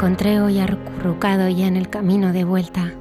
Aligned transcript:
Encontré 0.00 0.40
hoy 0.40 0.58
arrucado 0.58 1.46
ya 1.50 1.66
en 1.66 1.76
el 1.76 1.90
camino 1.90 2.32
de 2.32 2.44
vuelta, 2.44 2.94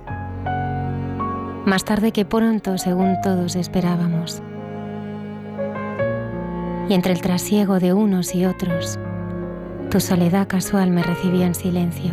más 1.66 1.86
tarde 1.86 2.12
que 2.12 2.26
pronto 2.26 2.78
según 2.78 3.16
todos 3.24 3.56
esperábamos. 3.56 4.44
Y 6.90 6.94
entre 6.94 7.14
el 7.14 7.22
trasiego 7.22 7.80
de 7.80 7.94
unos 7.94 8.36
y 8.36 8.44
otros, 8.44 9.00
tu 9.90 10.02
soledad 10.02 10.50
casual 10.50 10.92
me 10.92 11.02
recibía 11.02 11.46
en 11.46 11.56
silencio. 11.56 12.12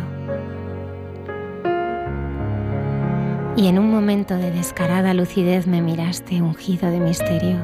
Y 3.57 3.67
en 3.67 3.79
un 3.79 3.91
momento 3.91 4.37
de 4.37 4.51
descarada 4.51 5.13
lucidez 5.13 5.67
me 5.67 5.81
miraste 5.81 6.41
ungido 6.41 6.89
de 6.89 7.01
misterio, 7.01 7.57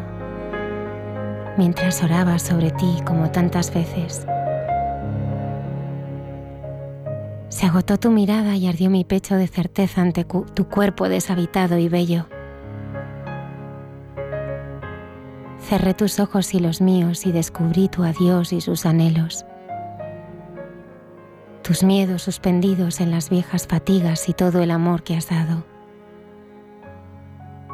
mientras 1.58 2.04
oraba 2.04 2.38
sobre 2.38 2.72
ti 2.72 2.98
como 3.06 3.32
tantas 3.32 3.74
veces 3.74 4.28
Se 7.64 7.70
agotó 7.70 7.98
tu 7.98 8.12
mirada 8.12 8.58
y 8.58 8.68
ardió 8.68 8.90
mi 8.90 9.06
pecho 9.06 9.38
de 9.38 9.48
certeza 9.48 10.02
ante 10.02 10.26
tu 10.26 10.68
cuerpo 10.68 11.08
deshabitado 11.08 11.78
y 11.78 11.88
bello. 11.88 12.26
Cerré 15.62 15.94
tus 15.94 16.20
ojos 16.20 16.54
y 16.54 16.60
los 16.60 16.82
míos 16.82 17.26
y 17.26 17.32
descubrí 17.32 17.88
tu 17.88 18.04
adiós 18.04 18.52
y 18.52 18.60
sus 18.60 18.86
anhelos. 18.86 19.46
Tus 21.62 21.84
miedos 21.84 22.24
suspendidos 22.24 23.00
en 23.00 23.12
las 23.12 23.30
viejas 23.30 23.66
fatigas 23.66 24.28
y 24.28 24.34
todo 24.34 24.62
el 24.62 24.70
amor 24.70 25.04
que 25.04 25.16
has 25.16 25.30
dado. 25.30 25.64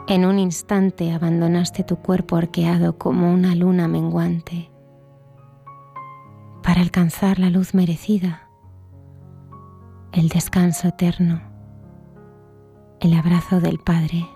En 0.07 0.23
un 0.23 0.37
instante 0.37 1.13
abandonaste 1.13 1.83
tu 1.83 1.95
cuerpo 1.95 2.35
arqueado 2.35 2.99
como 2.99 3.33
una 3.33 3.55
luna 3.55 3.87
menguante 3.87 4.69
para 6.61 6.81
alcanzar 6.81 7.39
la 7.39 7.49
luz 7.49 7.73
merecida 7.73 8.48
el 10.11 10.27
descanso 10.29 10.87
eterno, 10.87 11.41
el 12.99 13.13
abrazo 13.13 13.59
del 13.61 13.77
Padre. 13.77 14.27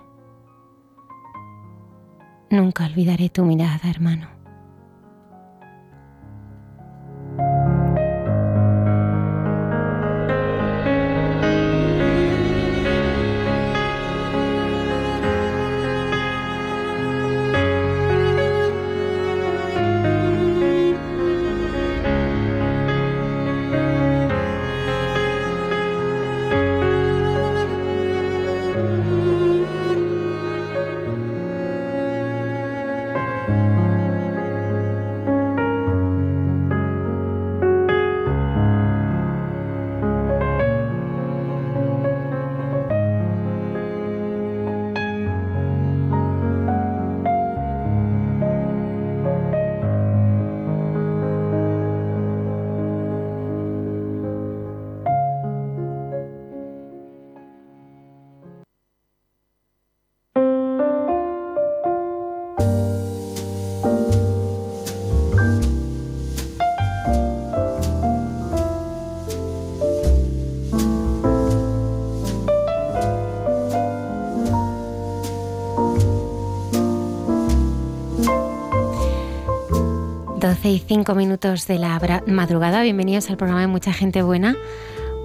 Nunca 2.52 2.86
olvidaré 2.86 3.30
tu 3.30 3.44
mirada, 3.44 3.90
hermano. 3.90 4.33
12 80.64 80.76
y 80.76 80.80
5 80.80 81.14
minutos 81.16 81.68
de 81.68 81.78
la 81.78 82.00
madrugada. 82.26 82.84
Bienvenidos 82.84 83.30
al 83.30 83.36
programa 83.36 83.60
de 83.60 83.68
Mucha 83.68 83.92
Gente 83.92 84.22
Buena. 84.22 84.56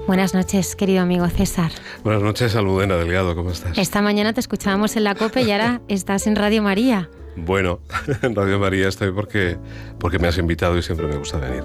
Buenas 0.08 0.34
noches, 0.34 0.74
querido 0.74 1.00
amigo 1.02 1.28
César. 1.28 1.70
Buenas 2.02 2.24
noches, 2.24 2.56
Almudena 2.56 2.96
Delgado, 2.96 3.36
¿cómo 3.36 3.52
estás? 3.52 3.78
Esta 3.78 4.02
mañana 4.02 4.32
te 4.32 4.40
escuchábamos 4.40 4.96
en 4.96 5.04
la 5.04 5.14
COPE 5.14 5.42
y 5.42 5.52
ahora 5.52 5.80
estás 5.88 6.26
en 6.26 6.34
Radio 6.34 6.60
María. 6.60 7.08
Bueno, 7.36 7.78
en 8.22 8.34
Radio 8.34 8.58
María 8.58 8.88
estoy 8.88 9.12
porque, 9.12 9.56
porque 10.00 10.18
me 10.18 10.26
has 10.26 10.38
invitado 10.38 10.76
y 10.76 10.82
siempre 10.82 11.06
me 11.06 11.16
gusta 11.16 11.38
venir. 11.38 11.62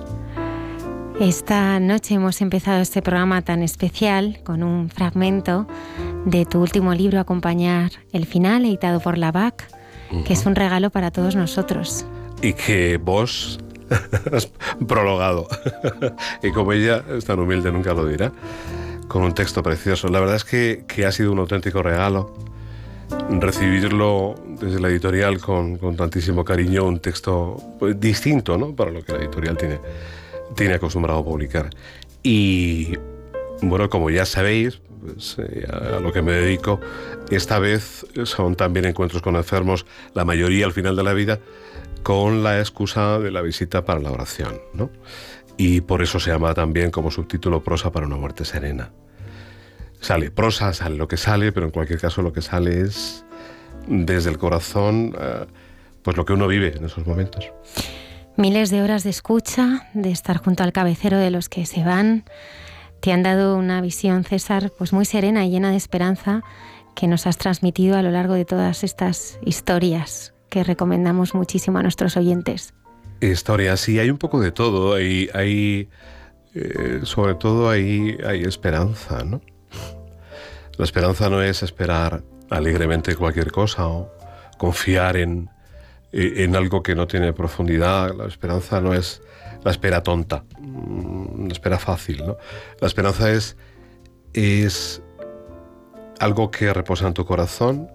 Esta 1.20 1.80
noche 1.80 2.14
hemos 2.14 2.42
empezado 2.42 2.80
este 2.80 3.02
programa 3.02 3.42
tan 3.42 3.64
especial 3.64 4.40
con 4.44 4.62
un 4.62 4.92
fragmento 4.92 5.66
de 6.26 6.46
tu 6.46 6.62
último 6.62 6.94
libro, 6.94 7.20
Acompañar 7.20 7.92
el 8.12 8.28
Final, 8.28 8.66
editado 8.66 9.00
por 9.00 9.18
la 9.18 9.32
BAC, 9.32 9.68
que 10.28 10.34
es 10.34 10.46
un 10.46 10.54
regalo 10.54 10.92
para 10.92 11.10
todos 11.10 11.36
nosotros 11.36 12.06
y 12.44 12.54
que 12.54 12.98
vos 12.98 13.58
prologado. 14.88 15.48
y 16.44 16.52
como 16.52 16.74
ella 16.74 17.04
es 17.16 17.26
tan 17.26 17.40
humilde, 17.40 17.72
nunca 17.72 17.94
lo 17.94 18.06
dirá, 18.06 18.32
con 19.08 19.24
un 19.24 19.34
texto 19.34 19.64
precioso. 19.64 20.08
La 20.08 20.20
verdad 20.20 20.36
es 20.36 20.44
que, 20.44 20.86
que 20.88 21.06
ha 21.06 21.12
sido 21.12 21.32
un 21.32 21.40
auténtico 21.40 21.82
regalo 21.82 22.34
recibirlo 23.30 24.36
desde 24.60 24.80
la 24.80 24.90
editorial 24.90 25.40
con, 25.40 25.78
con 25.78 25.96
tantísimo 25.96 26.44
cariño, 26.44 26.86
un 26.86 27.00
texto 27.00 27.58
pues, 27.80 28.00
distinto 28.00 28.58
¿no? 28.58 28.76
para 28.76 28.92
lo 28.92 29.04
que 29.04 29.14
la 29.14 29.20
editorial 29.20 29.58
tiene, 29.58 29.80
tiene 30.56 30.76
acostumbrado 30.76 31.20
a 31.20 31.24
publicar. 31.24 31.70
Y 32.22 32.94
bueno, 33.62 33.90
como 33.90 34.10
ya 34.10 34.26
sabéis, 34.26 34.80
pues, 35.02 35.38
eh, 35.40 35.66
a 35.70 36.00
lo 36.00 36.12
que 36.12 36.22
me 36.22 36.32
dedico, 36.32 36.80
esta 37.30 37.60
vez 37.60 38.06
son 38.24 38.56
también 38.56 38.86
encuentros 38.86 39.22
con 39.22 39.36
enfermos, 39.36 39.86
la 40.14 40.26
mayoría 40.26 40.66
al 40.66 40.74
final 40.74 40.96
de 40.96 41.04
la 41.04 41.14
vida, 41.14 41.40
con 42.04 42.44
la 42.44 42.60
excusa 42.60 43.18
de 43.20 43.32
la 43.32 43.42
visita 43.42 43.86
para 43.86 44.00
la 44.00 44.12
oración. 44.12 44.60
¿no? 44.74 44.90
Y 45.58 45.82
por 45.82 46.02
eso 46.02 46.20
se 46.20 46.32
llama 46.32 46.54
también 46.54 46.92
como 46.92 47.12
subtítulo 47.12 47.64
Prosa 47.64 47.92
para 47.92 48.06
una 48.06 48.18
muerte 48.18 48.46
serena. 48.46 48.92
Sale 50.00 50.32
prosa, 50.32 50.74
sale 50.74 50.98
lo 50.98 51.08
que 51.08 51.16
sale, 51.16 51.54
pero 51.54 51.66
en 51.66 51.72
cualquier 51.72 52.00
caso 52.00 52.22
lo 52.22 52.34
que 52.34 52.42
sale 52.42 52.82
es 52.82 53.26
desde 53.88 54.30
el 54.30 54.38
corazón, 54.38 55.16
eh, 55.18 55.46
pues 56.02 56.18
lo 56.18 56.26
que 56.26 56.34
uno 56.34 56.48
vive 56.48 56.76
en 56.76 56.84
esos 56.84 57.08
momentos. 57.08 57.50
Miles 58.36 58.70
de 58.70 58.82
horas 58.82 59.04
de 59.04 59.12
escucha, 59.12 59.88
de 59.94 60.12
estar 60.12 60.38
junto 60.38 60.64
al 60.64 60.74
cabecero 60.74 61.18
de 61.18 61.32
los 61.32 61.48
que 61.48 61.66
se 61.66 61.86
van, 61.86 62.26
te 63.00 63.14
han 63.14 63.24
dado 63.24 63.56
una 63.56 63.80
visión, 63.80 64.26
César, 64.26 64.74
pues 64.78 64.92
muy 64.92 65.06
serena 65.06 65.46
y 65.46 65.52
llena 65.52 65.72
de 65.72 65.78
esperanza 65.78 66.42
que 66.96 67.08
nos 67.08 67.26
has 67.26 67.38
transmitido 67.38 67.96
a 67.96 68.02
lo 68.02 68.12
largo 68.12 68.34
de 68.34 68.44
todas 68.44 68.84
estas 68.84 69.40
historias 69.46 70.33
que 70.54 70.64
recomendamos 70.64 71.34
muchísimo 71.34 71.80
a 71.80 71.82
nuestros 71.82 72.16
oyentes. 72.16 72.76
Historias, 73.20 73.80
sí, 73.80 73.98
hay 73.98 74.12
un 74.12 74.20
poco 74.20 74.40
de 74.40 74.52
todo. 74.52 74.94
Hay, 74.94 75.28
hay 75.34 75.90
eh, 76.54 77.00
sobre 77.02 77.34
todo 77.34 77.72
hay, 77.72 78.20
hay 78.24 78.44
esperanza, 78.44 79.24
¿no? 79.24 79.42
La 80.78 80.86
esperanza 80.86 81.28
no 81.32 81.42
es 81.42 81.64
esperar 81.64 82.22
alegremente 82.52 83.16
cualquier 83.16 83.52
cosa 83.52 83.88
o 83.88 84.12
confiar 84.60 85.18
en, 85.18 85.50
en 86.12 86.56
algo 86.56 86.84
que 86.84 86.94
no 86.94 87.08
tiene 87.08 87.34
profundidad. 87.34 88.14
La 88.16 88.28
esperanza 88.28 88.80
no 88.80 88.94
es 88.94 89.24
la 89.64 89.72
espera 89.72 90.04
tonta, 90.04 90.44
mm, 90.60 91.48
la 91.48 91.52
espera 91.52 91.80
fácil, 91.80 92.24
¿no? 92.24 92.38
La 92.80 92.86
esperanza 92.86 93.32
es, 93.32 93.58
es 94.34 95.02
algo 96.20 96.52
que 96.52 96.72
reposa 96.72 97.08
en 97.08 97.16
tu 97.16 97.26
corazón, 97.26 97.90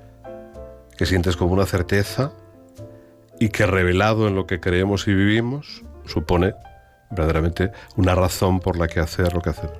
que 0.96 1.06
sientes 1.06 1.36
como 1.36 1.52
una 1.52 1.66
certeza 1.66 2.32
y 3.40 3.50
que 3.50 3.66
revelado 3.66 4.28
en 4.28 4.34
lo 4.34 4.46
que 4.46 4.60
creemos 4.60 5.06
y 5.08 5.14
vivimos 5.14 5.82
supone 6.06 6.54
verdaderamente 7.10 7.70
una 7.96 8.14
razón 8.14 8.60
por 8.60 8.78
la 8.78 8.88
que 8.88 9.00
hacer 9.00 9.32
lo 9.32 9.40
que 9.40 9.50
hacemos. 9.50 9.78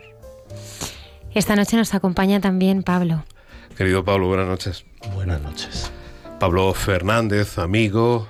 Esta 1.34 1.56
noche 1.56 1.76
nos 1.76 1.94
acompaña 1.94 2.40
también 2.40 2.82
Pablo. 2.82 3.24
Querido 3.76 4.04
Pablo, 4.04 4.28
buenas 4.28 4.48
noches. 4.48 4.84
Buenas 5.14 5.40
noches. 5.40 5.92
Pablo 6.40 6.72
Fernández, 6.74 7.58
amigo, 7.58 8.28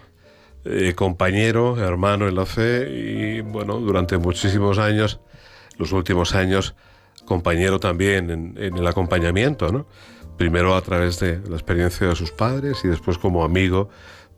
eh, 0.65 0.95
compañero, 0.95 1.83
hermano 1.83 2.29
en 2.29 2.35
la 2.35 2.45
fe 2.45 2.91
y 2.91 3.41
bueno, 3.41 3.79
durante 3.79 4.19
muchísimos 4.19 4.79
años, 4.79 5.21
los 5.79 5.93
últimos 5.93 6.35
años, 6.35 6.75
compañero 7.25 7.79
también 7.79 8.31
en, 8.31 8.77
el 8.77 8.87
acompañamiento, 8.87 9.71
¿no? 9.71 9.87
Primero 10.37 10.75
a 10.75 10.83
través 10.83 11.21
de 11.21 11.41
la 11.49 11.57
experiencia 11.57 12.09
de 12.09 12.17
sus 12.17 12.31
padres 12.31 12.85
y 12.85 12.89
después 12.89 13.19
como 13.19 13.45
amigo, 13.45 13.89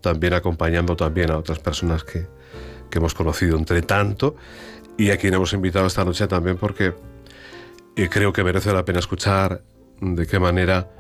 también 0.00 0.34
acompañando 0.34 0.96
también 0.96 1.30
a 1.30 1.38
otras 1.38 1.58
personas 1.58 2.04
que, 2.04 2.26
que 2.90 2.98
hemos 2.98 3.14
conocido 3.14 3.56
entre 3.56 3.82
tanto 3.82 4.36
y 4.96 5.10
a 5.10 5.16
quien 5.16 5.34
hemos 5.34 5.52
invitado 5.52 5.86
esta 5.86 6.04
noche 6.04 6.26
también 6.26 6.56
porque 6.56 6.94
eh, 7.96 8.08
creo 8.10 8.32
que 8.32 8.44
merece 8.44 8.72
la 8.72 8.84
pena 8.84 8.98
escuchar 8.98 9.62
de 10.00 10.26
qué 10.26 10.38
manera 10.38 10.90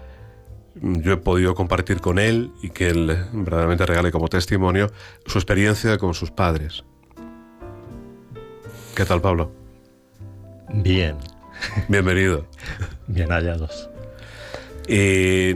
yo 0.74 1.12
he 1.12 1.16
podido 1.16 1.54
compartir 1.54 2.00
con 2.00 2.18
él 2.18 2.52
y 2.62 2.70
que 2.70 2.88
él 2.88 3.06
verdaderamente 3.32 3.86
regale 3.86 4.12
como 4.12 4.28
testimonio 4.28 4.90
su 5.26 5.38
experiencia 5.38 5.98
con 5.98 6.14
sus 6.14 6.30
padres. 6.30 6.84
¿Qué 8.94 9.04
tal, 9.04 9.20
Pablo? 9.20 9.52
Bien. 10.72 11.16
Bienvenido. 11.88 12.46
Bien 13.08 13.30
hallados. 13.30 13.90
Y 14.86 15.52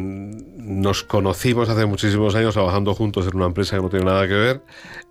nos 0.65 1.05
conocimos 1.05 1.69
hace 1.69 1.85
muchísimos 1.85 2.35
años 2.35 2.55
trabajando 2.55 2.95
juntos 2.95 3.27
en 3.27 3.37
una 3.37 3.47
empresa 3.47 3.77
que 3.77 3.83
no 3.83 3.91
tiene 3.91 4.07
nada 4.07 4.27
que 4.27 4.35
ver 4.35 4.63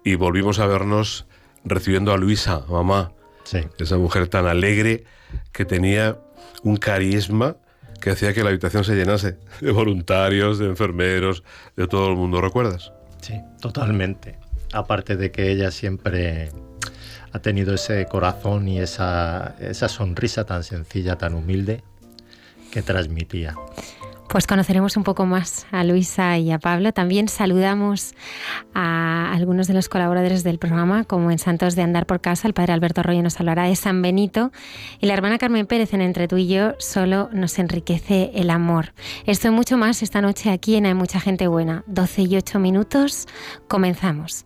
y 0.04 0.16
volvimos 0.16 0.60
a 0.60 0.66
vernos 0.66 1.28
recibiendo 1.64 2.12
a 2.12 2.18
Luisa, 2.18 2.64
mamá. 2.68 3.14
Sí. 3.44 3.60
Esa 3.78 3.98
mujer 3.98 4.28
tan 4.28 4.48
alegre 4.48 5.04
que 5.52 5.66
tenía 5.66 6.18
un 6.64 6.78
carisma 6.78 7.58
que 8.02 8.10
hacía 8.10 8.34
que 8.34 8.44
la 8.44 8.50
habitación 8.50 8.84
se 8.84 8.96
llenase 8.96 9.38
de 9.62 9.72
voluntarios, 9.72 10.60
de 10.60 10.66
enfermeros, 10.66 11.44
de 11.78 11.88
todo 11.88 12.10
el 12.10 12.16
mundo, 12.16 12.42
¿recuerdas? 12.42 12.92
Sí, 13.22 13.40
totalmente. 13.62 14.38
Aparte 14.74 15.16
de 15.16 15.32
que 15.32 15.52
ella 15.52 15.72
siempre 15.72 16.52
ha 17.32 17.40
tenido 17.40 17.76
ese 17.76 18.06
corazón 18.08 18.68
y 18.68 18.80
esa, 18.80 19.56
esa 19.60 19.88
sonrisa 19.88 20.46
tan 20.46 20.64
sencilla, 20.64 21.18
tan 21.18 21.34
humilde 21.34 21.84
que 22.72 22.82
transmitía. 22.82 23.56
Pues 24.28 24.48
conoceremos 24.48 24.98
un 24.98 25.04
poco 25.04 25.26
más 25.26 25.68
a 25.72 25.84
Luisa 25.84 26.38
y 26.40 26.52
a 26.52 26.58
Pablo. 26.58 26.92
También 26.92 27.28
saludamos 27.28 28.16
a 28.74 29.32
algunos 29.32 29.68
de 29.68 29.74
los 29.74 29.90
colaboradores 29.90 30.44
del 30.44 30.58
programa, 30.58 31.04
como 31.04 31.30
en 31.30 31.40
Santos 31.40 31.76
de 31.76 31.84
Andar 31.84 32.06
por 32.06 32.20
Casa, 32.20 32.48
el 32.48 32.54
padre 32.54 32.74
Alberto 32.74 33.02
Arroyo 33.02 33.22
nos 33.22 33.40
hablará 33.40 33.66
de 33.66 33.76
San 33.76 34.02
Benito 34.02 34.52
y 35.00 35.06
la 35.06 35.14
hermana 35.14 35.38
Carmen 35.38 35.68
Pérez 35.68 35.94
en 35.94 36.02
Entre 36.02 36.28
tú 36.28 36.38
y 36.38 36.48
yo 36.48 36.74
solo 36.80 37.30
nos 37.32 37.60
enriquece 37.60 38.32
el 38.34 38.50
amor. 38.50 38.94
Esto 39.26 39.48
y 39.48 39.52
mucho 39.52 39.78
más 39.78 40.02
esta 40.02 40.22
noche 40.22 40.50
aquí 40.50 40.76
en 40.76 40.86
Hay 40.86 40.94
Mucha 40.94 41.20
Gente 41.20 41.48
Buena. 41.48 41.84
12 41.88 42.24
y 42.24 42.38
8 42.38 42.60
minutos, 42.60 43.28
comenzamos. 43.68 44.46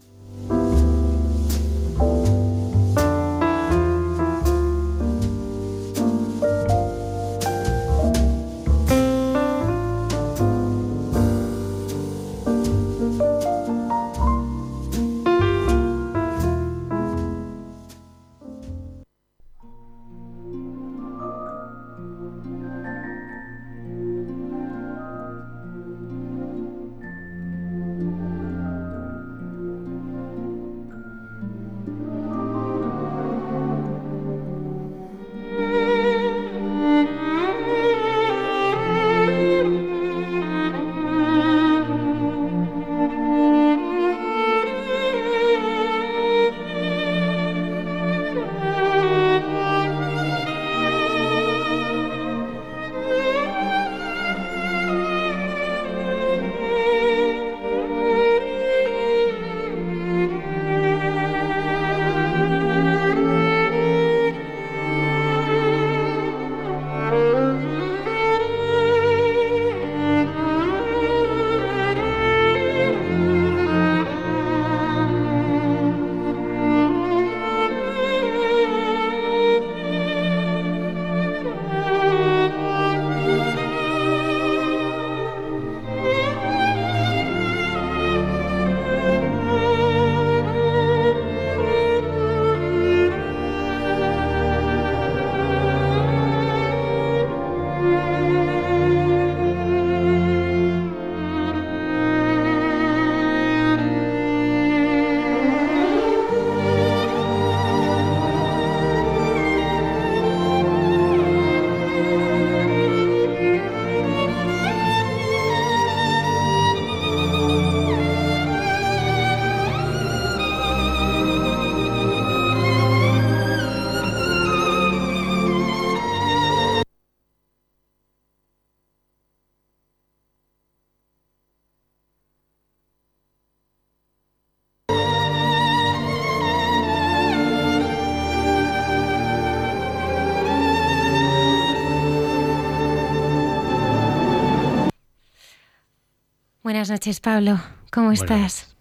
Buenas 146.88 147.02
noches, 147.02 147.20
Pablo. 147.20 147.60
¿Cómo 147.92 148.14
estás? 148.14 148.74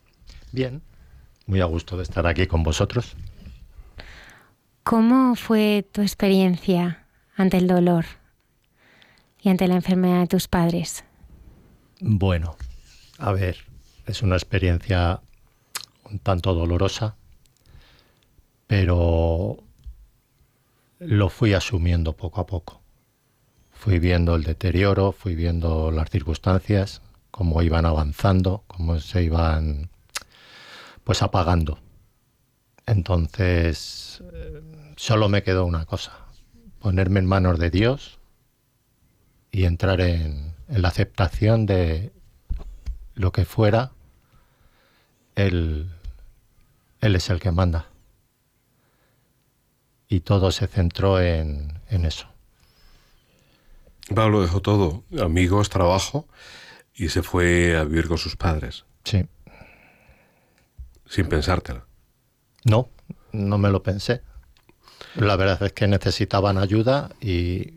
Bien, 0.52 0.80
muy 1.46 1.60
a 1.60 1.64
gusto 1.64 1.96
de 1.96 2.04
estar 2.04 2.25
aquí 2.28 2.46
con 2.46 2.62
vosotros. 2.62 3.16
¿Cómo 4.84 5.34
fue 5.34 5.84
tu 5.90 6.02
experiencia 6.02 7.04
ante 7.34 7.56
el 7.56 7.66
dolor 7.66 8.04
y 9.42 9.48
ante 9.48 9.66
la 9.66 9.75
enfermedad 9.75 10.20
de 10.20 10.26
tus 10.28 10.46
padres? 10.46 11.02
Bueno, 11.98 12.54
a 13.18 13.32
ver, 13.32 13.56
es 14.06 14.22
una 14.22 14.36
experiencia 14.36 15.20
un 16.04 16.20
tanto 16.20 16.54
dolorosa, 16.54 17.16
pero 18.68 19.64
lo 21.00 21.28
fui 21.28 21.54
asumiendo 21.54 22.12
poco 22.12 22.40
a 22.40 22.46
poco. 22.46 22.82
Fui 23.72 23.98
viendo 23.98 24.36
el 24.36 24.44
deterioro, 24.44 25.10
fui 25.10 25.34
viendo 25.34 25.90
las 25.90 26.08
circunstancias, 26.08 27.02
cómo 27.36 27.60
iban 27.60 27.84
avanzando, 27.84 28.64
cómo 28.66 28.98
se 28.98 29.22
iban 29.22 29.90
pues 31.04 31.20
apagando. 31.22 31.78
Entonces, 32.86 34.22
eh, 34.32 34.62
solo 34.96 35.28
me 35.28 35.42
quedó 35.42 35.66
una 35.66 35.84
cosa, 35.84 36.12
ponerme 36.80 37.20
en 37.20 37.26
manos 37.26 37.58
de 37.58 37.68
Dios 37.68 38.18
y 39.50 39.64
entrar 39.64 40.00
en, 40.00 40.54
la 40.68 40.88
aceptación 40.88 41.66
de 41.66 42.10
lo 43.14 43.32
que 43.32 43.44
fuera, 43.44 43.92
Él, 45.34 45.90
él 47.02 47.16
es 47.16 47.28
el 47.28 47.38
que 47.38 47.52
manda. 47.52 47.90
Y 50.08 50.20
todo 50.20 50.50
se 50.52 50.66
centró 50.68 51.20
en, 51.20 51.80
en 51.90 52.06
eso. 52.06 52.28
Pablo 54.14 54.40
dejó 54.40 54.62
todo, 54.62 55.04
amigos, 55.20 55.68
trabajo, 55.68 56.26
y 56.96 57.10
se 57.10 57.22
fue 57.22 57.76
a 57.76 57.84
vivir 57.84 58.08
con 58.08 58.18
sus 58.18 58.36
padres. 58.36 58.84
Sí. 59.04 59.26
Sin 61.06 61.26
pensártela. 61.28 61.86
No, 62.64 62.90
no 63.32 63.58
me 63.58 63.70
lo 63.70 63.82
pensé. 63.82 64.22
La 65.14 65.36
verdad 65.36 65.62
es 65.62 65.72
que 65.72 65.86
necesitaban 65.86 66.58
ayuda 66.58 67.10
y, 67.20 67.74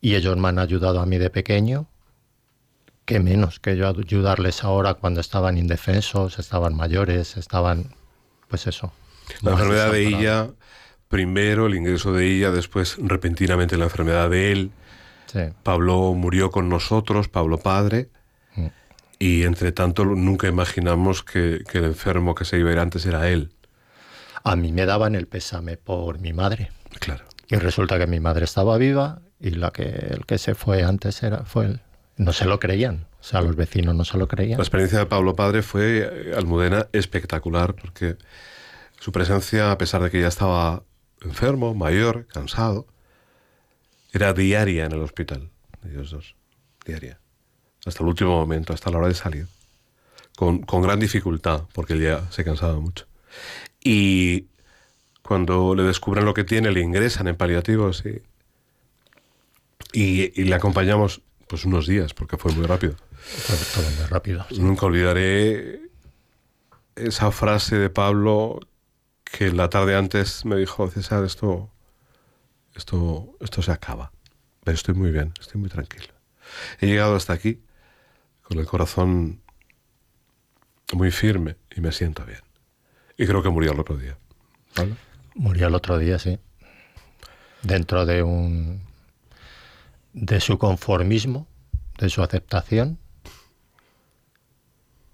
y 0.00 0.14
ellos 0.14 0.36
me 0.36 0.48
han 0.48 0.58
ayudado 0.58 1.00
a 1.00 1.06
mí 1.06 1.18
de 1.18 1.30
pequeño. 1.30 1.86
Qué 3.04 3.20
menos 3.20 3.60
que 3.60 3.76
yo 3.76 3.88
ayudarles 3.88 4.64
ahora 4.64 4.94
cuando 4.94 5.20
estaban 5.20 5.56
indefensos, 5.56 6.38
estaban 6.38 6.74
mayores, 6.74 7.36
estaban, 7.36 7.94
pues 8.48 8.66
eso. 8.66 8.92
La 9.42 9.52
enfermedad 9.52 9.92
de 9.92 10.06
ella, 10.06 10.50
primero 11.08 11.66
el 11.66 11.74
ingreso 11.74 12.12
de 12.12 12.26
ella, 12.26 12.50
después 12.50 12.96
repentinamente 12.98 13.76
la 13.76 13.84
enfermedad 13.84 14.28
de 14.28 14.52
él. 14.52 14.70
Sí, 15.32 15.40
Pablo 15.62 16.14
murió 16.14 16.50
con 16.50 16.68
nosotros, 16.68 17.28
Pablo 17.28 17.58
padre, 17.58 18.08
Mm. 18.56 18.66
y 19.18 19.42
entre 19.44 19.72
tanto 19.72 20.04
nunca 20.04 20.48
imaginamos 20.48 21.22
que, 21.22 21.62
que 21.70 21.78
el 21.78 21.84
enfermo 21.84 22.34
que 22.34 22.44
se 22.44 22.58
iba 22.58 22.70
a 22.70 22.72
ir 22.72 22.78
antes 22.78 23.04
era 23.06 23.28
él. 23.28 23.52
A 24.42 24.56
mí 24.56 24.72
me 24.72 24.86
daban 24.86 25.14
el 25.14 25.26
pésame 25.26 25.76
por 25.76 26.18
mi 26.20 26.32
madre. 26.32 26.70
Claro. 27.00 27.24
Y 27.48 27.56
resulta 27.56 27.98
que 27.98 28.06
mi 28.06 28.20
madre 28.20 28.44
estaba 28.44 28.78
viva 28.78 29.20
y 29.40 29.50
la 29.50 29.70
que, 29.70 29.82
el 29.84 30.24
que 30.26 30.38
se 30.38 30.54
fue 30.54 30.82
antes 30.82 31.22
era, 31.22 31.44
fue 31.44 31.66
él. 31.66 31.80
No 32.16 32.32
se 32.32 32.46
lo 32.46 32.58
creían. 32.58 33.06
O 33.20 33.24
sea, 33.24 33.40
los 33.42 33.54
vecinos 33.56 33.94
no 33.94 34.04
se 34.04 34.16
lo 34.16 34.26
creían. 34.28 34.58
La 34.58 34.62
experiencia 34.64 34.98
de 34.98 35.06
Pablo 35.06 35.34
Padre 35.36 35.62
fue, 35.62 35.98
eh, 35.98 36.34
Almudena, 36.36 36.86
espectacular, 36.92 37.74
porque 37.74 38.16
su 39.00 39.12
presencia, 39.12 39.70
a 39.70 39.78
pesar 39.78 40.02
de 40.02 40.10
que 40.10 40.20
ya 40.20 40.28
estaba 40.28 40.82
enfermo, 41.22 41.74
mayor, 41.74 42.26
cansado, 42.26 42.86
era 44.12 44.32
diaria 44.32 44.86
en 44.86 44.92
el 44.92 45.00
hospital, 45.00 45.50
ellos 45.84 46.10
dos, 46.10 46.34
diaria, 46.84 47.20
hasta 47.84 48.02
el 48.02 48.08
último 48.08 48.30
momento, 48.30 48.72
hasta 48.72 48.90
la 48.90 48.98
hora 48.98 49.08
de 49.08 49.14
salir, 49.14 49.46
con, 50.36 50.60
con 50.60 50.82
gran 50.82 50.98
dificultad, 51.00 51.64
porque 51.72 51.94
él 51.94 52.02
ya 52.02 52.30
se 52.30 52.44
cansaba 52.44 52.78
mucho. 52.78 53.06
Y 53.82 54.46
cuando 55.22 55.74
le 55.74 55.82
descubren 55.82 56.24
lo 56.24 56.34
que 56.34 56.44
tiene, 56.44 56.70
le 56.70 56.80
ingresan 56.80 57.28
en 57.28 57.36
paliativos 57.36 58.04
y, 58.06 58.22
y, 59.92 60.40
y 60.40 60.44
le 60.44 60.54
acompañamos 60.54 61.22
pues 61.46 61.64
unos 61.64 61.86
días, 61.86 62.14
porque 62.14 62.36
fue 62.36 62.52
muy 62.52 62.66
rápido. 62.66 62.94
Fue 63.12 63.56
todo 63.74 63.90
muy 63.90 64.06
rápido. 64.06 64.46
sí. 64.48 64.60
Nunca 64.60 64.86
olvidaré 64.86 65.80
esa 66.96 67.30
frase 67.30 67.76
de 67.76 67.90
Pablo 67.90 68.60
que 69.24 69.52
la 69.52 69.68
tarde 69.68 69.96
antes 69.96 70.44
me 70.44 70.56
dijo, 70.56 70.88
César, 70.90 71.24
esto, 71.24 71.70
esto, 72.78 73.36
esto 73.40 73.60
se 73.60 73.72
acaba. 73.72 74.12
Pero 74.64 74.74
estoy 74.74 74.94
muy 74.94 75.10
bien, 75.10 75.34
estoy 75.38 75.60
muy 75.60 75.68
tranquilo. 75.68 76.14
He 76.80 76.86
llegado 76.86 77.14
hasta 77.16 77.32
aquí 77.32 77.60
con 78.42 78.58
el 78.58 78.66
corazón 78.66 79.42
muy 80.94 81.10
firme 81.10 81.56
y 81.74 81.80
me 81.80 81.92
siento 81.92 82.24
bien. 82.24 82.40
Y 83.16 83.26
creo 83.26 83.42
que 83.42 83.50
murió 83.50 83.72
el 83.72 83.80
otro 83.80 83.96
día. 83.96 84.16
Murió 85.34 85.66
el 85.66 85.74
otro 85.74 85.98
día, 85.98 86.18
sí. 86.18 86.38
Dentro 87.62 88.06
de 88.06 88.22
un. 88.22 88.80
de 90.12 90.40
su 90.40 90.56
conformismo, 90.58 91.46
de 91.98 92.08
su 92.08 92.22
aceptación. 92.22 92.98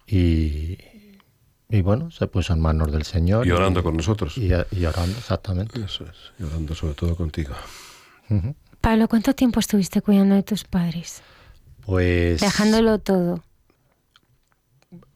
Y. 0.06 0.78
Y 1.68 1.80
bueno, 1.80 2.10
se 2.10 2.26
puso 2.26 2.52
en 2.52 2.60
manos 2.60 2.92
del 2.92 3.04
Señor. 3.04 3.46
Y 3.46 3.50
orando 3.50 3.82
con 3.82 3.96
nosotros. 3.96 4.36
Y, 4.38 4.48
y 4.48 4.84
orando, 4.84 5.16
exactamente. 5.18 5.82
Eso 5.82 6.04
es, 6.04 6.32
y 6.38 6.44
orando 6.44 6.74
sobre 6.74 6.94
todo 6.94 7.16
contigo. 7.16 7.54
Pablo, 8.80 9.08
¿cuánto 9.08 9.34
tiempo 9.34 9.60
estuviste 9.60 10.02
cuidando 10.02 10.34
de 10.34 10.42
tus 10.42 10.64
padres? 10.64 11.22
Pues. 11.84 12.40
Dejándolo 12.40 12.98
todo. 12.98 13.42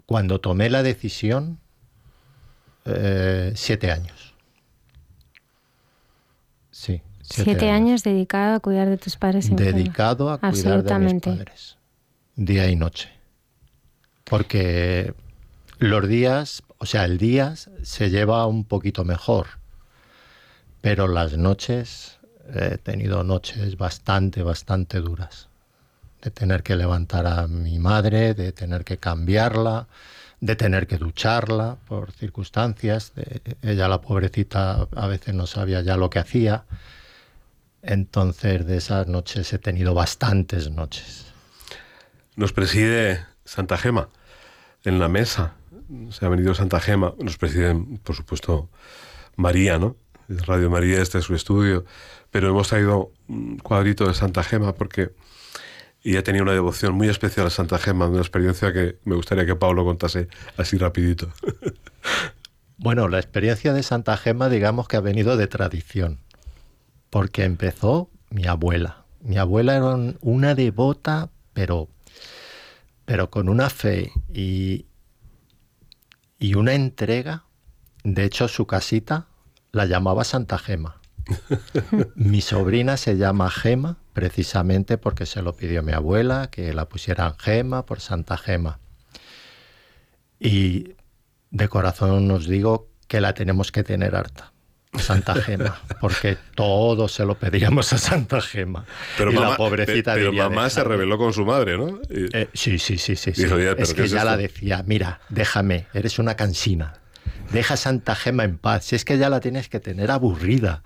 Cuando 0.06 0.40
tomé 0.40 0.70
la 0.70 0.82
decisión, 0.82 1.58
eh, 2.86 3.52
siete 3.54 3.90
años. 3.90 4.34
Sí. 6.70 7.02
Siete, 7.20 7.70
años. 7.70 8.04
dedicado 8.04 8.54
a 8.54 8.60
cuidar 8.60 8.88
de 8.88 8.96
tus 8.96 9.16
padres 9.16 9.50
enfermos. 9.50 9.74
dedicado 9.74 10.30
a 10.30 10.38
cuidar 10.38 10.82
de 10.82 10.98
mis 10.98 11.22
padres, 11.22 11.76
día 12.36 12.70
y 12.70 12.76
noche. 12.76 13.10
Porque 14.24 15.12
los 15.78 16.08
días, 16.08 16.62
o 16.78 16.86
sea, 16.86 17.04
el 17.04 17.18
día 17.18 17.54
se 17.56 18.10
lleva 18.10 18.46
un 18.46 18.64
poquito 18.64 19.04
mejor, 19.04 19.46
pero 20.80 21.08
las 21.08 21.36
noches, 21.36 22.18
eh, 22.48 22.70
he 22.74 22.78
tenido 22.78 23.24
noches 23.24 23.76
bastante, 23.76 24.42
bastante 24.42 25.00
duras. 25.00 25.48
De 26.22 26.30
tener 26.32 26.64
que 26.64 26.74
levantar 26.74 27.26
a 27.26 27.46
mi 27.46 27.78
madre, 27.78 28.34
de 28.34 28.50
tener 28.50 28.84
que 28.84 28.98
cambiarla, 28.98 29.86
de 30.40 30.56
tener 30.56 30.86
que 30.88 30.98
ducharla 30.98 31.76
por 31.86 32.10
circunstancias. 32.10 33.12
ella, 33.62 33.88
la 33.88 34.00
pobrecita, 34.00 34.88
a 34.96 35.06
veces 35.06 35.34
no 35.34 35.46
sabía 35.46 35.80
ya 35.80 35.96
lo 35.96 36.10
que 36.10 36.18
hacía. 36.18 36.64
Entonces, 37.82 38.66
de 38.66 38.76
esas 38.76 39.06
noches 39.06 39.52
he 39.52 39.58
tenido 39.58 39.94
bastantes 39.94 40.70
noches. 40.70 41.26
Nos 42.34 42.52
preside 42.52 43.24
Santa 43.44 43.76
Gema 43.76 44.08
en 44.84 44.98
la 44.98 45.08
mesa. 45.08 45.54
Se 46.10 46.24
ha 46.24 46.28
venido 46.28 46.54
Santa 46.54 46.80
Gema. 46.80 47.14
Nos 47.20 47.36
preside, 47.38 47.74
por 48.02 48.14
supuesto, 48.16 48.68
María, 49.36 49.78
¿no? 49.78 49.96
Radio 50.28 50.68
María, 50.70 51.00
este 51.00 51.18
es 51.18 51.24
su 51.24 51.34
estudio. 51.34 51.84
Pero 52.30 52.50
hemos 52.50 52.68
traído 52.68 53.12
un 53.28 53.58
cuadrito 53.58 54.06
de 54.06 54.14
Santa 54.14 54.42
Gema 54.42 54.74
porque 54.74 55.12
ella 56.04 56.22
tenía 56.22 56.42
una 56.42 56.52
devoción 56.52 56.94
muy 56.94 57.08
especial 57.08 57.46
a 57.46 57.50
Santa 57.50 57.78
Gema, 57.78 58.06
una 58.08 58.18
experiencia 58.20 58.72
que 58.72 58.98
me 59.04 59.14
gustaría 59.16 59.46
que 59.46 59.56
Pablo 59.56 59.84
contase 59.84 60.28
así 60.56 60.76
rapidito. 60.76 61.30
Bueno, 62.80 63.08
la 63.08 63.18
experiencia 63.18 63.72
de 63.72 63.82
Santa 63.82 64.16
Gema, 64.16 64.48
digamos 64.48 64.86
que 64.86 64.96
ha 64.96 65.00
venido 65.00 65.36
de 65.36 65.48
tradición, 65.48 66.20
porque 67.10 67.42
empezó 67.42 68.08
mi 68.30 68.46
abuela. 68.46 69.04
Mi 69.20 69.36
abuela 69.36 69.74
era 69.74 69.86
un- 69.96 70.16
una 70.20 70.54
devota, 70.54 71.28
pero, 71.54 71.88
pero 73.04 73.30
con 73.30 73.48
una 73.48 73.68
fe 73.68 74.12
y, 74.32 74.86
y 76.38 76.54
una 76.54 76.74
entrega. 76.74 77.44
De 78.04 78.24
hecho, 78.24 78.48
su 78.48 78.66
casita 78.66 79.26
la 79.72 79.86
llamaba 79.86 80.24
Santa 80.24 80.58
Gema. 80.58 81.00
Mi 82.14 82.40
sobrina 82.40 82.96
se 82.96 83.16
llama 83.16 83.50
Gema 83.50 83.98
precisamente 84.12 84.98
porque 84.98 85.26
se 85.26 85.42
lo 85.42 85.54
pidió 85.54 85.82
mi 85.82 85.92
abuela, 85.92 86.48
que 86.50 86.72
la 86.72 86.88
pusieran 86.88 87.36
Gema 87.38 87.84
por 87.86 88.00
Santa 88.00 88.36
Gema. 88.36 88.80
Y 90.40 90.94
de 91.50 91.68
corazón 91.68 92.30
os 92.30 92.46
digo 92.46 92.88
que 93.06 93.20
la 93.20 93.34
tenemos 93.34 93.72
que 93.72 93.84
tener 93.84 94.16
harta. 94.16 94.52
Santa 94.96 95.34
Gema, 95.34 95.80
porque 96.00 96.38
todo 96.54 97.08
se 97.08 97.24
lo 97.24 97.34
pedíamos 97.38 97.92
a 97.92 97.98
Santa 97.98 98.40
Gema. 98.40 98.84
Pero 99.16 99.30
y 99.30 99.34
mamá, 99.34 99.50
la 99.50 99.56
pobrecita 99.56 100.14
pe- 100.14 100.18
pero 100.20 100.30
diría, 100.30 100.48
mamá 100.48 100.70
se 100.70 100.82
rebeló 100.82 101.18
con 101.18 101.32
su 101.32 101.44
madre, 101.44 101.76
¿no? 101.76 102.00
Y- 102.10 102.34
Eh, 102.36 102.48
sí, 102.54 102.78
sí, 102.78 102.96
sí, 102.98 103.14
sí. 103.16 103.32
sí. 103.34 103.42
Dijo, 103.44 103.58
"Ya, 103.58 103.72
pero 103.72 103.82
es 103.82 103.90
¿qué 103.90 103.96
que 104.00 104.04
es 104.06 104.10
ya 104.10 104.24
la 104.24 104.32
esto?". 104.32 104.42
decía, 104.42 104.82
mira, 104.86 105.20
déjame, 105.28 105.86
eres 105.92 106.18
una 106.18 106.34
cansina. 106.36 106.94
Deja 107.52 107.74
a 107.74 107.76
Santa 107.76 108.14
Gema 108.14 108.44
en 108.44 108.58
paz. 108.58 108.84
Si 108.86 108.96
es 108.96 109.04
que 109.04 109.18
ya 109.18 109.28
la 109.30 109.40
tienes 109.40 109.68
que 109.68 109.78
tener 109.80 110.10
aburrida. 110.10 110.82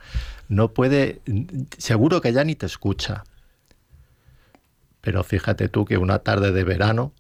No 0.49 0.73
puede, 0.75 1.21
seguro 1.79 2.21
que 2.21 2.33
ya 2.33 2.45
ni 2.45 2.55
te 2.57 2.67
escucha. 2.67 3.25
Pero 5.01 5.25
fíjate 5.25 5.69
tú 5.69 5.85
que 5.85 5.97
una 5.97 6.21
tarde 6.21 6.53
de 6.53 6.65
verano 6.65 7.13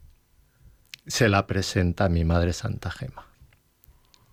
se 1.06 1.28
la 1.28 1.46
presenta 1.46 2.04
a 2.04 2.08
mi 2.08 2.24
madre 2.24 2.52
Santa 2.52 2.90
Gema. 2.90 3.26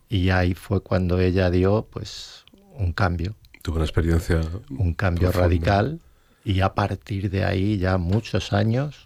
Y 0.09 0.31
ahí 0.31 0.55
fue 0.55 0.81
cuando 0.81 1.19
ella 1.19 1.49
dio, 1.51 1.87
pues, 1.91 2.43
un 2.73 2.93
cambio. 2.93 3.35
Tuve 3.61 3.75
una 3.75 3.85
experiencia. 3.85 4.41
Un 4.69 4.93
cambio 4.93 5.31
radical 5.31 5.99
y 6.43 6.61
a 6.61 6.73
partir 6.73 7.29
de 7.29 7.45
ahí 7.45 7.77
ya 7.77 7.97
muchos 7.97 8.53
años 8.53 9.05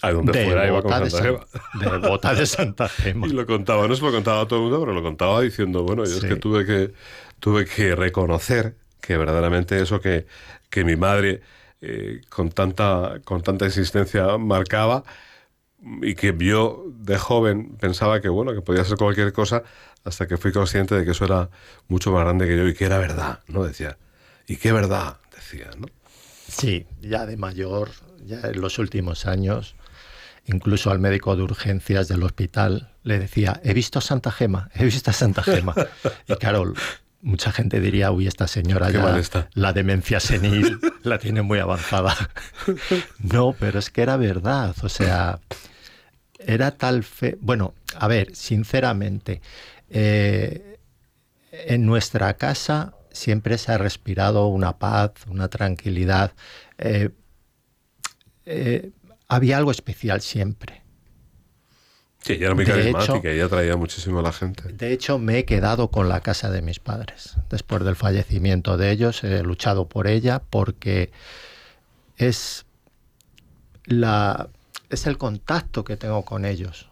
a 0.00 0.10
donde 0.10 0.32
de 0.32 0.44
fuera 0.46 0.66
iba 0.66 0.82
con 0.82 1.04
de 1.04 1.10
Santa 1.10 1.10
San- 1.10 1.24
Gema. 1.80 1.98
de 2.00 2.08
bota 2.08 2.34
de 2.34 2.46
Santa 2.46 2.88
Gema. 2.88 3.26
Y 3.28 3.30
lo 3.30 3.46
contaba, 3.46 3.86
no 3.86 3.94
se 3.94 4.02
lo 4.02 4.10
contaba 4.10 4.40
a 4.40 4.48
todo 4.48 4.58
el 4.58 4.62
mundo, 4.64 4.80
pero 4.80 4.92
lo 4.92 5.02
contaba 5.02 5.40
diciendo, 5.42 5.84
bueno, 5.84 6.04
yo 6.04 6.16
es 6.16 6.24
que 6.24 6.34
tuve 6.36 6.66
que 6.66 6.92
tuve 7.38 7.66
que 7.66 7.94
reconocer 7.94 8.74
que 9.00 9.16
verdaderamente 9.16 9.80
eso 9.80 10.00
que, 10.00 10.26
que 10.70 10.84
mi 10.84 10.96
madre 10.96 11.42
eh, 11.80 12.22
con 12.28 12.50
tanta 12.50 13.20
con 13.24 13.42
tanta 13.42 13.66
insistencia 13.66 14.38
marcaba 14.38 15.04
y 16.02 16.14
que 16.14 16.34
yo 16.38 16.84
de 16.94 17.18
joven 17.18 17.76
pensaba 17.80 18.20
que 18.20 18.28
bueno, 18.28 18.54
que 18.54 18.62
podía 18.62 18.84
ser 18.84 18.96
cualquier 18.96 19.32
cosa 19.32 19.62
hasta 20.04 20.26
que 20.26 20.36
fui 20.36 20.52
consciente 20.52 20.94
de 20.94 21.04
que 21.04 21.10
eso 21.12 21.24
era 21.24 21.50
mucho 21.88 22.12
más 22.12 22.22
grande 22.24 22.46
que 22.46 22.56
yo 22.56 22.66
y 22.68 22.74
que 22.74 22.84
era 22.84 22.98
verdad, 22.98 23.40
¿no? 23.48 23.64
Decía, 23.64 23.98
¿y 24.46 24.56
qué 24.56 24.72
verdad? 24.72 25.16
Decía, 25.34 25.70
¿no? 25.78 25.86
Sí, 26.48 26.86
ya 27.00 27.26
de 27.26 27.36
mayor, 27.36 27.90
ya 28.24 28.40
en 28.42 28.60
los 28.60 28.78
últimos 28.78 29.26
años, 29.26 29.74
incluso 30.44 30.90
al 30.90 30.98
médico 30.98 31.36
de 31.36 31.42
urgencias 31.42 32.08
del 32.08 32.22
hospital 32.22 32.92
le 33.04 33.18
decía, 33.18 33.60
he 33.64 33.74
visto 33.74 33.98
a 33.98 34.02
Santa 34.02 34.30
Gema, 34.30 34.70
he 34.74 34.84
visto 34.84 35.10
a 35.10 35.14
Santa 35.14 35.42
Gema. 35.42 35.74
Y 36.28 36.34
claro, 36.36 36.72
mucha 37.22 37.52
gente 37.52 37.80
diría, 37.80 38.10
uy, 38.10 38.26
esta 38.26 38.46
señora 38.48 38.88
Qué 38.88 38.94
ya 38.94 39.18
está. 39.18 39.48
la 39.54 39.72
demencia 39.72 40.20
senil 40.20 40.78
la 41.02 41.18
tiene 41.18 41.42
muy 41.42 41.58
avanzada. 41.60 42.16
No, 43.18 43.54
pero 43.58 43.78
es 43.78 43.90
que 43.90 44.02
era 44.02 44.16
verdad, 44.16 44.74
o 44.82 44.88
sea, 44.88 45.38
era 46.46 46.72
tal 46.72 47.02
fe... 47.04 47.36
Bueno, 47.40 47.74
a 47.96 48.08
ver, 48.08 48.34
sinceramente, 48.34 49.40
eh, 49.90 50.78
en 51.52 51.84
nuestra 51.86 52.34
casa 52.34 52.94
siempre 53.10 53.58
se 53.58 53.72
ha 53.72 53.78
respirado 53.78 54.46
una 54.48 54.78
paz, 54.78 55.12
una 55.28 55.48
tranquilidad. 55.48 56.32
Eh, 56.78 57.10
eh, 58.46 58.90
había 59.28 59.56
algo 59.58 59.70
especial 59.70 60.20
siempre. 60.20 60.82
Sí, 62.22 62.34
ella 62.34 62.46
era 62.46 62.54
muy 62.54 62.64
De 62.64 62.70
carismática, 62.70 63.18
hecho- 63.18 63.28
ella 63.28 63.44
atraía 63.46 63.76
muchísimo 63.76 64.20
a 64.20 64.22
la 64.22 64.32
gente. 64.32 64.72
De 64.72 64.92
hecho, 64.92 65.18
me 65.18 65.38
he 65.38 65.44
quedado 65.44 65.90
con 65.90 66.08
la 66.08 66.20
casa 66.20 66.50
de 66.50 66.62
mis 66.62 66.78
padres. 66.78 67.34
Después 67.50 67.82
del 67.84 67.96
fallecimiento 67.96 68.76
de 68.76 68.92
ellos, 68.92 69.24
he 69.24 69.42
luchado 69.42 69.88
por 69.88 70.06
ella 70.06 70.40
porque 70.48 71.10
es, 72.16 72.64
la, 73.86 74.48
es 74.92 75.06
el 75.06 75.18
contacto 75.18 75.84
que 75.84 75.96
tengo 75.96 76.24
con 76.24 76.44
ellos. 76.44 76.88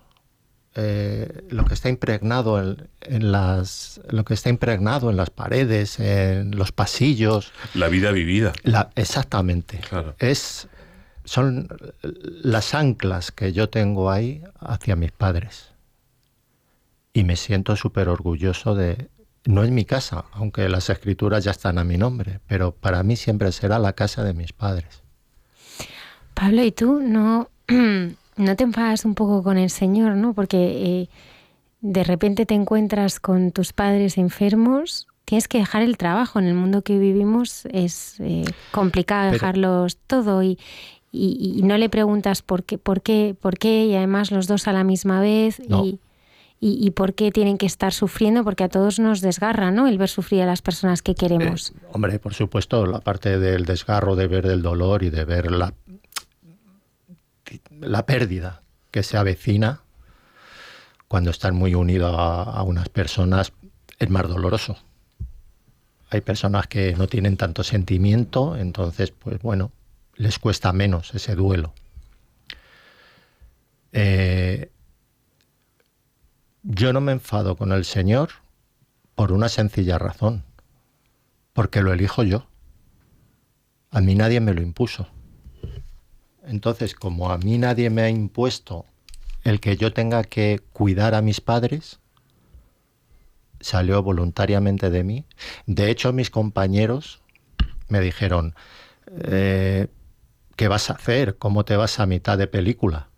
Eh, 0.77 1.47
lo 1.51 1.65
que 1.65 1.75
está 1.75 1.89
impregnado 1.89 2.61
en, 2.61 2.89
en 3.01 3.33
las 3.33 4.01
lo 4.09 4.25
que 4.25 4.35
está 4.35 4.51
impregnado 4.51 5.11
en 5.11 5.17
las 5.17 5.29
paredes 5.31 5.99
en 5.99 6.53
los 6.57 6.71
pasillos 6.71 7.53
La 7.75 7.89
vida 7.89 8.13
vivida. 8.13 8.53
La- 8.63 8.91
exactamente. 8.95 9.79
Claro. 9.79 10.15
Es, 10.21 10.69
son 11.25 11.67
las 12.03 12.73
anclas 12.75 13.33
que 13.33 13.53
yo 13.53 13.69
tengo 13.69 14.13
ahí 14.13 14.43
hacia 14.61 14.95
mis 14.95 15.11
padres. 15.11 15.71
Y 17.13 17.25
me 17.25 17.35
siento 17.35 17.75
súper 17.75 18.09
orgulloso 18.09 18.77
de... 18.77 19.09
No 19.47 19.65
es 19.65 19.71
mi 19.71 19.85
casa, 19.85 20.27
aunque 20.33 20.69
las 20.69 20.89
escrituras 20.91 21.43
ya 21.43 21.51
están 21.51 21.79
a 21.79 21.85
mi 21.85 21.97
nombre, 21.99 22.39
pero 22.47 22.73
para 22.73 23.03
mí 23.03 23.17
siempre 23.17 23.51
será 23.53 23.79
la 23.81 23.95
casa 23.95 24.23
de 24.23 24.35
mis 24.35 24.53
padres. 24.53 25.03
Pablo, 26.35 26.63
¿y 26.63 26.71
tú 26.73 27.01
no, 27.01 27.51
no 28.37 28.57
te 28.57 28.65
enfadas 28.65 29.05
un 29.05 29.15
poco 29.15 29.43
con 29.43 29.59
el 29.59 29.71
Señor, 29.71 30.17
no? 30.17 30.35
Porque 30.35 30.57
eh, 31.03 31.09
de 31.81 32.05
repente 32.05 32.47
te 32.47 32.55
encuentras 32.55 33.21
con 33.21 33.53
tus 33.53 33.73
padres 33.73 34.19
enfermos, 34.19 35.07
tienes 35.25 35.49
que 35.49 35.59
dejar 35.59 35.83
el 35.83 35.97
trabajo. 35.97 36.39
En 36.39 36.47
el 36.47 36.55
mundo 36.55 36.83
que 36.83 36.99
vivimos 36.99 37.67
es 37.73 38.17
eh, 38.21 38.45
complicado 38.73 39.31
Pero- 39.31 39.33
dejarlos 39.35 39.97
todo 40.07 40.43
y, 40.43 40.59
y- 41.13 41.55
y 41.59 41.63
no 41.63 41.77
le 41.79 41.89
preguntas 41.89 42.43
por 42.43 42.65
qué, 42.65 42.79
por 42.79 43.01
qué, 43.03 43.35
por 43.41 43.59
qué, 43.59 43.87
y 43.87 43.95
además 43.97 44.31
los 44.31 44.47
dos 44.47 44.69
a 44.69 44.73
la 44.73 44.85
misma 44.85 45.21
vez. 45.21 45.61
No. 45.69 45.85
Y, 45.85 45.99
y, 46.63 46.77
y 46.87 46.91
por 46.91 47.15
qué 47.15 47.31
tienen 47.33 47.57
que 47.57 47.65
estar 47.65 47.95
sufriendo, 47.95 48.45
porque 48.45 48.65
a 48.65 48.69
todos 48.69 48.99
nos 48.99 49.23
desgarra, 49.23 49.71
¿no? 49.71 49.87
El 49.89 49.97
ver 49.97 50.11
sufrir 50.11 50.43
a 50.43 50.47
las 50.47 50.61
personas 50.61 51.01
que 51.01 51.15
queremos. 51.15 51.71
Eh, 51.71 51.75
hombre, 51.93 52.19
por 52.19 52.35
supuesto, 52.35 52.85
la 52.85 53.01
parte 53.01 53.39
del 53.39 53.65
desgarro, 53.65 54.15
de 54.15 54.27
ver 54.27 54.45
el 54.45 54.61
dolor 54.61 55.03
y 55.03 55.09
de 55.09 55.25
ver 55.25 55.51
la, 55.51 55.73
la 57.81 58.07
pérdida 58.07 58.63
que 58.91 59.03
se 59.03 59.17
avecina 59.17 59.81
cuando 61.09 61.31
están 61.31 61.55
muy 61.55 61.75
unidos 61.75 62.15
a, 62.17 62.43
a 62.43 62.63
unas 62.63 62.89
personas 62.89 63.53
es 63.99 64.11
más 64.11 64.29
doloroso. 64.29 64.77
Hay 66.11 66.21
personas 66.23 66.67
que 66.67 66.95
no 66.95 67.07
tienen 67.07 67.37
tanto 67.37 67.63
sentimiento, 67.63 68.57
entonces, 68.57 69.13
pues 69.13 69.41
bueno, 69.43 69.71
les 70.17 70.39
cuesta 70.39 70.73
menos 70.73 71.15
ese 71.15 71.35
duelo. 71.35 71.73
Eh, 73.93 74.71
yo 76.63 76.93
no 76.93 77.01
me 77.01 77.13
enfado 77.13 77.57
con 77.57 77.73
el 77.73 77.85
Señor 77.85 78.31
por 79.15 79.33
una 79.33 79.49
sencilla 79.49 79.99
razón, 79.99 80.45
porque 81.53 81.83
lo 81.83 81.93
elijo 81.93 82.23
yo. 82.23 82.47
A 83.91 84.01
mí 84.01 84.15
nadie 84.15 84.41
me 84.41 84.55
lo 84.55 84.63
impuso. 84.63 85.09
Entonces, 86.51 86.97
como 86.97 87.31
a 87.31 87.39
mí 87.39 87.59
nadie 87.59 87.91
me 87.91 88.03
ha 88.03 88.11
impuesto 88.11 88.85
el 89.45 89.61
que 89.61 89.77
yo 89.77 89.93
tenga 89.93 90.25
que 90.25 90.61
cuidar 90.73 91.15
a 91.15 91.23
mis 91.23 91.41
padres, 91.41 92.01
salió 93.61 94.03
voluntariamente 94.03 94.91
de 94.91 95.05
mí. 95.05 95.25
De 95.67 95.91
hecho, 95.91 96.13
mis 96.13 96.29
compañeros 96.29 97.23
me 97.89 98.01
dijeron, 98.01 98.57
eh, 99.23 99.87
¿qué 100.57 100.67
vas 100.67 100.91
a 100.91 100.95
hacer? 100.95 101.39
¿Cómo 101.39 101.65
te 101.65 101.77
vas 101.77 102.01
a 102.01 102.07
mitad 102.07 102.37
de 102.37 102.49
película? 102.49 103.11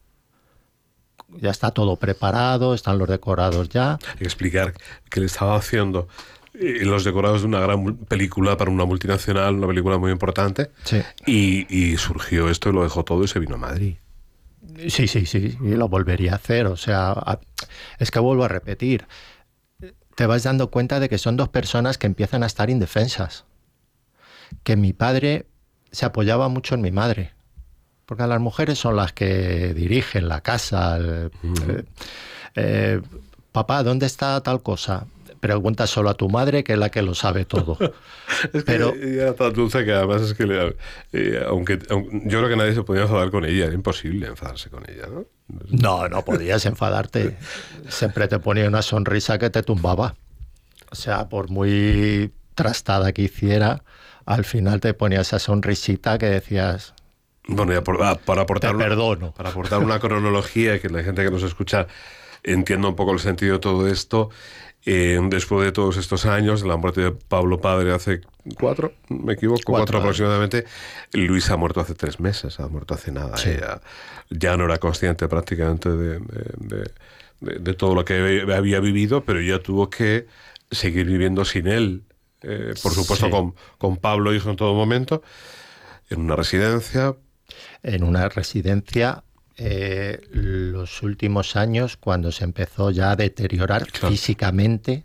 Ya 1.29 1.51
está 1.51 1.71
todo 1.71 1.97
preparado, 1.97 2.75
están 2.75 2.99
los 2.99 3.09
decorados 3.09 3.71
ya. 3.71 3.99
Explicar 4.21 4.75
que 5.09 5.21
le 5.21 5.27
estaba 5.27 5.57
haciendo 5.57 6.07
los 6.55 7.05
decorados 7.05 7.41
de 7.43 7.47
una 7.49 7.61
gran 7.61 7.97
película 7.97 8.57
para 8.57 8.71
una 8.71 8.85
multinacional, 8.85 9.55
una 9.55 9.67
película 9.67 9.99
muy 9.99 10.11
importante. 10.13 10.71
Sí. 10.85 11.01
Y, 11.27 11.67
y 11.75 11.97
surgió 11.97 12.49
esto 12.49 12.69
y 12.69 12.73
lo 12.73 12.83
dejó 12.83 13.05
todo 13.05 13.25
y 13.25 13.29
se 13.29 13.39
vino 13.39 13.55
a 13.55 13.59
Madrid. 13.59 13.97
Sí, 14.89 15.07
sí, 15.09 15.27
sí, 15.27 15.59
y 15.61 15.71
lo 15.75 15.89
volvería 15.89 16.33
a 16.33 16.37
hacer. 16.37 16.67
O 16.67 16.77
sea, 16.77 17.39
es 17.99 18.11
que 18.11 18.19
vuelvo 18.21 18.45
a 18.45 18.49
repetir. 18.49 19.07
Te 20.15 20.27
vas 20.27 20.43
dando 20.43 20.71
cuenta 20.71 21.01
de 21.01 21.09
que 21.09 21.19
son 21.19 21.37
dos 21.37 21.49
personas 21.49 21.99
que 21.99 22.07
empiezan 22.07 22.43
a 22.43 22.47
estar 22.47 22.69
indefensas. 22.71 23.45
Que 24.63 24.77
mi 24.77 24.93
padre 24.93 25.47
se 25.91 26.05
apoyaba 26.07 26.49
mucho 26.49 26.75
en 26.75 26.83
mi 26.83 26.91
madre. 26.91 27.33
Porque 28.07 28.27
las 28.27 28.41
mujeres 28.41 28.79
son 28.79 28.97
las 28.97 29.13
que 29.13 29.73
dirigen 29.75 30.29
la 30.29 30.43
casa. 30.43 30.97
el- 30.99 31.31
eh, 31.69 31.85
eh, 32.57 33.01
Papá, 33.53 33.83
¿dónde 33.83 34.07
está 34.07 34.41
tal 34.43 34.63
cosa? 34.63 35.07
Pregunta 35.43 35.89
solo 35.89 36.09
a 36.09 36.15
tu 36.15 36.29
madre, 36.29 36.63
que 36.63 36.75
es 36.75 36.79
la 36.79 36.89
que 36.89 37.03
lo 37.03 37.17
sabe 37.17 37.45
todo. 37.45 37.77
Es 38.53 38.63
Pero- 38.63 38.93
que 38.93 39.13
ella 39.13 39.23
era 39.25 39.35
tan 39.35 39.53
dulce 39.53 39.85
que 39.85 39.93
además 39.93 40.23
es 40.23 40.35
que 40.35 40.47
le- 40.47 40.77
eh, 41.13 41.45
aunque, 41.49 41.81
aun- 41.91 42.23
yo 42.29 42.39
creo 42.39 42.49
que 42.49 42.57
nadie 42.57 42.75
se 42.75 42.85
podía 42.85 43.03
enfadar 43.03 43.33
con 43.33 43.45
ella, 43.45 43.65
era 43.67 43.75
imposible 43.75 44.29
enfadarse 44.29 44.71
con 44.71 44.85
ella, 44.89 45.09
¿no? 45.13 45.25
No, 45.71 46.09
no 46.09 46.25
podías 46.25 46.65
enfadarte. 46.65 47.37
Siempre 47.89 48.29
te 48.29 48.39
ponía 48.39 48.69
una 48.69 48.83
sonrisa 48.83 49.37
que 49.39 49.51
te 49.51 49.65
tumbaba. 49.65 50.15
O 50.93 50.95
sea, 50.95 51.29
por 51.29 51.51
muy 51.51 52.31
trastada 52.55 53.13
que 53.13 53.23
hiciera, 53.23 53.83
al 54.25 54.45
final 54.45 54.81
te 54.81 54.95
ponía 54.95 55.23
esa 55.23 55.41
sonrisita 55.41 56.19
que 56.19 56.27
decías, 56.27 56.95
Bueno, 57.49 57.73
ya 57.73 57.83
por- 57.83 58.01
ah, 58.05 58.15
para 58.25 58.43
aportar 58.43 58.77
perdono. 58.79 59.33
para 59.35 59.51
aportar 59.51 59.81
una 59.81 59.99
cronología 59.99 60.79
que 60.81 60.89
la 60.89 61.03
gente 61.03 61.25
que 61.25 61.31
nos 61.33 61.43
escucha 61.43 61.89
entienda 62.45 62.87
un 62.89 62.95
poco 62.97 63.13
el 63.13 63.19
sentido 63.21 63.55
de 63.55 63.59
todo 63.61 63.89
esto. 63.89 64.31
Eh, 64.85 65.19
después 65.29 65.65
de 65.65 65.73
todos 65.73 65.97
estos 65.97 66.27
años, 66.27 66.63
de 66.63 66.69
la 66.69 66.77
muerte 66.77 67.01
de 67.03 67.11
Pablo 67.13 67.61
Padre 67.61 67.93
hace 67.93 68.21
cuatro, 68.59 68.93
me 69.09 69.35
equivoco, 69.35 69.61
cuatro, 69.65 69.99
aproximadamente, 69.99 70.65
Luis 71.13 71.49
ha 71.51 71.57
muerto 71.57 71.81
hace 71.81 71.95
tres 71.95 72.19
meses, 72.21 72.59
ha 72.61 72.69
muerto 72.69 72.95
hace 72.95 73.13
nada. 73.13 73.37
Sí. 73.37 73.51
Ella 73.51 73.81
ya 74.31 74.57
no 74.57 74.65
era 74.65 74.79
consciente 74.79 75.29
prácticamente 75.29 75.89
de, 75.91 76.19
de- 76.19 76.55
de- 76.59 76.91
de- 77.41 77.59
de 77.59 77.75
todo 77.75 77.95
lo 77.95 78.05
que 78.05 78.45
había 78.55 78.81
vivido, 78.81 79.25
pero 79.25 79.41
ya 79.41 79.59
tuvo 79.61 79.89
que 79.91 80.27
seguir 80.71 81.07
viviendo 81.07 81.45
sin 81.45 81.67
él. 81.67 82.05
eh, 82.45 82.75
por 82.83 82.93
supuesto, 82.93 83.27
Sí. 83.27 83.31
con, 83.31 83.55
con 83.79 83.97
Pablo, 83.99 84.35
hijo, 84.35 84.51
en 84.51 84.57
todo 84.57 84.75
momento, 84.75 85.23
en 86.11 86.21
una 86.23 86.35
residencia, 86.35 87.15
En 87.85 88.03
una 88.03 88.29
residencia, 88.29 89.23
eh, 89.57 90.21
los 90.31 91.03
últimos 91.03 91.57
años, 91.57 91.97
cuando 91.97 92.33
se 92.33 92.45
empezó 92.45 92.91
ya 92.91 93.11
a 93.13 93.17
deteriorar 93.17 93.87
Claro. 93.91 94.09
físicamente, 94.09 95.05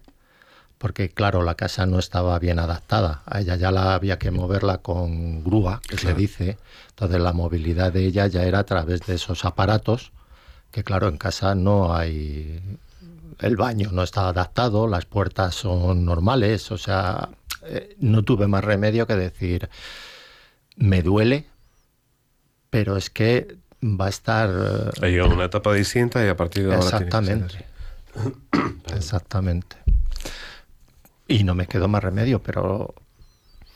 porque 0.78 1.10
claro, 1.10 1.44
la 1.44 1.56
casa 1.56 1.86
no 1.86 2.00
estaba 2.00 2.38
bien 2.40 2.60
adaptada. 2.60 3.24
A 3.26 3.42
ella 3.42 3.56
ya 3.56 3.72
la 3.72 3.94
había 3.96 4.20
que 4.20 4.32
moverla 4.32 4.78
con 4.80 5.44
grúa, 5.44 5.82
que 5.88 5.96
Claro. 5.96 6.16
se 6.16 6.22
dice. 6.22 6.58
Entonces 6.90 7.20
la 7.20 7.34
movilidad 7.34 7.92
de 7.92 8.06
ella 8.06 8.28
ya 8.28 8.44
era 8.44 8.60
a 8.60 8.64
través 8.66 9.02
de 9.06 9.16
esos 9.16 9.44
aparatos, 9.46 10.12
que 10.72 10.84
claro, 10.84 11.08
en 11.08 11.18
casa 11.18 11.56
no 11.56 11.96
hay... 11.96 12.62
El 13.40 13.56
baño 13.56 13.92
no 13.92 14.02
está 14.02 14.28
adaptado, 14.30 14.88
las 14.88 15.06
puertas 15.06 15.54
son 15.54 16.06
normales, 16.06 16.72
o 16.72 16.78
sea, 16.80 17.30
eh, 17.64 17.96
no 18.00 18.24
tuve 18.24 18.48
más 18.48 18.64
remedio 18.64 19.06
que 19.06 19.16
decir, 19.16 19.70
me 20.76 21.04
duele, 21.04 21.46
pero 22.72 22.98
es 22.98 23.10
que 23.12 23.58
va 23.82 24.08
a 24.08 24.10
estar... 24.10 24.50
Ha 25.02 25.08
llegado 25.08 25.34
una 25.34 25.46
etapa 25.46 25.74
distinta 25.74 26.24
y 26.26 26.28
a 26.28 26.36
partir 26.36 26.68
de 26.68 26.76
ahora... 26.76 26.86
Exactamente. 26.86 27.66
Exactamente. 28.96 29.78
Y 31.28 31.44
no 31.44 31.56
me 31.56 31.68
quedó 31.68 31.88
más 31.88 32.04
remedio, 32.04 32.42
pero 32.42 32.96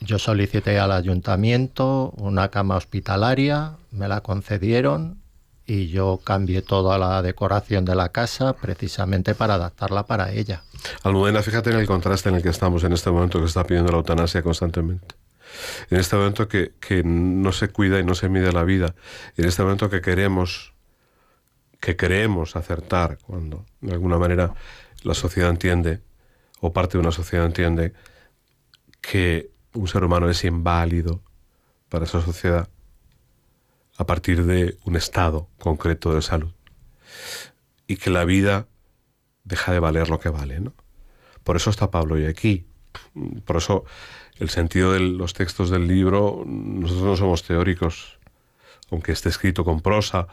yo 0.00 0.18
solicité 0.18 0.78
al 0.78 0.92
ayuntamiento 0.92 2.12
una 2.16 2.48
cama 2.48 2.76
hospitalaria, 2.76 3.76
me 3.90 4.08
la 4.08 4.20
concedieron 4.20 5.22
y 5.66 5.88
yo 5.88 6.20
cambié 6.24 6.62
toda 6.62 6.98
la 6.98 7.22
decoración 7.22 7.84
de 7.84 7.94
la 7.94 8.08
casa 8.08 8.54
precisamente 8.54 9.34
para 9.34 9.54
adaptarla 9.54 10.06
para 10.06 10.32
ella. 10.32 10.62
Almudena, 11.02 11.42
fíjate 11.42 11.70
en 11.70 11.76
el 11.76 11.86
contraste 11.86 12.30
en 12.30 12.36
el 12.36 12.42
que 12.42 12.48
estamos 12.48 12.82
en 12.84 12.92
este 12.92 13.10
momento 13.10 13.38
que 13.38 13.46
está 13.46 13.64
pidiendo 13.64 13.92
la 13.92 13.98
eutanasia 13.98 14.42
constantemente. 14.42 15.14
En 15.90 15.98
este 15.98 16.16
momento 16.16 16.48
que, 16.48 16.72
que 16.80 17.02
no 17.04 17.52
se 17.52 17.68
cuida 17.68 17.98
y 17.98 18.04
no 18.04 18.14
se 18.14 18.28
mide 18.28 18.52
la 18.52 18.64
vida. 18.64 18.94
En 19.36 19.46
este 19.46 19.62
momento 19.62 19.90
que 19.90 20.00
queremos, 20.00 20.74
que 21.80 21.96
creemos 21.96 22.56
acertar, 22.56 23.18
cuando 23.18 23.66
de 23.80 23.92
alguna 23.92 24.18
manera 24.18 24.54
la 25.02 25.14
sociedad 25.14 25.50
entiende, 25.50 26.00
o 26.60 26.72
parte 26.72 26.92
de 26.92 27.00
una 27.00 27.12
sociedad 27.12 27.46
entiende, 27.46 27.92
que 29.00 29.50
un 29.74 29.88
ser 29.88 30.04
humano 30.04 30.28
es 30.28 30.44
inválido 30.44 31.22
para 31.88 32.04
esa 32.04 32.22
sociedad 32.22 32.68
a 33.98 34.06
partir 34.06 34.44
de 34.44 34.78
un 34.84 34.96
estado 34.96 35.48
concreto 35.58 36.14
de 36.14 36.22
salud. 36.22 36.52
Y 37.86 37.96
que 37.96 38.10
la 38.10 38.24
vida 38.24 38.66
deja 39.44 39.72
de 39.72 39.80
valer 39.80 40.08
lo 40.08 40.18
que 40.18 40.28
vale. 40.28 40.60
¿no? 40.60 40.72
Por 41.44 41.56
eso 41.56 41.70
está 41.70 41.90
Pablo 41.90 42.14
hoy 42.14 42.26
aquí. 42.26 42.66
Por 43.44 43.56
eso 43.56 43.84
el 44.38 44.50
sentido 44.50 44.92
de 44.92 45.00
los 45.00 45.34
textos 45.34 45.70
del 45.70 45.86
libro, 45.86 46.42
nosotros 46.46 47.04
no 47.04 47.16
somos 47.16 47.42
teóricos, 47.42 48.18
aunque 48.90 49.12
esté 49.12 49.28
escrito 49.28 49.64
con 49.64 49.80
prosa, 49.80 50.26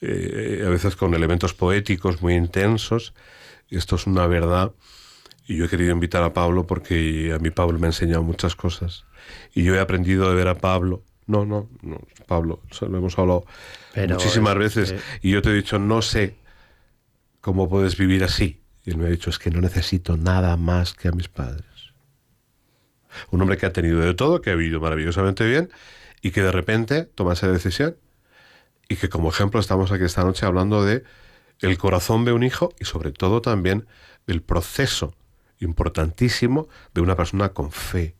eh, 0.00 0.62
a 0.66 0.68
veces 0.70 0.96
con 0.96 1.14
elementos 1.14 1.54
poéticos 1.54 2.22
muy 2.22 2.34
intensos. 2.34 3.12
Esto 3.68 3.96
es 3.96 4.06
una 4.06 4.26
verdad. 4.26 4.72
Y 5.46 5.56
yo 5.56 5.64
he 5.64 5.68
querido 5.68 5.92
invitar 5.92 6.22
a 6.22 6.32
Pablo 6.32 6.66
porque 6.66 7.32
a 7.34 7.38
mí 7.38 7.50
Pablo 7.50 7.78
me 7.78 7.86
ha 7.86 7.90
enseñado 7.90 8.22
muchas 8.22 8.54
cosas. 8.54 9.04
Y 9.54 9.64
yo 9.64 9.74
he 9.74 9.80
aprendido 9.80 10.28
de 10.28 10.36
ver 10.36 10.48
a 10.48 10.56
Pablo. 10.56 11.02
No, 11.26 11.44
no, 11.44 11.68
no 11.82 12.00
Pablo, 12.26 12.60
lo 12.80 12.98
hemos 12.98 13.18
hablado 13.18 13.44
muchísimas 14.08 14.56
veces. 14.56 14.94
Y 15.22 15.30
yo 15.30 15.42
te 15.42 15.50
he 15.50 15.54
dicho, 15.54 15.78
no 15.78 16.02
sé 16.02 16.36
cómo 17.40 17.68
puedes 17.68 17.96
vivir 17.96 18.24
así. 18.24 18.60
Y 18.84 18.90
él 18.90 18.96
me 18.96 19.06
ha 19.06 19.10
dicho, 19.10 19.30
es 19.30 19.38
que 19.38 19.50
no 19.50 19.60
necesito 19.60 20.16
nada 20.16 20.56
más 20.56 20.94
que 20.94 21.08
a 21.08 21.12
mis 21.12 21.28
padres. 21.28 21.69
Un 23.30 23.42
hombre 23.42 23.56
que 23.56 23.66
ha 23.66 23.72
tenido 23.72 24.00
de 24.00 24.14
todo, 24.14 24.40
que 24.40 24.50
ha 24.50 24.54
vivido 24.54 24.80
maravillosamente 24.80 25.46
bien 25.46 25.70
y 26.22 26.30
que 26.30 26.42
de 26.42 26.52
repente 26.52 27.04
toma 27.04 27.32
esa 27.32 27.50
decisión 27.50 27.96
y 28.88 28.96
que 28.96 29.08
como 29.08 29.28
ejemplo 29.30 29.60
estamos 29.60 29.92
aquí 29.92 30.04
esta 30.04 30.24
noche 30.24 30.46
hablando 30.46 30.84
de 30.84 31.04
el 31.60 31.78
corazón 31.78 32.24
de 32.24 32.32
un 32.32 32.42
hijo 32.42 32.72
y 32.78 32.84
sobre 32.84 33.12
todo 33.12 33.40
también 33.40 33.86
del 34.26 34.42
proceso 34.42 35.14
importantísimo 35.60 36.68
de 36.94 37.00
una 37.00 37.16
persona 37.16 37.50
con 37.50 37.70
fe. 37.70 38.16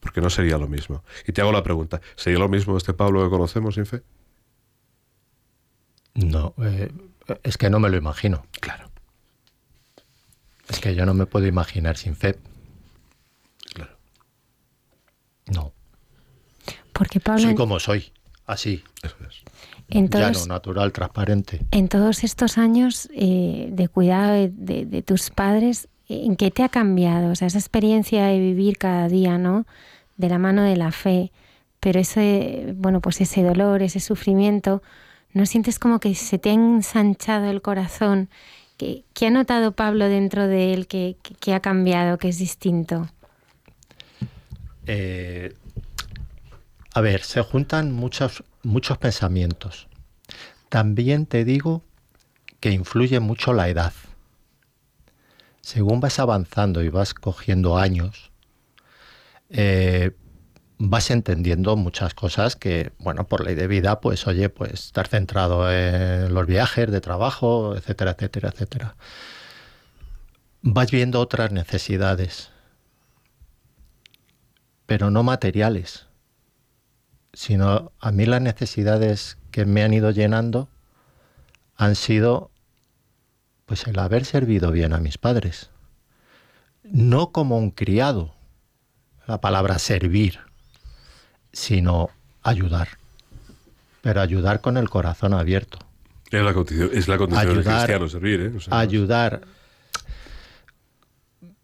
Porque 0.00 0.20
no 0.20 0.30
sería 0.30 0.58
lo 0.58 0.68
mismo. 0.68 1.04
Y 1.26 1.32
te 1.32 1.40
hago 1.40 1.52
la 1.52 1.62
pregunta, 1.62 2.00
¿sería 2.16 2.38
lo 2.38 2.48
mismo 2.48 2.76
este 2.76 2.92
Pablo 2.92 3.22
que 3.22 3.30
conocemos 3.30 3.76
sin 3.76 3.86
fe? 3.86 4.02
No, 6.14 6.54
eh, 6.58 6.92
es 7.42 7.56
que 7.56 7.70
no 7.70 7.78
me 7.78 7.88
lo 7.88 7.96
imagino. 7.96 8.44
Claro. 8.60 8.90
Es 10.68 10.80
que 10.80 10.94
yo 10.94 11.06
no 11.06 11.14
me 11.14 11.26
puedo 11.26 11.46
imaginar 11.46 11.96
sin 11.96 12.16
fe. 12.16 12.38
No. 15.46 15.72
Porque 16.92 17.20
Pablo... 17.20 17.42
Soy 17.42 17.54
como 17.54 17.80
soy, 17.80 18.12
así. 18.46 18.82
Eso 19.02 19.16
es. 19.28 19.42
En 19.88 20.08
todos, 20.08 20.24
Llano, 20.24 20.54
natural, 20.54 20.92
transparente. 20.92 21.60
En 21.70 21.88
todos 21.88 22.24
estos 22.24 22.56
años 22.56 23.08
eh, 23.14 23.68
de 23.70 23.88
cuidado 23.88 24.32
de, 24.32 24.48
de, 24.48 24.86
de, 24.86 25.02
tus 25.02 25.30
padres, 25.30 25.88
¿en 26.08 26.36
qué 26.36 26.50
te 26.50 26.62
ha 26.62 26.68
cambiado? 26.68 27.32
O 27.32 27.34
sea, 27.34 27.48
esa 27.48 27.58
experiencia 27.58 28.26
de 28.26 28.38
vivir 28.38 28.78
cada 28.78 29.08
día, 29.08 29.36
¿no? 29.36 29.66
De 30.16 30.28
la 30.28 30.38
mano 30.38 30.62
de 30.62 30.76
la 30.76 30.92
fe. 30.92 31.30
Pero 31.80 32.00
ese, 32.00 32.74
bueno, 32.76 33.00
pues 33.00 33.20
ese 33.20 33.42
dolor, 33.42 33.82
ese 33.82 34.00
sufrimiento, 34.00 34.82
¿no 35.32 35.46
sientes 35.46 35.78
como 35.78 35.98
que 35.98 36.14
se 36.14 36.38
te 36.38 36.50
ha 36.50 36.54
ensanchado 36.54 37.50
el 37.50 37.60
corazón? 37.60 38.30
¿Qué, 38.78 39.04
qué 39.12 39.26
ha 39.26 39.30
notado 39.30 39.72
Pablo 39.72 40.08
dentro 40.08 40.46
de 40.46 40.72
él 40.72 40.86
que, 40.86 41.16
que, 41.22 41.34
que 41.34 41.54
ha 41.54 41.60
cambiado, 41.60 42.18
que 42.18 42.28
es 42.28 42.38
distinto? 42.38 43.08
Eh, 44.86 45.54
a 46.94 47.00
ver, 47.00 47.22
se 47.22 47.40
juntan 47.42 47.92
muchos, 47.92 48.44
muchos 48.62 48.98
pensamientos. 48.98 49.88
También 50.68 51.26
te 51.26 51.44
digo 51.44 51.82
que 52.60 52.70
influye 52.70 53.20
mucho 53.20 53.52
la 53.52 53.68
edad. 53.68 53.92
Según 55.60 56.00
vas 56.00 56.18
avanzando 56.18 56.82
y 56.82 56.88
vas 56.88 57.14
cogiendo 57.14 57.78
años, 57.78 58.32
eh, 59.50 60.12
vas 60.78 61.10
entendiendo 61.10 61.76
muchas 61.76 62.14
cosas 62.14 62.56
que, 62.56 62.92
bueno, 62.98 63.28
por 63.28 63.44
ley 63.44 63.54
de 63.54 63.68
vida, 63.68 64.00
pues 64.00 64.26
oye, 64.26 64.48
pues 64.48 64.72
estar 64.72 65.06
centrado 65.06 65.70
en 65.70 66.34
los 66.34 66.46
viajes 66.46 66.90
de 66.90 67.00
trabajo, 67.00 67.76
etcétera, 67.76 68.12
etcétera, 68.12 68.48
etcétera. 68.48 68.96
Vas 70.62 70.90
viendo 70.90 71.20
otras 71.20 71.52
necesidades, 71.52 72.50
pero 74.92 75.10
no 75.10 75.22
materiales 75.22 76.06
sino 77.32 77.92
a 77.98 78.12
mí 78.12 78.26
las 78.26 78.42
necesidades 78.42 79.38
que 79.50 79.64
me 79.64 79.82
han 79.82 79.94
ido 79.94 80.10
llenando 80.10 80.68
han 81.76 81.96
sido 81.96 82.50
pues 83.64 83.86
el 83.86 83.98
haber 83.98 84.26
servido 84.26 84.70
bien 84.70 84.92
a 84.92 84.98
mis 84.98 85.16
padres. 85.16 85.70
No 86.82 87.32
como 87.32 87.56
un 87.56 87.70
criado, 87.70 88.34
la 89.26 89.40
palabra 89.40 89.78
servir, 89.78 90.40
sino 91.54 92.10
ayudar. 92.42 92.88
Pero 94.02 94.20
ayudar 94.20 94.60
con 94.60 94.76
el 94.76 94.90
corazón 94.90 95.32
abierto. 95.32 95.78
Es 96.30 96.42
la 96.42 96.52
condición, 96.52 96.90
es 96.92 97.08
la 97.08 97.16
condición 97.16 97.48
ayudar, 97.48 97.64
del 97.64 97.74
cristiano, 97.74 98.08
servir. 98.10 98.40
¿eh? 98.42 98.52
O 98.54 98.60
sea, 98.60 98.78
ayudar 98.78 99.40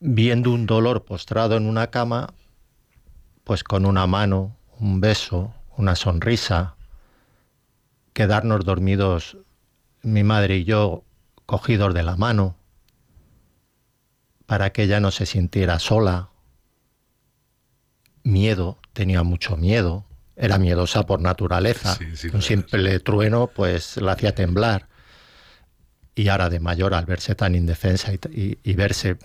viendo 0.01 0.51
un 0.51 0.65
dolor 0.65 1.05
postrado 1.05 1.59
en 1.59 1.67
una 1.67 1.89
cama, 1.89 2.33
pues 3.49 3.65
con 3.65 3.87
una 3.87 4.07
mano, 4.07 4.59
un 4.79 5.01
beso, 5.01 5.55
una 5.79 5.97
sonrisa, 5.97 6.77
quedarnos 8.13 8.63
dormidos 8.67 9.39
mi 10.03 10.23
madre 10.23 10.59
y 10.59 10.65
yo 10.65 11.03
cogidos 11.47 11.95
de 11.95 12.03
la 12.03 12.15
mano, 12.17 12.59
para 14.45 14.69
que 14.71 14.83
ella 14.83 15.01
no 15.01 15.11
se 15.11 15.25
sintiera 15.25 15.79
sola. 15.79 16.29
Miedo, 18.23 18.81
tenía 18.93 19.23
mucho 19.23 19.57
miedo, 19.57 20.05
era 20.37 20.59
miedosa 20.59 21.07
por 21.07 21.23
naturaleza. 21.23 21.95
Sí, 21.95 22.17
sí, 22.17 22.29
Un 22.31 22.43
simple 22.43 23.01
trueno 23.01 23.47
pues 23.47 23.97
la 23.97 24.13
hacía 24.13 24.35
temblar. 24.35 24.89
Y 26.15 26.29
ahora 26.29 26.51
de 26.51 26.61
mayor, 26.61 26.93
al 26.93 27.07
verse 27.07 27.35
tan 27.35 27.55
indefensa 27.55 28.13
y, 28.13 28.19
y, 28.31 28.59
y 28.63 28.75
verse 28.75 29.17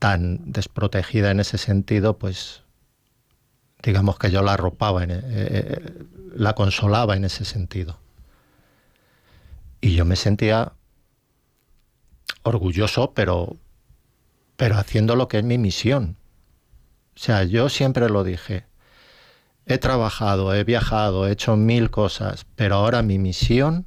tan 0.00 0.50
desprotegida 0.50 1.30
en 1.30 1.38
ese 1.38 1.56
sentido, 1.56 2.18
pues 2.18 2.64
digamos 3.82 4.18
que 4.18 4.30
yo 4.30 4.42
la 4.42 4.54
arropaba, 4.54 5.04
en, 5.04 5.10
eh, 5.12 6.06
la 6.34 6.54
consolaba 6.54 7.16
en 7.16 7.24
ese 7.24 7.44
sentido. 7.44 7.98
Y 9.80 9.94
yo 9.94 10.04
me 10.04 10.16
sentía 10.16 10.72
orgulloso, 12.42 13.12
pero, 13.14 13.56
pero 14.56 14.76
haciendo 14.76 15.16
lo 15.16 15.28
que 15.28 15.38
es 15.38 15.44
mi 15.44 15.58
misión. 15.58 16.16
O 17.16 17.18
sea, 17.18 17.44
yo 17.44 17.68
siempre 17.68 18.08
lo 18.08 18.24
dije. 18.24 18.66
He 19.66 19.78
trabajado, 19.78 20.54
he 20.54 20.64
viajado, 20.64 21.26
he 21.26 21.32
hecho 21.32 21.56
mil 21.56 21.90
cosas, 21.90 22.46
pero 22.56 22.76
ahora 22.76 23.02
mi 23.02 23.18
misión 23.18 23.86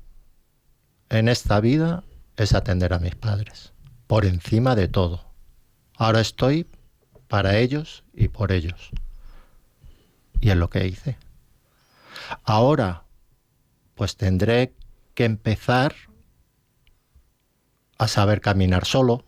en 1.10 1.28
esta 1.28 1.60
vida 1.60 2.04
es 2.38 2.54
atender 2.54 2.94
a 2.94 3.00
mis 3.00 3.16
padres, 3.16 3.74
por 4.08 4.26
encima 4.26 4.76
de 4.76 4.88
todo. 4.88 5.26
Ahora 5.96 6.22
estoy 6.22 6.68
para 7.28 7.58
ellos 7.58 8.04
y 8.14 8.30
por 8.30 8.52
ellos. 8.52 8.92
Y 10.44 10.50
es 10.50 10.58
lo 10.58 10.70
que 10.70 10.86
hice. 10.86 11.16
Ahora, 12.44 13.04
pues 13.96 14.18
tendré 14.18 14.74
que 15.14 15.24
empezar 15.24 15.96
a 17.98 18.10
saber 18.10 18.42
caminar 18.42 18.84
solo, 18.84 19.24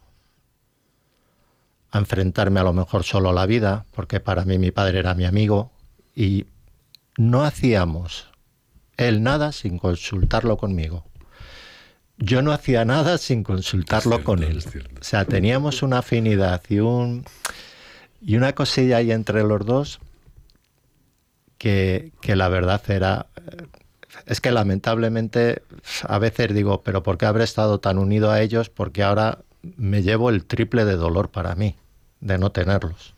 a 1.89 1.99
enfrentarme 1.99 2.59
a 2.59 2.63
lo 2.63 2.73
mejor 2.73 3.05
solo 3.05 3.29
a 3.29 3.33
la 3.33 3.45
vida, 3.45 3.85
porque 3.95 4.19
para 4.19 4.43
mí 4.43 4.57
mi 4.57 4.71
padre 4.71 4.99
era 4.99 5.15
mi 5.15 5.23
amigo 5.23 5.71
y 6.13 6.47
no 7.17 7.45
hacíamos 7.45 8.27
él 8.97 9.23
nada 9.23 9.53
sin 9.53 9.79
consultarlo 9.79 10.57
conmigo. 10.57 11.05
Yo 12.17 12.41
no 12.41 12.51
hacía 12.51 12.83
nada 12.83 13.17
sin 13.17 13.43
consultarlo 13.43 14.17
cierto, 14.17 14.25
con 14.25 14.43
él. 14.43 14.61
O 14.99 15.03
sea, 15.03 15.23
teníamos 15.23 15.81
una 15.81 15.99
afinidad 15.99 16.61
y 16.67 16.79
un 16.79 17.23
Y 18.19 18.35
una 18.35 18.53
cosilla 18.53 18.97
ahí 18.97 19.13
entre 19.13 19.43
los 19.43 19.65
dos 19.65 20.01
que, 21.57 22.11
la 22.27 22.49
verdad 22.49 22.81
era... 22.89 23.27
eh, 23.37 23.67
Es 24.27 24.41
que 24.41 24.51
lamentablemente 24.51 25.63
a 26.07 26.19
veces 26.19 26.53
digo, 26.53 26.81
pero 26.83 27.03
¿por 27.03 27.17
qué 27.17 27.25
habré 27.27 27.43
estado 27.43 27.79
tan 27.79 27.97
unido 27.99 28.31
a 28.31 28.41
ellos? 28.41 28.69
Porque 28.69 29.03
ahora 29.03 29.39
me 29.77 30.03
llevo 30.03 30.29
el 30.29 30.45
triple 30.45 30.85
de 30.85 30.95
dolor 30.95 31.29
para 31.31 31.55
mí, 31.55 31.75
de 32.21 32.37
no 32.37 32.51
tenerlos. 32.51 33.15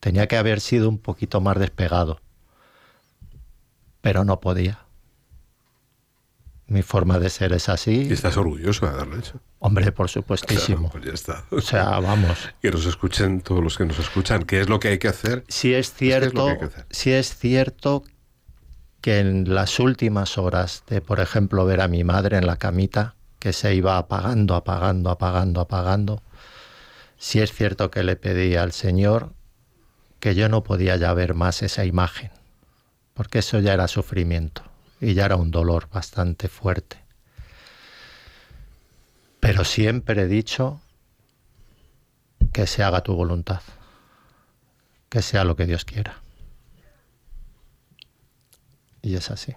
Tenía 0.00 0.28
que 0.28 0.36
haber 0.38 0.60
sido 0.60 0.88
un 0.88 0.98
poquito 0.98 1.40
más 1.40 1.58
despegado, 1.58 2.20
pero 4.00 4.24
no 4.24 4.40
podía. 4.40 4.85
Mi 6.68 6.82
forma 6.82 7.18
de 7.20 7.30
ser 7.30 7.52
es 7.52 7.68
Y 7.68 7.70
así. 7.70 8.08
estás 8.12 8.36
orgulloso 8.36 8.86
de 8.86 8.92
haberlo 8.92 9.18
hecho. 9.18 9.40
Hombre, 9.60 9.92
por 9.92 10.08
supuestísimo. 10.08 10.90
Claro, 10.90 10.92
pues 10.92 11.04
ya 11.04 11.12
está. 11.12 11.44
O 11.50 11.60
sea, 11.60 12.00
vamos. 12.00 12.36
que 12.60 12.70
nos 12.72 12.86
escuchen 12.86 13.40
todos 13.40 13.62
los 13.62 13.78
que 13.78 13.84
nos 13.84 13.98
escuchan. 14.00 14.42
¿Qué 14.42 14.60
es 14.60 14.68
lo 14.68 14.80
que 14.80 14.88
hay 14.88 14.98
que 14.98 15.06
hacer? 15.08 15.44
Sí 15.48 15.74
es 15.74 15.90
que 15.90 16.08
es 16.08 16.20
cierto, 16.20 16.58
que 16.58 16.64
hacer. 16.64 16.86
sí 16.90 17.12
es 17.12 17.36
cierto 17.36 18.02
que 19.00 19.20
en 19.20 19.54
las 19.54 19.78
últimas 19.78 20.38
horas 20.38 20.82
de, 20.88 21.00
por 21.00 21.20
ejemplo, 21.20 21.64
ver 21.64 21.80
a 21.80 21.86
mi 21.88 22.02
madre 22.02 22.36
en 22.38 22.46
la 22.46 22.56
camita, 22.56 23.14
que 23.38 23.52
se 23.52 23.72
iba 23.74 23.98
apagando, 23.98 24.56
apagando, 24.56 25.10
apagando, 25.10 25.60
apagando, 25.60 26.22
sí 27.16 27.40
es 27.40 27.52
cierto 27.52 27.92
que 27.92 28.02
le 28.02 28.16
pedí 28.16 28.56
al 28.56 28.72
Señor 28.72 29.32
que 30.18 30.34
yo 30.34 30.48
no 30.48 30.64
podía 30.64 30.96
ya 30.96 31.14
ver 31.14 31.34
más 31.34 31.62
esa 31.62 31.84
imagen, 31.84 32.32
porque 33.14 33.38
eso 33.38 33.60
ya 33.60 33.74
era 33.74 33.86
sufrimiento 33.86 34.62
y 35.00 35.14
ya 35.14 35.26
era 35.26 35.36
un 35.36 35.50
dolor 35.50 35.88
bastante 35.90 36.48
fuerte. 36.48 36.98
Pero 39.40 39.64
siempre 39.64 40.22
he 40.22 40.26
dicho 40.26 40.80
que 42.52 42.66
se 42.66 42.82
haga 42.82 43.02
tu 43.02 43.14
voluntad, 43.14 43.60
que 45.08 45.22
sea 45.22 45.44
lo 45.44 45.56
que 45.56 45.66
Dios 45.66 45.84
quiera. 45.84 46.20
Y 49.02 49.14
es 49.14 49.30
así. 49.30 49.54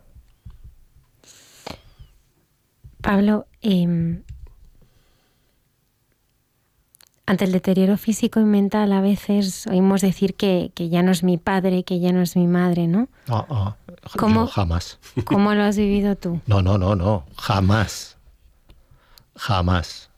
Pablo, 3.02 3.48
eh, 3.62 4.22
ante 7.30 7.46
el 7.46 7.52
deterioro 7.52 7.96
físico 7.96 8.40
y 8.40 8.44
mental 8.44 8.92
a 8.92 9.02
veces 9.02 9.68
oímos 9.68 10.02
decir 10.02 10.34
que, 10.34 10.72
que, 10.74 10.90
ya 10.90 11.04
no 11.04 11.12
es 11.12 11.22
mi 11.22 11.38
padre, 11.38 11.84
que 11.84 12.00
ya 12.00 12.12
no 12.12 12.24
es 12.24 12.36
mi 12.36 12.48
madre, 12.48 12.88
¿no? 12.88 13.08
No, 13.28 13.46
no 13.48 13.78
¿Cómo? 14.18 14.46
yo 14.46 14.48
jamás. 14.48 14.98
¿Cómo 15.26 15.54
lo 15.54 15.62
has 15.62 15.78
vivido 15.78 16.16
tú? 16.16 16.42
No, 16.48 16.64
no, 16.64 16.80
no, 16.80 16.96
no, 16.96 17.28
jamás. 17.38 18.18
Jamás. 19.36 20.10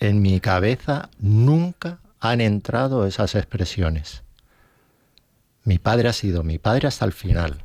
En 0.00 0.22
mi 0.22 0.40
cabeza 0.40 1.08
nunca 1.20 2.00
han 2.18 2.40
entrado 2.40 3.06
esas 3.06 3.36
expresiones. 3.36 4.24
Mi 5.62 5.78
padre 5.78 6.08
ha 6.08 6.12
sido 6.12 6.42
mi 6.42 6.58
padre 6.58 6.88
hasta 6.88 7.04
el 7.04 7.12
final, 7.12 7.62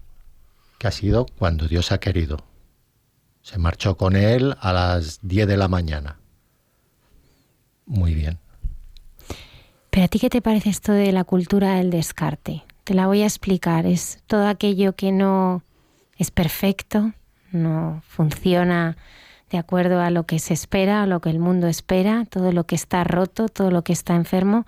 que 0.77 0.87
ha 0.87 0.91
sido 0.91 1.25
cuando 1.39 1.67
Dios 1.67 1.91
ha 1.91 1.99
querido. 1.99 2.37
Se 3.41 3.57
marchó 3.57 3.97
con 3.97 4.15
él 4.15 4.55
a 4.61 4.73
las 4.73 5.21
10 5.23 5.47
de 5.47 5.57
la 5.57 5.67
mañana. 5.67 6.18
Muy 7.89 8.13
bien. 8.13 8.37
Pero 9.89 10.05
a 10.05 10.07
ti 10.07 10.19
qué 10.19 10.29
te 10.29 10.41
parece 10.41 10.69
esto 10.69 10.93
de 10.93 11.11
la 11.11 11.23
cultura 11.23 11.75
del 11.75 11.89
descarte? 11.89 12.63
Te 12.83 12.93
la 12.93 13.07
voy 13.07 13.23
a 13.23 13.25
explicar. 13.25 13.85
Es 13.85 14.19
todo 14.27 14.47
aquello 14.47 14.95
que 14.95 15.11
no 15.11 15.63
es 16.17 16.29
perfecto, 16.29 17.11
no 17.51 18.01
funciona 18.07 18.95
de 19.49 19.57
acuerdo 19.57 20.01
a 20.01 20.11
lo 20.11 20.25
que 20.25 20.37
se 20.37 20.53
espera, 20.53 21.01
a 21.01 21.07
lo 21.07 21.19
que 21.19 21.31
el 21.31 21.39
mundo 21.39 21.67
espera, 21.67 22.25
todo 22.29 22.51
lo 22.51 22.65
que 22.65 22.75
está 22.75 23.03
roto, 23.03 23.49
todo 23.49 23.71
lo 23.71 23.81
que 23.83 23.93
está 23.93 24.15
enfermo, 24.15 24.67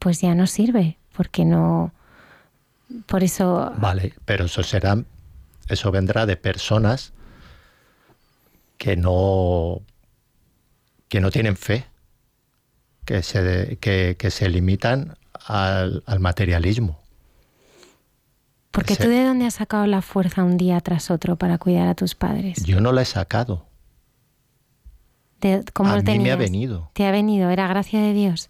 pues 0.00 0.20
ya 0.20 0.34
no 0.34 0.48
sirve, 0.48 0.98
porque 1.16 1.44
no... 1.44 1.92
Por 3.06 3.22
eso... 3.22 3.72
Vale, 3.76 4.14
pero 4.24 4.46
eso 4.46 4.64
será, 4.64 5.00
eso 5.68 5.92
vendrá 5.92 6.26
de 6.26 6.36
personas 6.36 7.12
que 8.76 8.96
no, 8.96 9.80
que 11.08 11.20
no 11.20 11.30
tienen 11.30 11.56
fe, 11.56 11.86
que 13.04 13.22
se, 13.22 13.78
que, 13.80 14.16
que 14.18 14.30
se 14.30 14.48
limitan 14.48 15.16
al, 15.46 16.02
al 16.06 16.20
materialismo. 16.20 17.00
Porque 18.70 18.94
Ese- 18.94 19.02
tú 19.04 19.08
de 19.10 19.24
dónde 19.24 19.46
has 19.46 19.54
sacado 19.54 19.86
la 19.86 20.00
fuerza 20.02 20.44
un 20.44 20.56
día 20.56 20.80
tras 20.80 21.10
otro 21.10 21.36
para 21.36 21.58
cuidar 21.58 21.88
a 21.88 21.94
tus 21.94 22.14
padres? 22.14 22.64
Yo 22.64 22.80
no 22.80 22.92
la 22.92 23.02
he 23.02 23.04
sacado. 23.04 23.66
¿De- 25.40 25.64
¿Cómo 25.72 25.90
a 25.90 25.96
lo 25.96 26.02
mí 26.02 26.18
me 26.20 26.30
ha 26.30 26.36
venido, 26.36 26.90
Te 26.94 27.04
ha 27.06 27.10
venido, 27.10 27.50
era 27.50 27.66
gracia 27.66 28.00
de 28.00 28.12
Dios. 28.12 28.48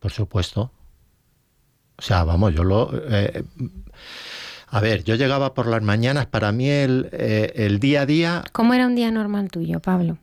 por 0.00 0.10
supuesto. 0.12 0.72
O 1.96 2.02
sea, 2.02 2.24
vamos, 2.24 2.52
yo 2.54 2.64
lo... 2.64 2.90
eh, 3.08 3.44
a 4.66 4.80
ver, 4.80 5.04
yo 5.04 5.14
llegaba 5.14 5.54
por 5.54 5.68
las 5.68 5.82
mañanas, 5.82 6.26
para 6.26 6.50
mí 6.50 6.68
el, 6.68 7.08
eh, 7.12 7.52
el 7.54 7.78
día 7.78 8.00
a 8.02 8.06
día 8.06 8.44
¿Cómo 8.52 8.74
era 8.74 8.86
un 8.88 8.96
día 8.96 9.10
normal 9.12 9.50
tuyo, 9.50 9.78
Pablo? 9.80 10.18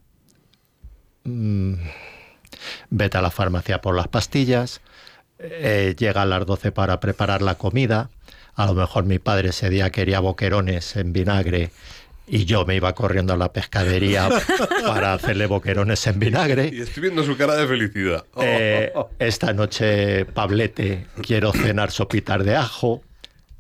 mm, 1.24 1.74
vete 2.90 3.18
a 3.18 3.22
la 3.22 3.32
farmacia 3.32 3.82
por 3.82 3.96
las 3.96 4.08
pastillas, 4.08 4.82
eh, 5.40 5.96
llega 5.98 6.22
a 6.22 6.26
las 6.26 6.46
12 6.46 6.72
para 6.72 7.00
preparar 7.00 7.42
la 7.42 7.56
comida, 7.56 8.10
a 8.56 8.66
lo 8.66 8.74
mejor 8.74 9.06
mi 9.06 9.20
padre 9.20 9.50
ese 9.50 9.70
día 9.70 9.90
quería 9.90 10.20
boquerones 10.20 10.96
en 10.96 11.14
vinagre 11.14 11.72
y 12.30 12.46
yo 12.46 12.66
me 12.66 12.76
iba 12.76 12.94
corriendo 12.94 13.34
a 13.34 13.38
la 13.38 13.52
pescadería 13.52 14.30
para 14.86 15.14
hacerle 15.14 15.48
boquerones 15.48 16.06
en 16.08 16.20
vinagre. 16.20 16.70
Y 16.72 16.82
estoy 16.82 17.02
viendo 17.02 17.24
su 17.24 17.36
cara 17.36 17.56
de 17.56 17.68
felicidad. 17.68 18.26
Oh, 18.34 18.42
Eh, 18.44 18.92
oh, 18.94 19.00
oh. 19.02 19.10
esta 19.20 19.52
noche, 19.54 20.26
Pablete, 20.26 21.08
quiero 21.22 21.52
cenar 21.52 21.92
sopitas 21.92 22.46
de 22.46 22.56
ajo. 22.56 23.02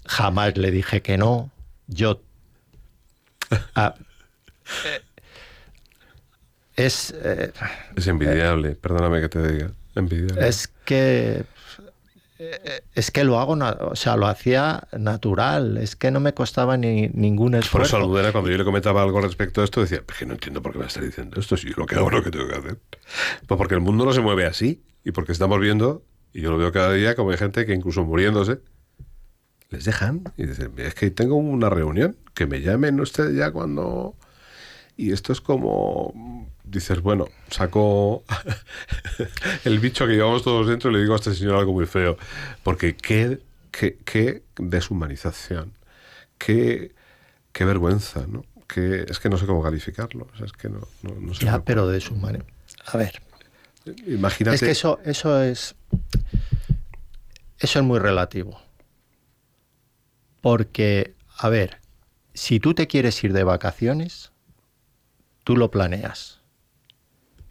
Jamás 0.05 0.57
le 0.57 0.71
dije 0.71 1.01
que 1.01 1.17
no. 1.17 1.49
Yo... 1.87 2.21
Ah, 3.73 3.95
es... 6.85 7.13
eh, 7.23 7.51
Es 7.95 8.07
envidiable, 8.07 8.75
perdóname 8.75 9.21
que 9.21 9.29
te 9.29 9.51
diga. 9.51 9.71
Envidiable. 9.95 10.47
Es 10.47 10.67
que 10.85 11.43
eh, 12.41 12.81
es 12.95 13.11
que 13.11 13.23
lo 13.25 13.37
hago, 13.39 13.53
o 13.53 13.95
sea, 13.95 14.15
lo 14.15 14.27
hacía 14.27 14.87
natural, 14.97 15.77
es 15.77 15.95
que 15.97 16.09
no 16.09 16.21
me 16.21 16.33
costaba 16.33 16.77
ni 16.77 17.09
ningún 17.09 17.51
Por 17.51 17.59
eso 17.59 17.65
esfuerzo. 17.67 17.97
Almudena, 17.97 18.31
cuando 18.31 18.49
yo 18.49 18.57
le 18.57 18.63
comentaba 18.63 19.03
algo 19.03 19.19
respecto 19.19 19.61
a 19.61 19.65
esto, 19.65 19.81
decía, 19.81 20.03
"Es 20.07 20.17
que 20.17 20.25
no 20.25 20.33
entiendo 20.33 20.61
por 20.61 20.71
qué 20.71 20.79
me 20.79 20.85
está 20.85 21.01
diciendo 21.01 21.37
esto, 21.39 21.57
si 21.57 21.67
yo 21.69 21.73
lo 21.77 21.85
que 21.85 21.95
hago 21.95 22.07
es 22.07 22.13
lo 22.13 22.23
que 22.23 22.31
tengo 22.31 22.47
que 22.47 22.55
hacer. 22.55 22.77
Pues 23.45 23.57
porque 23.57 23.75
el 23.75 23.81
mundo 23.81 24.05
no 24.05 24.13
se 24.13 24.21
mueve 24.21 24.45
así, 24.45 24.81
y 25.03 25.11
porque 25.11 25.33
estamos 25.33 25.59
viendo, 25.59 26.05
y 26.31 26.41
yo 26.41 26.51
lo 26.51 26.57
veo 26.57 26.71
cada 26.71 26.93
día, 26.93 27.15
como 27.15 27.31
hay 27.31 27.37
gente 27.37 27.65
que 27.65 27.73
incluso 27.73 28.05
muriéndose, 28.05 28.59
les 29.69 29.83
dejan, 29.83 30.23
y 30.37 30.45
dicen, 30.45 30.71
es 30.77 30.95
que 30.95 31.11
tengo 31.11 31.35
una 31.35 31.69
reunión, 31.69 32.15
que 32.33 32.47
me 32.47 32.61
llamen 32.61 32.99
ustedes 33.01 33.35
ya 33.35 33.51
cuando... 33.51 34.15
Y 34.95 35.11
esto 35.13 35.31
es 35.31 35.41
como, 35.41 36.13
dices, 36.69 37.01
bueno, 37.01 37.27
saco 37.49 38.23
el 39.65 39.79
bicho 39.79 40.05
que 40.05 40.13
llevamos 40.13 40.43
todos 40.43 40.67
dentro 40.67 40.89
y 40.89 40.93
le 40.93 40.99
digo 41.01 41.13
a 41.13 41.17
este 41.17 41.33
señor 41.33 41.55
algo 41.55 41.73
muy 41.73 41.85
feo. 41.85 42.17
Porque 42.63 42.95
qué, 42.95 43.39
qué, 43.71 43.97
qué 44.05 44.43
deshumanización, 44.57 45.73
qué, 46.37 46.93
qué 47.51 47.65
vergüenza, 47.65 48.25
¿no? 48.27 48.45
Que, 48.67 49.05
es 49.09 49.19
que 49.19 49.29
no 49.29 49.37
sé 49.37 49.45
cómo 49.47 49.63
calificarlo. 49.63 50.27
o 50.33 50.37
sea, 50.37 50.45
es 50.45 50.53
que 50.53 50.69
no, 50.69 50.87
no, 51.01 51.15
no 51.19 51.33
sé 51.33 51.45
Ya, 51.45 51.53
cómo- 51.53 51.65
pero 51.65 51.87
de 51.87 51.99
su 52.01 52.15
manera. 52.15 52.45
A 52.85 52.97
ver, 52.97 53.21
Imagínate. 54.05 54.55
es 54.55 54.61
que 54.61 54.71
eso, 54.71 54.99
eso 55.05 55.41
es. 55.41 55.75
Eso 57.57 57.79
es 57.79 57.85
muy 57.85 57.97
relativo. 57.99 58.59
Porque, 60.41 61.15
a 61.37 61.49
ver, 61.49 61.79
si 62.33 62.59
tú 62.59 62.73
te 62.73 62.87
quieres 62.87 63.21
ir 63.23 63.33
de 63.33 63.43
vacaciones, 63.43 64.31
tú 65.43 65.57
lo 65.57 65.71
planeas. 65.71 66.38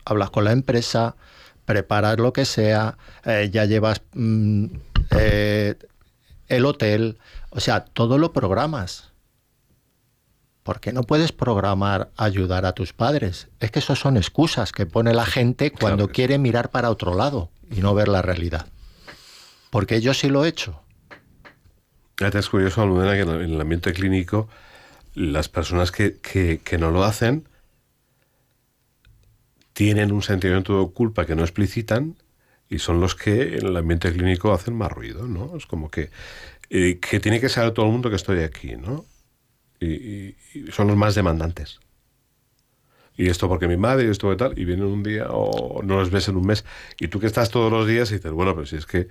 Hablas 0.08 0.30
con 0.30 0.44
la 0.44 0.52
empresa, 0.52 1.16
preparas 1.66 2.16
lo 2.18 2.32
que 2.32 2.46
sea, 2.46 2.96
eh, 3.24 3.50
ya 3.52 3.66
llevas 3.66 4.00
mm, 4.14 4.64
eh, 5.10 5.74
el 6.46 6.64
hotel, 6.64 7.18
o 7.50 7.60
sea, 7.60 7.84
todo 7.84 8.16
lo 8.16 8.32
programas. 8.32 9.12
¿Por 10.62 10.80
qué 10.80 10.92
no 10.94 11.02
puedes 11.02 11.32
programar 11.32 12.10
ayudar 12.16 12.64
a 12.64 12.72
tus 12.72 12.94
padres? 12.94 13.48
Es 13.60 13.70
que 13.70 13.80
eso 13.80 13.96
son 13.96 14.16
excusas 14.16 14.72
que 14.72 14.86
pone 14.86 15.12
la 15.12 15.26
gente 15.26 15.70
cuando 15.72 16.04
Claro. 16.06 16.12
quiere 16.14 16.38
mirar 16.38 16.70
para 16.70 16.90
otro 16.90 17.14
lado 17.14 17.50
y 17.70 17.80
no 17.80 17.94
ver 17.94 18.08
la 18.08 18.22
realidad. 18.22 18.66
Porque 19.70 20.00
yo 20.00 20.14
sí 20.14 20.28
lo 20.28 20.44
he 20.44 20.48
hecho. 20.48 20.80
Es 22.18 22.48
curioso, 22.48 22.80
Almudena, 22.82 23.12
que 23.12 23.20
en 23.20 23.28
el- 23.28 23.42
en 23.42 23.52
el 23.54 23.60
ambiente 23.60 23.92
clínico, 23.92 24.48
las 25.14 25.48
personas 25.48 25.92
que, 25.92 26.16
que- 26.18 26.60
que 26.64 26.78
no 26.78 26.90
lo 26.90 27.04
hacen 27.04 27.46
tienen 29.78 30.10
un 30.10 30.22
sentimiento 30.22 30.82
de 30.82 30.92
culpa 30.92 31.24
que 31.24 31.36
no 31.36 31.42
explicitan 31.42 32.16
y 32.68 32.80
son 32.80 33.00
los 33.00 33.14
que 33.14 33.58
en 33.58 33.66
el 33.68 33.76
ambiente 33.76 34.12
clínico 34.12 34.52
hacen 34.52 34.74
más 34.74 34.90
ruido, 34.90 35.28
¿no? 35.28 35.56
Es 35.56 35.66
como 35.66 35.88
que, 35.88 36.10
eh, 36.68 36.98
que 36.98 37.20
tiene 37.20 37.40
que 37.40 37.48
saber 37.48 37.70
todo 37.70 37.86
el 37.86 37.92
mundo 37.92 38.10
que 38.10 38.16
estoy 38.16 38.40
aquí, 38.40 38.74
¿no? 38.74 39.06
Y, 39.78 40.34
son 40.72 40.88
los 40.88 40.96
más 40.96 41.14
demandantes. 41.14 41.78
y 43.16 43.28
esto 43.28 43.48
porque 43.48 43.68
mi 43.68 43.76
madre 43.76 44.06
y 44.06 44.10
esto 44.10 44.28
de 44.30 44.36
tal, 44.36 44.58
y 44.58 44.64
vienen 44.64 44.86
un 44.86 45.04
día 45.04 45.28
o 45.30 45.80
no 45.84 46.00
los 46.00 46.10
ves 46.10 46.26
en 46.26 46.36
un 46.36 46.46
mes, 46.48 46.64
y 46.98 47.06
tú 47.06 47.20
que 47.20 47.28
estás 47.28 47.48
todos 47.48 47.70
los 47.70 47.86
días 47.86 48.10
y 48.10 48.14
dices, 48.14 48.32
bueno, 48.32 48.54
pero 48.56 48.66
si 48.66 48.74
es 48.74 48.86
que 48.86 49.06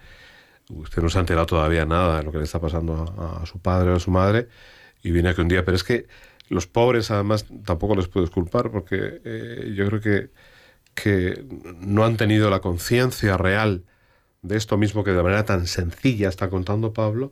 usted 0.69 1.01
no 1.01 1.07
se 1.07 1.17
ha 1.17 1.21
enterado 1.21 1.45
todavía 1.45 1.85
nada 1.85 2.17
de 2.17 2.23
lo 2.23 2.33
que 2.33 2.39
le 2.39 2.43
está 2.43 2.59
pasando 2.59 3.05
a, 3.17 3.45
su 3.45 3.59
padre 3.59 3.91
o 3.91 3.95
a 3.95 3.99
su 4.01 4.11
madre, 4.11 4.49
y 5.01 5.11
viene 5.11 5.29
aquí 5.29 5.39
un 5.39 5.47
día, 5.47 5.63
pero 5.63 5.77
es 5.77 5.85
que 5.85 6.07
los 6.49 6.67
pobres 6.67 7.09
además 7.09 7.45
tampoco 7.63 7.95
les 7.95 8.09
puedes 8.09 8.29
culpar 8.31 8.69
porque 8.69 9.21
eh, 9.23 9.73
yo 9.73 9.87
creo 9.87 10.01
que, 10.01 10.29
que 10.97 11.45
no 11.79 12.05
han 12.05 12.17
tenido 12.17 12.49
la 12.49 12.59
conciencia 12.59 13.37
real 13.37 13.85
de 14.41 14.57
esto 14.57 14.77
mismo 14.77 15.03
que 15.03 15.11
de 15.11 15.21
manera 15.21 15.45
tan 15.45 15.67
sencilla 15.67 16.27
está 16.27 16.49
contando 16.49 16.91
Pablo, 16.91 17.31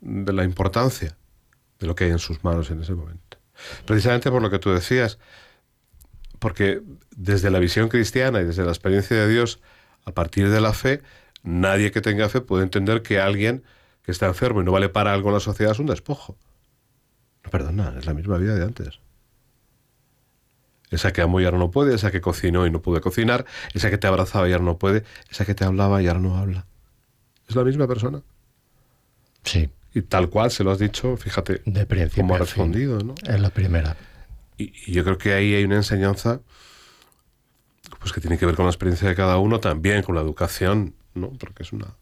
de 0.00 0.32
la 0.32 0.42
importancia 0.42 1.16
de 1.78 1.86
lo 1.86 1.94
que 1.94 2.04
hay 2.04 2.10
en 2.10 2.18
sus 2.18 2.42
manos 2.42 2.72
en 2.72 2.82
ese 2.82 2.94
momento. 2.94 3.38
Precisamente 3.86 4.32
por 4.32 4.42
lo 4.42 4.50
que 4.50 4.58
tú 4.58 4.70
decías, 4.70 5.20
porque 6.40 6.82
desde 7.16 7.50
la 7.50 7.60
visión 7.60 7.88
cristiana 7.88 8.40
y 8.40 8.44
desde 8.44 8.64
la 8.64 8.70
experiencia 8.70 9.16
de 9.16 9.28
Dios, 9.28 9.60
a 10.04 10.12
partir 10.12 10.50
de 10.50 10.60
la 10.60 10.72
fe, 10.72 11.00
nadie 11.44 11.92
que 11.92 12.00
tenga 12.00 12.28
fe 12.28 12.40
puede 12.40 12.64
entender 12.64 13.02
que 13.02 13.20
alguien 13.20 13.62
que 14.02 14.10
está 14.10 14.26
enfermo 14.26 14.60
y 14.60 14.64
no 14.64 14.72
vale 14.72 14.88
para 14.88 15.12
algo 15.12 15.28
en 15.28 15.34
la 15.34 15.40
sociedad 15.40 15.72
es 15.72 15.78
un 15.78 15.86
despojo. 15.86 16.36
No, 17.44 17.50
perdona, 17.52 17.94
es 17.96 18.06
la 18.06 18.14
misma 18.14 18.38
vida 18.38 18.56
de 18.56 18.64
antes. 18.64 19.00
Esa 20.90 21.12
que 21.12 21.20
amó 21.20 21.40
y 21.40 21.44
ahora 21.44 21.58
no 21.58 21.70
puede, 21.70 21.94
esa 21.94 22.10
que 22.10 22.20
cocinó 22.20 22.66
y 22.66 22.70
no 22.70 22.80
puede 22.80 23.00
cocinar, 23.00 23.44
esa 23.74 23.90
que 23.90 23.98
te 23.98 24.06
abrazaba 24.06 24.48
y 24.48 24.52
ahora 24.52 24.64
no 24.64 24.78
puede, 24.78 25.04
esa 25.30 25.44
que 25.44 25.54
te 25.54 25.64
hablaba 25.64 26.02
y 26.02 26.08
ahora 26.08 26.20
no 26.20 26.36
habla. 26.36 26.66
Es 27.46 27.56
la 27.56 27.64
misma 27.64 27.86
persona. 27.86 28.22
Sí. 29.44 29.70
Y 29.94 30.02
tal 30.02 30.28
cual 30.28 30.50
se 30.50 30.64
lo 30.64 30.70
has 30.70 30.78
dicho, 30.78 31.16
fíjate 31.16 31.62
de 31.64 31.86
principio 31.86 32.22
cómo 32.22 32.34
ha 32.34 32.38
respondido, 32.38 32.98
¿no? 33.00 33.14
Es 33.26 33.40
la 33.40 33.50
primera. 33.50 33.96
Y, 34.56 34.92
yo 34.92 35.04
creo 35.04 35.18
que 35.18 35.32
ahí 35.32 35.54
hay 35.54 35.64
una 35.64 35.76
enseñanza 35.76 36.40
pues 38.00 38.12
que 38.12 38.20
tiene 38.20 38.38
que 38.38 38.46
ver 38.46 38.54
con 38.54 38.66
la 38.66 38.70
experiencia 38.70 39.08
de 39.08 39.14
cada 39.14 39.38
uno, 39.38 39.60
también 39.60 40.02
con 40.02 40.14
la 40.14 40.20
educación, 40.20 40.94
¿no? 41.14 41.30
Porque 41.32 41.62
es 41.62 41.72
una 41.72 41.96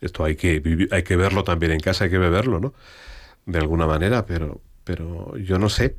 esto 0.00 0.24
hay 0.24 0.36
que 0.36 0.88
hay 0.90 1.02
que 1.02 1.16
verlo 1.16 1.44
también 1.44 1.72
en 1.72 1.80
casa, 1.80 2.04
hay 2.04 2.10
que 2.10 2.18
beberlo, 2.18 2.60
¿no? 2.60 2.74
De 3.44 3.58
alguna 3.58 3.86
manera, 3.86 4.26
pero 4.26 4.60
pero 4.84 5.36
yo 5.36 5.58
no 5.58 5.68
sé 5.68 5.96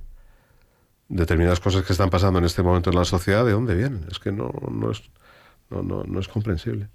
determinadas 1.09 1.59
cosas 1.59 1.83
que 1.83 1.93
están 1.93 2.09
pasando 2.09 2.39
en 2.39 2.45
este 2.45 2.63
momento 2.63 2.89
en 2.89 2.97
la 2.97 3.05
sociedad, 3.05 3.45
¿de 3.45 3.51
dónde 3.51 3.75
vienen? 3.75 4.05
Es 4.09 4.19
que 4.19 4.31
no, 4.31 4.51
no 4.69 4.91
es 4.91 5.01
no, 5.69 5.83
no, 5.83 6.03
no 6.03 6.19
es 6.19 6.27
comprensible. 6.27 6.87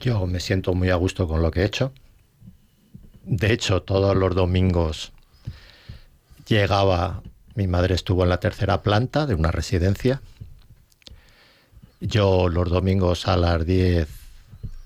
Yo 0.00 0.26
me 0.26 0.40
siento 0.40 0.74
muy 0.74 0.90
a 0.90 0.96
gusto 0.96 1.28
con 1.28 1.42
lo 1.42 1.50
que 1.50 1.60
he 1.60 1.64
hecho. 1.64 1.92
De 3.24 3.52
hecho, 3.52 3.82
todos 3.82 4.16
los 4.16 4.34
domingos 4.34 5.12
llegaba, 6.46 7.22
mi 7.54 7.66
madre 7.66 7.94
estuvo 7.94 8.24
en 8.24 8.30
la 8.30 8.40
tercera 8.40 8.82
planta 8.82 9.26
de 9.26 9.34
una 9.34 9.50
residencia. 9.50 10.20
Yo 12.00 12.48
los 12.48 12.70
domingos 12.70 13.28
a 13.28 13.36
las 13.36 13.64
10 13.64 14.08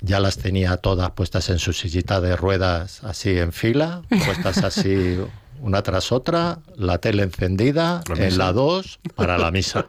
ya 0.01 0.21
las 0.21 0.37
tenía 0.37 0.77
todas 0.79 1.13
puestas 1.13 1.49
en 1.49 1.59
su 1.59 1.73
sillita 1.73 2.21
de 2.21 2.37
ruedas 2.37 3.03
así 3.05 3.39
en 3.39 3.53
fila, 3.53 4.03
puestas 4.09 4.59
así 4.59 5.17
una 5.65 5.83
tras 5.83 6.13
otra, 6.13 6.59
la 6.77 6.99
tele 6.99 7.23
encendida, 7.23 8.03
en 8.15 8.37
la 8.37 8.53
2 8.53 9.01
para 9.15 9.39
la 9.39 9.51
misa. 9.51 9.87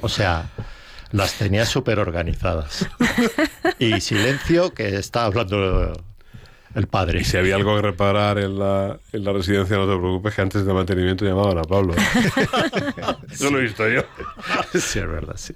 O 0.00 0.08
sea, 0.08 0.48
las 1.10 1.34
tenía 1.34 1.66
súper 1.66 1.98
organizadas. 1.98 2.88
Y 3.80 4.00
silencio, 4.00 4.72
que 4.72 4.94
está 4.94 5.24
hablando 5.24 5.92
el 6.76 6.86
padre. 6.86 7.20
Y 7.20 7.24
si 7.24 7.36
había 7.36 7.56
algo 7.56 7.74
que 7.74 7.82
reparar 7.82 8.38
en 8.38 8.56
la, 8.56 8.96
en 9.12 9.24
la 9.24 9.32
residencia, 9.32 9.76
no 9.76 9.92
te 9.92 9.98
preocupes, 9.98 10.36
que 10.36 10.40
antes 10.40 10.64
de 10.64 10.72
mantenimiento 10.72 11.24
llamaban 11.24 11.58
a 11.58 11.62
Pablo. 11.62 11.94
Eso 13.28 13.50
lo 13.50 13.58
he 13.58 13.62
visto 13.62 13.88
yo. 13.88 14.02
sí, 14.72 15.00
es 15.00 15.08
verdad, 15.08 15.34
sí. 15.36 15.52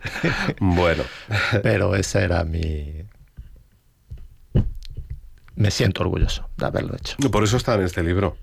Bueno. 0.59 1.05
Pero 1.63 1.95
esa 1.95 2.25
era 2.25 2.43
mi... 2.43 3.05
Me 5.55 5.71
siento 5.71 6.03
orgulloso 6.03 6.51
de 6.57 6.67
haberlo 6.67 6.97
hecho. 6.97 7.17
Por 7.31 7.45
eso 7.45 7.57
está 7.57 7.77
en 7.77 7.83
este 7.83 8.03
libro. 8.03 8.37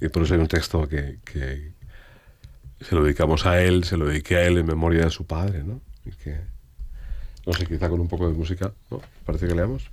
Y 0.00 0.08
por 0.08 0.22
eso 0.22 0.34
hay 0.34 0.40
un 0.40 0.48
texto 0.48 0.88
que, 0.88 1.18
que 1.24 1.72
se 2.80 2.94
lo 2.94 3.02
dedicamos 3.02 3.46
a 3.46 3.60
él, 3.60 3.84
se 3.84 3.96
lo 3.96 4.06
dediqué 4.06 4.36
a 4.36 4.46
él 4.46 4.58
en 4.58 4.66
memoria 4.66 5.04
de 5.04 5.10
su 5.10 5.26
padre, 5.26 5.64
¿no? 5.64 5.80
Y 6.04 6.12
que, 6.12 6.36
no 7.46 7.52
sé, 7.52 7.66
quizá 7.66 7.88
con 7.88 8.00
un 8.00 8.08
poco 8.08 8.28
de 8.28 8.34
música, 8.34 8.72
¿no? 8.90 9.00
Parece 9.24 9.48
que 9.48 9.54
leamos. 9.54 9.90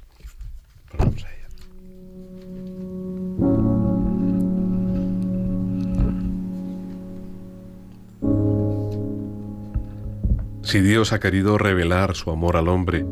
Si 10.63 10.81
Dios 10.81 11.13
ha 11.13 11.19
querido 11.19 11.57
revelar 11.57 12.15
su 12.15 12.31
amor 12.31 12.57
al 12.57 12.67
hombre, 12.67 13.05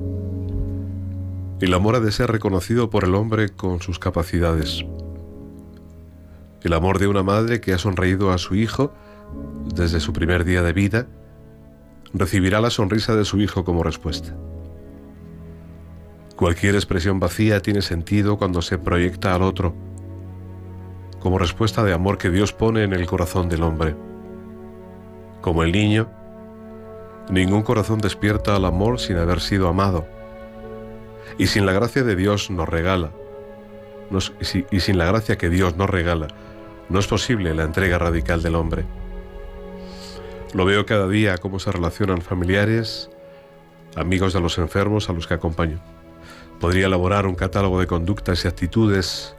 el 1.61 1.73
amor 1.73 1.95
ha 1.95 1.99
de 1.99 2.11
ser 2.11 2.29
reconocido 2.29 2.89
por 2.89 3.05
el 3.05 3.15
hombre 3.15 3.49
con 3.49 3.79
sus 3.79 3.99
capacidades. 3.99 4.83
El 6.63 6.73
amor 6.73 6.99
de 6.99 7.07
una 7.07 7.23
madre 7.23 7.59
que 7.59 7.73
ha 7.73 7.77
sonreído 7.77 8.31
a 8.31 8.37
su 8.37 8.55
hijo 8.55 8.93
desde 9.73 9.99
su 9.99 10.13
primer 10.13 10.45
día 10.45 10.61
de 10.61 10.73
vida, 10.73 11.07
recibirá 12.13 12.61
la 12.61 12.69
sonrisa 12.69 13.15
de 13.15 13.25
su 13.25 13.39
hijo 13.39 13.63
como 13.65 13.83
respuesta. 13.83 14.35
Cualquier 16.35 16.75
expresión 16.75 17.19
vacía 17.19 17.61
tiene 17.61 17.81
sentido 17.81 18.37
cuando 18.37 18.61
se 18.61 18.77
proyecta 18.77 19.35
al 19.35 19.41
otro, 19.41 19.73
como 21.19 21.37
respuesta 21.37 21.83
de 21.83 21.93
amor 21.93 22.17
que 22.17 22.29
Dios 22.29 22.53
pone 22.53 22.83
en 22.83 22.93
el 22.93 23.05
corazón 23.05 23.49
del 23.49 23.63
hombre. 23.63 23.95
Como 25.41 25.63
el 25.63 25.71
niño, 25.71 26.09
ningún 27.29 27.63
corazón 27.63 27.99
despierta 27.99 28.55
al 28.55 28.65
amor 28.65 28.99
sin 28.99 29.17
haber 29.17 29.39
sido 29.39 29.67
amado. 29.67 30.05
Y 31.37 31.47
sin 31.47 31.65
la 31.65 31.73
gracia 31.73 32.03
de 32.03 32.15
Dios 32.15 32.51
nos 32.51 32.69
regala, 32.69 33.11
y 34.71 34.79
sin 34.79 34.97
la 34.97 35.05
gracia 35.05 35.37
que 35.37 35.49
Dios 35.49 35.77
nos 35.77 35.89
regala, 35.89 36.27
no 36.93 36.99
es 36.99 37.07
posible 37.07 37.53
la 37.53 37.63
entrega 37.63 37.97
radical 37.97 38.41
del 38.41 38.55
hombre. 38.55 38.85
Lo 40.53 40.63
veo 40.63 40.85
cada 40.85 41.09
día 41.09 41.37
cómo 41.39 41.59
se 41.59 41.71
relacionan 41.71 42.21
familiares, 42.21 43.09
amigos 43.97 44.31
de 44.31 44.39
los 44.39 44.57
enfermos 44.57 45.09
a 45.09 45.13
los 45.13 45.27
que 45.27 45.33
acompaño 45.33 45.81
podría 46.63 46.85
elaborar 46.85 47.25
un 47.25 47.35
catálogo 47.35 47.77
de 47.77 47.87
conductas 47.87 48.45
y 48.45 48.47
actitudes 48.47 49.35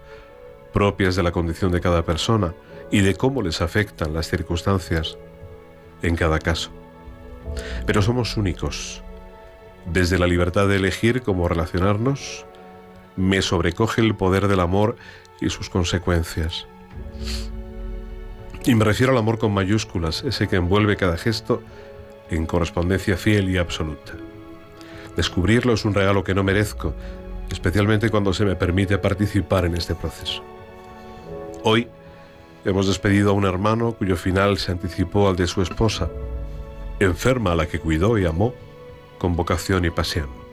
propias 0.74 1.16
de 1.16 1.22
la 1.22 1.32
condición 1.32 1.72
de 1.72 1.80
cada 1.80 2.04
persona 2.04 2.52
y 2.90 3.00
de 3.00 3.14
cómo 3.14 3.40
les 3.40 3.62
afectan 3.62 4.12
las 4.12 4.28
circunstancias 4.28 5.16
en 6.02 6.16
cada 6.16 6.38
caso. 6.38 6.70
Pero 7.86 8.02
somos 8.02 8.36
únicos. 8.36 9.02
Desde 9.86 10.18
la 10.18 10.26
libertad 10.26 10.68
de 10.68 10.76
elegir 10.76 11.22
cómo 11.22 11.48
relacionarnos, 11.48 12.44
me 13.16 13.40
sobrecoge 13.40 14.02
el 14.02 14.14
poder 14.14 14.46
del 14.46 14.60
amor 14.60 14.96
y 15.40 15.48
sus 15.48 15.70
consecuencias. 15.70 16.66
Y 18.64 18.74
me 18.74 18.84
refiero 18.84 19.12
al 19.12 19.18
amor 19.18 19.38
con 19.38 19.52
mayúsculas, 19.52 20.24
ese 20.24 20.48
que 20.48 20.56
envuelve 20.56 20.96
cada 20.96 21.16
gesto 21.18 21.62
en 22.30 22.46
correspondencia 22.46 23.16
fiel 23.16 23.50
y 23.50 23.58
absoluta. 23.58 24.14
Descubrirlo 25.16 25.74
es 25.74 25.84
un 25.84 25.94
regalo 25.94 26.24
que 26.24 26.34
no 26.34 26.42
merezco, 26.42 26.94
especialmente 27.50 28.10
cuando 28.10 28.32
se 28.32 28.44
me 28.44 28.56
permite 28.56 28.98
participar 28.98 29.66
en 29.66 29.76
este 29.76 29.94
proceso. 29.94 30.42
Hoy 31.62 31.88
hemos 32.64 32.86
despedido 32.86 33.30
a 33.30 33.34
un 33.34 33.44
hermano 33.44 33.92
cuyo 33.92 34.16
final 34.16 34.58
se 34.58 34.72
anticipó 34.72 35.28
al 35.28 35.36
de 35.36 35.46
su 35.46 35.62
esposa, 35.62 36.10
enferma 37.00 37.52
a 37.52 37.56
la 37.56 37.66
que 37.66 37.78
cuidó 37.78 38.18
y 38.18 38.24
amó 38.24 38.54
con 39.18 39.36
vocación 39.36 39.84
y 39.84 39.90
pasión. 39.90 40.43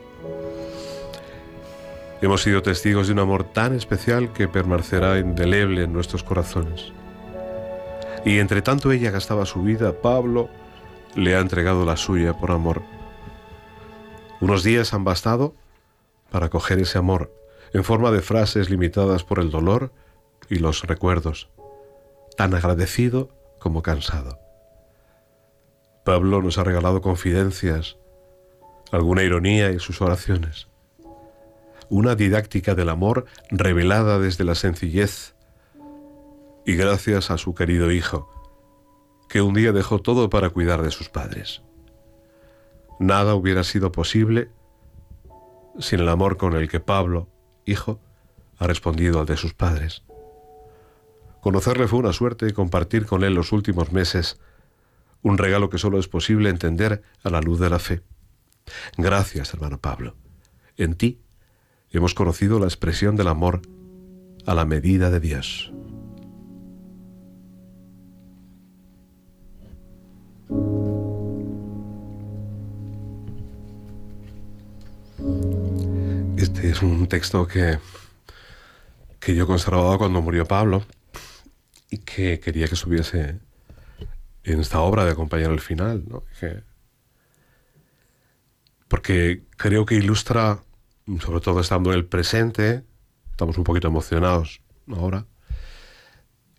Hemos 2.22 2.43
sido 2.43 2.61
testigos 2.61 3.07
de 3.07 3.13
un 3.13 3.19
amor 3.19 3.43
tan 3.43 3.76
especial 3.76 4.32
que 4.32 4.47
permanecerá 4.47 5.17
indeleble 5.17 5.84
en 5.84 5.93
nuestros 5.93 6.24
corazones. 6.24 6.93
Y 8.24 8.38
entre 8.38 8.61
tanto 8.61 8.91
ella 8.91 9.09
gastaba 9.09 9.47
su 9.47 9.63
vida, 9.63 10.01
Pablo 10.01 10.47
le 11.15 11.36
ha 11.36 11.39
entregado 11.39 11.84
la 11.84 11.97
suya 11.97 12.38
por 12.38 12.51
amor. 12.51 12.84
Unos 14.39 14.63
días 14.63 14.93
han 14.93 15.03
bastado 15.03 15.55
para 16.30 16.49
coger 16.49 16.80
ese 16.80 16.99
amor 16.99 17.34
en 17.74 17.84
forma 17.84 18.11
de 18.11 18.22
frases 18.22 18.69
limitadas 18.69 19.24
por 19.24 19.39
el 19.39 19.49
dolor 19.49 19.91
y 20.47 20.55
los 20.55 20.84
recuerdos, 20.84 21.49
tan 22.38 22.53
agradecido 22.53 23.30
como 23.59 23.82
cansado. 23.82 24.39
Pablo 26.05 26.41
nos 26.41 26.59
ha 26.59 26.63
regalado 26.63 27.01
confidencias, 27.01 27.97
alguna 28.91 29.24
ironía 29.24 29.69
en 29.69 29.80
sus 29.80 30.01
oraciones, 30.01 30.67
una 31.91 32.15
didáctica 32.15 32.73
del 32.73 32.87
amor 32.87 33.25
revelada 33.49 34.17
desde 34.17 34.45
la 34.45 34.55
sencillez 34.55 35.35
y 36.65 36.75
gracias 36.75 37.29
a 37.31 37.37
su 37.37 37.53
querido 37.53 37.91
hijo, 37.91 38.29
que 39.27 39.41
un 39.41 39.53
día 39.53 39.73
dejó 39.73 39.99
todo 39.99 40.29
para 40.29 40.51
cuidar 40.51 40.83
de 40.83 40.91
sus 40.91 41.09
padres. 41.09 41.63
Nada 42.97 43.35
hubiera 43.35 43.65
sido 43.65 43.91
posible 43.91 44.51
sin 45.79 45.99
el 45.99 46.07
amor 46.07 46.37
con 46.37 46.53
el 46.53 46.69
que 46.69 46.79
Pablo, 46.79 47.27
hijo, 47.65 47.99
ha 48.57 48.67
respondido 48.67 49.19
al 49.19 49.25
de 49.25 49.35
sus 49.35 49.53
padres. 49.53 50.03
Conocerle 51.41 51.89
fue 51.89 51.99
una 51.99 52.13
suerte 52.13 52.47
y 52.47 52.53
compartir 52.53 53.05
con 53.05 53.25
él 53.25 53.33
los 53.33 53.51
últimos 53.51 53.91
meses, 53.91 54.39
un 55.23 55.37
regalo 55.37 55.69
que 55.69 55.77
solo 55.77 55.99
es 55.99 56.07
posible 56.07 56.49
entender 56.49 57.03
a 57.21 57.29
la 57.29 57.41
luz 57.41 57.59
de 57.59 57.69
la 57.69 57.79
fe. 57.79 58.01
Gracias, 58.97 59.53
hermano 59.53 59.77
Pablo. 59.77 60.15
En 60.77 60.93
ti 60.93 61.19
hemos 61.91 62.13
conocido 62.13 62.59
la 62.59 62.65
expresión 62.65 63.15
del 63.15 63.27
amor 63.27 63.61
a 64.45 64.55
la 64.55 64.65
medida 64.65 65.09
de 65.09 65.19
Dios. 65.19 65.71
Este 76.37 76.69
es 76.69 76.81
un 76.81 77.07
texto 77.07 77.47
que, 77.47 77.77
que 79.19 79.35
yo 79.35 79.45
conservaba 79.45 79.97
cuando 79.97 80.21
murió 80.21 80.45
Pablo 80.45 80.83
y 81.89 81.99
que 81.99 82.39
quería 82.39 82.67
que 82.67 82.75
subiese 82.75 83.39
en 84.43 84.59
esta 84.59 84.79
obra 84.79 85.05
de 85.05 85.11
acompañar 85.11 85.51
el 85.51 85.59
final, 85.59 86.03
¿no? 86.07 86.23
porque 88.87 89.43
creo 89.55 89.85
que 89.85 89.95
ilustra, 89.95 90.59
sobre 91.20 91.41
todo 91.41 91.60
estando 91.60 91.91
en 91.91 91.97
el 91.97 92.06
presente, 92.06 92.84
estamos 93.32 93.58
un 93.58 93.64
poquito 93.64 93.88
emocionados 93.88 94.62
ahora, 94.88 95.26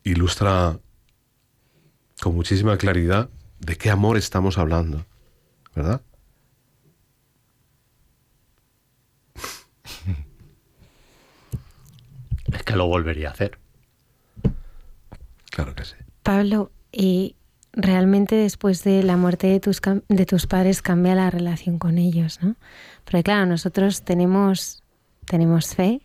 ilustra 0.04 0.78
con 2.20 2.34
muchísima 2.34 2.76
claridad 2.76 3.30
de 3.60 3.76
qué 3.76 3.90
amor 3.90 4.16
estamos 4.16 4.58
hablando, 4.58 5.06
¿verdad? 5.74 6.02
Es 12.52 12.62
que 12.64 12.76
lo 12.76 12.86
volvería 12.86 13.28
a 13.28 13.32
hacer. 13.32 13.58
Claro 15.50 15.74
que 15.74 15.84
sí. 15.84 15.94
Pablo, 16.22 16.70
¿y 16.92 17.36
realmente 17.72 18.36
después 18.36 18.84
de 18.84 19.02
la 19.02 19.16
muerte 19.16 19.46
de 19.46 19.60
tus, 19.60 19.80
de 20.08 20.26
tus 20.26 20.46
padres 20.46 20.82
cambia 20.82 21.14
la 21.14 21.30
relación 21.30 21.78
con 21.78 21.98
ellos, 21.98 22.40
¿no? 22.42 22.56
Porque 23.04 23.22
claro, 23.22 23.46
nosotros 23.46 24.02
tenemos, 24.02 24.82
tenemos 25.26 25.74
fe 25.74 26.00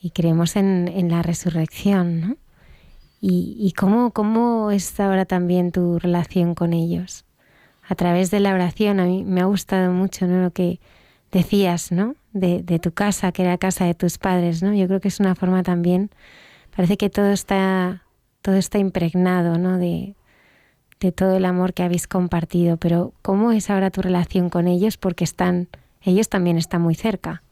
y 0.00 0.10
creemos 0.10 0.56
en, 0.56 0.88
en 0.88 1.10
la 1.10 1.22
resurrección, 1.22 2.20
¿no? 2.20 2.36
¿Y, 3.20 3.56
y 3.58 3.72
cómo, 3.72 4.12
cómo 4.12 4.70
es 4.70 4.98
ahora 5.00 5.24
también 5.24 5.72
tu 5.72 5.98
relación 5.98 6.54
con 6.54 6.72
ellos? 6.72 7.24
A 7.88 7.94
través 7.94 8.30
de 8.30 8.38
la 8.38 8.54
oración, 8.54 9.00
a 9.00 9.06
mí 9.06 9.24
me 9.24 9.40
ha 9.40 9.46
gustado 9.46 9.90
mucho 9.92 10.26
¿no? 10.26 10.42
lo 10.42 10.52
que 10.52 10.78
decías, 11.32 11.90
¿no? 11.90 12.14
De, 12.32 12.62
de, 12.62 12.78
tu 12.78 12.92
casa, 12.92 13.32
que 13.32 13.42
era 13.42 13.58
casa 13.58 13.86
de 13.86 13.94
tus 13.94 14.18
padres, 14.18 14.62
¿no? 14.62 14.72
Yo 14.72 14.86
creo 14.86 15.00
que 15.00 15.08
es 15.08 15.18
una 15.18 15.34
forma 15.34 15.62
también, 15.62 16.10
parece 16.76 16.96
que 16.96 17.10
todo 17.10 17.30
está, 17.32 18.04
todo 18.42 18.54
está 18.54 18.78
impregnado, 18.78 19.58
¿no? 19.58 19.78
De, 19.78 20.14
de 21.00 21.12
todo 21.12 21.36
el 21.36 21.44
amor 21.44 21.74
que 21.74 21.82
habéis 21.82 22.06
compartido, 22.06 22.76
pero 22.76 23.12
¿cómo 23.22 23.52
es 23.52 23.70
ahora 23.70 23.90
tu 23.90 24.02
relación 24.02 24.50
con 24.50 24.68
ellos? 24.68 24.96
Porque 24.96 25.24
están, 25.24 25.68
ellos 26.02 26.28
también 26.28 26.58
están 26.58 26.82
muy 26.82 26.94
cerca, 26.94 27.42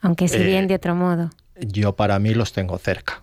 aunque 0.00 0.28
si 0.28 0.38
bien 0.38 0.64
eh, 0.64 0.68
de 0.68 0.74
otro 0.74 0.94
modo. 0.94 1.30
Yo 1.60 1.96
para 1.96 2.18
mí 2.18 2.34
los 2.34 2.52
tengo 2.52 2.78
cerca. 2.78 3.22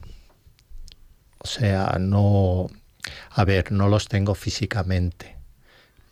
O 1.40 1.48
sea, 1.48 1.98
no, 2.00 2.70
a 3.30 3.44
ver, 3.46 3.72
no 3.72 3.90
los 3.90 4.08
tengo 4.08 4.34
físicamente, 4.36 5.36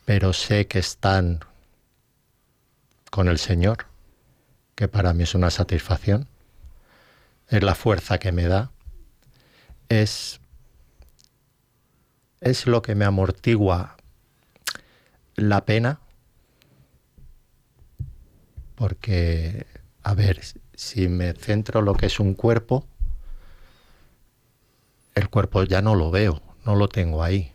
pero 0.05 0.33
sé 0.33 0.67
que 0.67 0.79
están 0.79 1.39
con 3.09 3.27
el 3.27 3.37
Señor, 3.37 3.85
que 4.75 4.87
para 4.87 5.13
mí 5.13 5.23
es 5.23 5.35
una 5.35 5.51
satisfacción, 5.51 6.27
es 7.49 7.63
la 7.63 7.75
fuerza 7.75 8.17
que 8.17 8.31
me 8.31 8.47
da, 8.47 8.71
es, 9.89 10.39
es 12.39 12.65
lo 12.67 12.81
que 12.81 12.95
me 12.95 13.05
amortigua 13.05 13.97
la 15.35 15.65
pena, 15.65 15.99
porque, 18.81 19.67
a 20.01 20.15
ver, 20.15 20.41
si 20.73 21.07
me 21.07 21.33
centro 21.33 21.81
en 21.81 21.85
lo 21.85 21.93
que 21.93 22.07
es 22.07 22.19
un 22.19 22.33
cuerpo, 22.33 22.83
el 25.13 25.29
cuerpo 25.29 25.65
ya 25.65 25.83
no 25.83 25.93
lo 25.93 26.09
veo, 26.09 26.41
no 26.65 26.73
lo 26.73 26.87
tengo 26.87 27.21
ahí. 27.21 27.51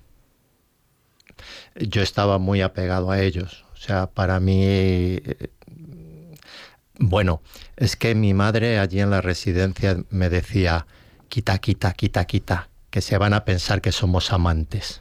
Yo 1.75 2.03
estaba 2.03 2.39
muy 2.39 2.63
apegado 2.63 3.11
a 3.11 3.21
ellos, 3.21 3.65
o 3.75 3.77
sea, 3.77 4.07
para 4.07 4.39
mí, 4.39 4.61
eh, 4.67 5.51
bueno, 7.01 7.43
es 7.75 7.97
que 7.97 8.15
mi 8.15 8.33
madre 8.33 8.79
allí 8.79 9.01
en 9.01 9.11
la 9.11 9.21
residencia 9.21 9.97
me 10.11 10.31
decía, 10.31 10.87
quita, 11.29 11.59
quita, 11.59 11.93
quita, 11.93 12.25
quita, 12.25 12.69
que 12.89 13.01
se 13.01 13.19
van 13.19 13.35
a 13.35 13.45
pensar 13.45 13.81
que 13.81 13.91
somos 13.91 14.33
amantes. 14.33 15.01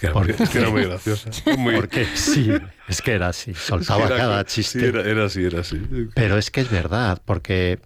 Es 0.00 0.50
que 0.50 0.58
era, 0.58 0.70
muy, 0.70 0.84
graciosa. 0.86 1.30
Porque 1.74 2.06
sí, 2.14 2.52
es 2.86 3.02
que 3.02 3.12
era 3.12 3.28
así, 3.28 3.52
soltaba 3.54 4.08
cada 4.08 4.44
chiste. 4.44 4.78
Sí, 4.78 4.86
era 4.86 5.24
así, 5.24 5.44
era 5.44 5.60
así. 5.60 5.80
Pero 6.14 6.38
es 6.38 6.52
que 6.52 6.60
es 6.60 6.70
verdad, 6.70 7.20
porque 7.24 7.80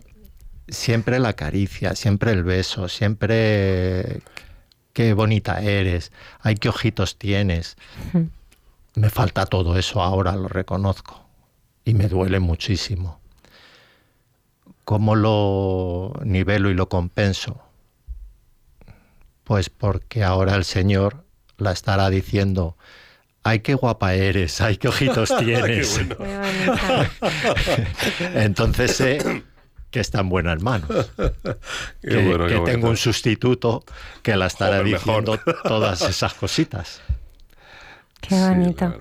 siempre 0.68 1.18
la 1.18 1.32
caricia, 1.32 1.94
siempre 1.94 2.32
el 2.32 2.44
beso, 2.44 2.88
siempre 2.88 4.20
qué 4.92 5.14
bonita 5.14 5.62
eres, 5.62 6.12
ay, 6.40 6.56
qué 6.56 6.68
ojitos 6.68 7.16
tienes. 7.16 7.76
Me 8.94 9.08
falta 9.08 9.46
todo 9.46 9.78
eso 9.78 10.02
ahora, 10.02 10.36
lo 10.36 10.48
reconozco. 10.48 11.24
Y 11.84 11.94
me 11.94 12.08
duele 12.08 12.40
muchísimo. 12.40 13.20
¿Cómo 14.84 15.16
lo 15.16 16.12
nivelo 16.24 16.70
y 16.70 16.74
lo 16.74 16.90
compenso? 16.90 17.62
Pues 19.44 19.70
porque 19.70 20.22
ahora 20.22 20.54
el 20.54 20.64
Señor 20.64 21.24
la 21.62 21.72
estará 21.72 22.10
diciendo, 22.10 22.76
ay, 23.42 23.60
qué 23.60 23.74
guapa 23.74 24.14
eres, 24.14 24.60
ay, 24.60 24.76
qué 24.76 24.88
ojitos 24.88 25.34
tienes. 25.38 26.00
Entonces 28.34 28.96
sé 28.96 29.42
que 29.92 30.00
está 30.00 30.20
en 30.20 30.28
buenas 30.28 30.60
manos. 30.60 31.12
que, 32.02 32.62
tengo 32.64 32.88
un 32.88 32.96
sustituto 32.96 33.84
que 34.22 34.34
la 34.36 34.46
estará 34.46 34.82
diciendo 34.82 35.38
todas 35.62 36.02
esas 36.08 36.34
cositas. 36.34 37.00
Qué 38.20 38.34
bonito. 38.34 38.92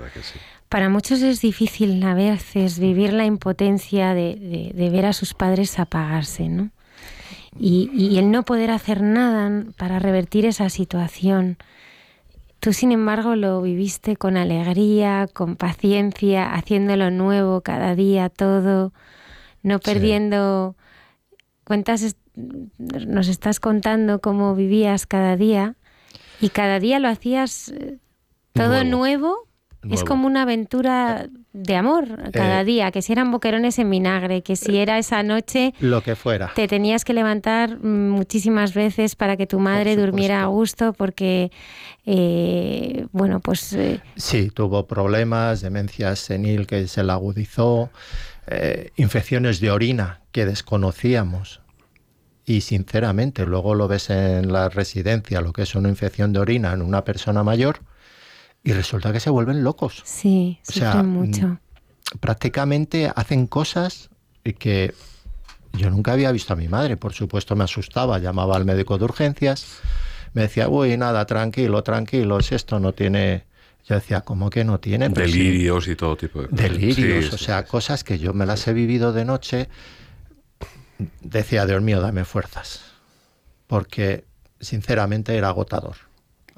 Para 0.69 0.89
muchos 0.89 1.21
es 1.21 1.41
difícil 1.41 2.03
a 2.03 2.13
veces 2.13 2.79
vivir 2.79 3.13
la 3.13 3.25
impotencia 3.25 4.13
de, 4.13 4.71
ver 4.75 5.05
a 5.05 5.13
sus 5.13 5.33
padres 5.33 5.79
apagarse, 5.79 6.49
¿no? 6.49 6.71
Y, 7.59 8.17
el 8.17 8.31
no 8.31 8.43
poder 8.43 8.71
hacer 8.71 9.01
nada 9.01 9.65
para 9.77 9.99
revertir 9.99 10.45
esa 10.45 10.69
situación. 10.69 11.57
Tú, 12.61 12.73
sin 12.73 12.91
embargo, 12.91 13.35
lo 13.35 13.59
viviste 13.59 14.15
con 14.15 14.37
alegría, 14.37 15.27
con 15.33 15.55
paciencia, 15.55 16.53
haciéndolo 16.53 17.09
nuevo 17.09 17.61
cada 17.61 17.95
día, 17.95 18.29
todo, 18.29 18.93
no 19.63 19.79
perdiendo. 19.79 20.75
Cuentas, 21.63 22.15
nos 22.35 23.27
estás 23.29 23.59
contando 23.59 24.21
cómo 24.21 24.53
vivías 24.53 25.07
cada 25.07 25.37
día 25.37 25.75
y 26.39 26.49
cada 26.49 26.79
día 26.79 26.99
lo 26.99 27.07
hacías 27.07 27.69
eh, 27.69 27.97
todo 28.53 28.83
nuevo. 28.83 29.47
Es 29.89 30.03
como 30.03 30.27
una 30.27 30.43
aventura 30.43 31.27
de 31.53 31.75
amor 31.75 32.31
cada 32.31 32.61
eh, 32.61 32.65
día, 32.65 32.91
que 32.91 33.01
si 33.01 33.11
eran 33.11 33.31
boquerones 33.31 33.79
en 33.79 33.89
vinagre, 33.89 34.43
que 34.43 34.55
si 34.55 34.77
era 34.77 34.99
esa 34.99 35.23
noche... 35.23 35.73
Lo 35.79 36.03
que 36.03 36.15
fuera. 36.15 36.51
Te 36.53 36.67
tenías 36.67 37.03
que 37.03 37.13
levantar 37.13 37.79
muchísimas 37.79 38.73
veces 38.73 39.15
para 39.15 39.37
que 39.37 39.47
tu 39.47 39.59
madre 39.59 39.95
durmiera 39.95 40.43
a 40.43 40.45
gusto 40.45 40.93
porque, 40.93 41.51
eh, 42.05 43.07
bueno, 43.11 43.39
pues... 43.39 43.73
Eh, 43.73 44.01
sí, 44.15 44.51
tuvo 44.53 44.85
problemas, 44.85 45.61
demencia 45.61 46.15
senil 46.15 46.67
que 46.67 46.87
se 46.87 47.03
la 47.03 47.13
agudizó, 47.13 47.89
infecciones 48.97 49.61
de 49.61 49.71
orina 49.71 50.21
que 50.31 50.45
desconocíamos. 50.45 51.61
Y 52.45 52.61
sinceramente, 52.61 53.45
luego 53.45 53.75
lo 53.75 53.87
ves 53.87 54.09
en 54.09 54.51
la 54.51 54.69
residencia, 54.69 55.41
lo 55.41 55.53
que 55.53 55.63
es 55.63 55.73
una 55.73 55.89
infección 55.89 56.33
de 56.33 56.39
orina 56.39 56.73
en 56.73 56.81
una 56.81 57.03
persona 57.03 57.43
mayor 57.43 57.79
y 58.63 58.73
resulta 58.73 59.11
que 59.11 59.19
se 59.19 59.29
vuelven 59.29 59.63
locos. 59.63 60.01
Sí, 60.05 60.59
o 60.67 60.71
sea, 60.71 61.03
mucho. 61.03 61.47
Mm, 61.47 61.57
prácticamente 62.19 63.11
hacen 63.15 63.47
cosas 63.47 64.09
que 64.59 64.93
yo 65.73 65.89
nunca 65.89 66.13
había 66.13 66.31
visto 66.31 66.53
a 66.53 66.55
mi 66.55 66.67
madre. 66.67 66.97
Por 66.97 67.13
supuesto 67.13 67.55
me 67.55 67.63
asustaba, 67.63 68.19
llamaba 68.19 68.55
al 68.55 68.65
médico 68.65 68.97
de 68.97 69.05
urgencias, 69.05 69.79
me 70.33 70.43
decía, 70.43 70.69
uy, 70.69 70.97
nada, 70.97 71.25
tranquilo, 71.25 71.83
tranquilo, 71.83 72.41
si 72.41 72.55
esto 72.55 72.79
no 72.79 72.93
tiene... 72.93 73.45
Yo 73.87 73.95
decía, 73.95 74.21
¿cómo 74.21 74.51
que 74.51 74.63
no 74.63 74.79
tiene? 74.79 75.09
Delirios 75.09 75.87
y 75.87 75.95
todo 75.95 76.15
tipo 76.15 76.41
de 76.41 76.49
cosas. 76.49 76.69
Delirios, 76.69 77.33
o 77.33 77.37
sea, 77.37 77.65
cosas 77.65 78.03
que 78.03 78.19
yo 78.19 78.31
me 78.31 78.45
las 78.45 78.67
he 78.67 78.73
vivido 78.73 79.11
de 79.11 79.25
noche. 79.25 79.69
Decía, 81.21 81.65
Dios 81.65 81.81
mío, 81.81 81.99
dame 81.99 82.23
fuerzas. 82.23 82.83
Porque, 83.65 84.23
sinceramente, 84.59 85.35
era 85.35 85.47
agotador. 85.47 85.95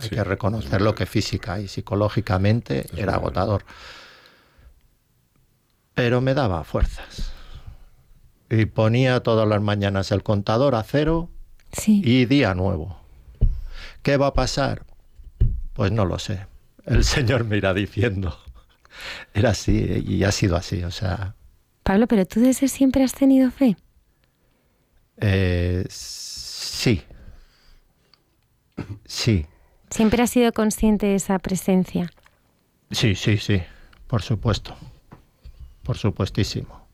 Hay 0.04 0.10
que 0.10 0.24
reconocerlo 0.24 0.96
que 0.96 1.06
física 1.06 1.60
y 1.60 1.68
psicológicamente 1.68 2.86
era 2.96 3.16
agotador. 3.16 3.64
Pero 5.94 6.22
me 6.22 6.34
daba 6.34 6.64
fuerzas. 6.64 7.32
Y 8.50 8.66
ponía 8.66 9.22
todas 9.22 9.48
las 9.48 9.62
mañanas 9.62 10.12
el 10.12 10.24
contador 10.24 10.76
a 10.76 10.84
cero 10.84 11.30
y 11.86 12.26
día 12.26 12.54
nuevo. 12.54 12.98
¿Qué 14.02 14.18
va 14.18 14.28
a 14.28 14.34
pasar? 14.34 14.86
Pues 15.74 15.92
no 15.92 16.06
lo 16.06 16.20
sé. 16.20 16.46
El 16.86 17.04
Señor 17.04 17.46
me 17.46 17.58
irá 17.58 17.74
diciendo. 17.74 18.38
Era 19.34 19.52
así 19.52 20.04
y 20.06 20.24
ha 20.24 20.32
sido 20.32 20.56
así, 20.56 20.84
o 20.84 20.92
sea... 20.92 21.36
Pablo, 21.84 22.08
pero 22.08 22.26
tú 22.26 22.40
desde 22.40 22.68
siempre 22.68 23.04
has 23.04 23.14
tenido 23.14 23.52
fe. 23.52 23.76
Eh, 25.18 25.86
sí. 25.90 27.04
Sí. 29.06 29.46
Siempre 29.94 30.24
has 30.24 30.32
sido 30.32 30.52
consciente 30.54 31.06
de 31.06 31.16
esa 31.16 31.38
presencia. 31.38 32.12
Sí, 32.90 33.14
sí, 33.14 33.38
sí, 33.38 33.62
por 34.08 34.24
supuesto. 34.24 34.76
Por 35.84 36.00
supuestísimo. 36.00 36.88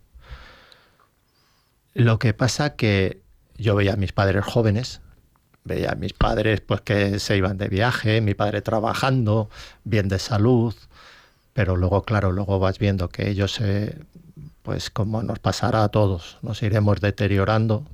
Lo 1.94 2.20
que 2.20 2.34
pasa 2.34 2.76
que 2.76 3.22
yo 3.58 3.78
veía 3.78 3.94
a 3.94 3.96
mis 3.96 4.12
padres 4.12 4.44
jóvenes, 4.44 5.00
veía 5.64 5.92
a 5.92 5.96
mis 5.96 6.12
padres 6.12 6.60
pues 6.60 6.82
que 6.82 7.20
se 7.20 7.38
iban 7.38 7.58
de 7.58 7.70
viaje, 7.70 8.20
mi 8.20 8.34
padre 8.34 8.62
trabajando, 8.62 9.50
bien 9.86 10.10
de 10.10 10.20
salud, 10.20 10.76
pero 11.54 11.78
luego, 11.78 12.04
claro, 12.04 12.34
luego 12.34 12.60
vas 12.60 12.80
viendo 12.80 13.08
que 13.08 13.30
ellos, 13.30 13.62
pues 14.62 14.90
como 14.90 15.24
nos 15.24 15.40
pasará 15.40 15.86
a 15.86 15.90
todos, 15.90 16.38
nos 16.42 16.62
iremos 16.64 17.00
deteriorando. 17.00 17.86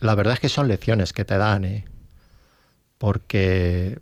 La 0.00 0.14
verdad 0.14 0.32
es 0.32 0.40
que 0.40 0.48
son 0.48 0.68
lecciones 0.68 1.12
que 1.12 1.26
te 1.26 1.36
dan, 1.36 1.66
¿eh? 1.66 1.84
porque, 2.96 4.00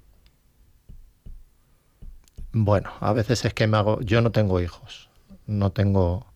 bueno, 2.59 2.91
a 3.01 3.13
veces 3.13 3.45
es 3.45 3.53
que 3.53 3.67
me 3.67 3.77
hago, 3.77 4.01
yo 4.01 4.23
no 4.23 4.33
tengo 4.33 4.63
hijos, 4.63 5.11
no 5.47 5.73
tengo, 5.73 6.27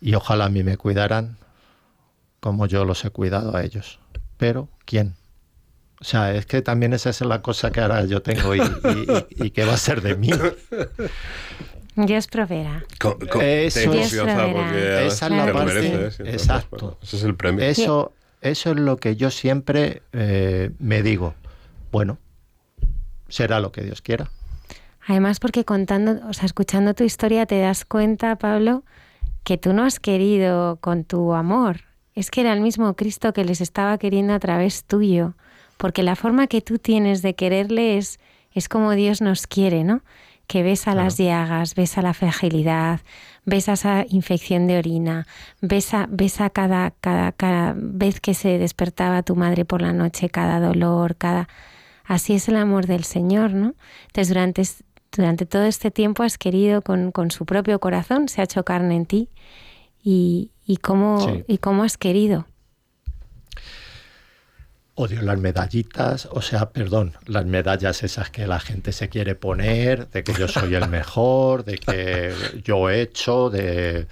y 0.00 0.14
ojalá 0.14 0.46
a 0.46 0.48
mí 0.48 0.64
me 0.64 0.76
cuidaran 0.76 1.36
como 2.40 2.66
yo 2.66 2.84
los 2.84 3.04
he 3.04 3.10
cuidado 3.10 3.56
a 3.56 3.62
ellos. 3.62 4.00
Pero, 4.38 4.68
¿quién? 4.84 5.14
O 6.00 6.04
sea, 6.04 6.34
es 6.34 6.46
que 6.46 6.62
también 6.62 6.94
esa 6.94 7.10
es 7.10 7.20
la 7.20 7.42
cosa 7.42 7.70
que 7.70 7.80
ahora 7.80 8.04
yo 8.06 8.22
tengo 8.22 8.56
y, 8.56 8.60
y, 9.30 9.50
que 9.50 9.64
va 9.64 9.74
a 9.74 9.78
ser 9.78 10.00
de 10.02 10.16
mí. 10.16 10.30
Dios 11.94 12.26
eso, 13.66 13.90
Dios 13.90 14.10
proveerá. 14.10 15.02
Esa 15.02 15.26
es 15.26 15.32
la 15.32 15.52
parte. 15.52 16.06
exacto. 16.24 16.98
ese 17.02 17.16
es 17.18 17.22
el 17.22 17.36
premio. 17.36 17.64
Eso, 17.64 18.12
eso 18.40 18.70
es 18.70 18.76
lo 18.76 18.96
que 18.96 19.14
yo 19.14 19.30
siempre 19.30 20.02
eh, 20.12 20.70
me 20.80 21.02
digo. 21.02 21.34
Bueno, 21.92 22.18
será 23.28 23.60
lo 23.60 23.70
que 23.70 23.82
Dios 23.82 24.02
quiera. 24.02 24.30
Además, 25.08 25.40
porque 25.40 25.64
contando, 25.64 26.20
o 26.28 26.32
sea, 26.32 26.46
escuchando 26.46 26.94
tu 26.94 27.02
historia, 27.02 27.46
te 27.46 27.58
das 27.58 27.84
cuenta, 27.84 28.36
Pablo, 28.36 28.84
que 29.42 29.58
tú 29.58 29.72
no 29.72 29.82
has 29.84 29.98
querido 29.98 30.78
con 30.80 31.02
tu 31.02 31.34
amor. 31.34 31.80
Es 32.14 32.30
que 32.30 32.42
era 32.42 32.52
el 32.52 32.60
mismo 32.60 32.94
Cristo 32.94 33.32
que 33.32 33.44
les 33.44 33.60
estaba 33.60 33.98
queriendo 33.98 34.32
a 34.34 34.38
través 34.38 34.84
tuyo 34.84 35.34
porque 35.78 36.02
la 36.02 36.16
forma 36.16 36.48
que 36.48 36.60
tú 36.60 36.78
tienes 36.78 37.22
de 37.22 37.34
quererle 37.34 37.96
es, 37.96 38.20
es 38.52 38.68
como 38.68 38.92
Dios 38.92 39.22
nos 39.22 39.46
quiere, 39.46 39.84
¿no? 39.84 40.02
Que 40.46 40.62
ves 40.62 40.88
a 40.88 40.94
las 40.94 41.16
llagas, 41.16 41.74
ves 41.74 41.98
a 41.98 42.02
la 42.02 42.14
fragilidad, 42.14 43.00
ves 43.44 43.68
a 43.68 43.74
esa 43.74 44.04
infección 44.08 44.66
de 44.66 44.78
orina, 44.78 45.26
ves 45.60 45.94
a, 45.94 46.06
ves 46.10 46.40
a 46.40 46.50
cada, 46.50 46.90
cada, 47.00 47.32
cada 47.32 47.74
vez 47.76 48.20
que 48.20 48.34
se 48.34 48.58
despertaba 48.58 49.22
tu 49.22 49.36
madre 49.36 49.64
por 49.64 49.80
la 49.80 49.92
noche, 49.92 50.28
cada 50.28 50.60
dolor, 50.60 51.16
cada... 51.16 51.48
Así 52.04 52.32
es 52.32 52.48
el 52.48 52.56
amor 52.56 52.86
del 52.86 53.04
Señor, 53.04 53.52
¿no? 53.52 53.74
Entonces 54.06 54.28
durante, 54.28 54.62
durante 55.12 55.46
todo 55.46 55.64
este 55.64 55.90
tiempo 55.90 56.22
has 56.22 56.38
querido 56.38 56.82
con, 56.82 57.12
con 57.12 57.30
su 57.30 57.46
propio 57.46 57.78
corazón, 57.78 58.28
se 58.28 58.40
ha 58.40 58.44
hecho 58.44 58.64
carne 58.64 58.96
en 58.96 59.06
ti 59.06 59.28
y, 60.02 60.50
y, 60.66 60.76
cómo, 60.78 61.42
y 61.46 61.58
cómo 61.58 61.82
has 61.82 61.96
querido. 61.96 62.46
Odio 64.94 65.22
las 65.22 65.38
medallitas, 65.38 66.28
o 66.32 66.42
sea, 66.42 66.70
perdón, 66.70 67.14
las 67.26 67.46
medallas 67.46 68.02
esas 68.02 68.30
que 68.30 68.48
la 68.48 68.58
gente 68.58 68.90
se 68.90 69.08
quiere 69.08 69.36
poner, 69.36 70.08
de 70.08 70.24
que 70.24 70.32
yo 70.32 70.48
soy 70.48 70.74
el 70.74 70.88
mejor, 70.88 71.64
de 71.64 71.78
que 71.78 72.32
yo 72.64 72.90
he 72.90 73.02
hecho, 73.02 73.48
de 73.48 74.08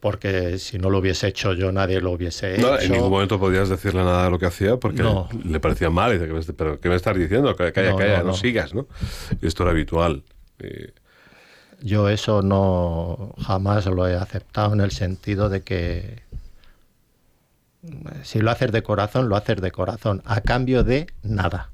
porque 0.00 0.58
si 0.58 0.78
no 0.78 0.90
lo 0.90 0.98
hubiese 0.98 1.28
hecho 1.28 1.52
yo 1.52 1.72
nadie 1.72 2.00
lo 2.00 2.12
hubiese 2.12 2.54
hecho. 2.54 2.78
en 2.78 2.92
ningún 2.92 3.10
momento 3.10 3.40
podías 3.40 3.68
decirle 3.68 4.04
nada 4.04 4.24
de 4.24 4.30
lo 4.30 4.38
que 4.38 4.46
hacía 4.46 4.76
porque 4.76 5.02
le 5.44 5.60
parecía 5.60 5.90
mal. 5.90 6.14
Y 6.14 6.18
dice, 6.18 6.52
pero 6.52 6.80
¿qué 6.80 6.88
me 6.88 6.96
estás 6.96 7.16
diciendo? 7.16 7.54
Calla, 7.56 7.72
calla, 7.72 8.22
no, 8.22 8.34
sigas, 8.34 8.74
¿no? 8.74 8.86
Y 9.40 9.46
esto 9.46 9.62
era 9.62 9.72
habitual. 9.72 10.22
Yo 11.80 12.08
eso 12.08 12.42
no 12.42 13.34
jamás 13.38 13.86
lo 13.86 14.08
he 14.08 14.16
aceptado 14.16 14.74
en 14.74 14.80
el 14.80 14.90
sentido 14.90 15.48
de 15.48 15.62
que 15.62 16.22
si 18.22 18.40
lo 18.40 18.50
haces 18.50 18.72
de 18.72 18.82
corazón, 18.82 19.28
lo 19.28 19.36
haces 19.36 19.60
de 19.60 19.70
corazón, 19.70 20.22
a 20.24 20.40
cambio 20.40 20.84
de 20.84 21.06
nada. 21.22 21.70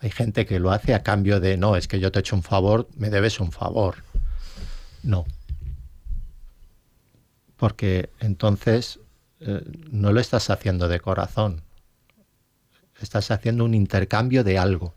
Hay 0.00 0.10
gente 0.10 0.46
que 0.46 0.60
lo 0.60 0.70
hace 0.70 0.94
a 0.94 1.02
cambio 1.02 1.40
de, 1.40 1.56
no, 1.56 1.76
es 1.76 1.88
que 1.88 1.98
yo 1.98 2.12
te 2.12 2.18
he 2.18 2.20
hecho 2.20 2.36
un 2.36 2.42
favor, 2.42 2.88
me 2.96 3.10
debes 3.10 3.40
un 3.40 3.50
favor. 3.50 3.96
No. 5.02 5.26
Porque 7.58 8.08
entonces 8.20 9.00
eh, 9.40 9.62
no 9.90 10.12
lo 10.12 10.20
estás 10.20 10.48
haciendo 10.48 10.88
de 10.88 11.00
corazón. 11.00 11.60
Estás 13.00 13.30
haciendo 13.30 13.66
un 13.66 13.74
intercambio 13.74 14.42
de 14.42 14.58
algo. 14.58 14.94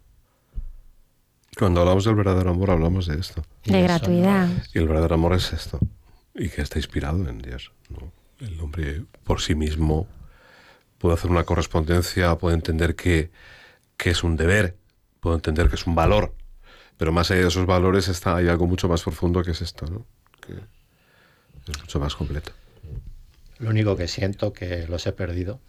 Cuando 1.58 1.82
hablamos 1.82 2.06
del 2.06 2.16
verdadero 2.16 2.52
amor, 2.52 2.72
hablamos 2.72 3.08
de 3.08 3.20
esto. 3.20 3.44
De 3.66 3.82
gratuidad. 3.82 4.48
Y 4.74 4.78
el 4.78 4.88
verdadero 4.88 5.16
amor 5.16 5.34
es 5.34 5.52
esto. 5.52 5.80
Y 6.34 6.48
que 6.48 6.62
está 6.62 6.80
inspirado 6.80 7.28
en 7.28 7.40
Dios. 7.40 7.74
¿no? 7.90 8.14
el 8.42 8.60
hombre 8.60 9.06
por 9.24 9.42
sí 9.42 9.56
mismo 9.56 10.08
puede 10.98 11.16
hacer 11.16 11.32
una 11.32 11.44
correspondencia, 11.44 12.36
puede 12.38 12.56
entender 12.56 12.96
que, 12.96 13.32
es 14.04 14.24
un 14.24 14.36
deber, 14.36 14.78
puede 15.20 15.36
entender 15.36 15.70
que 15.70 15.76
es 15.76 15.86
un 15.86 15.96
valor, 15.96 16.34
pero 16.98 17.12
más 17.12 17.32
allá 17.32 17.42
de 17.42 17.48
esos 17.48 17.66
valores 17.66 18.08
está, 18.08 18.36
hay 18.36 18.48
algo 18.48 18.68
mucho 18.68 18.88
más 18.88 19.04
profundo 19.04 19.44
que 19.44 19.52
es 19.52 19.62
esto, 19.62 19.86
¿no? 19.86 20.06
que 20.42 20.54
es 21.68 21.80
mucho 21.80 22.00
más 22.00 22.16
completo. 22.16 22.52
Lo 23.60 23.70
único 23.70 23.96
que 23.96 24.08
siento 24.08 24.54
que 24.54 24.88
los 24.88 25.06
he 25.06 25.14
perdido 25.14 25.60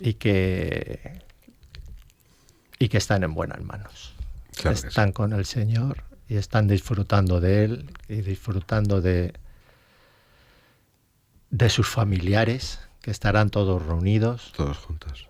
y 0.00 0.14
que 0.14 1.22
y 2.78 2.88
que 2.88 2.98
están 2.98 3.22
en 3.24 3.34
buenas 3.34 3.62
manos. 3.62 4.14
están 4.64 5.12
con 5.12 5.32
el 5.32 5.44
Señor 5.46 6.04
y 6.28 6.36
están 6.36 6.68
disfrutando 6.68 7.40
de 7.40 7.64
él 7.64 7.90
y 8.08 8.22
disfrutando 8.22 9.00
de, 9.00 9.34
de 11.50 11.70
sus 11.70 11.88
familiares, 11.88 12.80
que 13.00 13.10
estarán 13.10 13.50
todos 13.50 13.84
reunidos. 13.84 14.52
Todos 14.56 14.78
juntos. 14.78 15.28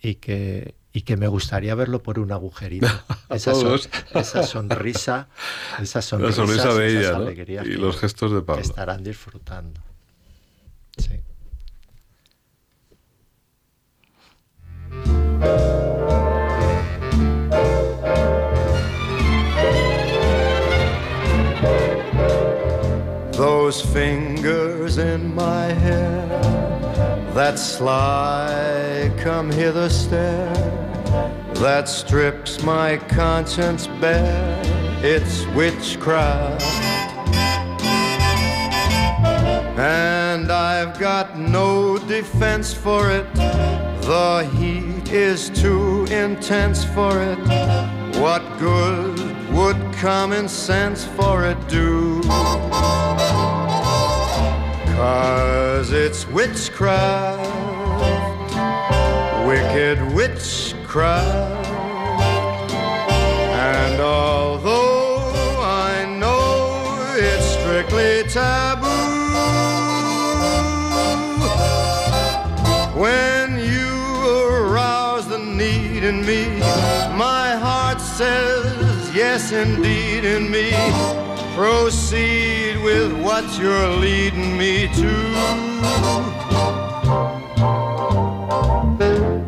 Y 0.00 0.16
que, 0.16 0.74
y 0.92 1.02
que 1.02 1.16
me 1.16 1.26
gustaría 1.26 1.74
verlo 1.74 2.02
por 2.02 2.18
un 2.18 2.32
agujerito. 2.32 2.86
Esa, 3.30 3.52
esa 4.14 4.42
sonrisa, 4.42 5.28
esa 5.80 6.02
sonrisa, 6.02 6.74
de 6.74 6.98
ella, 6.98 7.64
y 7.64 7.76
los 7.76 7.98
gestos 7.98 8.30
de 8.32 8.42
Pablo. 8.42 8.60
Que 8.60 8.68
estarán 8.68 9.02
disfrutando. 9.02 9.80
Sí. 10.98 11.20
Those 23.32 23.80
fingers 23.80 24.98
in 24.98 25.34
my 25.34 25.72
hair, 25.72 26.38
that 27.34 27.58
sly 27.58 29.10
come 29.18 29.50
hither 29.50 29.88
stare, 29.88 30.52
that 31.54 31.88
strips 31.88 32.62
my 32.62 32.98
conscience 33.08 33.86
bare, 33.86 34.60
it's 35.02 35.46
witchcraft. 35.48 36.62
And 39.78 40.52
I've 40.52 40.98
got 40.98 41.38
no 41.38 41.96
defense 41.96 42.74
for 42.74 43.10
it, 43.10 43.32
the 43.34 44.48
heat 44.56 45.10
is 45.10 45.48
too 45.48 46.04
intense 46.10 46.84
for 46.84 47.22
it. 47.22 47.38
What 48.18 48.42
good 48.58 49.18
would 49.52 49.92
common 49.94 50.48
sense 50.48 51.06
for 51.06 51.46
it 51.46 51.68
do? 51.68 52.20
Cause 55.02 55.90
it's 55.90 56.28
witchcraft, 56.28 57.42
wicked 59.44 60.00
witchcraft. 60.14 61.66
And 63.74 64.00
although 64.00 65.58
I 65.60 66.04
know 66.20 67.16
it's 67.16 67.46
strictly 67.46 68.22
taboo, 68.30 68.86
when 72.96 73.58
you 73.58 73.90
arouse 74.52 75.26
the 75.26 75.38
need 75.38 76.04
in 76.04 76.24
me, 76.24 76.60
my 77.18 77.56
heart 77.56 78.00
says 78.00 79.12
yes 79.12 79.50
indeed 79.50 80.24
in 80.24 80.48
me 80.48 80.70
Proceed 81.54 82.82
with 82.82 83.12
what 83.22 83.44
you're 83.58 83.90
leading 83.90 84.56
me 84.56 84.88
to. 84.94 85.32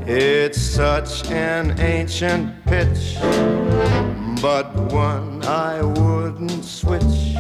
It's 0.07 0.61
such 0.61 1.31
an 1.31 1.81
ancient 1.81 2.65
pitch, 2.67 3.17
but 4.43 4.75
one 4.93 5.43
I 5.45 5.81
wouldn't 5.83 6.65
switch. 6.65 7.37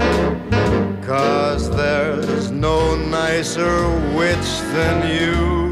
Cause 1.05 1.69
there's 1.69 2.51
no 2.51 2.97
nicer 2.97 3.91
witch 4.17 4.49
than 4.73 5.11
you. 5.15 5.65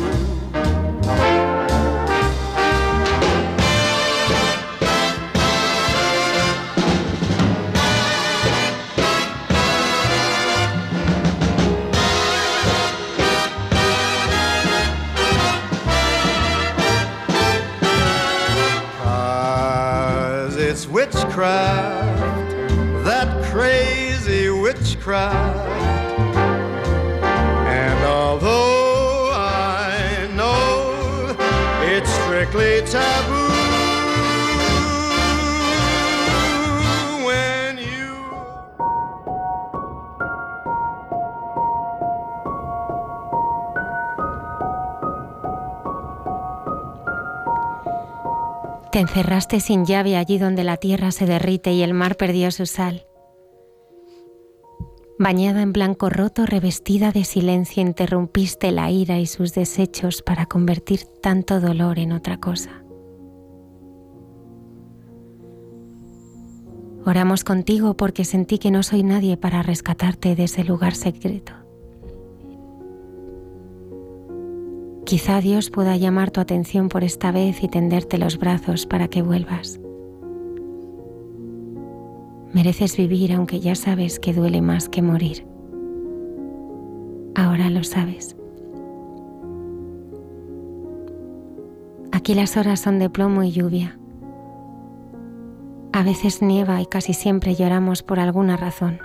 Witchcraft, 21.33 23.05
that 23.05 23.43
crazy 23.47 24.51
witchcraft. 24.51 25.72
Te 48.93 48.99
encerraste 48.99 49.61
sin 49.61 49.87
llave 49.87 50.19
allí 50.19 50.37
donde 50.37 50.65
la 50.65 50.77
tierra 50.77 51.13
se 51.13 51.25
derrite 51.25 51.73
y 51.73 51.83
el 51.83 51.95
mar 51.95 52.19
perdió 52.19 52.51
su 52.51 52.67
sal. 52.67 53.07
Bañada 55.19 55.63
en 55.63 55.73
blanco 55.73 56.11
roto, 56.11 56.45
revestida 56.45 57.11
de 57.11 57.25
silencio, 57.25 57.81
interrumpiste 57.81 58.71
la 58.71 58.91
ira 58.91 59.19
y 59.19 59.25
sus 59.25 59.55
desechos 59.55 60.21
para 60.21 60.45
convertir 60.45 61.07
tanto 61.23 61.59
dolor 61.59 61.99
en 61.99 62.13
otra 62.13 62.37
cosa. 62.37 62.85
Oramos 67.07 67.45
contigo 67.45 67.97
porque 67.97 68.27
sentí 68.27 68.59
que 68.59 68.71
no 68.71 68.83
soy 68.83 69.05
nadie 69.05 69.39
para 69.39 69.63
rescatarte 69.63 70.37
de 70.37 70.45
ese 70.45 70.65
lugar 70.65 70.95
secreto. 70.95 71.62
Quizá 75.05 75.41
Dios 75.41 75.71
pueda 75.71 75.97
llamar 75.97 76.31
tu 76.31 76.41
atención 76.41 76.89
por 76.89 77.05
esta 77.05 77.33
vez 77.33 77.63
y 77.63 77.69
tenderte 77.69 78.19
los 78.19 78.39
brazos 78.39 78.87
para 78.87 79.09
que 79.09 79.23
vuelvas. 79.23 79.81
Mereces 82.53 82.97
vivir 82.97 83.33
aunque 83.33 83.61
ya 83.61 83.75
sabes 83.75 84.21
que 84.21 84.33
duele 84.33 84.63
más 84.63 84.89
que 84.89 85.03
morir. 85.03 85.47
Ahora 87.35 87.71
lo 87.71 87.83
sabes. 87.83 88.37
Aquí 92.13 92.35
las 92.35 92.57
horas 92.57 92.79
son 92.81 92.99
de 92.99 93.11
plomo 93.11 93.43
y 93.43 93.51
lluvia. 93.51 93.99
A 95.93 96.03
veces 96.03 96.43
nieva 96.43 96.81
y 96.81 96.87
casi 96.87 97.15
siempre 97.15 97.55
lloramos 97.55 98.03
por 98.03 98.21
alguna 98.21 98.57
razón. 98.57 99.01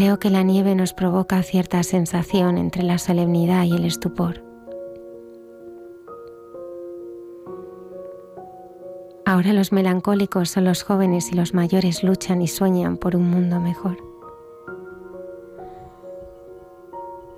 Creo 0.00 0.18
que 0.18 0.30
la 0.30 0.42
nieve 0.42 0.74
nos 0.74 0.94
provoca 0.94 1.42
cierta 1.42 1.82
sensación 1.82 2.56
entre 2.56 2.82
la 2.82 2.96
solemnidad 2.96 3.64
y 3.64 3.74
el 3.74 3.84
estupor. 3.84 4.42
Ahora 9.26 9.52
los 9.52 9.72
melancólicos 9.72 10.48
son 10.48 10.64
los 10.64 10.84
jóvenes 10.84 11.30
y 11.32 11.34
los 11.34 11.52
mayores 11.52 12.02
luchan 12.02 12.40
y 12.40 12.48
sueñan 12.48 12.96
por 12.96 13.14
un 13.14 13.28
mundo 13.28 13.60
mejor. 13.60 13.98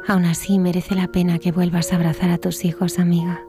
Aún 0.07 0.25
así 0.25 0.61
merece 0.61 0.95
la 0.95 1.09
pena 1.09 1.41
que 1.41 1.51
vuelvas 1.51 1.93
a 1.93 1.97
abrazar 1.97 2.31
a 2.31 2.39
tus 2.39 2.65
hijos, 2.65 3.01
amiga. 3.01 3.45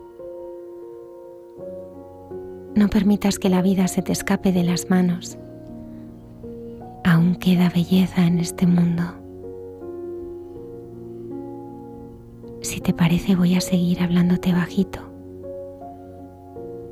No 2.74 2.88
permitas 2.89 3.38
que 3.38 3.49
la 3.49 3.61
vida 3.61 3.88
se 3.88 4.01
te 4.01 4.11
escape 4.11 4.51
de 4.51 4.64
las 4.64 4.89
manos. 4.89 5.38
Aún 7.06 7.36
queda 7.36 7.70
belleza 7.70 8.26
en 8.26 8.39
este 8.39 8.66
mundo. 8.66 9.04
Si 12.62 12.80
te 12.80 12.93
parece 12.93 13.36
voy 13.36 13.56
a 13.56 13.62
seguir 13.62 14.01
hablándote 14.01 14.54
bajito. 14.54 14.99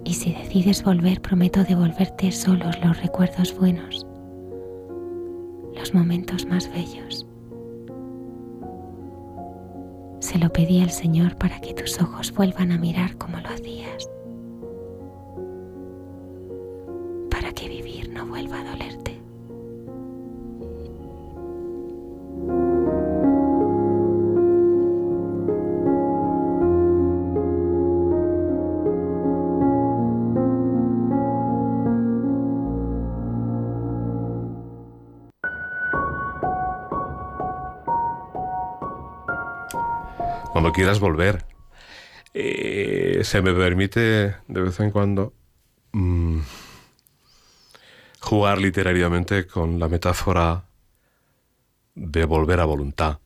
Y 0.03 0.13
si 0.15 0.33
decides 0.33 0.83
volver, 0.83 1.21
prometo 1.21 1.63
devolverte 1.63 2.31
solos 2.33 2.77
los 2.83 3.01
recuerdos 3.01 3.57
buenos, 3.57 4.05
los 5.75 5.93
momentos 5.93 6.45
más 6.45 6.69
bellos. 6.69 7.25
Se 10.19 10.37
lo 10.37 10.51
pedí 10.51 10.81
al 10.81 10.91
Señor 10.91 11.37
para 11.37 11.59
que 11.61 11.73
tus 11.73 12.01
ojos 12.01 12.33
vuelvan 12.33 12.71
a 12.73 12.77
mirar 12.77 13.17
como 13.17 13.37
lo 13.39 13.47
hacías. 13.47 14.09
Para 17.29 17.53
que 17.53 17.69
vivir 17.69 18.09
no 18.09 18.25
vuelva 18.25 18.59
a 18.59 18.63
dolerte. 18.65 18.90
Cuando 40.71 40.83
quieras 40.85 40.99
volver. 41.01 41.45
Eh, 42.33 43.23
se 43.25 43.41
me 43.41 43.53
permite 43.53 44.37
de 44.47 44.61
vez 44.61 44.79
en 44.79 44.89
cuando 44.89 45.33
mm, 45.91 46.39
jugar 48.21 48.57
literariamente 48.57 49.47
con 49.47 49.79
la 49.79 49.89
metáfora 49.89 50.63
de 51.93 52.23
volver 52.23 52.61
a 52.61 52.65
voluntad. 52.65 53.19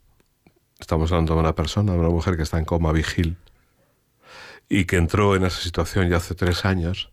Estamos 0.79 1.11
hablando 1.11 1.35
de 1.35 1.39
una 1.39 1.53
persona, 1.53 1.93
de 1.93 1.99
una 1.99 2.09
mujer 2.09 2.35
que 2.35 2.41
está 2.41 2.57
en 2.57 2.65
coma 2.65 2.91
vigil 2.91 3.37
y 4.67 4.85
que 4.85 4.95
entró 4.95 5.35
en 5.35 5.45
esa 5.45 5.61
situación 5.61 6.09
ya 6.09 6.17
hace 6.17 6.33
tres 6.33 6.65
años, 6.65 7.11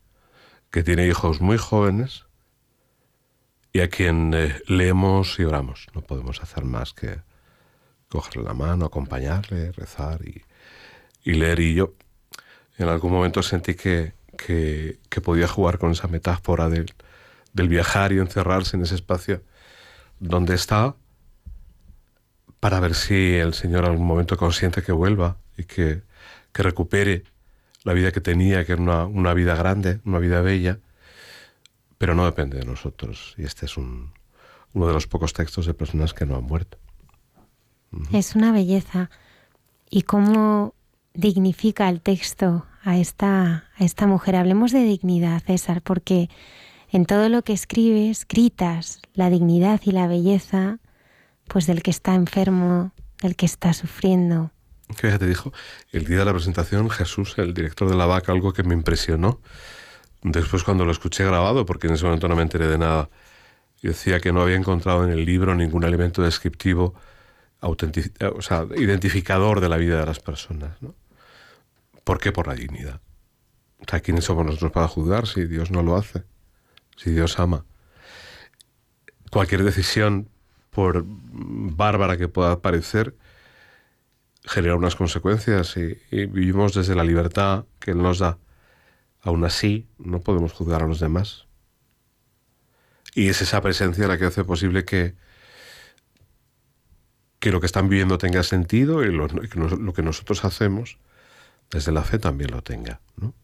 que 0.70 0.82
tiene 0.82 1.06
hijos 1.06 1.42
muy 1.42 1.58
jóvenes 1.58 2.24
y 3.70 3.80
a 3.80 3.90
quien 3.90 4.32
eh, 4.32 4.62
leemos 4.66 5.38
y 5.38 5.44
oramos. 5.44 5.88
No 5.94 6.00
podemos 6.00 6.42
hacer 6.42 6.64
más 6.64 6.94
que 6.94 7.20
cogerle 8.12 8.44
la 8.44 8.54
mano, 8.54 8.86
acompañarle, 8.86 9.72
rezar 9.72 10.20
y, 10.24 11.32
leer. 11.32 11.60
Y 11.60 11.74
yo 11.74 11.94
en 12.78 12.88
algún 12.88 13.12
momento 13.12 13.42
sentí 13.42 13.74
que, 13.74 14.14
que, 14.36 14.98
que 15.08 15.20
podía 15.20 15.48
jugar 15.48 15.78
con 15.78 15.92
esa 15.92 16.08
metáfora 16.08 16.68
del, 16.68 16.92
del 17.52 17.68
viajar 17.68 18.12
y 18.12 18.18
encerrarse 18.18 18.76
en 18.76 18.82
ese 18.82 18.94
espacio 18.94 19.42
donde 20.20 20.54
está 20.54 20.94
para 22.60 22.80
ver 22.80 22.94
si 22.94 23.34
el 23.34 23.54
Señor 23.54 23.84
en 23.84 23.90
algún 23.90 24.06
momento 24.06 24.36
consiente 24.36 24.82
que 24.82 24.92
vuelva 24.92 25.36
y 25.56 25.64
que, 25.64 26.02
que 26.52 26.62
recupere 26.62 27.24
la 27.82 27.92
vida 27.92 28.12
que 28.12 28.20
tenía, 28.20 28.64
que 28.64 28.72
era 28.74 28.82
una, 28.82 29.06
una, 29.06 29.34
vida 29.34 29.56
grande, 29.56 30.00
una 30.04 30.20
vida 30.20 30.40
bella, 30.42 30.78
pero 31.98 32.14
no 32.14 32.24
depende 32.24 32.58
de 32.58 32.64
nosotros. 32.64 33.34
Y 33.36 33.44
este 33.44 33.66
es 33.66 33.76
un, 33.76 34.12
uno 34.74 34.86
de 34.86 34.92
los 34.92 35.08
pocos 35.08 35.32
textos 35.32 35.66
de 35.66 35.74
personas 35.74 36.14
que 36.14 36.24
no 36.24 36.36
han 36.36 36.44
muerto. 36.44 36.78
Es 38.12 38.34
una 38.34 38.52
belleza. 38.52 39.10
¿Y 39.90 40.02
cómo 40.02 40.74
dignifica 41.14 41.88
el 41.88 42.00
texto 42.00 42.66
a 42.82 42.96
esta, 42.96 43.64
a 43.76 43.84
esta 43.84 44.06
mujer? 44.06 44.36
Hablemos 44.36 44.72
de 44.72 44.84
dignidad, 44.84 45.42
César, 45.42 45.82
porque 45.82 46.30
en 46.90 47.06
todo 47.06 47.28
lo 47.28 47.42
que 47.42 47.52
escribes 47.52 48.26
gritas 48.28 49.00
la 49.14 49.30
dignidad 49.30 49.80
y 49.84 49.92
la 49.92 50.06
belleza 50.06 50.78
pues 51.48 51.66
del 51.66 51.82
que 51.82 51.90
está 51.90 52.14
enfermo, 52.14 52.92
del 53.20 53.36
que 53.36 53.46
está 53.46 53.72
sufriendo. 53.74 54.50
Que 54.96 55.08
ya 55.08 55.18
te 55.18 55.26
dijo, 55.26 55.52
el 55.90 56.04
día 56.04 56.18
de 56.18 56.24
la 56.24 56.32
presentación 56.32 56.88
Jesús, 56.90 57.34
el 57.38 57.54
director 57.54 57.88
de 57.88 57.96
la 57.96 58.06
vaca, 58.06 58.32
algo 58.32 58.52
que 58.52 58.62
me 58.62 58.74
impresionó. 58.74 59.40
Después 60.22 60.64
cuando 60.64 60.84
lo 60.84 60.92
escuché 60.92 61.24
grabado, 61.24 61.66
porque 61.66 61.88
en 61.88 61.94
ese 61.94 62.04
momento 62.04 62.28
no 62.28 62.36
me 62.36 62.42
enteré 62.42 62.68
de 62.68 62.78
nada, 62.78 63.10
yo 63.82 63.90
decía 63.90 64.20
que 64.20 64.32
no 64.32 64.42
había 64.42 64.56
encontrado 64.56 65.04
en 65.04 65.10
el 65.10 65.24
libro 65.24 65.54
ningún 65.54 65.84
elemento 65.84 66.22
descriptivo 66.22 66.94
o 67.62 68.42
sea, 68.42 68.66
identificador 68.76 69.60
de 69.60 69.68
la 69.68 69.76
vida 69.76 70.00
de 70.00 70.06
las 70.06 70.20
personas. 70.20 70.80
¿no? 70.82 70.94
¿Por 72.04 72.18
qué? 72.18 72.32
Por 72.32 72.48
la 72.48 72.54
dignidad. 72.54 73.00
O 73.78 73.84
sea, 73.88 74.00
¿quiénes 74.00 74.24
somos 74.24 74.44
nosotros 74.44 74.72
para 74.72 74.88
juzgar 74.88 75.26
si 75.26 75.46
Dios 75.46 75.70
no 75.70 75.82
lo 75.82 75.96
hace? 75.96 76.24
Si 76.96 77.10
Dios 77.10 77.38
ama. 77.38 77.64
Cualquier 79.30 79.64
decisión, 79.64 80.28
por 80.70 81.04
bárbara 81.06 82.16
que 82.16 82.28
pueda 82.28 82.60
parecer, 82.60 83.16
genera 84.44 84.76
unas 84.76 84.96
consecuencias 84.96 85.76
y, 85.76 85.98
y 86.10 86.26
vivimos 86.26 86.74
desde 86.74 86.94
la 86.94 87.04
libertad 87.04 87.64
que 87.78 87.92
Él 87.92 88.02
nos 88.02 88.18
da. 88.18 88.38
Aún 89.20 89.44
así, 89.44 89.86
no 89.98 90.20
podemos 90.20 90.52
juzgar 90.52 90.82
a 90.82 90.86
los 90.86 90.98
demás. 90.98 91.46
Y 93.14 93.28
es 93.28 93.40
esa 93.40 93.60
presencia 93.60 94.08
la 94.08 94.18
que 94.18 94.24
hace 94.24 94.42
posible 94.42 94.84
que, 94.84 95.14
que 97.42 97.50
lo 97.50 97.58
que 97.58 97.66
están 97.66 97.88
viviendo 97.88 98.18
tenga 98.18 98.44
sentido 98.44 99.02
y 99.02 99.10
lo, 99.10 99.26
que 99.26 100.02
nosotros 100.02 100.44
hacemos 100.44 100.98
desde 101.72 101.90
la 101.90 102.04
fe 102.04 102.20
también 102.20 102.52
lo 102.52 102.62
tenga. 102.62 103.00
¿no? 103.16 103.34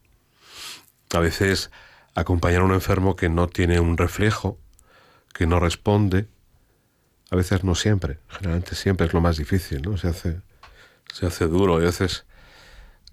A 1.13 1.19
veces 1.19 1.69
acompañar 2.15 2.61
a 2.61 2.63
un 2.63 2.71
enfermo 2.71 3.17
que 3.17 3.27
no 3.27 3.49
tiene 3.49 3.81
un 3.81 3.97
reflejo, 3.97 4.57
que 5.33 5.47
no 5.47 5.59
responde, 5.59 6.29
a 7.29 7.35
veces 7.35 7.65
no 7.65 7.75
siempre, 7.75 8.19
generalmente 8.29 8.73
siempre 8.75 9.05
es 9.05 9.13
lo 9.13 9.19
más 9.19 9.35
difícil, 9.35 9.81
¿no? 9.81 9.97
Se 9.97 10.07
hace, 10.07 10.39
se 11.13 11.25
hace 11.25 11.47
duro 11.47 11.75
a 11.75 11.79
veces 11.79 12.25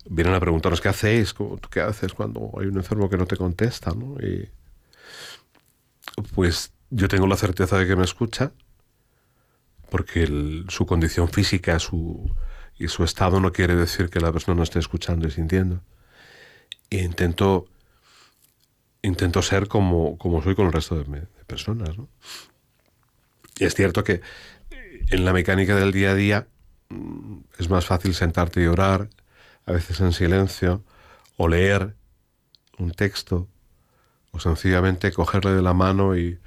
vienen 0.04 0.34
a 0.34 0.40
preguntarnos 0.40 0.80
qué 0.80 0.88
hacéis, 0.88 1.34
¿Cómo- 1.34 1.56
¿tú 1.56 1.68
qué 1.68 1.80
haces 1.80 2.12
cuando 2.12 2.52
hay 2.60 2.68
un 2.68 2.76
enfermo 2.76 3.10
que 3.10 3.16
no 3.16 3.26
te 3.26 3.36
contesta, 3.36 3.90
¿no? 3.90 4.20
Y 4.24 4.48
pues 6.32 6.72
yo 6.90 7.08
tengo 7.08 7.26
la 7.26 7.36
certeza 7.36 7.76
de 7.76 7.88
que 7.88 7.96
me 7.96 8.04
escucha, 8.04 8.52
porque 9.90 10.64
su 10.68 10.86
condición 10.86 11.28
física 11.28 11.78
su, 11.78 12.30
y 12.78 12.88
su 12.88 13.04
estado 13.04 13.40
no 13.40 13.52
quiere 13.52 13.74
decir 13.76 14.10
que 14.10 14.20
la 14.20 14.32
persona 14.32 14.56
no 14.56 14.62
esté 14.62 14.78
escuchando 14.78 15.26
y 15.26 15.30
sintiendo. 15.30 15.80
E 16.90 16.98
intento, 16.98 17.68
ser 19.42 19.68
como, 19.68 20.18
como 20.18 20.42
soy 20.42 20.54
con 20.54 20.66
el 20.66 20.72
resto 20.72 21.02
de, 21.02 21.04
de 21.20 21.44
personas. 21.46 21.96
¿no? 21.96 22.08
Y 23.58 23.64
es 23.64 23.74
cierto 23.74 24.04
que 24.04 24.20
en 25.10 25.24
la 25.24 25.32
mecánica 25.32 25.76
del 25.76 25.92
día 25.92 26.10
a 26.10 26.14
día 26.14 26.48
mm, 26.88 27.38
es 27.58 27.70
más 27.70 27.86
fácil 27.86 28.14
sentarte 28.14 28.62
y 28.62 28.66
orar, 28.66 29.08
a 29.64 29.72
veces 29.72 30.00
en 30.00 30.12
silencio, 30.12 30.84
o 31.36 31.48
leer 31.48 31.96
un 32.78 32.92
texto, 32.92 33.48
o 34.32 34.40
sencillamente 34.40 35.12
cogerle 35.12 35.52
de 35.52 35.62
la 35.62 35.72
mano 35.72 36.16
y, 36.16 36.38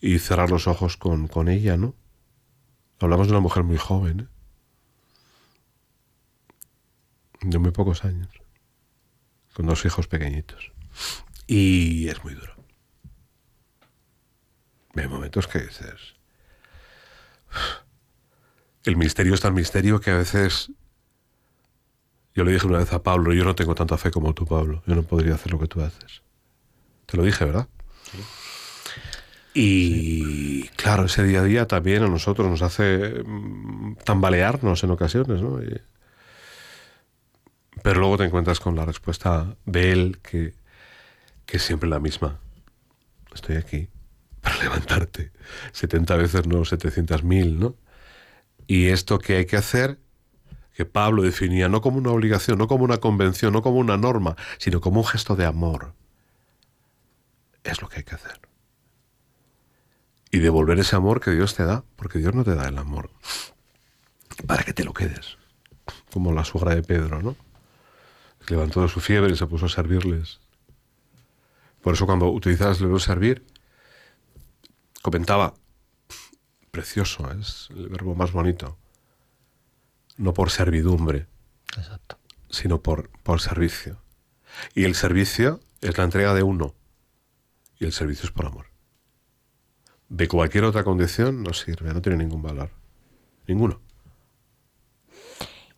y 0.00 0.18
cerrar 0.18 0.50
los 0.50 0.66
ojos 0.66 0.96
con, 0.96 1.28
con 1.28 1.48
ella, 1.48 1.76
¿no? 1.76 1.94
Hablamos 3.00 3.26
de 3.26 3.32
una 3.32 3.40
mujer 3.40 3.64
muy 3.64 3.76
joven, 3.76 4.20
¿eh? 4.20 4.28
de 7.42 7.58
muy 7.58 7.70
pocos 7.70 8.04
años, 8.04 8.28
con 9.54 9.66
dos 9.66 9.84
hijos 9.84 10.08
pequeñitos. 10.08 10.72
Y 11.46 12.08
es 12.08 12.24
muy 12.24 12.34
duro. 12.34 12.54
Hay 14.94 15.08
momentos 15.08 15.46
que 15.46 15.60
dices... 15.60 16.14
El 18.84 18.96
misterio 18.96 19.34
es 19.34 19.40
tan 19.40 19.54
misterio 19.54 20.00
que 20.00 20.10
a 20.10 20.16
veces... 20.16 20.70
Yo 22.34 22.44
le 22.44 22.52
dije 22.52 22.66
una 22.66 22.78
vez 22.78 22.92
a 22.92 23.02
Pablo, 23.02 23.32
yo 23.32 23.44
no 23.44 23.54
tengo 23.54 23.74
tanta 23.74 23.96
fe 23.96 24.10
como 24.10 24.34
tú, 24.34 24.44
Pablo. 24.44 24.82
Yo 24.86 24.94
no 24.94 25.02
podría 25.02 25.34
hacer 25.34 25.52
lo 25.52 25.58
que 25.58 25.68
tú 25.68 25.80
haces. 25.80 26.22
Te 27.06 27.16
lo 27.16 27.22
dije, 27.22 27.44
¿verdad? 27.44 27.68
Y 29.54 30.64
claro, 30.70 31.04
ese 31.04 31.22
día 31.22 31.40
a 31.40 31.44
día 31.44 31.68
también 31.68 32.02
a 32.02 32.08
nosotros 32.08 32.48
nos 32.50 32.62
hace 32.62 33.22
mm, 33.24 33.96
tambalearnos 34.04 34.82
en 34.82 34.90
ocasiones, 34.90 35.40
¿no? 35.40 35.60
Pero 37.82 38.00
luego 38.00 38.18
te 38.18 38.24
encuentras 38.24 38.58
con 38.58 38.74
la 38.74 38.84
respuesta 38.84 39.56
de 39.64 39.92
él 39.92 40.18
que, 40.22 40.54
que 41.46 41.58
es 41.58 41.62
siempre 41.62 41.88
la 41.88 42.00
misma. 42.00 42.40
Estoy 43.32 43.56
aquí 43.56 43.88
para 44.40 44.56
levantarte 44.62 45.32
70 45.72 46.16
veces, 46.16 46.46
no 46.46 46.64
700 46.64 47.22
mil, 47.22 47.60
¿no? 47.60 47.76
Y 48.66 48.88
esto 48.88 49.18
que 49.18 49.36
hay 49.36 49.46
que 49.46 49.56
hacer, 49.56 49.98
que 50.74 50.84
Pablo 50.84 51.22
definía 51.22 51.68
no 51.68 51.80
como 51.80 51.98
una 51.98 52.10
obligación, 52.10 52.58
no 52.58 52.66
como 52.66 52.84
una 52.84 52.98
convención, 52.98 53.52
no 53.52 53.62
como 53.62 53.78
una 53.78 53.96
norma, 53.96 54.36
sino 54.58 54.80
como 54.80 55.00
un 55.00 55.06
gesto 55.06 55.36
de 55.36 55.44
amor, 55.44 55.94
es 57.62 57.80
lo 57.80 57.88
que 57.88 57.98
hay 57.98 58.04
que 58.04 58.14
hacer. 58.14 58.40
Y 60.34 60.40
devolver 60.40 60.80
ese 60.80 60.96
amor 60.96 61.20
que 61.20 61.30
Dios 61.30 61.54
te 61.54 61.64
da, 61.64 61.84
porque 61.94 62.18
Dios 62.18 62.34
no 62.34 62.42
te 62.42 62.56
da 62.56 62.66
el 62.66 62.76
amor 62.76 63.08
para 64.48 64.64
que 64.64 64.72
te 64.72 64.82
lo 64.82 64.92
quedes, 64.92 65.38
como 66.12 66.32
la 66.32 66.44
suegra 66.44 66.74
de 66.74 66.82
Pedro, 66.82 67.22
¿no? 67.22 67.36
Se 68.44 68.50
levantó 68.52 68.82
de 68.82 68.88
su 68.88 68.98
fiebre 68.98 69.32
y 69.32 69.36
se 69.36 69.46
puso 69.46 69.66
a 69.66 69.68
servirles. 69.68 70.40
Por 71.82 71.94
eso 71.94 72.04
cuando 72.04 72.32
utilizabas 72.32 72.78
el 72.78 72.86
verbo 72.86 72.98
servir, 72.98 73.46
comentaba, 75.02 75.54
precioso, 76.72 77.30
es 77.30 77.68
el 77.70 77.88
verbo 77.88 78.16
más 78.16 78.32
bonito. 78.32 78.76
No 80.16 80.34
por 80.34 80.50
servidumbre, 80.50 81.28
Exacto. 81.76 82.18
sino 82.50 82.82
por, 82.82 83.08
por 83.22 83.40
servicio. 83.40 84.02
Y 84.74 84.82
el 84.82 84.96
servicio 84.96 85.60
es 85.80 85.96
la 85.96 86.02
entrega 86.02 86.34
de 86.34 86.42
uno. 86.42 86.74
Y 87.78 87.84
el 87.84 87.92
servicio 87.92 88.24
es 88.24 88.32
por 88.32 88.46
amor. 88.46 88.73
De 90.08 90.28
cualquier 90.28 90.64
otra 90.64 90.84
condición 90.84 91.42
no 91.42 91.52
sirve, 91.52 91.92
no 91.92 92.02
tiene 92.02 92.18
ningún 92.18 92.42
valor. 92.42 92.70
Ninguno. 93.46 93.80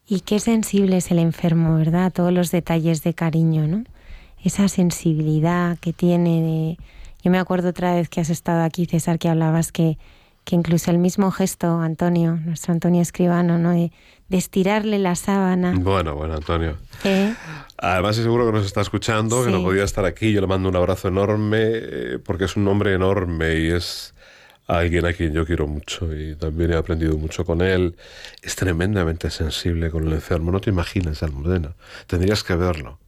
Y 0.08 0.20
qué 0.20 0.38
sensible 0.38 0.98
es 0.98 1.10
el 1.10 1.18
enfermo, 1.18 1.76
¿verdad? 1.76 2.12
Todos 2.12 2.32
los 2.32 2.50
detalles 2.50 3.02
de 3.02 3.14
cariño, 3.14 3.66
¿no? 3.66 3.84
Esa 4.42 4.68
sensibilidad 4.68 5.78
que 5.78 5.92
tiene 5.92 6.42
de... 6.42 6.78
Yo 7.24 7.30
me 7.30 7.38
acuerdo 7.38 7.70
otra 7.70 7.94
vez 7.94 8.08
que 8.08 8.20
has 8.20 8.30
estado 8.30 8.62
aquí, 8.62 8.86
César, 8.86 9.18
que 9.18 9.28
hablabas 9.28 9.72
que, 9.72 9.98
que 10.44 10.54
incluso 10.54 10.92
el 10.92 10.98
mismo 10.98 11.32
gesto, 11.32 11.80
Antonio, 11.80 12.36
nuestro 12.36 12.72
Antonio 12.72 13.02
Escribano, 13.02 13.58
¿no? 13.58 13.70
De, 13.70 13.90
de 14.28 14.36
estirarle 14.36 15.00
la 15.00 15.16
sábana. 15.16 15.74
Bueno, 15.76 16.14
bueno, 16.14 16.34
Antonio. 16.34 16.76
¿eh? 17.02 17.34
Además, 17.78 18.16
seguro 18.16 18.46
que 18.46 18.52
nos 18.52 18.66
está 18.66 18.80
escuchando, 18.80 19.44
que 19.44 19.50
no 19.50 19.62
podía 19.62 19.82
estar 19.82 20.04
aquí. 20.04 20.32
Yo 20.32 20.40
le 20.40 20.46
mando 20.46 20.68
un 20.68 20.76
abrazo 20.76 21.08
enorme, 21.08 21.58
eh, 21.62 22.18
porque 22.24 22.44
es 22.44 22.56
un 22.56 22.68
hombre 22.68 22.94
enorme 22.94 23.58
y 23.58 23.70
es 23.70 24.14
alguien 24.66 25.06
a 25.06 25.12
quien 25.12 25.32
yo 25.32 25.46
quiero 25.46 25.66
mucho 25.66 26.14
y 26.14 26.34
también 26.34 26.72
he 26.72 26.76
aprendido 26.76 27.16
mucho 27.16 27.44
con 27.44 27.60
él. 27.60 27.96
Es 28.42 28.56
tremendamente 28.56 29.30
sensible 29.30 29.90
con 29.90 30.06
el 30.06 30.12
enfermo. 30.14 30.50
No 30.50 30.60
te 30.60 30.70
imaginas, 30.70 31.22
Almudena. 31.22 31.74
Tendrías 32.06 32.42
que 32.42 32.56
verlo. 32.56 32.98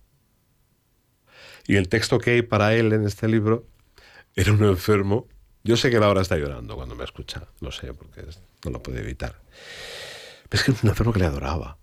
Y 1.66 1.76
el 1.76 1.88
texto 1.88 2.18
que 2.18 2.30
hay 2.30 2.42
para 2.42 2.74
él 2.74 2.92
en 2.92 3.04
este 3.04 3.28
libro 3.28 3.66
era 4.34 4.52
un 4.52 4.64
enfermo. 4.64 5.26
Yo 5.64 5.76
sé 5.76 5.90
que 5.90 5.96
él 5.96 6.02
ahora 6.02 6.22
está 6.22 6.36
llorando 6.36 6.76
cuando 6.76 6.94
me 6.94 7.04
escucha. 7.04 7.46
Lo 7.60 7.72
sé, 7.72 7.92
porque 7.92 8.24
no 8.64 8.70
lo 8.70 8.82
puede 8.82 9.00
evitar. 9.00 9.34
Pero 10.48 10.60
es 10.60 10.64
que 10.64 10.72
es 10.72 10.82
un 10.82 10.90
enfermo 10.90 11.12
que 11.12 11.18
le 11.18 11.26
adoraba. 11.26 11.76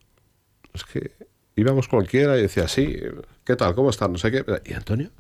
Es 0.74 0.84
que 0.86 1.12
íbamos 1.56 1.88
cualquiera 1.88 2.38
y 2.38 2.42
decía, 2.42 2.68
sí, 2.68 3.00
¿qué 3.44 3.56
tal? 3.56 3.76
¿Cómo 3.76 3.90
estás? 3.90 4.10
No 4.10 4.18
sé 4.18 4.32
qué. 4.32 4.44
¿Y 4.66 4.74
Antonio? 4.74 5.12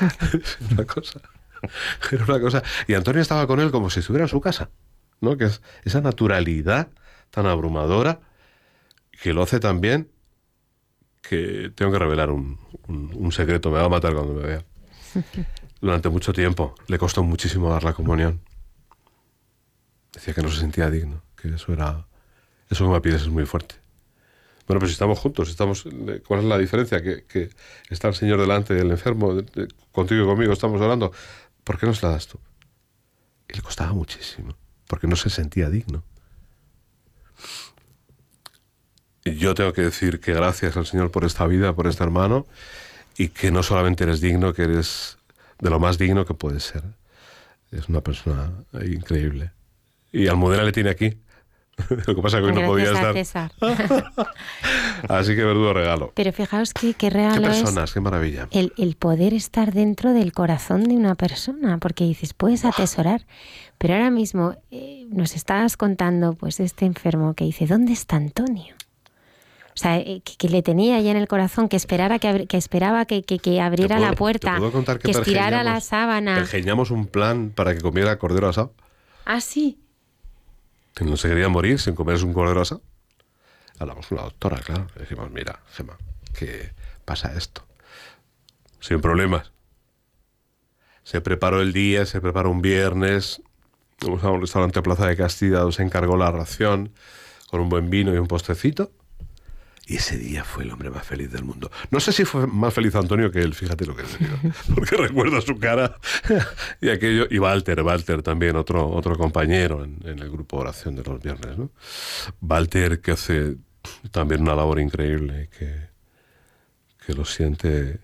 una 0.70 0.86
cosa. 0.86 1.20
Era 2.12 2.24
una 2.24 2.40
cosa. 2.40 2.62
Y 2.86 2.94
Antonio 2.94 3.20
estaba 3.22 3.46
con 3.46 3.60
él 3.60 3.70
como 3.70 3.90
si 3.90 4.00
estuviera 4.00 4.24
en 4.24 4.28
su 4.28 4.40
casa. 4.40 4.70
¿no? 5.20 5.36
Que 5.36 5.44
es 5.46 5.62
esa 5.84 6.00
naturalidad 6.00 6.88
tan 7.30 7.46
abrumadora 7.46 8.20
que 9.22 9.32
lo 9.32 9.42
hace 9.42 9.58
tan 9.60 9.80
bien 9.80 10.10
que 11.22 11.72
tengo 11.74 11.90
que 11.92 11.98
revelar 11.98 12.30
un, 12.30 12.58
un- 12.86 13.10
un 13.14 13.32
secreto. 13.32 13.70
Me 13.70 13.78
va 13.78 13.84
a 13.86 13.88
matar 13.88 14.14
cuando 14.14 14.34
me 14.34 14.42
vea. 14.46 14.64
Durante 15.80 16.08
mucho 16.08 16.32
tiempo 16.32 16.74
le 16.86 16.98
costó 16.98 17.22
muchísimo 17.22 17.70
dar 17.70 17.84
la 17.84 17.92
comunión. 17.92 18.40
Decía 20.12 20.34
que 20.34 20.42
no 20.42 20.50
se 20.50 20.60
sentía 20.60 20.90
digno, 20.90 21.22
que 21.36 21.48
eso 21.54 21.72
era. 21.72 22.06
Eso 22.70 22.84
que 22.86 22.90
me 22.92 23.00
pides 23.00 23.22
es 23.22 23.28
muy 23.28 23.46
fuerte. 23.46 23.76
Bueno, 24.66 24.80
pues 24.80 24.90
si 24.90 24.94
estamos 24.94 25.18
juntos, 25.18 25.48
estamos, 25.48 25.84
¿cuál 26.26 26.40
es 26.40 26.46
la 26.46 26.58
diferencia? 26.58 27.02
Que, 27.02 27.24
que 27.24 27.48
está 27.88 28.08
el 28.08 28.14
Señor 28.14 28.38
delante 28.40 28.74
del 28.74 28.90
enfermo, 28.90 29.34
de- 29.34 29.42
de- 29.42 29.68
contigo 29.92 30.24
y 30.24 30.26
conmigo, 30.26 30.52
estamos 30.52 30.80
orando. 30.80 31.12
¿Por 31.68 31.78
qué 31.78 31.84
no 31.84 31.92
se 31.92 32.06
la 32.06 32.12
das 32.12 32.26
tú? 32.26 32.38
Y 33.46 33.52
le 33.52 33.60
costaba 33.60 33.92
muchísimo, 33.92 34.56
porque 34.86 35.06
no 35.06 35.16
se 35.16 35.28
sentía 35.28 35.68
digno. 35.68 36.02
Yo 39.22 39.54
tengo 39.54 39.74
que 39.74 39.82
decir 39.82 40.18
que 40.18 40.32
gracias 40.32 40.78
al 40.78 40.86
Señor 40.86 41.10
por 41.10 41.26
esta 41.26 41.46
vida, 41.46 41.74
por 41.74 41.86
este 41.86 42.02
hermano, 42.02 42.46
y 43.18 43.28
que 43.28 43.50
no 43.50 43.62
solamente 43.62 44.04
eres 44.04 44.22
digno, 44.22 44.54
que 44.54 44.62
eres 44.62 45.18
de 45.58 45.68
lo 45.68 45.78
más 45.78 45.98
digno 45.98 46.24
que 46.24 46.32
puedes 46.32 46.62
ser. 46.62 46.84
Es 47.70 47.86
una 47.90 48.00
persona 48.00 48.50
increíble. 48.72 49.50
Y 50.10 50.28
Almudena 50.28 50.62
le 50.62 50.72
tiene 50.72 50.88
aquí. 50.88 51.18
Lo 52.06 52.14
que 52.16 52.22
pasa 52.22 52.38
es 52.38 52.42
que 52.44 52.48
hoy 52.50 52.54
no 52.60 52.66
podía 52.66 52.90
Gracias 52.90 53.16
estar. 53.28 53.52
César. 53.52 54.26
Así 55.08 55.34
que 55.36 55.44
verdugo 55.44 55.72
regalo. 55.72 56.12
Pero 56.14 56.32
fijaos 56.32 56.74
que 56.74 56.88
qué 56.94 57.08
Qué 57.08 57.10
regalo 57.10 57.48
es 57.48 57.58
personas, 57.62 57.92
qué 57.92 58.00
maravilla. 58.00 58.48
el, 58.50 58.72
el 58.76 58.96
poder 58.96 59.32
estar 59.34 59.72
dentro 59.72 60.12
del 60.12 60.32
corazón 60.32 60.84
de 60.84 60.96
una 60.96 61.14
persona, 61.14 61.78
porque 61.78 62.04
dices, 62.04 62.34
puedes 62.34 62.64
atesorar, 62.64 63.26
pero 63.78 63.94
ahora 63.94 64.10
mismo 64.10 64.56
eh, 64.70 65.06
nos 65.10 65.34
estabas 65.34 65.76
contando, 65.76 66.34
pues, 66.34 66.60
este 66.60 66.84
enfermo 66.84 67.34
que 67.34 67.44
dice, 67.44 67.66
¿dónde 67.66 67.92
está 67.92 68.16
Antonio? 68.16 68.74
O 69.74 69.80
sea, 69.80 69.96
eh, 69.98 70.20
que, 70.24 70.34
que 70.36 70.48
le 70.48 70.60
tenía 70.62 70.96
ahí 70.96 71.08
en 71.08 71.16
el 71.16 71.28
corazón, 71.28 71.68
que 71.68 71.76
esperara 71.76 72.18
que, 72.18 72.46
que 72.48 72.56
esperaba 72.56 73.04
que, 73.04 73.22
que- 73.22 73.38
que 73.38 73.60
abriera 73.60 73.94
¿Te 73.96 74.00
puedo- 74.00 74.10
la 74.10 74.16
puerta, 74.16 74.58
que 75.04 75.10
estirara 75.12 75.62
la 75.62 75.80
sábana. 75.80 76.34
Pergeñamos 76.34 76.90
un 76.90 77.06
plan 77.06 77.52
para 77.54 77.74
que 77.74 77.80
comiera 77.80 78.18
cordero 78.18 78.48
asado. 78.48 78.74
Ah, 79.24 79.40
sí. 79.40 79.78
Que 80.98 81.04
no 81.04 81.16
se 81.16 81.28
quería 81.28 81.48
morir 81.48 81.78
sin 81.78 81.94
comerse 81.94 82.24
un 82.24 82.32
cordero. 82.32 82.64
Hablamos 83.78 84.08
con 84.08 84.16
la 84.16 84.24
doctora, 84.24 84.58
claro. 84.58 84.88
Le 84.96 85.02
dijimos, 85.02 85.30
mira, 85.30 85.60
Gemma, 85.70 85.96
que 86.36 86.72
pasa 87.04 87.32
esto. 87.36 87.64
Sin 88.80 89.00
problemas. 89.00 89.52
Se 91.04 91.20
preparó 91.20 91.60
el 91.60 91.72
día, 91.72 92.04
se 92.04 92.20
preparó 92.20 92.50
un 92.50 92.62
viernes. 92.62 93.40
Vamos 94.00 94.24
a 94.24 94.30
un 94.30 94.40
restaurante 94.40 94.82
Plaza 94.82 95.06
de 95.06 95.16
Castilla, 95.16 95.70
se 95.70 95.84
encargó 95.84 96.16
la 96.16 96.32
ración 96.32 96.92
con 97.48 97.60
un 97.60 97.68
buen 97.68 97.90
vino 97.90 98.12
y 98.12 98.18
un 98.18 98.26
postecito. 98.26 98.90
Y 99.90 99.96
ese 99.96 100.18
día 100.18 100.44
fue 100.44 100.64
el 100.64 100.70
hombre 100.70 100.90
más 100.90 101.06
feliz 101.06 101.32
del 101.32 101.44
mundo. 101.44 101.70
No 101.90 101.98
sé 101.98 102.12
si 102.12 102.26
fue 102.26 102.46
más 102.46 102.74
feliz 102.74 102.94
Antonio 102.94 103.30
que 103.32 103.40
él, 103.40 103.54
fíjate 103.54 103.86
lo 103.86 103.96
que 103.96 104.02
digo. 104.02 104.36
Porque 104.74 104.96
recuerdo 104.96 105.40
su 105.40 105.58
cara 105.58 105.96
y 106.82 106.90
aquello. 106.90 107.26
Y 107.30 107.38
Walter, 107.38 107.80
Walter 107.80 108.22
también, 108.22 108.56
otro, 108.56 108.86
otro 108.86 109.16
compañero 109.16 109.82
en, 109.82 109.98
en 110.04 110.18
el 110.18 110.30
grupo 110.30 110.58
oración 110.58 110.94
de 110.94 111.04
los 111.04 111.22
viernes. 111.22 111.56
¿no? 111.56 111.70
Walter, 112.42 113.00
que 113.00 113.12
hace 113.12 113.56
también 114.10 114.42
una 114.42 114.54
labor 114.54 114.78
increíble, 114.78 115.48
que, 115.58 115.88
que 117.06 117.14
lo 117.14 117.24
siente. 117.24 117.98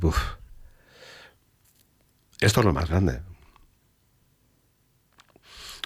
Uf. 0.00 0.36
Esto 2.38 2.60
es 2.60 2.66
lo 2.66 2.72
más 2.72 2.88
grande. 2.88 3.20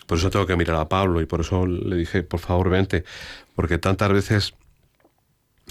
Por 0.07 0.19
eso 0.19 0.29
tengo 0.29 0.47
que 0.47 0.57
mirar 0.57 0.77
a 0.77 0.89
Pablo 0.91 1.23
y 1.23 1.27
por 1.27 1.41
eso 1.41 1.67
le 1.67 1.97
dije, 1.97 2.23
por 2.23 2.41
favor, 2.41 2.69
vente. 2.69 3.05
Porque 3.55 3.79
tantas 3.79 4.13
veces 4.13 4.55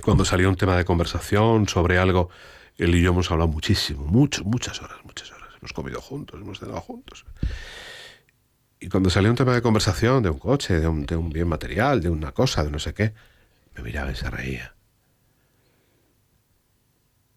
cuando 0.03 0.25
salía 0.25 0.49
un 0.49 0.55
tema 0.55 0.75
de 0.77 0.85
conversación 0.85 1.67
sobre 1.67 1.97
algo, 1.97 2.29
él 2.77 2.95
y 2.95 3.01
yo 3.01 3.11
hemos 3.11 3.31
hablado 3.31 3.49
muchísimo, 3.49 4.05
mucho, 4.05 4.43
muchas 4.43 4.81
horas, 4.81 4.97
muchas 5.03 5.31
horas. 5.31 5.49
Hemos 5.59 5.73
comido 5.73 6.01
juntos, 6.01 6.39
hemos 6.39 6.59
cenado 6.59 6.81
juntos. 6.81 7.25
Y 8.79 8.89
cuando 8.89 9.09
salía 9.09 9.29
un 9.29 9.35
tema 9.35 9.53
de 9.55 9.61
conversación, 9.61 10.21
de 10.21 10.29
un 10.29 10.37
coche, 10.37 10.79
de 10.79 10.87
un, 10.87 11.29
bien 11.29 11.47
material, 11.47 12.01
de 12.01 12.09
una 12.09 12.31
cosa, 12.31 12.63
de 12.63 12.69
no 12.69 12.77
sé 12.79 12.93
qué, 12.93 13.13
me 13.75 13.81
miraba 13.81 14.11
y 14.11 14.15
se 14.15 14.29
reía. 14.29 14.75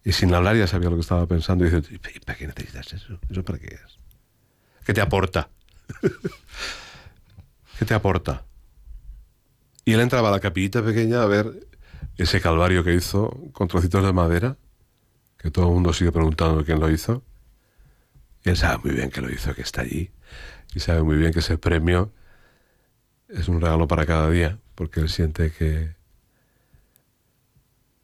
Y 0.03 0.11
sin 0.11 0.33
hablar 0.33 0.55
ya 0.55 0.67
sabía 0.67 0.89
lo 0.89 0.95
que 0.95 1.01
estaba 1.01 1.25
pensando. 1.25 1.65
Y 1.65 1.69
dice, 1.69 1.93
¿y 1.93 2.19
para 2.19 2.37
qué 2.37 2.47
necesitas 2.47 2.93
eso? 2.93 3.19
¿Eso 3.29 3.43
para 3.43 3.59
qué 3.59 3.67
es? 3.67 3.99
¿Qué 4.83 4.93
te 4.93 5.01
aporta? 5.01 5.49
¿Qué 7.79 7.85
te 7.85 7.93
aporta? 7.93 8.45
Y 9.85 9.93
él 9.93 9.99
entraba 9.99 10.29
a 10.29 10.31
la 10.31 10.39
capillita 10.39 10.83
pequeña 10.83 11.23
a 11.23 11.25
ver 11.25 11.67
ese 12.17 12.41
calvario 12.41 12.83
que 12.83 12.93
hizo 12.93 13.29
con 13.53 13.67
trocitos 13.67 14.03
de 14.05 14.13
madera, 14.13 14.57
que 15.37 15.51
todo 15.51 15.67
el 15.67 15.73
mundo 15.73 15.93
sigue 15.93 16.11
preguntando 16.11 16.63
quién 16.63 16.79
lo 16.79 16.89
hizo. 16.89 17.23
Y 18.43 18.49
él 18.49 18.57
sabe 18.57 18.79
muy 18.83 18.95
bien 18.95 19.09
que 19.09 19.21
lo 19.21 19.31
hizo, 19.31 19.53
que 19.53 19.61
está 19.61 19.81
allí. 19.81 20.11
Y 20.73 20.79
sabe 20.79 21.03
muy 21.03 21.15
bien 21.17 21.33
que 21.33 21.39
ese 21.39 21.57
premio 21.57 22.11
es 23.29 23.47
un 23.47 23.61
regalo 23.61 23.87
para 23.87 24.05
cada 24.05 24.29
día, 24.29 24.59
porque 24.75 24.99
él 24.99 25.09
siente 25.09 25.51
que, 25.51 25.95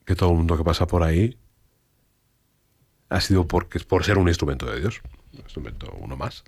que 0.05 0.15
todo 0.15 0.31
el 0.31 0.37
mundo 0.37 0.57
que 0.57 0.63
pasa 0.63 0.87
por 0.87 1.03
ahí 1.03 1.37
ha 3.09 3.21
sido 3.21 3.47
porque, 3.47 3.79
por 3.79 4.03
ser 4.03 4.17
un 4.17 4.27
instrumento 4.27 4.65
de 4.65 4.79
Dios. 4.79 5.01
Un 5.33 5.39
instrumento 5.39 5.95
uno 5.99 6.15
más. 6.17 6.43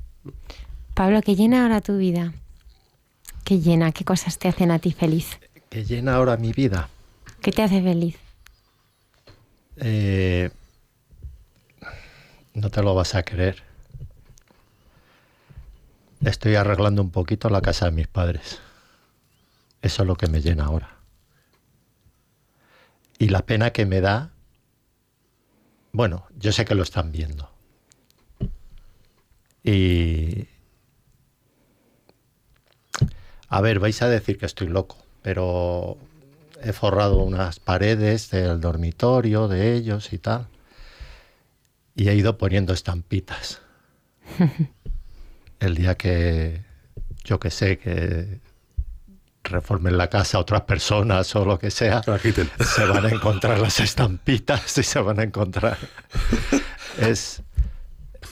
Pablo, 0.93 1.22
¿qué 1.22 1.36
llena 1.36 1.64
ahora 1.64 1.82
tu 1.82 1.97
vida? 1.97 2.34
¿Qué 3.43 3.60
llena? 3.60 3.91
¿Qué 3.91 4.04
cosas 4.06 4.38
te 4.38 4.47
hacen 4.47 4.72
a 4.72 4.80
ti 4.80 4.91
feliz? 4.91 5.39
¿Qué 5.70 5.86
llena 5.86 6.16
ahora 6.16 6.38
mi 6.38 6.52
vida? 6.52 6.89
¿Qué 7.42 7.52
te 7.52 7.64
hace 7.64 7.82
feliz? 7.82 8.18
Eh, 9.78 10.50
no 12.54 12.70
te 12.70 12.84
lo 12.84 12.96
vas 12.96 13.16
a 13.16 13.24
creer. 13.24 13.64
Estoy 16.22 16.56
arreglando 16.56 17.02
un 17.02 17.12
poquito 17.12 17.50
la 17.50 17.62
casa 17.62 17.86
de 17.86 17.92
mis 17.92 18.08
padres. 18.08 18.60
Eso 19.82 20.04
es 20.04 20.08
lo 20.08 20.16
que 20.16 20.28
me 20.28 20.42
llena 20.42 20.66
ahora. 20.66 20.98
Y 23.18 23.30
la 23.30 23.46
pena 23.46 23.72
que 23.72 23.86
me 23.86 24.02
da, 24.02 24.32
bueno, 25.94 26.28
yo 26.38 26.52
sé 26.52 26.66
que 26.66 26.76
lo 26.76 26.84
están 26.84 27.12
viendo. 27.14 27.50
Y... 29.64 30.48
A 33.48 33.62
ver, 33.62 33.80
vais 33.80 34.02
a 34.02 34.10
decir 34.10 34.38
que 34.38 34.46
estoy 34.46 34.68
loco, 34.68 34.98
pero 35.22 35.98
he 36.62 36.74
forrado 36.74 37.24
unas 37.24 37.60
paredes 37.60 38.30
del 38.32 38.60
dormitorio 38.60 39.47
de 39.47 39.74
ellos 39.76 40.14
y 40.14 40.18
tal. 40.18 40.47
Y 41.95 42.10
he 42.10 42.16
ido 42.16 42.38
poniendo 42.38 42.74
estampitas. 42.74 43.62
El 45.60 45.76
día 45.76 45.95
que, 45.95 46.64
yo 47.24 47.39
que 47.39 47.49
sé, 47.49 47.78
que 47.78 48.39
reformen 49.43 49.97
la 49.97 50.10
casa 50.10 50.39
otras 50.39 50.62
personas 50.62 51.36
o 51.36 51.45
lo 51.45 51.60
que 51.60 51.72
sea, 51.72 52.01
se 52.60 52.86
van 52.86 53.05
a 53.05 53.10
encontrar 53.10 53.60
las 53.60 53.80
estampitas 53.80 54.78
y 54.78 54.84
se 54.84 54.99
van 54.99 55.20
a 55.20 55.24
encontrar. 55.24 55.78
Es, 56.99 57.43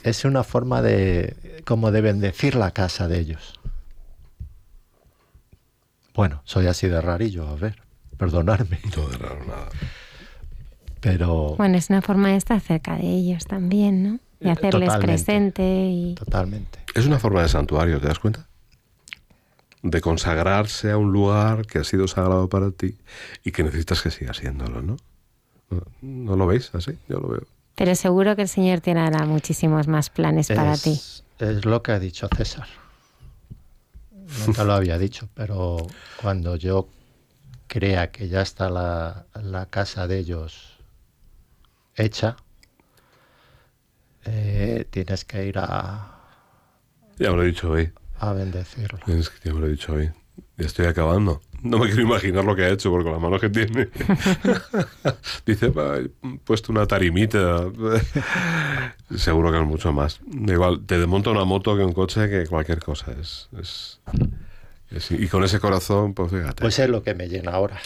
es 0.03 0.25
una 0.25 0.43
forma 0.43 0.82
de, 0.82 1.61
como 1.63 1.91
de 1.91 2.01
bendecir 2.01 2.55
la 2.55 2.71
casa 2.71 3.07
de 3.07 3.19
ellos. 3.19 3.57
Bueno, 6.13 6.41
soy 6.43 6.67
así 6.67 6.88
de 6.88 6.99
rarillo, 6.99 7.47
a 7.47 7.55
ver, 7.55 7.82
perdonarme. 8.18 8.80
No 8.95 9.07
de 9.07 9.18
raro 9.18 9.39
nada. 9.45 9.70
Pero 11.01 11.55
Bueno, 11.57 11.78
es 11.78 11.89
una 11.89 12.01
forma 12.01 12.30
de 12.30 12.38
estar 12.38 12.59
cerca 12.59 12.95
de 12.97 13.07
ellos 13.07 13.45
también, 13.45 14.03
¿no? 14.03 14.20
Y 14.39 14.47
Eh, 14.47 14.51
hacerles 14.51 14.89
totalmente. 14.89 15.05
presente 15.07 15.63
y... 15.89 16.15
totalmente. 16.15 16.80
Es 16.95 17.05
una 17.05 17.20
forma 17.20 17.41
de 17.43 17.49
santuario, 17.49 17.99
¿te 17.99 18.07
das 18.07 18.20
cuenta? 18.20 18.47
De 19.84 20.01
consagrarse 20.01 20.91
a 20.91 20.97
un 20.97 21.11
lugar 21.11 21.65
que 21.68 21.80
ha 21.80 21.84
sido 21.84 22.07
sagrado 22.07 22.49
para 22.49 22.72
ti 22.72 22.97
y 23.43 23.51
que 23.51 23.63
necesitas 23.63 24.01
que 24.01 24.11
siga 24.11 24.34
siéndolo, 24.34 24.82
¿no? 24.82 24.97
¿No, 25.70 25.82
no 26.01 26.36
lo 26.36 26.47
veis 26.47 26.72
así? 26.74 26.91
Yo 27.07 27.20
lo 27.20 27.28
veo. 27.30 27.43
Pero 27.76 27.93
seguro 27.93 28.36
que 28.36 28.43
el 28.43 28.47
Señor 28.47 28.82
tiene 28.82 29.01
ahora 29.01 29.26
muchísimos 29.26 29.88
más 29.88 30.09
planes 30.09 30.47
para 30.47 30.74
es, 30.74 30.82
ti. 30.82 30.99
Es 31.39 31.65
lo 31.65 31.84
que 31.84 31.91
ha 31.91 31.99
dicho 31.99 32.28
César. 32.36 32.68
Nunca 34.45 34.63
lo 34.63 34.74
había 34.74 34.97
dicho, 34.97 35.30
pero 35.36 35.78
cuando 36.22 36.55
yo 36.55 36.89
crea 37.68 38.11
que 38.11 38.28
ya 38.30 38.41
está 38.41 38.70
la, 38.70 39.26
la 39.34 39.65
casa 39.68 40.07
de 40.07 40.20
ellos 40.20 40.78
hecha, 41.95 42.36
eh, 44.26 44.86
tienes 44.89 45.26
que 45.26 45.45
ir 45.45 45.57
a, 45.59 46.11
Ya 47.20 47.32
me 47.32 47.38
lo 47.38 47.43
he 47.43 47.47
dicho 47.47 47.72
hoy. 47.72 47.91
a 48.20 48.34
bendecirlo. 48.34 48.99
Es 49.07 49.30
que 49.30 49.49
ya 49.49 49.53
me 49.53 49.61
lo 49.61 49.68
he 49.68 49.72
dicho 49.72 49.93
hoy. 49.93 50.11
Ya 50.57 50.65
estoy 50.65 50.86
acabando. 50.86 51.41
No 51.63 51.80
me 51.80 51.88
quiero 51.88 52.03
imaginar 52.03 52.45
lo 52.45 52.55
que 52.55 52.63
ha 52.63 52.70
hecho, 52.70 52.91
porque 52.91 53.03
con 53.05 53.13
las 53.13 53.22
manos 53.22 53.41
que 53.41 53.49
tiene. 53.49 53.89
Dice, 55.45 55.70
"Va, 55.70 55.97
he 55.97 56.09
puesto 56.43 56.72
una 56.72 56.86
tarimita. 56.86 57.65
Seguro 59.15 59.51
que 59.51 59.59
es 59.59 59.65
mucho 59.65 59.91
más. 59.91 60.20
Igual, 60.32 60.86
te 60.86 60.99
desmonta 60.99 61.32
una 61.32 61.45
moto 61.45 61.76
que 61.76 61.84
un 61.84 61.93
coche 61.93 62.30
que 62.30 62.45
cualquier 62.47 62.80
cosa. 62.80 63.11
Es- 63.20 63.49
es- 63.59 63.99
y 64.91 65.27
con 65.27 65.43
ese 65.43 65.59
corazón, 65.59 66.13
pues 66.13 66.31
fíjate. 66.31 66.61
Pues 66.61 66.79
es 66.79 66.89
lo 66.89 67.03
que 67.03 67.13
me 67.13 67.27
llena 67.27 67.51
ahora. 67.51 67.79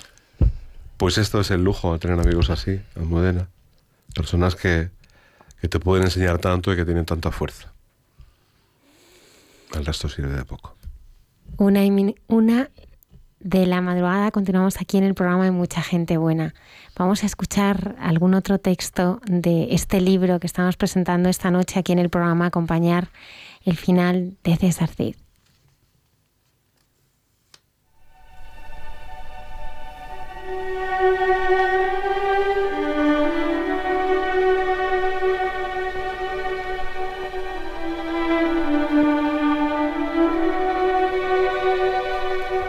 Pues 0.97 1.17
esto 1.17 1.39
es 1.41 1.49
el 1.51 1.63
lujo 1.63 1.93
de 1.93 1.99
tener 1.99 2.19
amigos 2.19 2.49
así, 2.49 2.79
Almudena. 2.95 3.47
Personas 4.13 4.55
que, 4.55 4.89
que 5.59 5.67
te 5.67 5.79
pueden 5.79 6.03
enseñar 6.03 6.37
tanto 6.37 6.71
y 6.71 6.75
que 6.75 6.85
tienen 6.85 7.05
tanta 7.05 7.31
fuerza. 7.31 7.71
El 9.73 9.85
resto 9.85 10.09
sirve 10.09 10.35
de 10.35 10.45
poco. 10.45 10.75
Una, 11.57 11.81
una 12.27 12.69
de 13.39 13.65
la 13.65 13.81
madrugada 13.81 14.29
continuamos 14.31 14.79
aquí 14.79 14.97
en 14.97 15.03
el 15.03 15.15
programa 15.15 15.45
de 15.45 15.51
Mucha 15.51 15.81
Gente 15.81 16.17
Buena. 16.17 16.53
Vamos 16.95 17.23
a 17.23 17.25
escuchar 17.25 17.95
algún 17.99 18.33
otro 18.33 18.59
texto 18.59 19.21
de 19.25 19.69
este 19.71 20.01
libro 20.01 20.39
que 20.39 20.47
estamos 20.47 20.77
presentando 20.77 21.29
esta 21.29 21.49
noche 21.49 21.79
aquí 21.79 21.93
en 21.93 21.99
el 21.99 22.09
programa, 22.09 22.47
acompañar 22.47 23.09
el 23.65 23.77
final 23.77 24.37
de 24.43 24.57
César 24.57 24.89
Cid. 24.89 25.15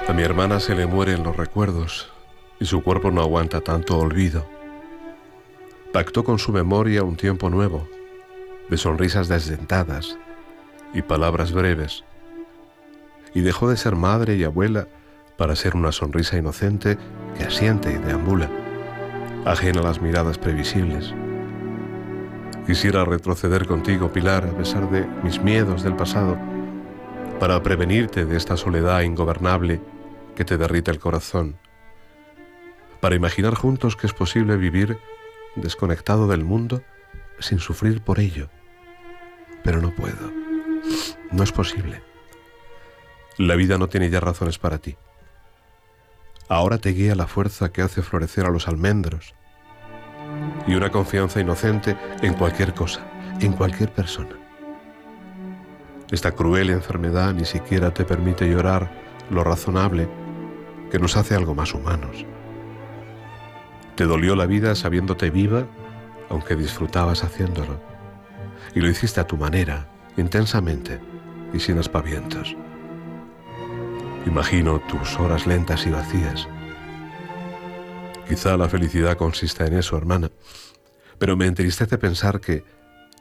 A 0.09 0.15
mi 0.15 0.23
hermana 0.23 0.61
se 0.61 0.75
le 0.75 0.87
mueren 0.87 1.23
los 1.23 1.37
recuerdos 1.37 2.13
y 2.61 2.67
su 2.67 2.83
cuerpo 2.83 3.11
no 3.11 3.23
aguanta 3.23 3.61
tanto 3.61 3.99
olvido. 3.99 4.47
Pactó 5.93 6.23
con 6.23 6.39
su 6.39 6.53
memoria 6.53 7.03
un 7.03 7.17
tiempo 7.17 7.49
nuevo, 7.49 7.89
de 8.69 8.77
sonrisas 8.77 9.29
desdentadas 9.29 10.19
y 10.93 11.03
palabras 11.03 11.53
breves, 11.53 12.05
y 13.35 13.41
dejó 13.41 13.71
de 13.71 13.77
ser 13.77 13.97
madre 13.97 14.37
y 14.37 14.45
abuela 14.45 14.87
para 15.43 15.57
ser 15.57 15.75
una 15.75 15.91
sonrisa 15.91 16.37
inocente 16.37 16.97
que 17.37 17.43
asiente 17.43 17.91
y 17.91 17.97
deambula, 17.97 18.49
ajena 19.45 19.81
a 19.81 19.83
las 19.83 20.01
miradas 20.01 20.39
previsibles. 20.39 21.13
Quisiera 22.65 23.05
retroceder 23.05 23.67
contigo, 23.67 24.13
Pilar, 24.13 24.45
a 24.45 24.57
pesar 24.57 24.89
de 24.89 25.05
mis 25.25 25.43
miedos 25.43 25.83
del 25.83 25.97
pasado, 25.97 26.39
para 27.41 27.61
prevenirte 27.61 28.25
de 28.25 28.37
esta 28.37 28.57
soledad 28.57 29.01
ingobernable 29.01 29.81
que 30.37 30.45
te 30.45 30.57
derrite 30.57 30.93
el 30.93 31.01
corazón 31.01 31.57
para 33.01 33.17
imaginar 33.17 33.57
juntos 33.57 33.97
que 33.97 34.07
es 34.07 34.13
posible 34.13 34.57
vivir 34.57 34.97
desconectado 35.57 36.29
del 36.29 36.45
mundo 36.45 36.85
sin 37.41 37.59
sufrir 37.59 38.01
por 38.01 38.21
ello. 38.21 38.49
Pero 39.65 39.81
no 39.81 39.93
puedo. 39.93 40.31
No 41.33 41.43
es 41.43 41.51
posible. 41.51 42.01
La 43.39 43.57
vida 43.57 43.77
no 43.77 43.89
tiene 43.89 44.09
ya 44.09 44.21
razones 44.21 44.61
para 44.61 44.79
ti. 44.79 44.97
Ahora 46.53 46.77
te 46.77 46.91
guía 46.91 47.15
la 47.15 47.27
fuerza 47.27 47.73
que 47.73 47.81
hace 47.81 48.03
florecer 48.03 48.45
a 48.45 48.51
los 48.51 48.69
almendros 48.69 49.35
y 50.67 50.75
una 50.75 50.91
confianza 50.91 51.41
inocente 51.41 51.97
en 52.21 52.35
cualquier 52.35 52.75
cosa, 52.75 53.01
en 53.41 53.55
cualquier 53.55 53.91
persona. 53.91 54.37
Esta 56.11 56.33
cruel 56.33 56.69
enfermedad 56.69 57.33
ni 57.33 57.47
siquiera 57.47 57.95
te 57.95 58.05
permite 58.05 58.51
llorar 58.51 58.93
lo 59.31 59.43
razonable 59.45 60.11
que 60.91 60.99
nos 60.99 61.17
hace 61.17 61.35
algo 61.35 61.55
más 61.55 61.73
humanos. 61.73 62.27
Te 63.95 64.05
dolió 64.05 64.37
la 64.37 64.45
vida 64.45 64.75
sabiéndote 64.75 65.31
viva, 65.31 65.67
aunque 66.29 66.55
disfrutabas 66.55 67.25
haciéndolo. 67.25 67.81
Y 68.75 68.81
lo 68.81 68.91
hiciste 68.91 69.23
a 69.23 69.27
tu 69.27 69.39
manera, 69.39 69.89
intensamente 70.19 71.01
y 71.55 71.61
sin 71.61 71.79
aspavientos. 71.79 72.55
Imagino 74.27 74.81
tus 74.81 75.19
horas 75.19 75.47
lentas 75.47 75.85
y 75.87 75.91
vacías. 75.91 76.49
Quizá 78.29 78.57
la 78.57 78.69
felicidad 78.69 79.17
consista 79.17 79.67
en 79.67 79.75
eso, 79.75 79.97
hermana, 79.97 80.31
pero 81.19 81.37
me 81.37 81.47
entristece 81.47 81.99
pensar 81.99 82.41
que 82.41 82.65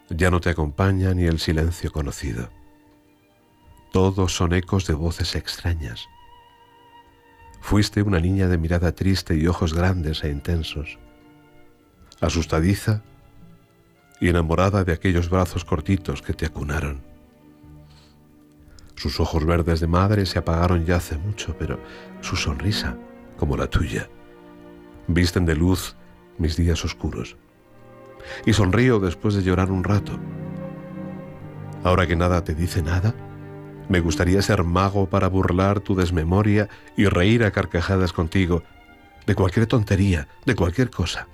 ya 0.10 0.30
no 0.30 0.40
te 0.40 0.50
acompaña 0.50 1.14
ni 1.14 1.26
el 1.26 1.40
silencio 1.40 1.92
conocido. 1.92 2.50
Todos 3.92 4.36
son 4.36 4.54
ecos 4.54 4.86
de 4.86 4.94
voces 4.94 5.36
extrañas. 5.36 6.08
Fuiste 7.62 8.04
una 8.04 8.20
niña 8.20 8.48
de 8.48 8.58
mirada 8.58 8.94
triste 8.94 9.36
y 9.36 9.48
ojos 9.48 9.74
grandes 9.74 10.24
e 10.24 10.30
intensos, 10.30 11.00
asustadiza 12.20 13.04
y 14.20 14.30
enamorada 14.30 14.84
de 14.84 14.94
aquellos 14.94 15.30
brazos 15.30 15.66
cortitos 15.66 16.22
que 16.22 16.34
te 16.34 16.46
acunaron. 16.46 17.11
Sus 19.02 19.20
ojos 19.20 19.46
verdes 19.46 19.80
de 19.80 19.88
madre 19.88 20.28
se 20.28 20.38
apagaron 20.38 20.86
ya 20.86 20.98
hace 20.98 21.18
mucho, 21.18 21.56
pero 21.58 21.80
su 22.22 22.36
sonrisa, 22.36 23.00
como 23.36 23.58
la 23.58 23.66
tuya, 23.66 24.08
visten 25.08 25.44
de 25.44 25.56
luz 25.56 25.96
mis 26.38 26.56
días 26.56 26.86
oscuros. 26.86 27.36
Y 28.46 28.54
sonrío 28.54 29.00
después 29.00 29.34
de 29.34 29.42
llorar 29.42 29.72
un 29.72 29.84
rato. 29.84 30.20
Ahora 31.84 32.06
que 32.06 32.16
nada 32.16 32.44
te 32.44 32.54
dice 32.54 32.84
nada, 32.84 33.16
me 33.90 34.02
gustaría 34.02 34.40
ser 34.44 34.64
mago 34.64 35.10
para 35.10 35.30
burlar 35.30 35.80
tu 35.80 35.96
desmemoria 35.96 36.70
y 36.96 37.06
reír 37.06 37.44
a 37.44 37.50
carcajadas 37.50 38.14
contigo 38.14 38.62
de 39.26 39.34
cualquier 39.34 39.66
tontería, 39.66 40.28
de 40.46 40.54
cualquier 40.54 40.92
cosa. 40.92 41.28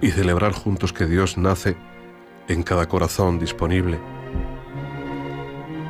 Y 0.00 0.10
celebrar 0.10 0.50
juntos 0.50 0.92
que 0.92 1.06
Dios 1.06 1.38
nace 1.38 1.76
en 2.48 2.64
cada 2.64 2.88
corazón 2.88 3.38
disponible. 3.38 4.00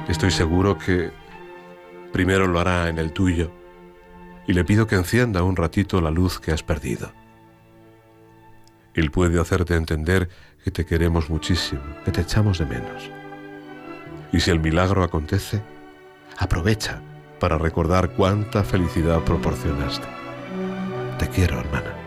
Estoy 0.08 0.30
seguro 0.30 0.76
que 0.76 1.10
primero 2.12 2.46
lo 2.46 2.60
hará 2.60 2.88
en 2.90 2.98
el 2.98 3.12
tuyo 3.12 3.50
y 4.46 4.52
le 4.52 4.64
pido 4.64 4.86
que 4.86 4.96
encienda 4.96 5.42
un 5.42 5.56
ratito 5.56 6.00
la 6.02 6.10
luz 6.10 6.38
que 6.38 6.52
has 6.52 6.62
perdido. 6.62 7.12
Él 8.92 9.10
puede 9.10 9.40
hacerte 9.40 9.74
entender 9.74 10.28
que 10.62 10.70
te 10.70 10.84
queremos 10.84 11.30
muchísimo, 11.30 11.82
que 12.04 12.12
te 12.12 12.20
echamos 12.20 12.58
de 12.58 12.66
menos. 12.66 13.10
Y 14.30 14.40
si 14.40 14.50
el 14.50 14.60
milagro 14.60 15.02
acontece, 15.02 15.62
aprovecha 16.38 17.00
para 17.40 17.56
recordar 17.56 18.10
cuánta 18.10 18.62
felicidad 18.62 19.20
proporcionaste. 19.22 20.06
Te 21.18 21.28
quiero, 21.28 21.58
hermana. 21.60 22.03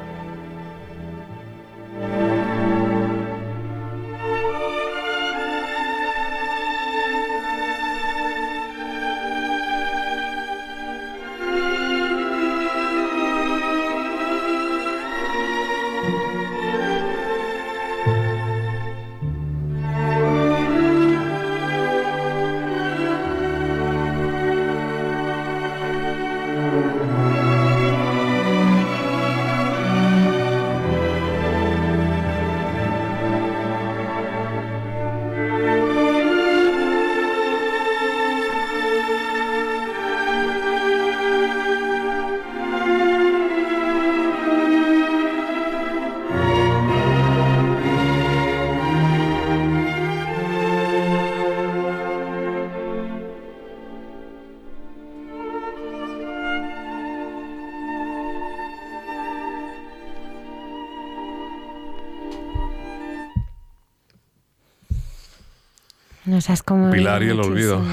Pilar 67.19 67.23
y 67.23 67.39
el 67.39 67.39
olvido. 67.39 67.83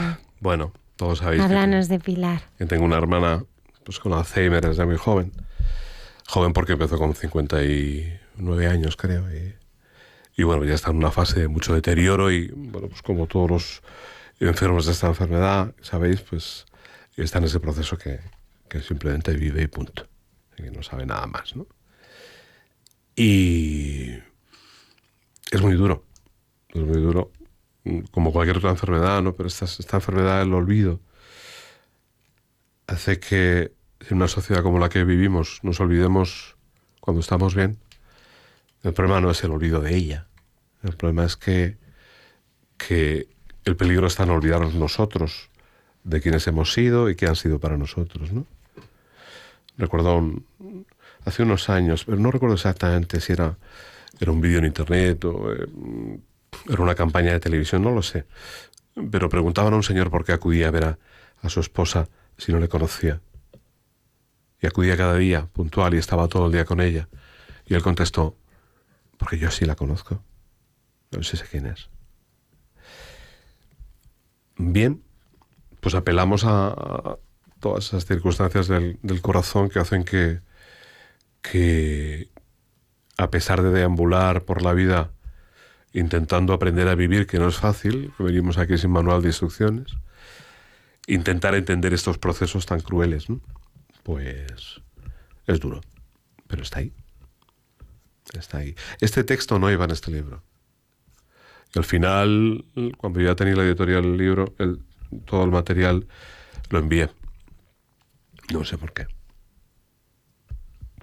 Bueno, 0.41 0.73
todos 0.97 1.19
sabéis. 1.19 1.43
Háblanos 1.43 1.89
de 1.89 1.99
Pilar. 1.99 2.43
Que 2.59 2.67
tengo 2.67 2.85
una 2.85 2.97
hermana 2.97 3.45
pues, 3.85 3.99
con 3.99 4.13
Alzheimer 4.13 4.65
desde 4.65 4.85
muy 4.85 4.97
joven. 4.97 5.33
Joven 6.27 6.53
porque 6.53 6.73
empezó 6.73 6.99
con 6.99 7.15
59 7.15 8.67
años, 8.67 8.97
creo. 8.97 9.25
Y, 9.33 9.55
y, 10.37 10.43
bueno, 10.43 10.65
ya 10.65 10.75
está 10.75 10.91
en 10.91 10.97
una 10.97 11.11
fase 11.11 11.41
de 11.41 11.49
mucho 11.49 11.75
deterioro 11.75 12.31
y, 12.31 12.49
bueno, 12.55 12.89
pues 12.89 13.03
como 13.03 13.27
todos 13.27 13.51
los 13.51 13.83
enfermos 14.41 14.87
de 14.87 14.93
esta 14.93 15.07
enfermedad, 15.07 15.75
sabéis, 15.81 16.21
pues 16.21 16.67
está 17.17 17.39
en 17.39 17.45
ese 17.45 17.61
proceso 17.61 17.97
que, 17.97 18.21
que 18.69 18.81
simplemente 18.81 19.35
vive 19.35 19.63
y 19.63 19.67
punto. 19.67 20.07
Y 20.57 20.65
que 20.65 20.71
no 20.71 20.83
sabe 20.83 21.07
nada 21.07 21.27
más, 21.27 21.57
¿no? 21.57 21.67
Y 23.17 24.11
es 25.51 25.63
muy 25.63 25.75
duro. 25.75 26.05
Es 26.71 26.83
muy 26.83 27.01
duro 27.01 27.31
como 28.11 28.33
cualquier 28.33 28.59
otra 28.59 28.71
enfermedad, 28.71 29.23
¿no? 29.23 29.35
Pero 29.35 29.47
esta, 29.49 29.67
esta 29.67 29.97
enfermedad 29.99 30.41
del 30.41 30.55
olvido 30.55 31.01
hace 32.87 33.19
que 33.19 33.73
en 34.09 34.17
una 34.17 34.29
sociedad 34.29 34.63
como 34.63 34.79
la 34.79 34.89
que 34.89 35.05
vivimos 35.05 35.61
nos 35.63 35.81
olvidemos 35.81 36.57
cuando 37.01 37.21
estamos 37.21 37.55
bien. 37.55 37.79
El 38.83 38.93
problema 38.93 39.21
no 39.21 39.31
es 39.31 39.43
el 39.45 39.51
olvido 39.51 39.81
de 39.81 39.95
ella. 39.95 40.27
El 40.83 40.97
problema 40.97 41.25
es 41.25 41.37
que, 41.37 41.79
que 42.77 43.29
el 43.65 43.77
peligro 43.77 44.07
está 44.07 44.25
en 44.25 44.31
olvidarnos 44.31 44.75
nosotros 44.75 45.49
de 46.05 46.21
quienes 46.21 46.47
hemos 46.47 46.73
sido 46.73 47.09
y 47.09 47.17
qué 47.17 47.27
han 47.27 47.37
sido 47.37 47.59
para 47.59 47.79
nosotros, 47.79 48.33
¿no? 48.33 48.47
Recuerdo 49.79 50.23
hace 51.25 51.43
unos 51.43 51.69
años, 51.71 52.05
pero 52.05 52.19
no 52.19 52.31
recuerdo 52.31 52.55
exactamente 52.55 53.21
si 53.21 53.33
era, 53.33 53.57
era 54.21 54.31
un 54.31 54.41
vídeo 54.41 54.59
en 54.59 54.67
internet 54.67 55.25
o 55.25 55.53
eh, 55.53 55.67
era 56.69 56.83
una 56.83 56.95
campaña 56.95 57.33
de 57.33 57.41
televisión, 57.41 57.83
no 57.83 57.91
lo 57.91 58.03
sé. 58.03 58.27
Pero 59.11 59.29
preguntaban 59.29 59.73
a 59.73 59.77
un 59.77 59.83
señor 59.83 60.11
por 60.11 60.25
qué 60.25 60.33
acudía 60.33 60.69
a 60.69 60.71
ver 60.71 60.85
a, 60.85 60.99
su 61.49 61.61
esposa 61.61 62.09
si 62.39 62.53
no 62.53 62.59
le 62.59 62.69
conocía. 62.69 63.21
Y 64.61 64.67
acudía 64.67 64.97
cada 64.97 65.17
día, 65.17 65.47
puntual, 65.53 65.95
y 65.95 65.99
estaba 65.99 66.27
todo 66.29 66.47
el 66.47 66.53
día 66.53 66.65
con 66.65 66.81
ella. 66.81 67.09
Y 67.67 67.75
él 67.75 67.83
contestó, 67.83 68.37
porque 69.19 69.39
yo 69.39 69.51
sí 69.51 69.67
la 69.67 69.75
conozco. 69.75 70.23
No 71.11 71.23
sé 71.23 71.39
quién 71.51 71.67
es. 71.67 71.91
Bien, 74.57 75.03
pues 75.81 75.95
apelamos 75.95 76.45
a, 76.47 77.19
todas 77.61 77.87
esas 77.87 78.07
circunstancias 78.07 78.69
del, 78.69 78.99
del, 79.03 79.21
corazón 79.21 79.69
que 79.69 79.81
hacen 79.81 80.05
que, 80.05 80.41
que, 81.43 82.29
a 83.17 83.31
pesar 83.31 83.63
de 83.63 83.71
deambular 83.71 84.45
por 84.45 84.63
la 84.63 84.73
vida 84.73 85.11
intentando 85.95 86.53
aprender 86.53 86.89
a 86.89 86.95
vivir, 86.97 87.27
que 87.27 87.39
no 87.39 87.49
es 87.49 87.57
fácil, 87.57 88.13
venimos 88.19 88.59
aquí 88.59 88.77
sin 88.77 88.91
manual 88.91 89.23
de 89.23 89.29
instrucciones, 89.29 89.97
intentar 91.07 91.55
entender 91.55 91.95
estos 91.95 92.19
procesos 92.19 92.67
tan 92.67 92.81
crueles, 92.81 93.29
pues 94.03 94.83
es 95.47 95.61
duro, 95.61 95.81
pero 96.49 96.63
está 96.63 96.81
ahí. 96.81 96.93
Está 98.33 98.59
ahí. 98.59 98.75
Este 99.01 99.23
texto 99.23 99.59
no 99.59 99.71
iba 99.71 99.85
en 99.85 99.93
este 99.93 100.11
libro. 100.11 100.43
Y 101.75 101.79
al 101.79 101.85
final, 101.85 102.65
cuando 102.99 103.21
ya 103.21 103.37
tenía 103.37 103.55
la 103.55 103.65
editorial 103.65 104.03
del 104.03 104.17
libro, 104.17 104.55
todo 105.27 105.45
el 105.45 105.51
material 105.51 106.09
lo 106.71 106.79
envié. 106.81 107.11
No 108.53 108.65
sé 108.65 108.79
por 108.79 108.93
qué. 108.93 109.07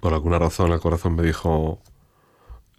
por 0.00 0.12
alguna 0.12 0.38
razón 0.38 0.72
el 0.72 0.80
corazón 0.80 1.14
me 1.14 1.22
dijo, 1.22 1.80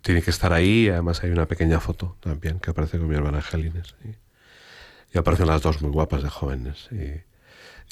tiene 0.04 0.22
que 0.22 0.30
estar 0.30 0.54
ahí. 0.54 0.90
Además 0.90 1.24
hay 1.24 1.32
una 1.32 1.48
pequeña 1.48 1.80
foto 1.80 2.16
también 2.20 2.60
que 2.60 2.70
aparece 2.70 3.00
con 3.00 3.08
mi 3.08 3.16
hermana 3.16 3.38
Angelines. 3.38 3.96
Y, 4.04 5.18
aparecen 5.18 5.48
las 5.48 5.62
dos 5.62 5.82
muy 5.82 5.92
guapas 5.92 6.22
de 6.22 6.30
jóvenes. 6.30 6.90
Y 6.92 7.24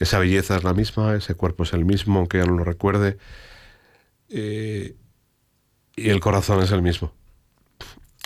esa 0.01 0.19
belleza 0.19 0.55
es 0.55 0.63
la 0.63 0.73
misma, 0.73 1.15
ese 1.15 1.35
cuerpo 1.35 1.63
es 1.63 1.73
el 1.73 1.85
mismo, 1.85 2.19
aunque 2.19 2.39
ya 2.39 2.45
no 2.45 2.57
lo 2.57 2.63
recuerde. 2.63 3.17
Y 4.27 6.09
el 6.09 6.19
corazón 6.19 6.61
es 6.63 6.71
el 6.71 6.81
mismo. 6.81 7.13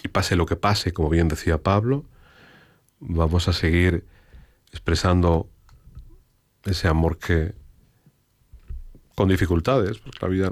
Y 0.04 0.08
pase 0.08 0.36
lo 0.36 0.46
que 0.46 0.56
pase, 0.56 0.94
como 0.94 1.10
bien 1.10 1.28
decía 1.28 1.58
Pablo, 1.62 2.06
vamos 3.00 3.48
a 3.48 3.54
seguir 3.54 4.06
expresando 4.72 5.50
ese 6.64 6.88
amor 6.88 7.18
que 7.18 7.54
con 9.16 9.30
dificultades, 9.30 10.00
porque 10.00 10.20
la 10.22 10.28
vida 10.28 10.52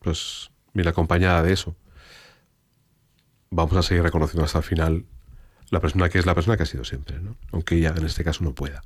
pues 0.00 0.50
viene 0.72 0.90
acompañada 0.90 1.42
de 1.42 1.52
eso. 1.52 1.76
Vamos 3.52 3.76
a 3.76 3.82
seguir 3.82 4.04
reconociendo 4.04 4.44
hasta 4.44 4.58
el 4.58 4.64
final 4.64 5.04
la 5.70 5.80
persona 5.80 6.08
que 6.08 6.20
es 6.20 6.26
la 6.26 6.36
persona 6.36 6.56
que 6.56 6.62
ha 6.62 6.66
sido 6.66 6.84
siempre, 6.84 7.18
¿no? 7.18 7.34
aunque 7.50 7.76
ella 7.76 7.92
en 7.96 8.06
este 8.06 8.22
caso 8.22 8.44
no 8.44 8.52
pueda. 8.52 8.82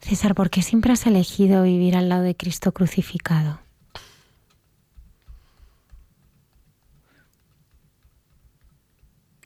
César, 0.00 0.34
¿por 0.34 0.48
qué 0.48 0.62
siempre 0.62 0.92
has 0.92 1.06
elegido 1.06 1.62
vivir 1.62 1.94
al 1.94 2.08
lado 2.08 2.22
de 2.22 2.34
Cristo 2.34 2.72
crucificado? 2.72 3.60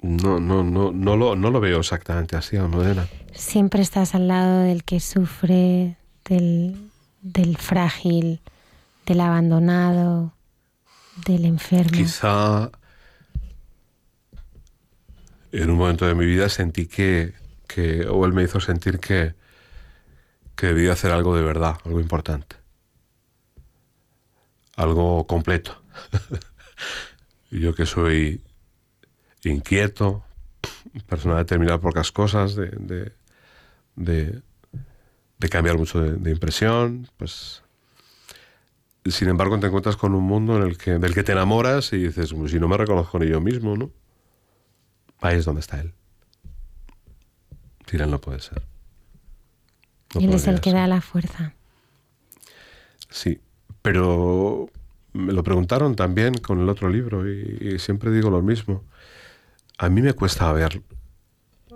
No, 0.03 0.39
no, 0.39 0.63
no, 0.63 0.93
no 0.93 1.17
lo, 1.17 1.35
no 1.35 1.51
lo 1.51 1.61
veo 1.61 1.81
exactamente 1.81 2.37
así, 2.37 2.57
Almudena. 2.57 3.09
Siempre 3.35 3.83
estás 3.83 4.15
al 4.15 4.29
lado 4.29 4.61
del 4.61 4.85
que 4.85 5.01
sufre, 5.01 5.97
del, 6.25 6.91
del 7.23 7.57
frágil, 7.57 8.41
del 9.05 9.21
abandonado, 9.21 10.36
del 11.25 11.45
enfermo. 11.45 11.93
Quizá 11.93 12.71
en 15.53 15.71
un 15.71 15.79
momento 15.79 16.07
de 16.07 16.15
mi 16.15 16.27
vida 16.27 16.49
sentí 16.49 16.87
que, 16.87 17.33
que 17.67 18.07
o 18.07 18.25
él 18.27 18.33
me 18.33 18.43
hizo 18.43 18.61
sentir 18.61 18.99
que, 18.99 19.35
que 20.55 20.67
debía 20.69 20.93
hacer 20.93 21.13
algo 21.13 21.37
de 21.37 21.43
verdad, 21.43 21.79
algo 21.85 22.01
importante, 22.01 22.57
algo 24.77 25.27
completo. 25.27 25.83
yo 27.51 27.75
que 27.75 27.87
soy 27.87 28.43
inquieto, 29.45 30.25
persona 31.07 31.37
determinada 31.37 31.79
por 31.79 31.93
pocas 31.93 32.13
cosas, 32.13 32.57
de, 32.57 33.13
de, 33.97 34.43
de, 35.39 35.49
cambiar 35.49 35.79
mucho 35.79 36.01
de, 36.01 36.31
impresión, 36.31 37.09
pues 37.17 37.63
sin 39.11 39.29
embargo 39.29 39.59
te 39.59 39.67
encuentras 39.67 39.97
con 39.97 40.15
un 40.15 40.25
mundo 40.25 40.57
en 40.57 40.63
el 40.63 40.79
que, 40.79 40.99
del 40.99 41.15
que 41.15 41.23
te 41.23 41.33
enamoras 41.33 41.93
y 41.93 41.99
dices, 41.99 42.35
si 42.49 42.59
no 42.59 42.69
me 42.69 42.77
reconozco 42.77 43.19
ni 43.19 43.29
yo 43.29 43.41
mismo, 43.41 43.77
¿no? 43.77 43.91
Ahí 45.21 45.37
es 45.37 45.45
donde 45.45 45.61
está 45.61 45.81
él. 45.81 45.95
Tira, 47.85 48.07
no 48.07 48.21
puede 48.21 48.41
ser. 48.41 48.63
él 50.15 50.33
es 50.33 50.47
el 50.47 50.61
que 50.61 50.73
da 50.73 50.87
la 50.87 51.01
fuerza. 51.01 51.55
Sí, 53.09 53.41
pero 53.83 54.69
me 55.13 55.33
lo 55.33 55.43
preguntaron 55.43 55.95
también 55.97 56.35
con 56.35 56.61
el 56.61 56.69
otro 56.69 56.89
libro 56.89 57.29
y 57.31 57.79
siempre 57.79 58.11
digo 58.11 58.31
lo 58.31 58.43
mismo. 58.43 58.85
A 59.79 59.89
mí 59.89 60.03
me 60.03 60.15
cuesta 60.15 60.51
ver 60.53 60.83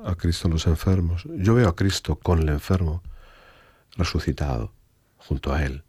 a 0.04 0.14
Cristo 0.14 0.48
en 0.48 0.54
los 0.54 0.66
enfermos. 0.66 1.24
Yo 1.36 1.54
veo 1.54 1.68
a 1.68 1.76
Cristo 1.76 2.16
con 2.16 2.40
el 2.40 2.48
enfermo 2.48 3.02
resucitado 3.96 4.72
junto 5.18 5.52
a 5.52 5.64
Él, 5.64 5.84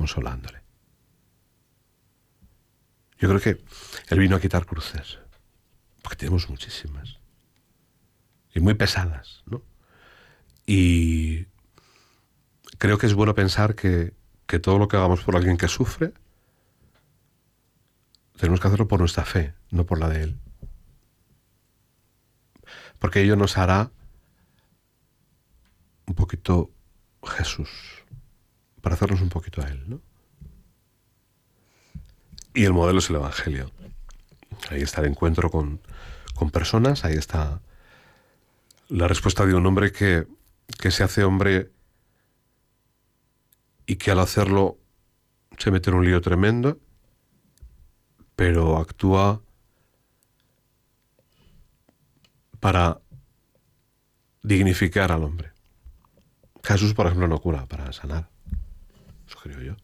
consolándole. 0.00 0.62
Yo 3.18 3.28
creo 3.28 3.40
que 3.40 3.62
Él 4.08 4.18
vino 4.18 4.36
a 4.36 4.40
quitar 4.40 4.64
cruces, 4.64 5.18
porque 6.02 6.16
tenemos 6.16 6.48
muchísimas, 6.48 7.18
y 8.54 8.60
muy 8.60 8.74
pesadas, 8.74 9.42
¿no? 9.46 9.62
Y 10.66 11.46
creo 12.78 12.96
que 12.96 13.06
es 13.06 13.14
bueno 13.14 13.34
pensar 13.34 13.74
que, 13.74 14.14
que 14.46 14.58
todo 14.58 14.78
lo 14.78 14.88
que 14.88 14.96
hagamos 14.96 15.22
por 15.22 15.36
alguien 15.36 15.56
que 15.56 15.68
sufre, 15.68 16.14
tenemos 18.36 18.58
que 18.58 18.68
hacerlo 18.68 18.88
por 18.88 19.00
nuestra 19.00 19.24
fe, 19.24 19.52
no 19.70 19.84
por 19.84 20.00
la 20.00 20.08
de 20.08 20.22
Él 20.22 20.40
porque 23.00 23.22
ello 23.22 23.34
nos 23.34 23.58
hará 23.58 23.90
un 26.06 26.14
poquito 26.14 26.70
Jesús, 27.24 27.99
para 28.80 28.94
hacernos 28.94 29.20
un 29.20 29.28
poquito 29.28 29.62
a 29.62 29.68
Él. 29.68 29.84
¿no? 29.88 30.00
Y 32.54 32.64
el 32.64 32.72
modelo 32.72 32.98
es 32.98 33.10
el 33.10 33.16
Evangelio. 33.16 33.70
Ahí 34.70 34.82
está 34.82 35.00
el 35.00 35.08
encuentro 35.08 35.50
con, 35.50 35.80
personas, 36.52 37.04
ahí 37.04 37.14
está 37.14 37.60
la 38.88 39.06
respuesta 39.06 39.44
de 39.44 39.54
un 39.54 39.66
hombre 39.66 39.92
que, 39.92 40.26
que 40.80 40.90
se 40.90 41.04
hace 41.04 41.22
hombre 41.22 41.70
y 43.84 43.96
que 43.96 44.10
al 44.10 44.20
hacerlo 44.20 44.78
se 45.58 45.70
mete 45.70 45.90
en 45.90 45.96
un 45.96 46.04
lío 46.06 46.22
tremendo, 46.22 46.78
pero 48.36 48.78
actúa 48.78 49.42
para 52.58 53.00
dignificar 54.42 55.12
al 55.12 55.24
hombre. 55.24 55.52
Jesús, 56.62 56.94
por 56.94 57.06
ejemplo, 57.06 57.28
no 57.28 57.38
cura 57.38 57.66
para 57.66 57.92
sanar, 57.92 58.30
eso 59.30 59.38
creo 59.40 59.60
yo, 59.60 59.76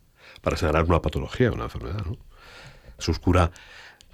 para 0.42 0.56
sanar 0.56 0.84
una 0.84 1.00
patología, 1.00 1.52
una 1.52 1.64
enfermedad. 1.64 2.04
¿no? 2.04 2.16
Jesús 2.98 3.18
cura 3.18 3.52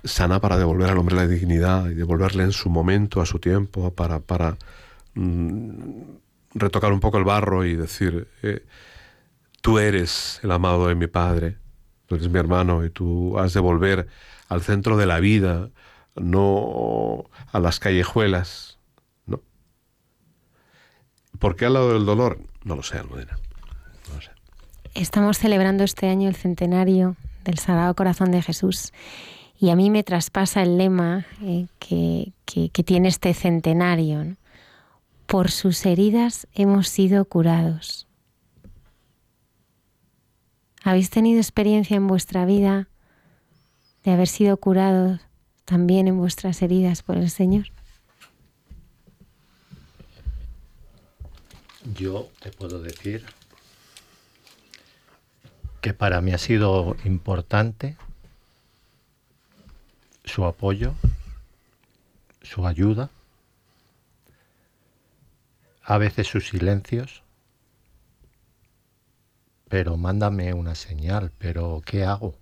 sana 0.05 0.41
para 0.41 0.59
devolver 0.59 0.91
al 0.91 0.99
hombre 0.99 1.17
la 1.17 1.27
dignidad 1.27 1.89
y 1.89 1.95
devolverle 1.95 2.43
en 2.43 2.53
su 2.53 2.69
momento, 2.69 3.21
a 3.21 3.27
su 3.27 3.39
tiempo, 3.39 3.95
para, 3.95 4.21
para 4.21 4.57
mm, 5.15 6.03
retocar 6.55 6.93
un 6.93 7.01
poco 7.01 7.19
el 7.19 7.25
barro 7.25 7.65
y 7.65 7.77
decir, 7.77 8.29
eh, 8.43 8.65
tú 9.61 9.79
eres 9.79 10.41
el 10.43 10.51
amado 10.51 10.89
de 10.89 10.95
mi 10.95 11.07
Padre, 11.07 11.57
tú 12.07 12.17
eres 12.17 12.29
mi 12.29 12.39
hermano 12.39 12.85
y 12.85 12.91
tú 12.91 13.39
has 13.39 13.55
de 13.55 13.61
volver 13.61 14.09
al 14.49 14.61
centro 14.61 14.97
de 14.97 15.07
la 15.07 15.21
vida, 15.21 15.71
no 16.17 17.25
a 17.53 17.59
las 17.59 17.79
callejuelas, 17.79 18.79
¿no? 19.25 19.41
¿Por 21.39 21.57
qué 21.57 21.67
al 21.67 21.75
lado 21.75 21.95
del 21.95 22.05
dolor? 22.05 22.39
No 22.65 22.77
lo 22.77 22.83
sé, 22.83 22.99
Almudena. 22.99 23.39
Estamos 24.95 25.39
celebrando 25.39 25.85
este 25.85 26.07
año 26.09 26.29
el 26.29 26.37
centenario 26.37 27.17
del 27.45 27.59
Sagrado 27.59 27.95
Corazón 27.95 28.31
de 28.31 28.43
Jesús 28.43 28.93
y 29.59 29.71
a 29.71 29.77
mí 29.77 29.89
me 29.89 30.05
traspasa 30.05 30.63
el 30.63 30.77
lema 30.77 31.25
eh, 31.41 31.67
que, 31.79 32.33
que, 32.45 32.85
tiene 32.85 33.09
este 33.09 33.33
centenario. 33.33 34.37
Por 35.27 35.51
sus 35.51 35.87
heridas 35.87 36.47
hemos 36.53 36.89
sido 36.89 37.25
curados. 37.25 38.07
¿Habéis 40.83 41.09
tenido 41.09 41.39
experiencia 41.39 41.97
en 41.97 42.07
vuestra 42.07 42.45
vida 42.45 42.89
de 44.05 44.11
haber 44.11 44.29
sido 44.29 44.59
curados 44.59 45.21
también 45.65 46.07
en 46.07 46.19
vuestras 46.19 46.61
heridas 46.61 47.03
por 47.03 47.17
el 47.17 47.31
Señor? 47.31 47.69
Yo 51.95 52.29
te 52.41 52.51
puedo 52.51 52.79
decir 52.83 53.25
que 55.83 55.93
para 55.93 56.23
mí 56.23 56.33
ha 56.33 56.39
sido 56.39 56.97
importante 57.05 57.99
su 60.25 60.47
apoyo, 60.47 60.95
su 62.41 62.67
ayuda, 62.67 63.11
a 65.83 65.99
veces 65.99 66.27
sus 66.29 66.49
silencios, 66.49 67.23
pero 69.69 69.99
mándame 69.99 70.55
una 70.55 70.75
señal, 70.75 71.33
pero 71.39 71.83
¿qué 71.85 72.05
hago? 72.05 72.35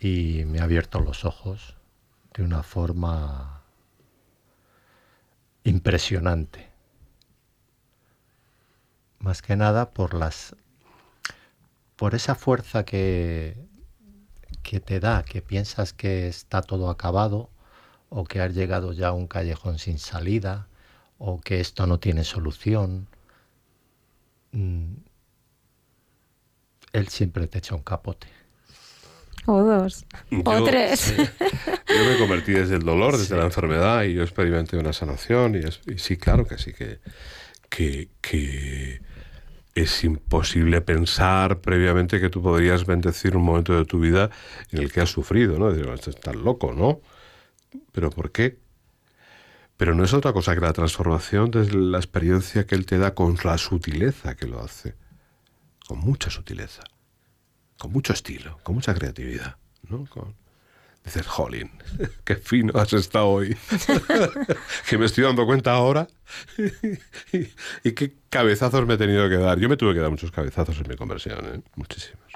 y 0.00 0.46
me 0.46 0.60
ha 0.60 0.64
abierto 0.64 0.98
los 1.00 1.26
ojos 1.26 1.76
de 2.32 2.42
una 2.42 2.62
forma 2.62 3.62
impresionante. 5.62 6.70
Más 9.18 9.42
que 9.42 9.56
nada 9.56 9.90
por 9.90 10.14
las 10.14 10.56
por 12.00 12.14
esa 12.14 12.34
fuerza 12.34 12.86
que, 12.86 13.58
que 14.62 14.80
te 14.80 15.00
da, 15.00 15.22
que 15.22 15.42
piensas 15.42 15.92
que 15.92 16.28
está 16.28 16.62
todo 16.62 16.88
acabado 16.88 17.50
o 18.08 18.24
que 18.24 18.40
has 18.40 18.54
llegado 18.54 18.94
ya 18.94 19.08
a 19.08 19.12
un 19.12 19.26
callejón 19.26 19.78
sin 19.78 19.98
salida 19.98 20.66
o 21.18 21.42
que 21.42 21.60
esto 21.60 21.86
no 21.86 22.00
tiene 22.00 22.24
solución. 22.24 23.06
Mm, 24.52 24.94
él 26.94 27.08
siempre 27.08 27.46
te 27.48 27.58
echa 27.58 27.74
un 27.74 27.82
capote 27.82 28.28
o 29.44 29.62
dos, 29.62 30.06
o 30.46 30.64
tres. 30.64 31.14
yo 31.16 32.04
me 32.06 32.16
convertí 32.18 32.52
desde 32.52 32.76
el 32.76 32.82
dolor, 32.82 33.18
desde 33.18 33.36
la 33.36 33.44
enfermedad, 33.44 34.04
y 34.04 34.14
yo 34.14 34.22
experimenté 34.22 34.78
una 34.78 34.94
sanación, 34.94 35.54
y, 35.54 35.98
sí, 35.98 36.16
claro 36.16 36.46
que 36.46 36.56
sí, 36.56 36.72
que, 36.72 37.00
que, 37.68 39.02
es 39.74 40.04
imposible 40.04 40.80
pensar 40.80 41.60
previamente 41.60 42.20
que 42.20 42.30
tú 42.30 42.42
podrías 42.42 42.86
bendecir 42.86 43.36
un 43.36 43.44
momento 43.44 43.76
de 43.76 43.84
tu 43.84 44.00
vida 44.00 44.30
en 44.70 44.80
el 44.80 44.92
que 44.92 45.00
has 45.00 45.10
sufrido, 45.10 45.58
¿no? 45.58 45.70
Decir, 45.70 45.88
"Esto 45.90 46.10
estás 46.10 46.34
loco, 46.36 46.72
¿no? 46.72 47.00
¿Pero 47.92 48.10
por 48.10 48.32
qué? 48.32 48.58
Pero 49.76 49.94
no 49.94 50.04
es 50.04 50.12
otra 50.12 50.32
cosa 50.32 50.54
que 50.54 50.60
la 50.60 50.72
transformación 50.72 51.50
desde 51.50 51.74
la 51.74 51.98
experiencia 51.98 52.66
que 52.66 52.74
él 52.74 52.84
te 52.84 52.98
da 52.98 53.14
con 53.14 53.36
la 53.44 53.56
sutileza 53.56 54.36
que 54.36 54.46
lo 54.46 54.60
hace. 54.60 54.94
Con 55.86 56.00
mucha 56.00 56.30
sutileza. 56.30 56.82
Con 57.78 57.92
mucho 57.92 58.12
estilo, 58.12 58.58
con 58.62 58.74
mucha 58.74 58.92
creatividad, 58.94 59.56
¿no? 59.88 60.06
Dices, 61.04 61.26
jolín, 61.26 61.70
qué 62.24 62.36
fino 62.36 62.78
has 62.78 62.92
estado 62.92 63.28
hoy. 63.28 63.56
que 64.88 64.98
me 64.98 65.06
estoy 65.06 65.24
dando 65.24 65.46
cuenta 65.46 65.72
ahora. 65.72 66.06
y 67.84 67.92
qué 67.92 68.14
cabezazos 68.28 68.86
me 68.86 68.94
he 68.94 68.98
tenido 68.98 69.28
que 69.28 69.36
dar. 69.36 69.58
Yo 69.58 69.68
me 69.68 69.76
tuve 69.76 69.94
que 69.94 70.00
dar 70.00 70.10
muchos 70.10 70.30
cabezazos 70.30 70.78
en 70.78 70.88
mi 70.88 70.96
conversión, 70.96 71.38
¿eh? 71.46 71.60
Muchísimos. 71.76 72.26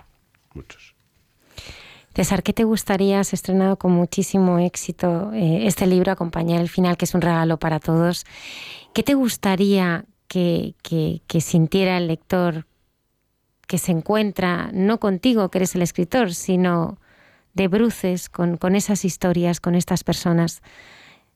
Muchos. 0.55 0.95
César, 2.15 2.43
¿qué 2.45 2.53
te 2.53 2.63
gustaría? 2.65 3.21
Has 3.21 3.33
estrenado 3.33 3.77
con 3.77 3.91
muchísimo 3.93 4.59
éxito 4.61 5.33
eh, 5.33 5.67
este 5.67 5.87
libro, 5.87 6.13
Acompañar 6.13 6.61
el 6.61 6.69
final, 6.69 6.97
que 6.97 7.05
es 7.07 7.15
un 7.15 7.21
regalo 7.21 7.59
para 7.59 7.81
todos. 7.81 8.25
¿Qué 8.95 9.03
te 9.03 9.15
gustaría 9.15 10.05
que, 10.29 10.75
que- 10.83 11.23
que 11.27 11.41
sintiera 11.41 11.99
el 11.99 12.07
lector 12.07 12.67
que 13.67 13.79
se 13.79 13.91
encuentra, 13.93 14.71
no 14.73 15.01
contigo, 15.01 15.51
que 15.51 15.59
eres 15.59 15.75
el 15.75 15.83
escritor, 15.83 16.35
sino 16.35 16.99
de 17.55 17.69
bruces 17.69 18.29
con, 18.29 18.57
con 18.57 18.75
esas 18.77 19.05
historias, 19.05 19.61
con 19.61 19.75
estas 19.75 20.05
personas 20.05 20.63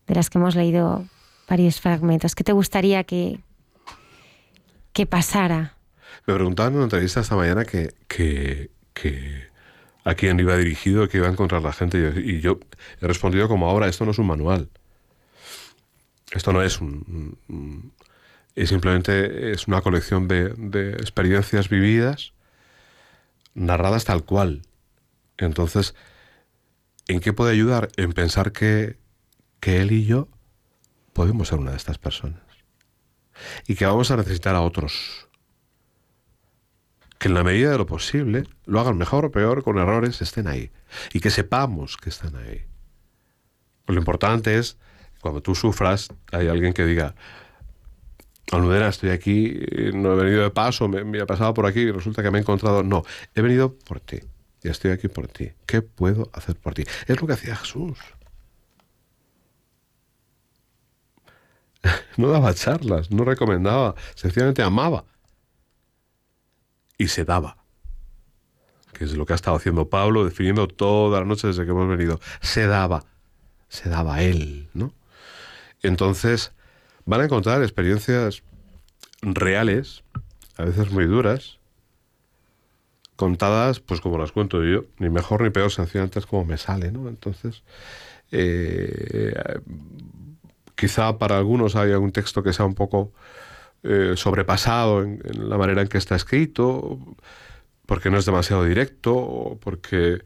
de 0.07 0.15
las 0.15 0.31
que 0.31 0.39
hemos 0.39 0.55
leído 0.57 1.07
varios 1.49 1.81
fragmentos? 1.81 2.35
¿Qué 2.35 2.45
te 2.45 2.53
gustaría 2.53 3.05
que, 3.05 3.41
que 4.93 5.07
pasara? 5.07 5.77
Me 6.27 6.35
preguntaban 6.35 6.73
en 6.73 6.77
una 6.79 6.85
entrevista 6.85 7.21
esta 7.21 7.37
mañana 7.37 7.65
que, 7.65 7.95
que, 8.07 8.71
que 8.93 9.49
a 10.05 10.15
quién 10.15 10.39
iba 10.41 10.57
dirigido, 10.57 11.09
que 11.09 11.19
iba 11.19 11.27
a 11.29 11.31
encontrar 11.31 11.63
la 11.63 11.73
gente. 11.73 12.13
Y 12.23 12.41
yo, 12.41 12.59
he 13.01 13.07
respondido 13.07 13.49
como 13.49 13.69
ahora, 13.69 13.89
esto 13.89 14.05
no 14.05 14.11
es 14.11 14.19
un 14.19 14.27
manual. 14.27 14.69
Esto 16.33 16.53
no 16.53 16.63
es 16.63 16.81
un- 16.81 17.93
es 18.55 18.69
simplemente 18.71 19.53
es 19.53 19.69
una 19.69 19.81
colección 19.83 20.27
de, 20.29 20.49
de 20.57 20.91
experiencias 20.95 21.69
vividas, 21.69 22.33
narradas 23.55 24.05
tal 24.05 24.25
cual. 24.25 24.63
Entonces, 25.39 25.95
¿en 27.09 27.21
qué 27.21 27.33
puede 27.33 27.53
ayudar? 27.53 27.91
En 27.97 28.13
pensar 28.13 28.53
que, 28.53 28.99
que 29.61 29.81
él 29.81 29.93
y 29.93 30.05
yo 30.05 30.29
podemos 31.13 31.49
ser 31.49 31.59
una 31.59 31.73
de 31.73 31.77
estas 31.77 31.99
personas. 31.99 32.41
Y 33.67 33.75
que 33.75 33.87
vamos 33.87 34.11
a 34.11 34.17
necesitar 34.17 34.55
a 34.55 34.61
otros 34.61 35.29
que 37.19 37.29
en 37.29 37.35
la 37.35 37.43
medida 37.43 37.73
de 37.73 37.79
lo 37.79 37.87
posible 37.87 38.45
lo 38.65 38.81
hagan 38.81 38.97
mejor 38.97 39.25
o 39.25 39.33
peor, 39.33 39.65
con 39.65 39.79
errores, 39.79 40.23
estén 40.23 40.47
ahí. 40.47 40.71
Y 41.13 41.21
que 41.21 41.31
sepamos 41.31 41.97
que 41.97 42.11
están 42.11 42.37
ahí. 42.37 42.65
Lo 43.89 43.97
importante 43.97 44.57
es, 44.57 44.79
cuando 45.21 45.43
tú 45.43 45.55
sufras, 45.55 46.09
hay 46.31 46.47
alguien 46.47 46.73
que 46.73 46.87
diga, 46.87 47.17
Almudena, 48.53 48.89
estoy 48.89 49.11
aquí, 49.11 49.61
no 49.93 50.13
he 50.15 50.25
venido 50.25 50.43
de 50.43 50.51
paso, 50.51 50.89
me, 50.89 51.05
me 51.05 51.19
he 51.19 51.27
pasado 51.27 51.53
por 51.53 51.67
aquí 51.67 51.81
y 51.81 51.91
resulta 51.91 52.23
que 52.23 52.31
me 52.31 52.39
he 52.39 52.41
encontrado. 52.41 52.83
No, 52.83 53.05
he 53.35 53.43
venido 53.43 53.75
por 53.75 54.01
ti. 54.01 54.21
Estoy 54.63 54.91
aquí 54.91 55.09
por 55.09 55.29
ti. 55.29 55.53
¿Qué 55.67 55.83
puedo 55.83 56.31
hacer 56.33 56.57
por 56.57 56.75
ti? 56.75 56.85
Es 57.07 57.21
lo 57.21 57.27
que 57.27 57.35
hacía 57.35 57.57
Jesús. 57.57 57.99
No 62.17 62.29
daba 62.31 62.53
charlas, 62.53 63.13
no 63.13 63.25
recomendaba, 63.25 63.95
sencillamente 64.17 64.61
amaba 64.63 65.05
y 66.99 67.07
se 67.09 67.25
daba. 67.25 67.57
Que 68.93 69.05
es 69.05 69.15
lo 69.15 69.25
que 69.25 69.33
ha 69.33 69.37
estado 69.37 69.57
haciendo 69.57 69.89
Pablo, 69.89 70.25
definiendo 70.25 70.67
toda 70.67 71.21
la 71.21 71.27
noche 71.27 71.47
desde 71.47 71.65
que 71.65 71.71
hemos 71.71 71.89
venido. 71.89 72.21
Se 72.41 72.67
daba, 72.67 73.05
se 73.69 73.89
daba 73.89 74.23
él, 74.23 74.69
¿no? 74.75 74.93
Entonces, 75.83 76.53
van 77.05 77.21
a 77.21 77.25
encontrar 77.25 77.63
experiencias 77.63 78.43
reales, 79.23 80.03
a 80.57 80.65
veces 80.65 80.91
muy 80.91 81.07
duras, 81.07 81.58
contadas, 83.19 83.81
pues 83.81 84.01
como 84.01 84.17
las 84.17 84.31
cuento 84.31 84.65
yo, 84.65 84.85
ni 84.99 85.11
mejor 85.11 85.43
ni 85.43 85.51
peor, 85.51 85.73
sencillamente 85.73 86.21
es 86.21 86.27
como 86.27 86.45
me 86.45 86.57
sale, 86.57 86.93
¿no? 86.93 87.09
Entonces, 87.09 87.65
eh, 88.31 89.35
quizá 90.77 91.19
para 91.19 91.37
algunos 91.37 91.75
hay 91.75 91.91
algún 91.91 92.13
texto 92.13 92.45
que 92.45 92.53
sea 92.53 92.65
un 92.65 92.77
poco 92.77 93.13
eh, 93.83 94.13
sobrepasado 94.17 95.03
en, 95.03 95.21
la 95.35 95.59
manera 95.59 95.83
en 95.83 95.89
que 95.89 95.99
está 95.99 96.15
escrito, 96.15 97.01
porque 97.87 98.09
no 98.09 98.19
es 98.19 98.25
demasiado 98.25 98.65
directo, 98.65 99.17
o 99.17 99.59
porque, 99.59 100.23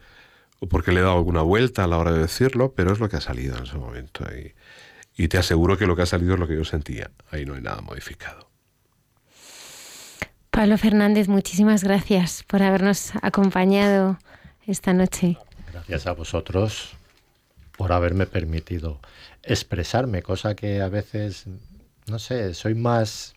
o 0.61 0.69
porque 0.69 0.93
le 0.93 1.01
he 1.01 1.03
dado 1.03 1.17
alguna 1.17 1.41
vuelta 1.41 1.85
a 1.85 1.87
la 1.87 1.97
hora 1.97 2.13
de 2.13 2.19
decirlo, 2.21 2.75
pero 2.75 2.93
es 2.93 3.01
lo 3.01 3.09
que 3.09 3.17
ha 3.17 3.23
salido 3.23 3.57
en 3.57 3.65
ese 3.65 3.79
momento. 3.79 4.27
Y 5.17 5.29
te 5.29 5.39
aseguro 5.39 5.79
que 5.79 5.87
lo 5.87 5.97
que 5.97 6.03
ha 6.03 6.07
salido 6.07 6.35
es 6.35 6.41
lo 6.41 6.47
que 6.47 6.57
yo 6.57 6.65
sentía. 6.65 7.11
Ahí 7.31 7.47
no 7.47 7.55
hay 7.55 7.63
nada 7.63 7.81
modificado. 7.81 8.52
Pablo 10.53 10.77
Fernández, 10.77 11.29
muchísimas 11.29 11.83
gracias 11.83 12.43
por 12.43 12.63
habernos 12.63 13.13
acompañado 13.23 14.19
esta 14.67 14.93
noche. 14.93 15.39
Gracias 15.73 16.07
a 16.07 16.13
vosotros 16.13 16.91
por 17.79 17.91
haberme 17.91 18.27
permitido 18.27 19.01
expresarme, 19.43 20.23
cosa 20.23 20.55
que 20.55 20.83
a 20.83 20.91
veces, 20.91 21.47
no 22.07 22.19
sé, 22.19 22.53
soy 22.53 22.75
más, 22.75 23.35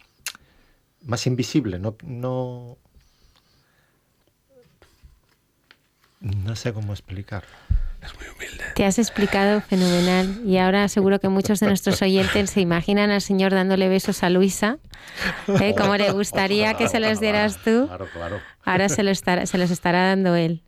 más 1.03 1.25
invisible, 1.25 1.79
no, 1.79 1.95
no, 2.03 2.77
no 6.19 6.55
sé 6.57 6.73
cómo 6.73 6.91
explicar. 6.91 7.45
Es 8.03 8.13
muy 8.15 8.27
humilde. 8.27 8.64
Te 8.75 8.83
has 8.83 8.99
explicado 8.99 9.61
fenomenal 9.61 10.41
y 10.45 10.57
ahora 10.57 10.89
seguro 10.89 11.21
que 11.21 11.29
muchos 11.29 11.61
de 11.61 11.67
nuestros 11.67 12.01
oyentes 12.01 12.49
se 12.49 12.59
imaginan 12.59 13.09
al 13.09 13.21
señor 13.21 13.53
dándole 13.53 13.87
besos 13.87 14.21
a 14.21 14.29
Luisa, 14.29 14.79
¿eh? 15.61 15.73
como 15.77 15.95
le 15.95 16.11
gustaría 16.11 16.73
que 16.73 16.89
se 16.89 16.99
los 16.99 17.21
dieras 17.21 17.57
tú. 17.63 17.87
Claro, 17.87 18.07
claro. 18.11 18.41
Ahora 18.65 18.89
se, 18.89 19.03
lo 19.03 19.11
estará, 19.11 19.45
se 19.45 19.57
los 19.57 19.71
estará 19.71 20.09
dando 20.09 20.35
él, 20.35 20.61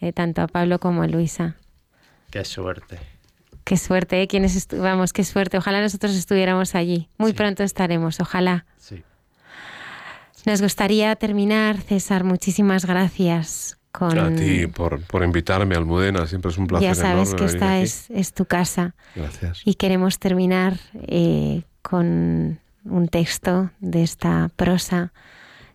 ¿eh? 0.00 0.14
tanto 0.14 0.40
a 0.40 0.46
Pablo 0.46 0.78
como 0.78 1.02
a 1.02 1.06
Luisa. 1.06 1.56
Qué 2.30 2.46
suerte. 2.46 2.98
Qué 3.62 3.76
suerte, 3.76 4.22
¿eh? 4.22 4.26
Quienes 4.26 4.66
vamos, 4.68 5.12
qué 5.12 5.22
suerte. 5.22 5.58
Ojalá 5.58 5.82
nosotros 5.82 6.14
estuviéramos 6.14 6.74
allí. 6.74 7.10
Muy 7.18 7.32
sí. 7.32 7.36
pronto 7.36 7.62
estaremos, 7.62 8.20
ojalá. 8.20 8.64
Sí. 8.78 9.02
Nos 10.46 10.62
gustaría 10.62 11.14
terminar, 11.16 11.76
César. 11.76 12.24
Muchísimas 12.24 12.86
gracias. 12.86 13.78
Con... 13.96 14.18
A 14.18 14.34
ti 14.34 14.66
por, 14.66 15.00
por 15.02 15.22
invitarme, 15.22 15.76
Almudena. 15.76 16.26
Siempre 16.26 16.50
es 16.50 16.58
un 16.58 16.66
placer. 16.66 16.88
Ya 16.88 16.96
sabes 16.96 17.28
enorme 17.28 17.46
que 17.46 17.52
esta 17.52 17.78
es, 17.78 18.10
es, 18.10 18.32
tu 18.32 18.44
casa. 18.44 18.96
Gracias. 19.14 19.62
Y 19.64 19.74
queremos 19.74 20.18
terminar 20.18 20.80
eh, 20.94 21.62
con 21.80 22.58
un 22.84 23.08
texto 23.08 23.70
de 23.78 24.02
esta 24.02 24.50
prosa 24.56 25.12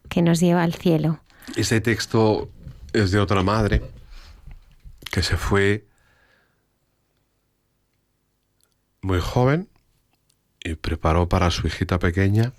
que 0.09 0.21
nos 0.21 0.41
lleva 0.41 0.63
al 0.63 0.73
cielo. 0.73 1.21
Ese 1.55 1.79
texto 1.79 2.49
es 2.91 3.11
de 3.11 3.19
otra 3.19 3.41
madre 3.41 3.81
que 5.09 5.23
se 5.23 5.37
fue 5.37 5.85
muy 9.01 9.21
joven 9.21 9.69
y 10.61 10.75
preparó 10.75 11.29
para 11.29 11.51
su 11.51 11.67
hijita 11.67 11.99
pequeña 11.99 12.51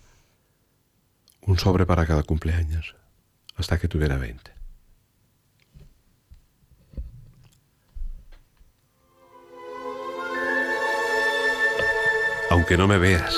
un 1.43 1.59
sobre 1.59 1.85
para 1.85 2.07
cada 2.07 2.23
cumpleaños, 2.23 2.97
hasta 3.57 3.79
que 3.79 3.89
tuviera 3.89 4.17
20. 4.17 4.60
Aunque 12.51 12.77
no 12.77 12.87
me 12.87 12.99
veas, 12.99 13.37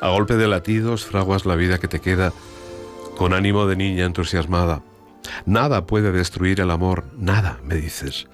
a 0.00 0.08
golpe 0.10 0.36
de 0.36 0.48
latidos 0.48 1.04
fraguas 1.04 1.46
la 1.46 1.56
vida 1.56 1.78
que 1.78 1.88
te 1.88 2.00
queda 2.00 2.32
con 3.16 3.32
ánimo 3.32 3.66
de 3.66 3.76
niña 3.76 4.04
entusiasmada. 4.04 4.82
Nada 5.46 5.86
puede 5.86 6.12
destruir 6.12 6.60
el 6.60 6.70
amor, 6.70 7.04
nada, 7.16 7.60
me 7.64 7.76
dices 7.76 8.26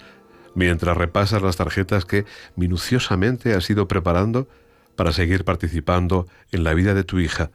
mientras 0.57 0.97
repasas 0.97 1.43
las 1.43 1.57
tarjetas 1.57 2.07
que 2.07 2.25
minuciosamente 2.57 3.55
has 3.55 3.69
ido 3.71 3.87
preparando 3.87 4.49
para 4.97 5.13
seguir 5.13 5.45
participando 5.45 6.27
en 6.51 6.65
la 6.65 6.73
vida 6.73 6.95
de 6.95 7.05
tu 7.05 7.21
hija 7.21 7.51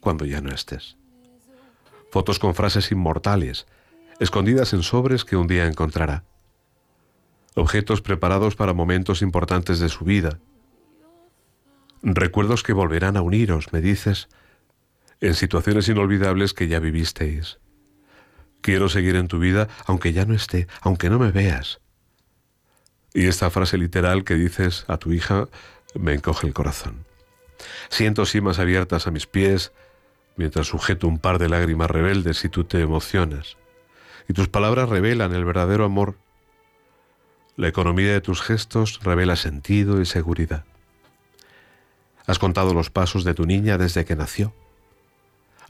cuando 0.00 0.24
ya 0.24 0.40
no 0.40 0.54
estés. 0.54 0.96
Fotos 2.12 2.38
con 2.38 2.54
frases 2.54 2.92
inmortales, 2.92 3.66
escondidas 4.20 4.72
en 4.72 4.84
sobres 4.84 5.24
que 5.24 5.36
un 5.36 5.48
día 5.48 5.66
encontrará. 5.66 6.22
Objetos 7.54 8.02
preparados 8.02 8.56
para 8.56 8.72
momentos 8.72 9.22
importantes 9.22 9.78
de 9.78 9.88
su 9.88 10.04
vida. 10.04 10.40
Recuerdos 12.02 12.62
que 12.62 12.72
volverán 12.72 13.16
a 13.16 13.22
uniros, 13.22 13.72
me 13.72 13.80
dices, 13.80 14.28
en 15.20 15.34
situaciones 15.34 15.88
inolvidables 15.88 16.52
que 16.52 16.68
ya 16.68 16.80
vivisteis. 16.80 17.58
Quiero 18.60 18.88
seguir 18.88 19.16
en 19.16 19.28
tu 19.28 19.38
vida 19.38 19.68
aunque 19.86 20.12
ya 20.12 20.24
no 20.24 20.34
esté, 20.34 20.66
aunque 20.80 21.10
no 21.10 21.18
me 21.18 21.30
veas. 21.30 21.80
Y 23.12 23.26
esta 23.26 23.48
frase 23.50 23.78
literal 23.78 24.24
que 24.24 24.34
dices 24.34 24.84
a 24.88 24.96
tu 24.96 25.12
hija 25.12 25.48
me 25.94 26.14
encoge 26.14 26.46
el 26.46 26.52
corazón. 26.52 27.04
Siento 27.88 28.26
simas 28.26 28.58
abiertas 28.58 29.06
a 29.06 29.10
mis 29.10 29.26
pies 29.26 29.72
mientras 30.36 30.66
sujeto 30.66 31.06
un 31.06 31.18
par 31.18 31.38
de 31.38 31.48
lágrimas 31.48 31.90
rebeldes 31.90 32.44
y 32.44 32.48
tú 32.48 32.64
te 32.64 32.80
emocionas. 32.80 33.56
Y 34.28 34.32
tus 34.32 34.48
palabras 34.48 34.88
revelan 34.88 35.32
el 35.32 35.44
verdadero 35.44 35.84
amor. 35.84 36.16
La 37.56 37.68
economía 37.68 38.12
de 38.12 38.20
tus 38.20 38.42
gestos 38.42 39.00
revela 39.04 39.36
sentido 39.36 40.00
y 40.00 40.06
seguridad. 40.06 40.64
Has 42.26 42.40
contado 42.40 42.74
los 42.74 42.90
pasos 42.90 43.22
de 43.22 43.34
tu 43.34 43.46
niña 43.46 43.78
desde 43.78 44.04
que 44.04 44.16
nació. 44.16 44.52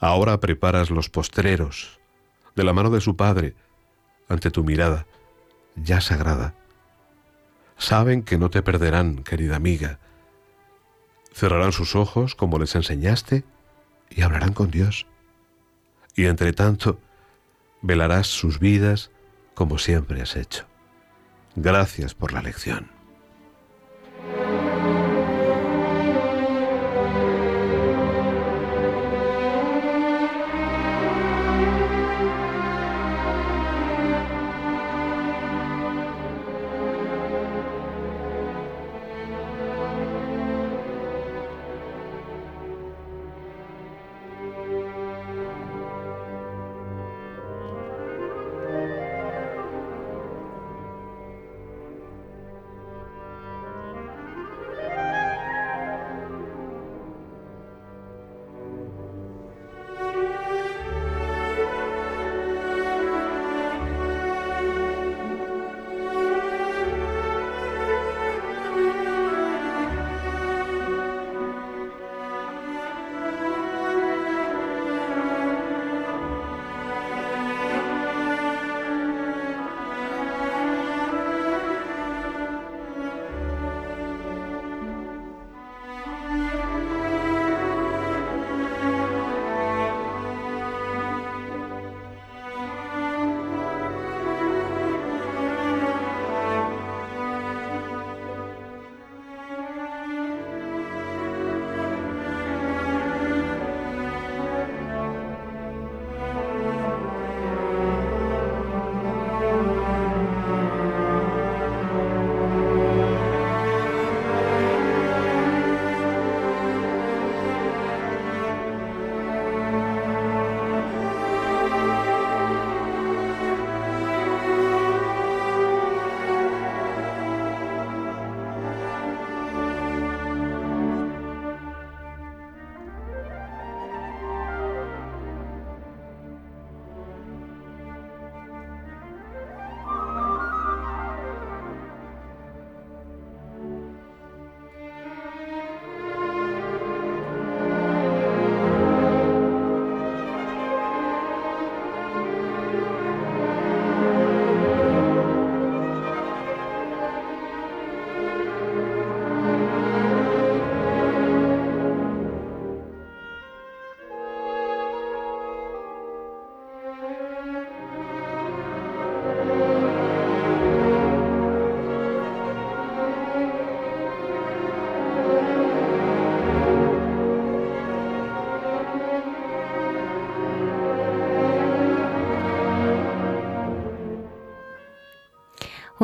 Ahora 0.00 0.40
preparas 0.40 0.90
los 0.90 1.10
postreros, 1.10 2.00
de 2.56 2.64
la 2.64 2.72
mano 2.72 2.88
de 2.88 3.02
su 3.02 3.16
padre, 3.16 3.54
ante 4.28 4.50
tu 4.50 4.64
mirada, 4.64 5.06
ya 5.76 6.00
sagrada. 6.00 6.54
Saben 7.76 8.22
que 8.22 8.38
no 8.38 8.48
te 8.48 8.62
perderán, 8.62 9.22
querida 9.22 9.56
amiga. 9.56 9.98
Cerrarán 11.34 11.72
sus 11.72 11.96
ojos 11.96 12.34
como 12.34 12.58
les 12.58 12.74
enseñaste 12.76 13.44
y 14.08 14.22
hablarán 14.22 14.54
con 14.54 14.70
Dios. 14.70 15.06
Y 16.16 16.26
entre 16.26 16.54
tanto, 16.54 16.98
velarás 17.82 18.28
sus 18.28 18.58
vidas 18.58 19.10
como 19.54 19.78
siempre 19.78 20.22
has 20.22 20.36
hecho. 20.36 20.66
Gracias 21.56 22.14
por 22.14 22.32
la 22.32 22.42
lección. 22.42 22.93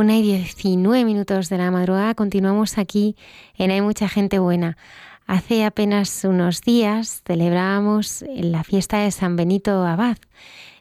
Una 0.01 0.17
y 0.17 0.23
19 0.23 1.05
minutos 1.05 1.51
de 1.51 1.59
la 1.59 1.71
madrugada 1.71 2.15
continuamos 2.15 2.79
aquí 2.79 3.17
en 3.59 3.71
Hay 3.71 3.83
mucha 3.83 4.09
gente 4.09 4.39
buena. 4.39 4.79
Hace 5.27 5.63
apenas 5.63 6.25
unos 6.25 6.63
días 6.63 7.21
celebrábamos 7.27 8.25
la 8.35 8.65
fiesta 8.65 9.01
de 9.01 9.11
San 9.11 9.37
Benito 9.37 9.85
Abad. 9.85 10.17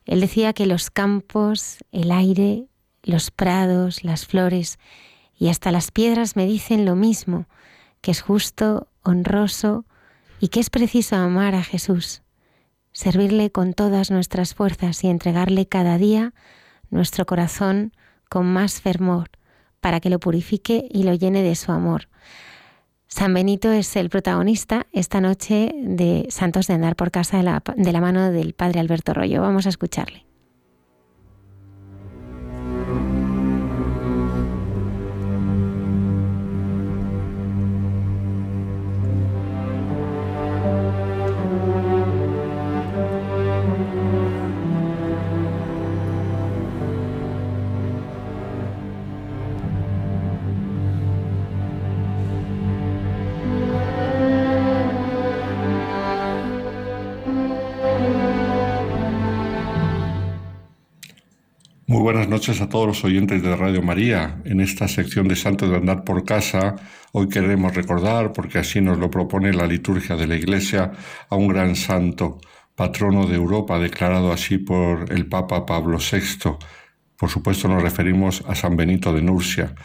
Él 0.06 0.22
decía 0.22 0.54
que 0.54 0.66
los 0.66 0.90
campos, 0.90 1.80
el 1.92 2.12
aire, 2.12 2.68
los 3.04 3.30
prados, 3.30 4.06
las 4.06 4.26
flores 4.26 4.80
y 5.36 5.50
hasta 5.50 5.74
las 5.74 5.92
piedras 5.92 6.38
me 6.38 6.46
dicen 6.46 6.86
lo 6.86 6.96
mismo, 6.96 7.46
que 8.00 8.12
es 8.12 8.22
justo, 8.22 8.88
honroso 9.04 9.84
y 10.40 10.48
que 10.48 10.62
es 10.62 10.70
preciso 10.70 11.18
amar 11.18 11.56
a 11.56 11.64
Jesús, 11.66 12.22
servirle 12.94 13.52
con 13.52 13.74
todas 13.74 14.12
nuestras 14.12 14.56
fuerzas 14.56 15.04
y 15.04 15.10
entregarle 15.10 15.66
cada 15.66 15.98
día 15.98 16.34
nuestro 16.90 17.26
corazón 17.26 17.92
con 18.30 18.46
más 18.46 18.82
fervor 18.82 19.30
para 19.82 20.00
que 20.00 20.10
lo 20.10 20.20
purifique 20.20 20.88
y 20.90 21.04
lo 21.04 21.14
llene 21.14 21.44
de 21.44 21.56
su 21.56 21.72
amor. 21.72 22.08
San 23.08 23.34
Benito 23.34 23.72
es 23.72 23.96
el 23.96 24.10
protagonista 24.10 24.86
esta 24.92 25.20
noche 25.20 25.74
de 25.76 26.28
Santos 26.30 26.68
de 26.68 26.76
Andar 26.76 26.96
por 26.96 27.10
Casa 27.10 27.38
de 27.38 27.44
la, 27.44 27.64
de 27.76 27.92
la 27.92 28.02
mano 28.02 28.32
del 28.32 28.54
Padre 28.54 28.80
Alberto 28.80 29.14
Rollo. 29.14 29.42
Vamos 29.42 29.66
a 29.66 29.70
escucharle. 29.70 30.29
Noches 62.40 62.62
a 62.62 62.70
todos 62.70 62.88
los 62.88 63.04
oyentes 63.04 63.44
de 63.44 63.54
Radio 63.54 63.82
María. 63.82 64.40
En 64.46 64.62
esta 64.62 64.88
sección 64.88 65.28
de 65.28 65.36
Santos 65.36 65.70
de 65.70 65.76
Andar 65.76 66.06
por 66.06 66.24
Casa, 66.24 66.78
hoy 67.12 67.28
queremos 67.28 67.76
recordar, 67.76 68.32
porque 68.32 68.60
así 68.60 68.80
nos 68.80 68.98
lo 68.98 69.12
propone 69.12 69.52
la 69.52 69.68
liturgia 69.68 70.16
de 70.16 70.26
la 70.26 70.38
Iglesia, 70.38 70.94
a 71.30 71.36
un 71.36 71.50
gran 71.50 71.76
santo, 71.76 72.40
patrono 72.76 73.28
de 73.28 73.36
Europa, 73.36 73.78
declarado 73.78 74.32
así 74.32 74.58
por 74.58 75.12
el 75.12 75.28
Papa 75.28 75.66
Pablo 75.66 75.98
VI. 75.98 76.56
Por 77.18 77.30
supuesto 77.30 77.68
nos 77.68 77.84
referimos 77.84 78.42
a 78.48 78.56
San 78.56 78.78
Benito 78.78 79.12
de 79.12 79.22
Nurcia. 79.22 79.76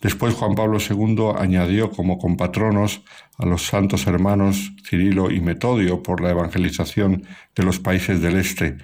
Después 0.00 0.34
Juan 0.34 0.56
Pablo 0.56 0.78
II 0.80 1.34
añadió 1.38 1.92
como 1.92 2.18
compatronos 2.18 3.02
a 3.38 3.46
los 3.46 3.66
santos 3.66 4.08
hermanos 4.08 4.72
Cirilo 4.84 5.30
y 5.30 5.40
Metodio 5.40 6.02
por 6.02 6.20
la 6.20 6.30
evangelización 6.30 7.22
de 7.54 7.62
los 7.62 7.78
países 7.78 8.20
del 8.20 8.34
este. 8.34 8.78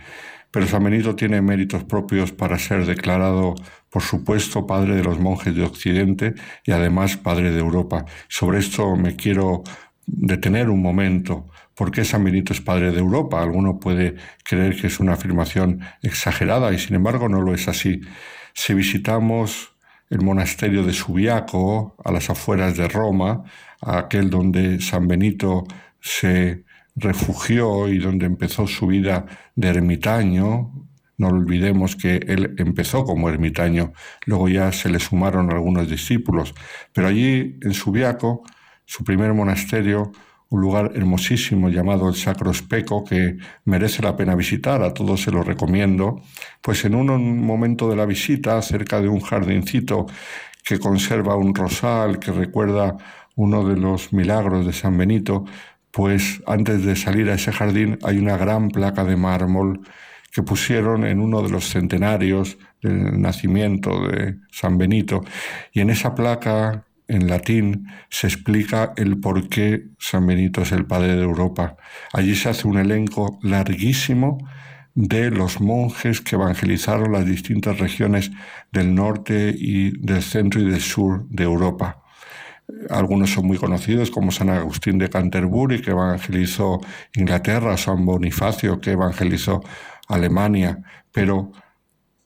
Pero 0.57 0.69
San 0.69 0.85
Benito 0.85 1.15
tiene 1.15 1.43
méritos 1.43 1.85
propios 1.85 2.33
para 2.33 2.59
ser 2.59 2.87
declarado, 2.87 3.57
por 3.91 4.01
supuesto, 4.01 4.67
padre 4.67 4.97
de 4.97 5.05
los 5.05 5.21
monjes 5.21 5.55
de 5.55 5.63
Occidente 5.63 6.33
y 6.65 6.73
además 6.73 7.19
padre 7.19 7.51
de 7.51 7.59
Europa. 7.59 8.07
Sobre 8.27 8.61
esto 8.61 8.97
me 8.97 9.17
quiero 9.17 9.65
detener 10.07 10.71
un 10.71 10.81
momento. 10.81 11.47
¿Por 11.75 11.91
qué 11.91 12.07
San 12.07 12.25
Benito 12.25 12.55
es 12.55 12.63
padre 12.63 12.91
de 12.91 13.01
Europa? 13.01 13.43
Alguno 13.43 13.79
puede 13.79 14.15
creer 14.45 14.81
que 14.81 14.87
es 14.87 14.99
una 14.99 15.13
afirmación 15.13 15.81
exagerada 16.01 16.73
y 16.73 16.79
sin 16.79 16.97
embargo 16.97 17.29
no 17.29 17.43
lo 17.43 17.53
es 17.53 17.69
así. 17.69 18.01
Si 18.55 18.73
visitamos 18.73 19.75
el 20.09 20.23
monasterio 20.23 20.85
de 20.85 20.95
Subiaco, 20.95 21.97
a 22.03 22.11
las 22.11 22.31
afueras 22.31 22.79
de 22.79 22.89
Roma, 22.89 23.45
aquel 23.83 24.31
donde 24.31 24.81
San 24.81 25.07
Benito 25.07 25.65
se 26.01 26.65
refugió 26.97 27.89
y 27.89 27.99
donde 27.99 28.27
empezó 28.27 28.67
su 28.67 28.87
vida 28.87 29.27
de 29.55 29.69
ermitaño. 29.69 30.73
No 31.19 31.29
olvidemos 31.29 31.97
que 31.97 32.17
él 32.17 32.55
empezó 32.59 33.05
como 33.05 33.29
ermitaño, 33.29 33.93
luego 34.27 34.49
ya 34.49 34.73
se 34.73 34.91
le 34.91 34.99
sumaron 34.99 35.51
algunos 35.51 35.89
discípulos, 35.89 36.55
pero 36.93 37.09
allí 37.09 37.59
en 37.63 37.73
Subiaco, 37.73 38.43
su 38.85 39.03
primer 39.03 39.33
monasterio, 39.33 40.13
un 40.49 40.61
lugar 40.61 40.93
hermosísimo 40.95 41.71
llamado 41.71 42.09
el 42.09 42.15
Sacro 42.15 42.51
Especo 42.51 43.03
que 43.05 43.37
merece 43.65 44.03
la 44.03 44.17
pena 44.17 44.35
visitar, 44.35 44.83
a 44.83 44.95
todos 44.95 45.23
se 45.23 45.33
lo 45.33 45.43
recomiendo, 45.43 46.21
pues 46.63 46.85
en 46.85 46.95
un 46.95 47.45
momento 47.45 47.89
de 47.89 47.97
la 47.97 48.07
visita, 48.07 48.61
cerca 48.63 49.01
de 49.01 49.09
un 49.09 49.21
jardincito 49.21 50.07
que 50.63 50.79
conserva 50.79 51.37
un 51.37 51.55
rosal 51.55 52.19
que 52.19 52.31
recuerda 52.31 52.97
uno 53.37 53.69
de 53.69 53.77
los 53.77 54.13
milagros 54.13 54.67
de 54.67 54.73
San 54.73 54.97
Benito, 54.97 55.45
pues 55.91 56.43
antes 56.47 56.85
de 56.85 56.97
salir 56.97 57.31
a 57.31 57.35
ese 57.35 57.53
jardín 57.53 57.99
hay 58.03 58.19
una 58.19 58.37
gran 58.37 58.69
placa 58.69 59.05
de 59.05 59.17
mármol 59.17 59.81
que 60.33 60.43
pusieron 60.43 61.07
en 61.07 61.21
uno 61.21 61.41
de 61.43 61.49
los 61.49 61.71
centenarios 61.71 62.59
del 62.83 63.21
nacimiento 63.21 64.07
de 64.07 64.37
San 64.51 64.77
Benito. 64.77 65.25
Y 65.73 65.81
en 65.81 65.91
esa 65.91 66.15
placa 66.15 66.85
en 67.09 67.29
latín 67.29 67.87
se 68.11 68.27
explica 68.27 68.93
el 68.97 69.19
por 69.19 69.49
qué 69.49 69.85
San 69.99 70.27
Benito 70.27 70.63
es 70.63 70.73
el 70.73 70.87
padre 70.87 71.17
de 71.17 71.23
Europa. 71.23 71.77
Allí 72.13 72.35
se 72.35 72.51
hace 72.51 72.69
un 72.69 72.79
elenco 72.79 73.39
larguísimo 73.43 74.39
de 74.95 75.31
los 75.31 75.61
monjes 75.61 76.21
que 76.21 76.37
evangelizaron 76.37 77.13
las 77.13 77.27
distintas 77.27 77.79
regiones 77.79 78.31
del 78.73 78.95
norte 78.95 79.55
y 79.57 79.99
del 80.05 80.23
centro 80.23 80.61
y 80.61 80.71
del 80.71 80.81
sur 80.81 81.27
de 81.29 81.45
Europa. 81.45 82.03
Algunos 82.91 83.33
son 83.33 83.47
muy 83.47 83.59
conocidos, 83.59 84.11
como 84.11 84.33
San 84.33 84.51
Agustín 84.51 84.99
de 84.99 85.09
Canterbury, 85.09 85.81
que 85.81 85.91
evangelizó 85.91 86.81
Inglaterra, 87.15 87.77
San 87.77 88.05
Bonifacio, 88.05 88.81
que 88.81 88.93
evangelizó 88.93 89.63
Alemania, 90.09 90.83
pero 91.13 91.53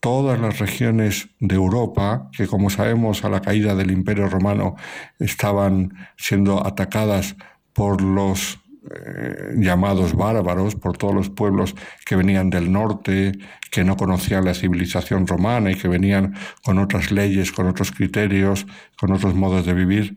todas 0.00 0.40
las 0.40 0.58
regiones 0.58 1.28
de 1.40 1.54
Europa, 1.56 2.30
que 2.36 2.46
como 2.46 2.70
sabemos 2.70 3.24
a 3.24 3.28
la 3.28 3.40
caída 3.40 3.74
del 3.74 3.90
Imperio 3.90 4.28
Romano 4.28 4.76
estaban 5.18 5.92
siendo 6.16 6.66
atacadas 6.66 7.36
por 7.74 8.00
los 8.00 8.58
eh, 8.90 9.56
llamados 9.58 10.14
bárbaros, 10.14 10.74
por 10.74 10.96
todos 10.96 11.14
los 11.14 11.28
pueblos 11.28 11.74
que 12.06 12.16
venían 12.16 12.48
del 12.48 12.72
norte, 12.72 13.32
que 13.70 13.84
no 13.84 13.96
conocían 13.96 14.46
la 14.46 14.54
civilización 14.54 15.26
romana 15.26 15.70
y 15.70 15.74
que 15.74 15.86
venían 15.86 16.34
con 16.64 16.78
otras 16.78 17.12
leyes, 17.12 17.52
con 17.52 17.68
otros 17.68 17.92
criterios, 17.92 18.66
con 18.98 19.12
otros 19.12 19.34
modos 19.34 19.66
de 19.66 19.74
vivir, 19.74 20.16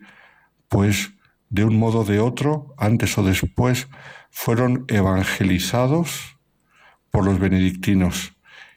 pues 0.74 1.14
de 1.52 1.64
un 1.64 1.78
modo 1.78 2.00
o 2.00 2.04
de 2.04 2.20
otro, 2.20 2.74
antes 2.80 3.16
o 3.20 3.24
después, 3.24 3.88
fueron 4.32 4.86
evangelizados 4.88 6.40
por 7.12 7.26
los 7.26 7.38
benedictinos. 7.38 8.34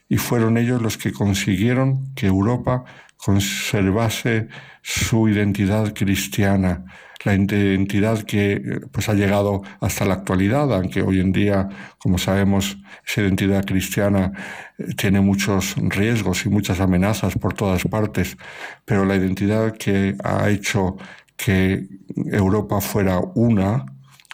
Y 0.07 0.17
fueron 0.17 0.59
ellos 0.59 0.79
los 0.79 0.95
que 0.95 1.11
consiguieron 1.11 2.13
que 2.13 2.27
Europa 2.27 2.83
conservase 3.17 4.47
su 4.83 5.27
identidad 5.27 5.95
cristiana, 5.95 6.85
la 7.23 7.33
identidad 7.33 8.21
que 8.21 8.61
pues, 8.91 9.09
ha 9.09 9.15
llegado 9.15 9.63
hasta 9.81 10.05
la 10.05 10.13
actualidad, 10.13 10.71
aunque 10.71 11.01
hoy 11.01 11.19
en 11.19 11.31
día, 11.31 11.67
como 11.97 12.19
sabemos, 12.19 12.77
esa 13.07 13.21
identidad 13.21 13.65
cristiana 13.65 14.33
eh, 14.77 14.93
tiene 14.95 15.19
muchos 15.21 15.73
riesgos 15.77 16.45
y 16.45 16.49
muchas 16.49 16.79
amenazas 16.79 17.33
por 17.39 17.55
todas 17.55 17.85
partes, 17.85 18.37
pero 18.85 19.03
la 19.03 19.15
identidad 19.15 19.75
que 19.75 20.15
ha 20.23 20.47
hecho 20.51 20.97
que 21.37 21.87
Europa 22.25 22.81
fuera 22.81 23.19
una, 23.35 23.85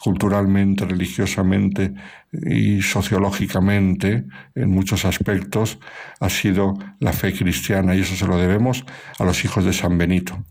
culturalmente, 0.02 0.86
religiosamente 0.86 1.94
y 2.32 2.82
sociológicamente, 2.82 4.26
en 4.56 4.72
muchos 4.72 5.06
aspectos, 5.06 5.80
ha 6.20 6.30
sido 6.30 6.74
la 7.00 7.14
fe 7.14 7.34
cristiana 7.34 7.96
y 7.96 8.02
eso 8.02 8.16
se 8.16 8.26
lo 8.26 8.38
debemos 8.38 8.86
a 9.20 9.24
los 9.24 9.46
hijos 9.46 9.66
de 9.66 9.74
San 9.74 9.98
Benito. 9.98 10.44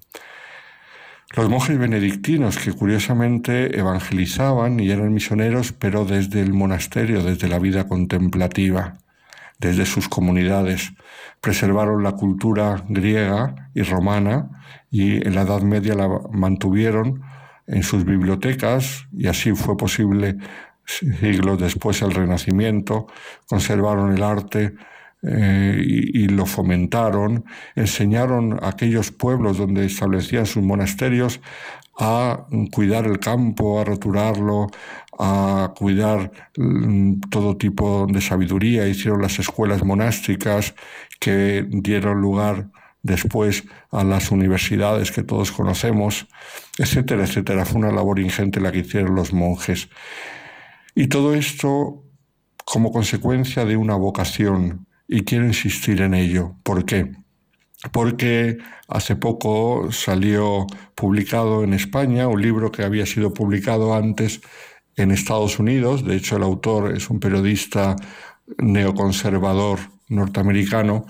Los 1.35 1.49
monjes 1.49 1.79
benedictinos 1.79 2.59
que 2.59 2.73
curiosamente 2.73 3.79
evangelizaban 3.79 4.79
y 4.79 4.91
eran 4.91 5.15
misioneros, 5.15 5.73
pero 5.73 6.05
desde 6.05 6.43
el 6.43 6.53
monasterio, 6.53 7.23
desde 7.23 7.49
la 7.49 7.59
vida 7.59 7.89
contemplativa, 7.89 8.99
desde 9.59 9.87
sus 9.87 10.09
comunidades, 10.09 10.93
preservaron 11.41 12.03
la 12.03 12.13
cultura 12.13 12.85
griega 12.89 13.71
y 13.75 13.83
romana 13.83 14.51
y 14.93 15.27
en 15.27 15.35
la 15.35 15.43
Edad 15.43 15.63
Media 15.63 15.95
la 15.95 16.09
mantuvieron 16.31 17.23
en 17.67 17.83
sus 17.83 18.05
bibliotecas 18.05 19.09
y 19.13 19.27
así 19.27 19.53
fue 19.55 19.77
posible 19.77 20.37
siglos 20.85 21.59
después 21.59 22.03
el 22.03 22.13
Renacimiento, 22.13 23.07
conservaron 23.47 24.13
el 24.13 24.23
arte 24.23 24.75
eh, 25.23 25.81
y, 25.83 26.29
lo 26.29 26.45
fomentaron, 26.47 27.45
enseñaron 27.75 28.59
a 28.63 28.71
aquellos 28.71 29.13
pueblos 29.13 29.57
donde 29.57 29.87
establecían 29.87 30.47
sus 30.47 30.63
monasterios 30.63 31.41
a 31.99 32.47
cuidar 32.73 33.07
el 33.07 33.19
campo, 33.19 33.81
a 33.81 33.85
roturarlo, 33.85 34.67
a 35.19 35.73
cuidar 35.77 36.33
mm, 36.57 37.21
todo 37.31 37.57
tipo 37.57 38.07
de 38.11 38.21
sabiduría, 38.21 38.89
hicieron 38.89 39.23
las 39.23 39.39
escuelas 39.39 39.85
monásticas 39.85 40.75
que 41.21 41.65
dieron 41.69 42.21
lugar 42.21 42.69
después 43.03 43.65
a 43.91 44.05
las 44.05 44.31
universidades 44.31 45.11
que 45.11 45.23
todos 45.23 45.53
conocemos, 45.53 46.27
etcétera, 46.79 47.25
etcétera. 47.25 47.65
Fue 47.65 47.81
una 47.81 47.93
labor 47.93 48.21
ingente 48.21 48.61
la 48.61 48.73
que 48.73 48.79
hicieron 48.79 49.15
los 49.15 49.33
monjes. 49.33 49.89
Y 50.95 51.09
todo 51.09 51.35
esto 51.35 52.05
como 52.65 52.93
consecuencia 52.93 53.65
de 53.65 53.77
una 53.77 53.97
vocación, 53.97 54.87
y 55.09 55.25
quiero 55.25 55.47
insistir 55.47 56.01
en 56.01 56.15
ello. 56.15 56.55
¿Por 56.63 56.85
qué? 56.87 57.13
Porque 57.93 58.59
hace 58.89 59.17
poco 59.17 59.91
salió 59.91 60.67
publicado 60.95 61.65
en 61.65 61.75
España 61.75 62.29
un 62.29 62.41
libro 62.41 62.71
que 62.71 62.85
había 62.85 63.05
sido 63.05 63.35
publicado 63.35 63.95
antes 63.95 64.41
en 64.97 65.11
Estados 65.11 65.59
Unidos. 65.59 66.05
De 66.05 66.17
hecho, 66.17 66.37
el 66.37 66.45
autor 66.45 66.97
es 66.97 67.11
un 67.11 67.19
periodista 67.19 67.97
neoconservador 68.59 69.81
norteamericano 70.09 71.07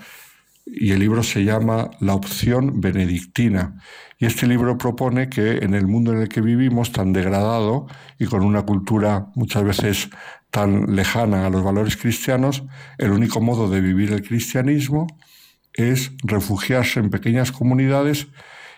y 0.65 0.91
el 0.91 0.99
libro 0.99 1.23
se 1.23 1.43
llama 1.43 1.91
La 1.99 2.13
opción 2.13 2.79
benedictina. 2.79 3.81
Y 4.17 4.25
este 4.25 4.47
libro 4.47 4.77
propone 4.77 5.29
que 5.29 5.57
en 5.57 5.73
el 5.73 5.87
mundo 5.87 6.13
en 6.13 6.21
el 6.21 6.29
que 6.29 6.41
vivimos, 6.41 6.91
tan 6.91 7.13
degradado 7.13 7.87
y 8.17 8.25
con 8.25 8.43
una 8.43 8.63
cultura 8.63 9.27
muchas 9.35 9.63
veces 9.63 10.09
tan 10.49 10.95
lejana 10.95 11.45
a 11.45 11.49
los 11.49 11.63
valores 11.63 11.97
cristianos, 11.97 12.63
el 12.97 13.11
único 13.11 13.41
modo 13.41 13.69
de 13.69 13.81
vivir 13.81 14.13
el 14.13 14.21
cristianismo 14.21 15.07
es 15.73 16.11
refugiarse 16.23 16.99
en 16.99 17.09
pequeñas 17.09 17.51
comunidades 17.51 18.27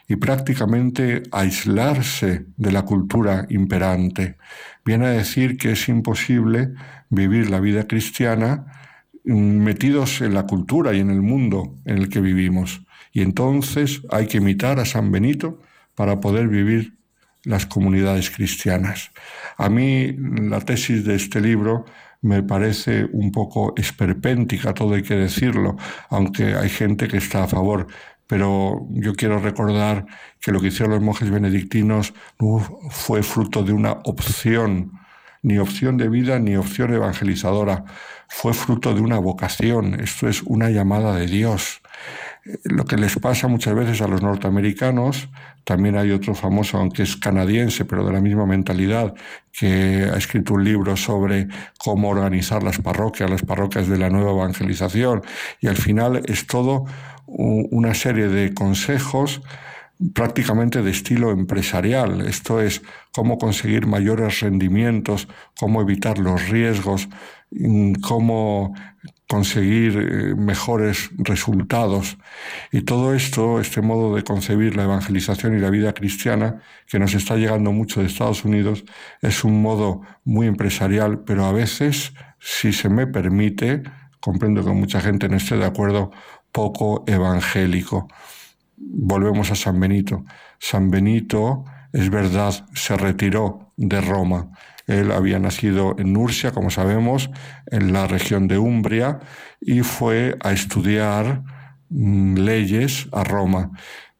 y 0.07 0.15
prácticamente 0.15 1.23
aislarse 1.31 2.45
de 2.57 2.71
la 2.71 2.83
cultura 2.83 3.45
imperante. 3.49 4.37
Viene 4.85 5.07
a 5.07 5.11
decir 5.11 5.57
que 5.57 5.71
es 5.71 5.89
imposible 5.89 6.73
vivir 7.09 7.49
la 7.49 7.59
vida 7.59 7.87
cristiana 7.87 8.65
metidos 9.25 10.21
en 10.21 10.33
la 10.33 10.45
cultura 10.45 10.93
y 10.93 10.99
en 10.99 11.09
el 11.09 11.21
mundo 11.21 11.75
en 11.85 11.97
el 11.97 12.09
que 12.09 12.21
vivimos. 12.21 12.81
Y 13.11 13.21
entonces 13.21 14.01
hay 14.11 14.27
que 14.27 14.37
imitar 14.37 14.79
a 14.79 14.85
San 14.85 15.11
Benito 15.11 15.59
para 15.95 16.19
poder 16.19 16.47
vivir 16.47 16.97
las 17.43 17.65
comunidades 17.65 18.29
cristianas. 18.29 19.11
A 19.57 19.69
mí 19.69 20.15
la 20.17 20.59
tesis 20.61 21.05
de 21.05 21.15
este 21.15 21.39
libro 21.39 21.85
me 22.21 22.43
parece 22.43 23.07
un 23.11 23.31
poco 23.31 23.73
esperpéntica, 23.77 24.73
todo 24.73 24.95
hay 24.95 25.03
que 25.03 25.15
decirlo, 25.15 25.77
aunque 26.09 26.55
hay 26.55 26.69
gente 26.69 27.07
que 27.07 27.17
está 27.17 27.43
a 27.43 27.47
favor. 27.47 27.87
Pero 28.27 28.87
yo 28.89 29.13
quiero 29.13 29.37
recordar 29.37 30.07
que 30.41 30.51
lo 30.51 30.59
que 30.59 30.67
hicieron 30.67 30.95
los 30.95 31.03
monjes 31.03 31.29
benedictinos 31.29 32.13
fue 32.89 33.21
fruto 33.21 33.63
de 33.63 33.73
una 33.73 33.91
opción 33.91 34.91
ni 35.43 35.59
opción 35.59 35.97
de 35.97 36.09
vida 36.09 36.39
ni 36.39 36.55
opción 36.55 36.91
evangelizadora. 36.91 37.85
Fue 38.27 38.53
fruto 38.53 38.93
de 38.93 39.01
una 39.01 39.19
vocación, 39.19 39.99
esto 39.99 40.27
es 40.27 40.41
una 40.43 40.69
llamada 40.69 41.15
de 41.15 41.27
Dios. 41.27 41.81
lo 42.63 42.85
que 42.85 42.95
les 42.95 43.17
pasa 43.17 43.47
muchas 43.47 43.73
veces 43.73 44.01
a 44.01 44.07
los 44.07 44.21
norteamericanos, 44.21 45.29
también 45.63 45.97
hay 45.97 46.11
otro 46.11 46.35
famoso, 46.35 46.77
aunque 46.77 47.01
es 47.01 47.15
canadiense, 47.15 47.85
pero 47.85 48.05
de 48.05 48.13
la 48.13 48.21
misma 48.21 48.45
mentalidad, 48.45 49.15
que 49.51 50.07
ha 50.13 50.15
escrito 50.15 50.53
un 50.53 50.63
libro 50.63 50.95
sobre 50.95 51.47
cómo 51.79 52.09
organizar 52.09 52.61
las 52.61 52.77
parroquias, 52.77 53.31
las 53.31 53.41
parroquias 53.41 53.87
de 53.87 53.97
la 53.97 54.11
nueva 54.11 54.31
evangelización, 54.31 55.23
y 55.59 55.67
al 55.67 55.75
final 55.75 56.21
es 56.25 56.45
todo 56.45 56.85
una 57.25 57.95
serie 57.95 58.27
de 58.27 58.53
consejos 58.53 59.41
prácticamente 60.13 60.81
de 60.81 60.91
estilo 60.91 61.31
empresarial. 61.31 62.27
Esto 62.27 62.61
es 62.61 62.81
cómo 63.11 63.37
conseguir 63.37 63.87
mayores 63.87 64.41
rendimientos, 64.41 65.27
cómo 65.57 65.81
evitar 65.81 66.19
los 66.19 66.49
riesgos, 66.49 67.07
cómo 68.01 68.73
conseguir 69.27 69.97
eh, 69.97 70.35
mejores 70.35 71.09
resultados. 71.17 72.17
Y 72.71 72.81
todo 72.81 73.13
esto, 73.13 73.59
este 73.59 73.81
modo 73.81 74.15
de 74.15 74.23
concebir 74.23 74.75
la 74.75 74.83
evangelización 74.83 75.57
y 75.57 75.59
la 75.59 75.69
vida 75.69 75.93
cristiana, 75.93 76.61
que 76.87 76.99
nos 76.99 77.13
está 77.13 77.35
llegando 77.35 77.71
mucho 77.71 78.01
de 78.01 78.07
Estados 78.07 78.45
Unidos, 78.45 78.85
es 79.21 79.43
un 79.43 79.61
modo 79.61 80.01
muy 80.23 80.47
empresarial, 80.47 81.23
pero 81.23 81.45
a 81.45 81.51
veces, 81.51 82.13
si 82.39 82.71
se 82.71 82.89
me 82.89 83.07
permite, 83.07 83.83
comprendo 84.19 84.63
que 84.63 84.71
mucha 84.71 85.01
gente 85.01 85.27
no 85.27 85.37
esté 85.37 85.57
de 85.57 85.65
acuerdo, 85.65 86.11
poco 86.51 87.03
evangélico. 87.07 88.07
Volvemos 88.77 89.51
a 89.51 89.55
San 89.55 89.79
Benito. 89.79 90.23
San 90.59 90.91
Benito, 90.91 91.65
es 91.91 92.09
verdad, 92.09 92.53
se 92.73 92.95
retiró 92.95 93.71
de 93.77 94.01
Roma 94.01 94.51
él 94.87 95.11
había 95.11 95.39
nacido 95.39 95.95
en 95.97 96.13
Nursia, 96.13 96.51
como 96.51 96.69
sabemos, 96.69 97.29
en 97.67 97.93
la 97.93 98.07
región 98.07 98.47
de 98.47 98.57
Umbria, 98.57 99.19
y 99.59 99.81
fue 99.81 100.37
a 100.41 100.51
estudiar 100.51 101.43
mm, 101.89 102.35
leyes 102.37 103.07
a 103.11 103.23
Roma. 103.23 103.71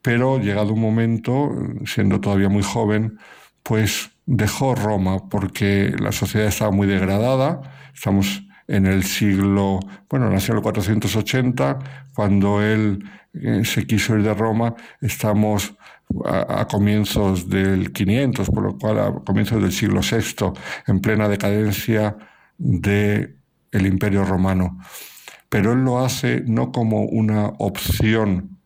Pero 0.02 0.40
llegado 0.40 0.74
un 0.74 0.82
momento, 0.82 1.52
siendo 1.86 2.22
todavía 2.22 2.50
muy 2.50 2.64
joven, 2.64 3.18
pues 3.64 4.12
dejó 4.26 4.76
Roma 4.76 5.30
porque 5.30 5.96
la 6.00 6.12
sociedad 6.12 6.48
estaba 6.48 6.72
muy 6.72 6.88
degradada. 6.88 7.62
Estamos 7.94 8.44
en 8.68 8.86
el 8.86 9.04
siglo, 9.04 9.80
bueno, 10.10 10.30
nació 10.30 10.54
en 10.54 10.58
el 10.58 10.64
480, 10.64 11.80
cuando 12.14 12.62
él 12.62 13.04
eh, 13.34 13.64
se 13.64 13.86
quiso 13.86 14.16
ir 14.16 14.24
de 14.24 14.34
Roma, 14.34 14.76
estamos 15.02 15.76
a, 16.26 16.68
comienzos 16.68 17.50
del 17.50 17.92
500, 17.92 18.50
por 18.50 18.64
lo 18.64 18.78
cual 18.78 19.00
a 19.00 19.12
comienzos 19.26 19.62
del 19.62 19.72
siglo 19.72 20.02
VI, 20.02 20.54
en 20.88 21.00
plena 21.00 21.28
decadencia 21.28 22.18
del 22.58 23.38
el 23.72 23.86
Imperio 23.86 24.24
Romano. 24.24 24.80
Pero 25.50 25.74
él 25.74 25.84
lo 25.84 26.00
hace 26.00 26.44
no 26.46 26.72
como 26.72 27.04
una 27.04 27.48
opción 27.60 28.60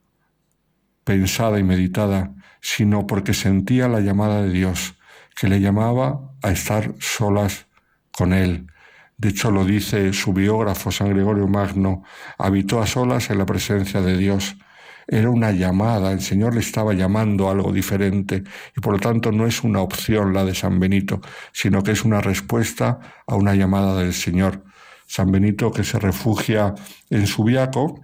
pensada 1.03 1.60
y 1.60 1.64
meditada, 1.64 2.34
sino 2.61 3.07
porque 3.07 3.34
sentía 3.34 3.88
la 3.88 3.99
llamada 3.99 4.44
de 4.44 4.52
Dios, 4.52 4.95
que 5.36 5.48
le 5.48 5.60
llamaba 5.60 6.34
a 6.44 6.52
estar 6.52 6.94
solas 6.99 7.68
con 8.11 8.34
él. 8.34 8.68
De 9.18 9.30
hecho, 9.30 9.52
lo 9.52 9.66
dice 9.66 10.14
su 10.14 10.34
biógrafo 10.34 10.91
San 10.91 11.10
Gregorio 11.10 11.48
Magno, 11.48 12.03
habitó 12.38 12.82
a 12.82 12.88
solas 12.88 13.30
en 13.30 13.38
la 13.38 13.45
presencia 13.45 14.02
de 14.02 14.18
Dios 14.18 14.56
era 15.11 15.30
una 15.30 15.52
llamada, 15.52 16.11
el 16.11 16.22
Señor 16.22 16.53
le 16.53 16.60
estaba 16.60 16.94
llamando 16.94 17.49
algo 17.49 17.72
diferente 17.73 18.44
y 18.77 18.80
por 18.80 18.94
lo 18.94 18.99
tanto 18.99 19.31
no 19.31 19.48
es 19.48 19.64
una 19.64 19.81
opción 19.81 20.34
la 20.34 20.45
de 20.45 20.53
San 20.53 20.80
Benito, 20.80 21.19
sino 21.52 21.81
que 21.81 21.91
es 21.91 22.06
una 22.06 22.22
respuesta 22.22 22.99
a 23.26 23.36
una 23.36 23.56
llamada 23.56 23.99
del 23.99 24.14
Señor. 24.14 24.64
San 25.07 25.31
Benito 25.31 25.72
que 25.72 25.84
se 25.84 25.98
refugia 25.98 26.76
en 27.10 27.26
Subiaco, 27.26 28.02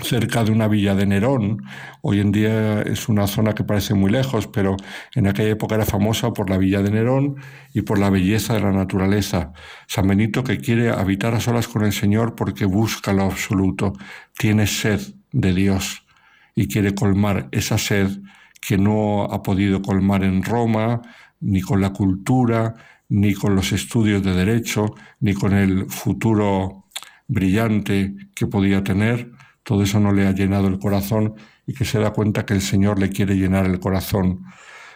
cerca 0.00 0.42
de 0.42 0.50
una 0.50 0.68
villa 0.68 0.94
de 0.94 1.04
Nerón. 1.04 1.64
Hoy 2.00 2.20
en 2.20 2.32
día 2.32 2.80
es 2.80 3.10
una 3.10 3.26
zona 3.26 3.54
que 3.54 3.64
parece 3.64 3.92
muy 3.92 4.10
lejos, 4.10 4.46
pero 4.46 4.76
en 5.14 5.26
aquella 5.26 5.50
época 5.50 5.74
era 5.74 5.84
famosa 5.84 6.32
por 6.32 6.48
la 6.48 6.56
villa 6.56 6.80
de 6.80 6.90
Nerón 6.90 7.36
y 7.74 7.82
por 7.82 7.98
la 7.98 8.08
belleza 8.08 8.54
de 8.54 8.60
la 8.60 8.72
naturaleza. 8.72 9.52
San 9.86 10.08
Benito 10.08 10.42
que 10.44 10.58
quiere 10.58 10.88
habitar 10.88 11.34
a 11.34 11.40
solas 11.40 11.68
con 11.68 11.84
el 11.84 11.92
Señor 11.92 12.34
porque 12.34 12.64
busca 12.64 13.12
lo 13.12 13.24
absoluto, 13.24 13.92
tiene 14.38 14.66
sed 14.66 15.00
de 15.32 15.52
Dios 15.52 16.07
y 16.58 16.66
quiere 16.66 16.92
colmar 16.92 17.48
esa 17.52 17.78
sed 17.78 18.18
que 18.60 18.76
no 18.76 19.22
ha 19.22 19.44
podido 19.44 19.80
colmar 19.80 20.24
en 20.24 20.42
Roma, 20.42 21.00
ni 21.38 21.60
con 21.60 21.80
la 21.80 21.90
cultura, 21.92 22.74
ni 23.08 23.32
con 23.32 23.54
los 23.54 23.70
estudios 23.70 24.24
de 24.24 24.34
derecho, 24.34 24.86
ni 25.20 25.34
con 25.34 25.52
el 25.52 25.88
futuro 25.88 26.86
brillante 27.28 28.12
que 28.34 28.48
podía 28.48 28.82
tener. 28.82 29.30
Todo 29.62 29.84
eso 29.84 30.00
no 30.00 30.12
le 30.12 30.26
ha 30.26 30.32
llenado 30.32 30.66
el 30.66 30.80
corazón 30.80 31.34
y 31.64 31.74
que 31.74 31.84
se 31.84 32.00
da 32.00 32.10
cuenta 32.10 32.44
que 32.44 32.54
el 32.54 32.60
Señor 32.60 32.98
le 32.98 33.10
quiere 33.10 33.36
llenar 33.36 33.64
el 33.64 33.78
corazón. 33.78 34.44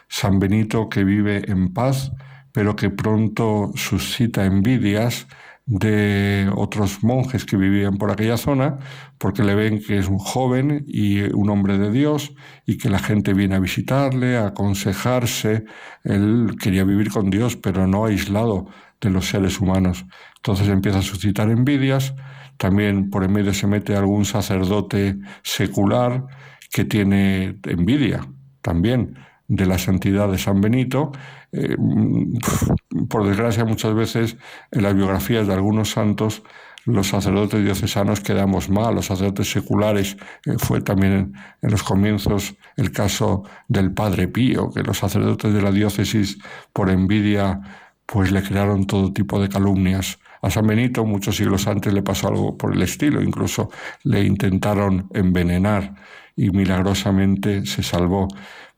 San 0.09 0.39
Benito 0.39 0.89
que 0.89 1.05
vive 1.05 1.49
en 1.49 1.71
paz, 1.71 2.11
pero 2.51 2.75
que 2.75 2.89
pronto 2.89 3.71
suscita 3.75 4.43
envidias 4.43 5.27
de 5.65 6.51
otros 6.55 7.03
monjes 7.03 7.45
que 7.45 7.55
vivían 7.57 7.97
por 7.97 8.11
aquella 8.11 8.37
zona, 8.37 8.79
porque 9.17 9.43
le 9.43 9.55
ven 9.55 9.81
que 9.81 9.97
es 9.97 10.07
un 10.07 10.19
joven 10.19 10.83
y 10.87 11.21
un 11.21 11.49
hombre 11.49 11.77
de 11.77 11.91
Dios 11.91 12.33
y 12.65 12.77
que 12.77 12.89
la 12.89 12.99
gente 12.99 13.33
viene 13.33 13.55
a 13.55 13.59
visitarle, 13.59 14.37
a 14.37 14.47
aconsejarse. 14.47 15.65
Él 16.03 16.55
quería 16.61 16.83
vivir 16.83 17.09
con 17.11 17.29
Dios, 17.29 17.55
pero 17.55 17.87
no 17.87 18.05
aislado 18.05 18.67
de 18.99 19.09
los 19.09 19.27
seres 19.29 19.59
humanos. 19.59 20.05
Entonces 20.37 20.67
empieza 20.67 20.99
a 20.99 21.03
suscitar 21.03 21.49
envidias. 21.49 22.13
También 22.57 23.09
por 23.09 23.23
en 23.23 23.33
medio 23.33 23.53
se 23.53 23.67
mete 23.67 23.95
algún 23.95 24.25
sacerdote 24.25 25.17
secular 25.43 26.25
que 26.71 26.85
tiene 26.85 27.59
envidia 27.63 28.27
también 28.63 29.17
de 29.55 29.65
la 29.65 29.77
santidad 29.77 30.29
de 30.29 30.37
San 30.37 30.61
Benito. 30.61 31.11
Eh, 31.51 31.75
por 33.09 33.27
desgracia, 33.27 33.65
muchas 33.65 33.93
veces 33.93 34.37
en 34.71 34.83
las 34.83 34.95
biografías 34.95 35.47
de 35.47 35.53
algunos 35.53 35.91
santos, 35.91 36.43
los 36.85 37.07
sacerdotes 37.07 37.63
diocesanos 37.63 38.19
quedamos 38.19 38.69
mal, 38.69 38.95
los 38.95 39.05
sacerdotes 39.05 39.51
seculares. 39.51 40.17
Eh, 40.45 40.55
fue 40.57 40.81
también 40.81 41.33
en, 41.61 41.71
los 41.71 41.83
comienzos 41.83 42.55
el 42.75 42.91
caso 42.91 43.43
del 43.67 43.93
Padre 43.93 44.27
Pío, 44.27 44.71
que 44.71 44.81
los 44.81 44.97
sacerdotes 44.97 45.53
de 45.53 45.61
la 45.61 45.71
diócesis, 45.71 46.39
por 46.73 46.89
envidia, 46.89 47.61
pues 48.05 48.31
le 48.31 48.41
crearon 48.41 48.85
todo 48.85 49.13
tipo 49.13 49.39
de 49.39 49.49
calumnias. 49.49 50.19
A 50.41 50.49
San 50.49 50.67
Benito, 50.67 51.05
muchos 51.05 51.37
siglos 51.37 51.67
antes, 51.67 51.93
le 51.93 52.01
pasó 52.01 52.27
algo 52.27 52.57
por 52.57 52.73
el 52.73 52.81
estilo, 52.81 53.21
incluso 53.21 53.69
le 54.03 54.23
intentaron 54.23 55.07
envenenar 55.13 55.93
y 56.35 56.49
milagrosamente 56.49 57.65
se 57.65 57.83
salvó 57.83 58.27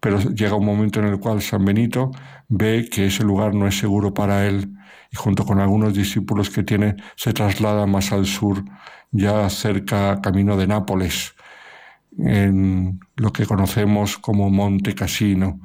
pero 0.06 0.20
llega 0.20 0.54
un 0.54 0.66
momento 0.66 1.00
en 1.00 1.08
el 1.08 1.20
cual 1.20 1.42
San 1.42 1.66
Benito 1.66 2.12
ve 2.48 2.88
que 2.92 3.08
ese 3.08 3.24
lugar 3.24 3.56
no 3.56 3.68
es 3.68 3.76
seguro 3.76 4.14
para 4.14 4.46
él 4.46 4.78
y 5.12 5.16
junto 5.16 5.48
con 5.48 5.60
algunos 5.60 5.96
discípulos 5.96 6.52
que 6.52 6.62
tiene 6.62 6.96
se 7.16 7.34
traslada 7.34 7.88
más 7.88 8.12
al 8.12 8.28
sur, 8.28 8.64
ya 9.10 9.50
cerca 9.50 10.22
camino 10.22 10.58
de 10.58 10.68
Nápoles, 10.68 11.34
en 12.20 13.00
lo 13.16 13.34
que 13.34 13.48
conocemos 13.48 14.20
como 14.20 14.52
Monte 14.52 14.94
Cassino. 14.94 15.60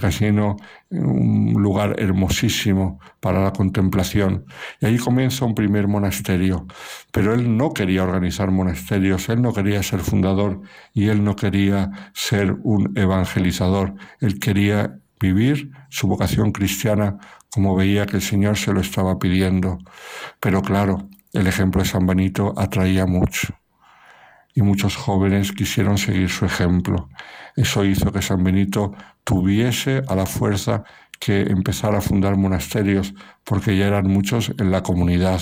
Cassino, 0.00 0.56
un 0.90 1.54
lugar 1.54 1.96
hermosísimo 1.98 3.00
para 3.20 3.42
la 3.42 3.52
contemplación. 3.52 4.44
Y 4.80 4.86
ahí 4.86 4.98
comienza 4.98 5.44
un 5.44 5.54
primer 5.54 5.88
monasterio. 5.88 6.66
Pero 7.12 7.34
él 7.34 7.56
no 7.56 7.72
quería 7.72 8.04
organizar 8.04 8.50
monasterios, 8.50 9.28
él 9.28 9.42
no 9.42 9.52
quería 9.52 9.82
ser 9.82 10.00
fundador 10.00 10.60
y 10.92 11.08
él 11.08 11.24
no 11.24 11.36
quería 11.36 11.90
ser 12.14 12.56
un 12.62 12.92
evangelizador. 12.96 13.94
Él 14.20 14.38
quería 14.38 14.98
vivir 15.20 15.70
su 15.88 16.08
vocación 16.08 16.52
cristiana 16.52 17.18
como 17.50 17.76
veía 17.76 18.06
que 18.06 18.16
el 18.16 18.22
Señor 18.22 18.56
se 18.56 18.72
lo 18.72 18.80
estaba 18.80 19.18
pidiendo. 19.18 19.78
Pero 20.40 20.62
claro, 20.62 21.08
el 21.32 21.46
ejemplo 21.46 21.82
de 21.82 21.88
San 21.88 22.06
Benito 22.06 22.54
atraía 22.56 23.06
mucho 23.06 23.61
y 24.54 24.62
muchos 24.62 24.96
jóvenes 24.96 25.52
quisieron 25.52 25.98
seguir 25.98 26.28
su 26.28 26.44
ejemplo. 26.44 27.08
Eso 27.56 27.84
hizo 27.84 28.12
que 28.12 28.22
San 28.22 28.44
Benito 28.44 28.92
tuviese 29.24 30.02
a 30.08 30.14
la 30.14 30.26
fuerza 30.26 30.84
que 31.18 31.42
empezar 31.42 31.94
a 31.94 32.00
fundar 32.00 32.36
monasterios, 32.36 33.14
porque 33.44 33.76
ya 33.76 33.86
eran 33.86 34.08
muchos 34.08 34.52
en 34.58 34.70
la 34.70 34.82
comunidad. 34.82 35.40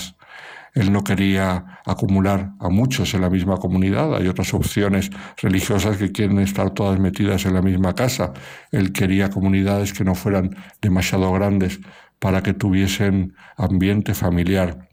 Él 0.73 0.93
no 0.93 1.03
quería 1.03 1.81
acumular 1.85 2.51
a 2.59 2.69
muchos 2.69 3.13
en 3.13 3.21
la 3.21 3.29
misma 3.29 3.57
comunidad. 3.57 4.15
Hay 4.15 4.27
otras 4.27 4.53
opciones 4.53 5.09
religiosas 5.41 5.97
que 5.97 6.11
quieren 6.11 6.39
estar 6.39 6.69
todas 6.69 6.99
metidas 6.99 7.45
en 7.45 7.55
la 7.55 7.61
misma 7.61 7.93
casa. 7.93 8.31
Él 8.71 8.93
quería 8.93 9.29
comunidades 9.29 9.91
que 9.91 10.05
no 10.05 10.15
fueran 10.15 10.55
demasiado 10.81 11.31
grandes 11.33 11.79
para 12.19 12.41
que 12.43 12.53
tuviesen 12.53 13.33
ambiente 13.57 14.13
familiar. 14.13 14.87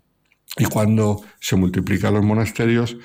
Y 0.57 0.65
cuando 0.65 1.23
se 1.39 1.57
multiplican 1.57 2.15
los 2.15 2.25
monasterios, 2.25 2.97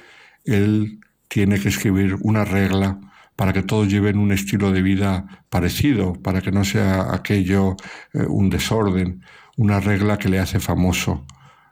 él 0.45 0.99
tiene 1.27 1.59
que 1.59 1.69
escribir 1.69 2.17
una 2.21 2.45
regla 2.45 2.99
para 3.35 3.53
que 3.53 3.63
todos 3.63 3.87
lleven 3.87 4.19
un 4.19 4.31
estilo 4.31 4.71
de 4.71 4.81
vida 4.81 5.45
parecido, 5.49 6.13
para 6.13 6.41
que 6.41 6.51
no 6.51 6.63
sea 6.63 7.13
aquello 7.13 7.75
eh, 8.13 8.25
un 8.27 8.49
desorden, 8.49 9.23
una 9.57 9.79
regla 9.79 10.17
que 10.17 10.29
le 10.29 10.39
hace 10.39 10.59
famoso, 10.59 11.25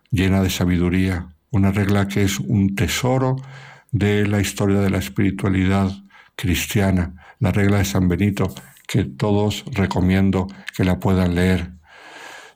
llena 0.09 0.41
de 0.41 0.49
sabiduría, 0.49 1.27
una 1.51 1.71
regla 1.71 2.07
que 2.07 2.23
es 2.23 2.39
un 2.39 2.75
tesoro 2.75 3.35
de 3.91 4.27
la 4.27 4.39
historia 4.39 4.79
de 4.79 4.89
la 4.89 4.97
espiritualidad 4.97 5.91
cristiana, 6.35 7.13
la 7.39 7.51
regla 7.51 7.77
de 7.77 7.85
San 7.85 8.07
Benito, 8.07 8.53
que 8.87 9.03
todos 9.05 9.65
recomiendo 9.71 10.47
que 10.75 10.83
la 10.83 10.99
puedan 10.99 11.35
leer. 11.35 11.71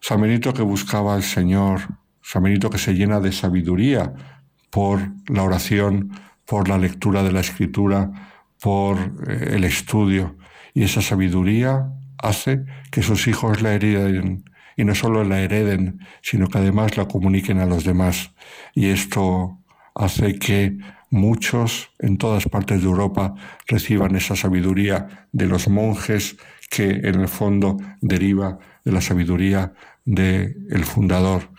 San 0.01 0.21
Benito 0.21 0.53
que 0.53 0.61
buscaba 0.61 1.15
al 1.15 1.23
Señor, 1.23 1.81
San 2.21 2.43
Benito 2.43 2.69
que 2.69 2.77
se 2.77 2.93
llena 2.93 3.19
de 3.19 3.31
sabiduría 3.31 4.13
por 4.69 5.11
la 5.27 5.43
oración, 5.43 6.11
por 6.45 6.69
la 6.69 6.77
lectura 6.77 7.23
de 7.23 7.31
la 7.31 7.41
escritura, 7.41 8.11
por 8.61 8.97
eh, 9.27 9.51
el 9.53 9.63
estudio. 9.63 10.37
Y 10.73 10.83
esa 10.83 11.01
sabiduría 11.01 11.91
hace 12.17 12.65
que 12.91 13.01
sus 13.01 13.27
hijos 13.27 13.61
la 13.61 13.73
hereden, 13.73 14.45
y 14.77 14.83
no 14.83 14.93
solo 14.95 15.23
la 15.23 15.41
hereden, 15.41 15.99
sino 16.21 16.47
que 16.47 16.57
además 16.57 16.97
la 16.97 17.07
comuniquen 17.07 17.59
a 17.59 17.65
los 17.65 17.83
demás. 17.83 18.33
Y 18.73 18.87
esto 18.87 19.59
hace 19.93 20.37
que 20.37 20.77
muchos 21.09 21.91
en 21.99 22.17
todas 22.17 22.45
partes 22.45 22.81
de 22.81 22.87
Europa 22.87 23.35
reciban 23.67 24.15
esa 24.15 24.35
sabiduría 24.35 25.27
de 25.31 25.47
los 25.47 25.69
monjes 25.69 26.35
que 26.69 26.89
en 26.89 27.21
el 27.21 27.27
fondo 27.27 27.77
deriva 28.01 28.59
de 28.83 28.91
la 28.91 29.01
sabiduría 29.01 29.73
del 30.03 30.67
el 30.69 30.83
fundador, 30.83 31.49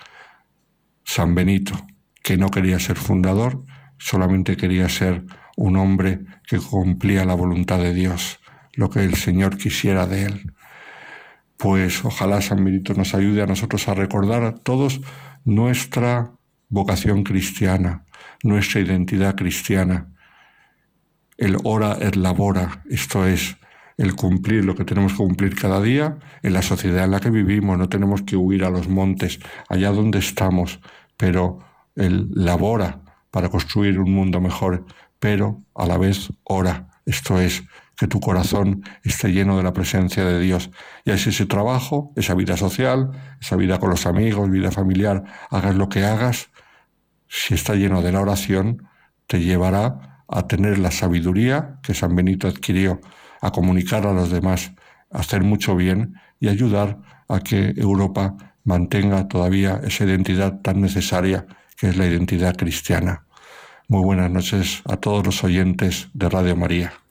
San 1.05 1.35
Benito, 1.35 1.75
que 2.23 2.37
no 2.37 2.51
quería 2.51 2.79
ser 2.79 2.97
fundador, 2.97 3.65
solamente 3.99 4.57
quería 4.57 4.89
ser 4.89 5.25
un 5.57 5.77
hombre 5.77 6.21
que 6.47 6.59
cumplía 6.59 7.25
la 7.25 7.35
voluntad 7.35 7.79
de 7.79 7.95
Dios, 7.95 8.39
lo 8.75 8.91
que 8.91 9.05
el 9.05 9.15
Señor 9.15 9.57
quisiera 9.57 10.07
de 10.07 10.25
él. 10.25 10.53
Pues 11.57 12.05
ojalá 12.05 12.43
San 12.43 12.65
Benito 12.65 12.93
nos 12.95 13.15
ayude 13.15 13.43
a 13.43 13.47
nosotros 13.47 13.89
a 13.89 13.95
recordar 13.95 14.45
a 14.45 14.55
todos 14.55 15.01
nuestra 15.45 16.33
vocación 16.69 17.23
cristiana, 17.25 18.05
nuestra 18.43 18.81
identidad 18.81 19.35
cristiana. 19.35 20.13
El 21.39 21.57
ora 21.65 21.97
et 22.01 22.17
labora, 22.17 22.83
esto 22.91 23.27
es, 23.27 23.57
el 23.97 24.15
cumplir 24.15 24.65
lo 24.65 24.75
que 24.75 24.85
tenemos 24.85 25.13
que 25.13 25.19
cumplir 25.19 25.55
cada 25.55 25.81
día 25.81 26.19
en 26.43 26.53
la 26.53 26.61
sociedad 26.61 27.05
en 27.05 27.13
la 27.13 27.21
que 27.21 27.31
vivimos. 27.31 27.79
No 27.79 27.89
tenemos 27.89 28.23
que 28.23 28.37
huir 28.37 28.65
a 28.65 28.71
los 28.71 28.89
montes, 28.89 29.41
allá 29.71 29.91
donde 29.91 30.19
estamos, 30.19 30.81
pero 31.17 31.61
el 31.95 32.29
labora 32.35 33.06
para 33.31 33.49
construir 33.49 33.99
un 33.99 34.13
mundo 34.13 34.41
mejor, 34.41 34.85
pero 35.19 35.63
a 35.75 35.87
la 35.87 35.99
vez 35.99 36.31
ora, 36.45 36.89
esto 37.05 37.41
es, 37.41 37.65
que 37.97 38.07
tu 38.07 38.21
corazón 38.21 38.83
esté 39.03 39.33
lleno 39.33 39.57
de 39.57 39.63
la 39.63 39.73
presencia 39.73 40.25
de 40.25 40.39
Dios. 40.39 40.71
Y 41.05 41.11
así 41.11 41.31
ese 41.31 41.47
trabajo, 41.47 42.13
esa 42.15 42.35
vida 42.35 42.57
social, 42.57 43.11
esa 43.41 43.57
vida 43.57 43.79
con 43.79 43.91
los 43.91 44.07
amigos, 44.07 44.51
vida 44.51 44.71
familiar, 44.71 45.25
hagas 45.51 45.75
lo 45.75 45.89
que 45.89 46.05
hagas, 46.05 46.51
si 47.27 47.55
está 47.55 47.75
lleno 47.75 48.03
de 48.03 48.13
la 48.13 48.21
oración, 48.21 48.87
te 49.27 49.41
llevará 49.41 50.25
a 50.29 50.47
tener 50.47 50.79
la 50.79 50.91
sabiduría 50.91 51.79
que 51.83 51.95
San 51.95 52.15
Benito 52.15 52.49
adquirió, 52.49 53.01
a 53.41 53.51
comunicar 53.51 54.07
a 54.07 54.13
los 54.13 54.31
demás, 54.31 54.73
a 55.11 55.21
hacer 55.21 55.43
mucho 55.43 55.75
bien 55.75 56.15
y 56.39 56.49
ayudar 56.49 56.99
a 57.29 57.41
que 57.41 57.75
Europa 57.77 58.37
mantenga 58.65 59.29
todavía 59.29 59.81
esa 59.85 60.05
identidad 60.05 60.61
tan 60.61 60.81
necesaria 60.81 61.47
que 61.77 61.89
es 61.89 61.97
la 61.97 62.07
identidad 62.07 62.57
cristiana. 62.57 63.25
Muy 63.89 64.03
buenas 64.03 64.31
noches 64.31 64.83
a 64.85 64.97
todos 64.97 65.25
los 65.25 65.45
oyentes 65.45 66.09
de 66.15 66.29
Radio 66.29 66.57
María. 66.57 67.06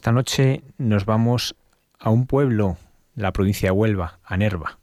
Esta 0.00 0.12
noche 0.12 0.64
nos 0.78 1.04
vamos 1.04 1.54
a 1.98 2.08
un 2.08 2.26
pueblo 2.26 2.78
de 3.14 3.22
la 3.22 3.34
provincia 3.34 3.66
de 3.66 3.72
Huelva, 3.72 4.18
a 4.24 4.38
Nerva. 4.38 4.78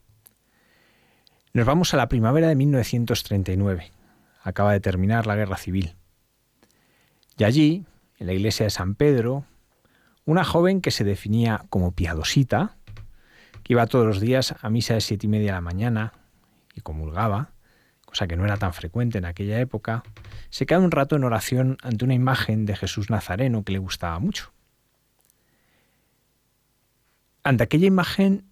Nos 1.53 1.65
vamos 1.65 1.91
a 1.95 1.98
la 1.98 2.07
primavera 2.07 2.49
de 2.49 2.56
1939. 2.56 3.91
Acaba 4.44 4.73
de 4.73 4.80
terminar 4.80 5.26
la 5.26 5.35
guerra 5.35 5.57
civil. 5.57 5.95
Y 7.35 7.45
allí, 7.45 7.84
en 8.19 8.27
la 8.27 8.34
iglesia 8.34 8.68
de 8.68 8.69
San 8.69 8.94
Pedro, 8.94 9.45
una 10.23 10.44
joven 10.44 10.81
que 10.81 10.91
se 10.91 11.03
definía 11.03 11.65
como 11.72 11.94
piadosita, 11.94 12.77
que 13.64 13.73
iba 13.73 13.88
todos 13.88 14.06
los 14.06 14.19
días 14.19 14.53
a 14.61 14.69
misa 14.69 14.94
de 14.94 15.02
siete 15.02 15.26
y 15.26 15.30
media 15.30 15.48
de 15.48 15.53
la 15.53 15.61
mañana 15.61 16.14
y 16.76 16.81
comulgaba, 16.81 17.53
cosa 18.06 18.27
que 18.27 18.38
no 18.38 18.45
era 18.45 18.57
tan 18.57 18.72
frecuente 18.72 19.18
en 19.18 19.26
aquella 19.26 19.60
época, 19.60 20.03
se 20.52 20.68
queda 20.68 20.77
un 20.77 20.91
rato 20.91 21.15
en 21.15 21.23
oración 21.23 21.77
ante 21.81 22.06
una 22.06 22.14
imagen 22.14 22.68
de 22.68 22.76
Jesús 22.76 23.10
Nazareno 23.10 23.64
que 23.64 23.73
le 23.73 23.80
gustaba 23.80 24.19
mucho. 24.19 24.53
Ante 27.48 27.64
aquella 27.64 27.88
imagen, 27.88 28.44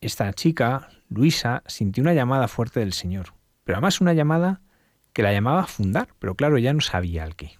esta 0.00 0.32
chica, 0.32 0.88
Luisa, 1.10 1.62
sintió 1.66 2.00
una 2.00 2.14
llamada 2.14 2.48
fuerte 2.48 2.80
del 2.80 2.94
Señor, 2.94 3.34
pero 3.64 3.76
además 3.76 4.00
una 4.00 4.14
llamada 4.14 4.62
que 5.12 5.22
la 5.22 5.30
llamaba 5.30 5.60
a 5.60 5.66
fundar, 5.66 6.08
pero 6.18 6.34
claro, 6.34 6.56
ya 6.56 6.72
no 6.72 6.80
sabía 6.80 7.22
al 7.22 7.36
qué. 7.36 7.58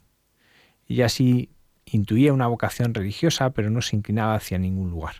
Ella 0.88 1.10
sí 1.10 1.50
intuía 1.84 2.32
una 2.32 2.46
vocación 2.46 2.94
religiosa, 2.94 3.50
pero 3.50 3.68
no 3.68 3.82
se 3.82 3.94
inclinaba 3.94 4.34
hacia 4.34 4.56
ningún 4.56 4.88
lugar. 4.90 5.16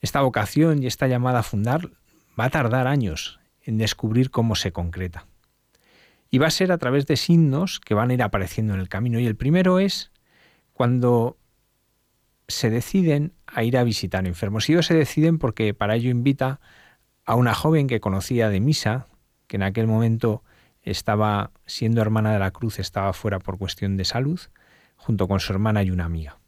Esta 0.00 0.20
vocación 0.20 0.82
y 0.82 0.88
esta 0.88 1.06
llamada 1.06 1.38
a 1.38 1.44
fundar 1.44 1.90
va 2.36 2.46
a 2.46 2.50
tardar 2.50 2.88
años 2.88 3.38
en 3.62 3.78
descubrir 3.78 4.32
cómo 4.32 4.56
se 4.56 4.72
concreta. 4.72 5.28
Y 6.28 6.38
va 6.38 6.48
a 6.48 6.50
ser 6.50 6.72
a 6.72 6.78
través 6.78 7.06
de 7.06 7.16
signos 7.16 7.78
que 7.78 7.94
van 7.94 8.10
a 8.10 8.14
ir 8.14 8.22
apareciendo 8.24 8.74
en 8.74 8.80
el 8.80 8.88
camino. 8.88 9.20
Y 9.20 9.26
el 9.26 9.36
primero 9.36 9.78
es 9.78 10.10
cuando 10.72 11.38
se 12.52 12.70
deciden 12.70 13.32
a 13.46 13.64
ir 13.64 13.76
a 13.76 13.84
visitar 13.84 14.26
enfermos. 14.26 14.68
Y 14.68 14.72
ellos 14.72 14.86
se 14.86 14.94
deciden 14.94 15.38
porque 15.38 15.74
para 15.74 15.96
ello 15.96 16.10
invita 16.10 16.60
a 17.24 17.34
una 17.34 17.54
joven 17.54 17.86
que 17.86 18.00
conocía 18.00 18.48
de 18.48 18.60
misa, 18.60 19.06
que 19.46 19.56
en 19.56 19.62
aquel 19.62 19.86
momento 19.86 20.42
estaba 20.82 21.50
siendo 21.66 22.00
hermana 22.00 22.32
de 22.32 22.38
la 22.38 22.50
cruz, 22.50 22.78
estaba 22.78 23.12
fuera 23.12 23.38
por 23.38 23.58
cuestión 23.58 23.96
de 23.96 24.04
salud, 24.04 24.40
junto 24.96 25.28
con 25.28 25.40
su 25.40 25.52
hermana 25.52 25.82
y 25.82 25.90
una 25.90 26.04
amiga. 26.04 26.38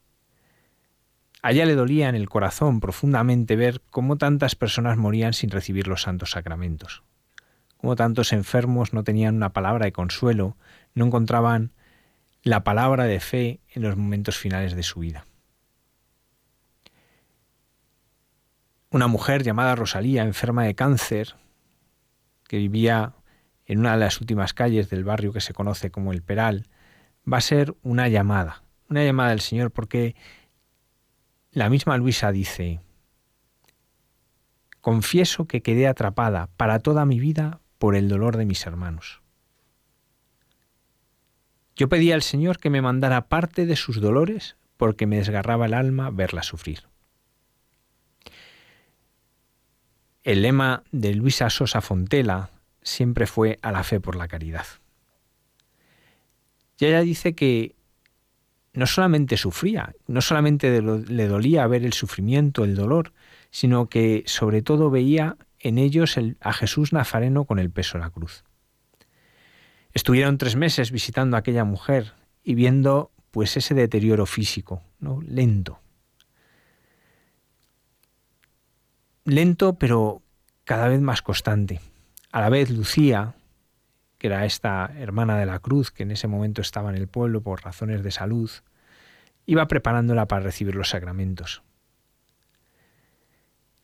A 1.42 1.52
ella 1.52 1.66
le 1.66 1.74
dolía 1.74 2.08
en 2.08 2.14
el 2.14 2.28
corazón 2.28 2.80
profundamente 2.80 3.56
ver 3.56 3.82
cómo 3.90 4.16
tantas 4.16 4.54
personas 4.54 4.96
morían 4.96 5.34
sin 5.34 5.50
recibir 5.50 5.88
los 5.88 6.02
santos 6.02 6.30
sacramentos, 6.30 7.02
cómo 7.76 7.96
tantos 7.96 8.32
enfermos 8.32 8.94
no 8.94 9.04
tenían 9.04 9.36
una 9.36 9.52
palabra 9.52 9.84
de 9.84 9.92
consuelo, 9.92 10.56
no 10.94 11.04
encontraban 11.04 11.72
la 12.42 12.64
palabra 12.64 13.04
de 13.04 13.20
fe 13.20 13.60
en 13.74 13.82
los 13.82 13.96
momentos 13.96 14.38
finales 14.38 14.74
de 14.74 14.82
su 14.82 15.00
vida. 15.00 15.26
Una 18.94 19.08
mujer 19.08 19.42
llamada 19.42 19.74
Rosalía, 19.74 20.22
enferma 20.22 20.62
de 20.62 20.76
cáncer, 20.76 21.34
que 22.46 22.58
vivía 22.58 23.12
en 23.66 23.80
una 23.80 23.94
de 23.94 23.98
las 23.98 24.20
últimas 24.20 24.54
calles 24.54 24.88
del 24.88 25.02
barrio 25.02 25.32
que 25.32 25.40
se 25.40 25.52
conoce 25.52 25.90
como 25.90 26.12
el 26.12 26.22
Peral, 26.22 26.68
va 27.30 27.38
a 27.38 27.40
ser 27.40 27.74
una 27.82 28.06
llamada, 28.06 28.62
una 28.88 29.02
llamada 29.02 29.30
del 29.30 29.40
Señor, 29.40 29.72
porque 29.72 30.14
la 31.50 31.68
misma 31.70 31.96
Luisa 31.96 32.30
dice, 32.30 32.82
confieso 34.80 35.48
que 35.48 35.60
quedé 35.60 35.88
atrapada 35.88 36.48
para 36.56 36.78
toda 36.78 37.04
mi 37.04 37.18
vida 37.18 37.58
por 37.78 37.96
el 37.96 38.08
dolor 38.08 38.36
de 38.36 38.44
mis 38.44 38.64
hermanos. 38.64 39.22
Yo 41.74 41.88
pedí 41.88 42.12
al 42.12 42.22
Señor 42.22 42.58
que 42.58 42.70
me 42.70 42.80
mandara 42.80 43.26
parte 43.26 43.66
de 43.66 43.74
sus 43.74 44.00
dolores 44.00 44.56
porque 44.76 45.08
me 45.08 45.16
desgarraba 45.16 45.66
el 45.66 45.74
alma 45.74 46.10
verla 46.10 46.44
sufrir. 46.44 46.93
El 50.24 50.40
lema 50.40 50.82
de 50.90 51.14
Luisa 51.14 51.50
Sosa 51.50 51.82
Fontela 51.82 52.50
siempre 52.82 53.26
fue 53.26 53.58
a 53.60 53.70
la 53.70 53.84
fe 53.84 54.00
por 54.00 54.16
la 54.16 54.26
caridad. 54.26 54.66
Y 56.78 56.86
ella 56.86 57.02
dice 57.02 57.34
que 57.34 57.76
no 58.72 58.86
solamente 58.86 59.36
sufría, 59.36 59.94
no 60.06 60.22
solamente 60.22 60.80
le 60.82 61.28
dolía 61.28 61.66
ver 61.66 61.84
el 61.84 61.92
sufrimiento, 61.92 62.64
el 62.64 62.74
dolor, 62.74 63.12
sino 63.50 63.88
que 63.90 64.24
sobre 64.26 64.62
todo 64.62 64.90
veía 64.90 65.36
en 65.60 65.76
ellos 65.76 66.18
a 66.40 66.52
Jesús 66.54 66.94
Nazareno 66.94 67.44
con 67.44 67.58
el 67.58 67.70
peso 67.70 67.98
de 67.98 68.04
la 68.04 68.10
cruz. 68.10 68.44
Estuvieron 69.92 70.38
tres 70.38 70.56
meses 70.56 70.90
visitando 70.90 71.36
a 71.36 71.40
aquella 71.40 71.64
mujer 71.64 72.14
y 72.42 72.54
viendo 72.54 73.12
pues 73.30 73.56
ese 73.58 73.74
deterioro 73.74 74.24
físico, 74.24 74.82
¿no? 74.98 75.20
lento. 75.22 75.83
Lento 79.24 79.78
pero 79.78 80.22
cada 80.64 80.88
vez 80.88 81.00
más 81.00 81.22
constante. 81.22 81.80
A 82.30 82.40
la 82.40 82.50
vez 82.50 82.70
Lucía, 82.70 83.34
que 84.18 84.26
era 84.26 84.44
esta 84.44 84.92
hermana 84.98 85.38
de 85.38 85.46
la 85.46 85.60
cruz 85.60 85.90
que 85.90 86.02
en 86.02 86.10
ese 86.10 86.28
momento 86.28 86.60
estaba 86.60 86.90
en 86.90 86.96
el 86.96 87.08
pueblo 87.08 87.40
por 87.40 87.64
razones 87.64 88.02
de 88.02 88.10
salud, 88.10 88.50
iba 89.46 89.66
preparándola 89.66 90.26
para 90.26 90.42
recibir 90.42 90.74
los 90.74 90.90
sacramentos. 90.90 91.62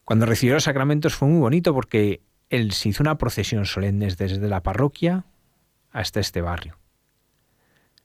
Cuando 0.05 0.27
recibió 0.27 0.55
los 0.55 0.65
sacramentos 0.65 1.15
fue 1.15 1.29
muy 1.29 1.41
bonito 1.41 1.73
porque 1.73 2.21
él 2.51 2.73
se 2.73 2.91
hizo 2.91 3.03
una 3.03 3.17
procesión 3.17 3.65
solemne 3.65 4.09
desde 4.15 4.49
la 4.49 4.63
parroquia 4.63 5.25
hasta 5.91 6.21
este 6.21 6.43
barrio. 6.43 6.79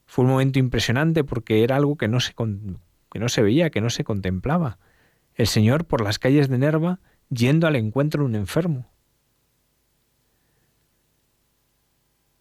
Fue 0.06 0.24
un 0.24 0.32
momento 0.32 0.60
impresionante 0.60 1.24
porque 1.24 1.64
era 1.64 1.76
algo 1.76 1.98
que 1.98 2.08
no 2.08 2.20
se, 2.20 2.34
que 2.34 3.20
no 3.20 3.28
se 3.28 3.42
veía, 3.42 3.72
que 3.72 3.82
no 3.82 3.90
se 3.90 4.04
contemplaba. 4.04 4.78
El 5.34 5.48
Señor 5.48 5.86
por 5.86 6.02
las 6.02 6.20
calles 6.20 6.48
de 6.48 6.60
Nerva 6.60 7.00
yendo 7.30 7.68
al 7.68 7.76
encuentro 7.76 8.22
de 8.22 8.26
un 8.28 8.36
enfermo. 8.36 8.86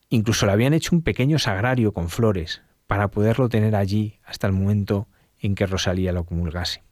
Incluso 0.09 0.47
le 0.47 0.53
habían 0.53 0.75
hecho 0.75 0.95
un 0.95 1.03
pequeño 1.03 1.39
sagrario 1.39 1.93
con 1.93 2.09
flores 2.09 2.63
para 2.87 3.09
poderlo 3.09 3.49
tener 3.49 3.75
allí 3.75 4.21
hasta 4.25 4.47
el 4.47 4.53
momento 4.53 5.09
en 5.39 5.55
que 5.55 5.67
Rosalía 5.67 6.13
lo 6.13 6.25
comulgase. 6.25 6.83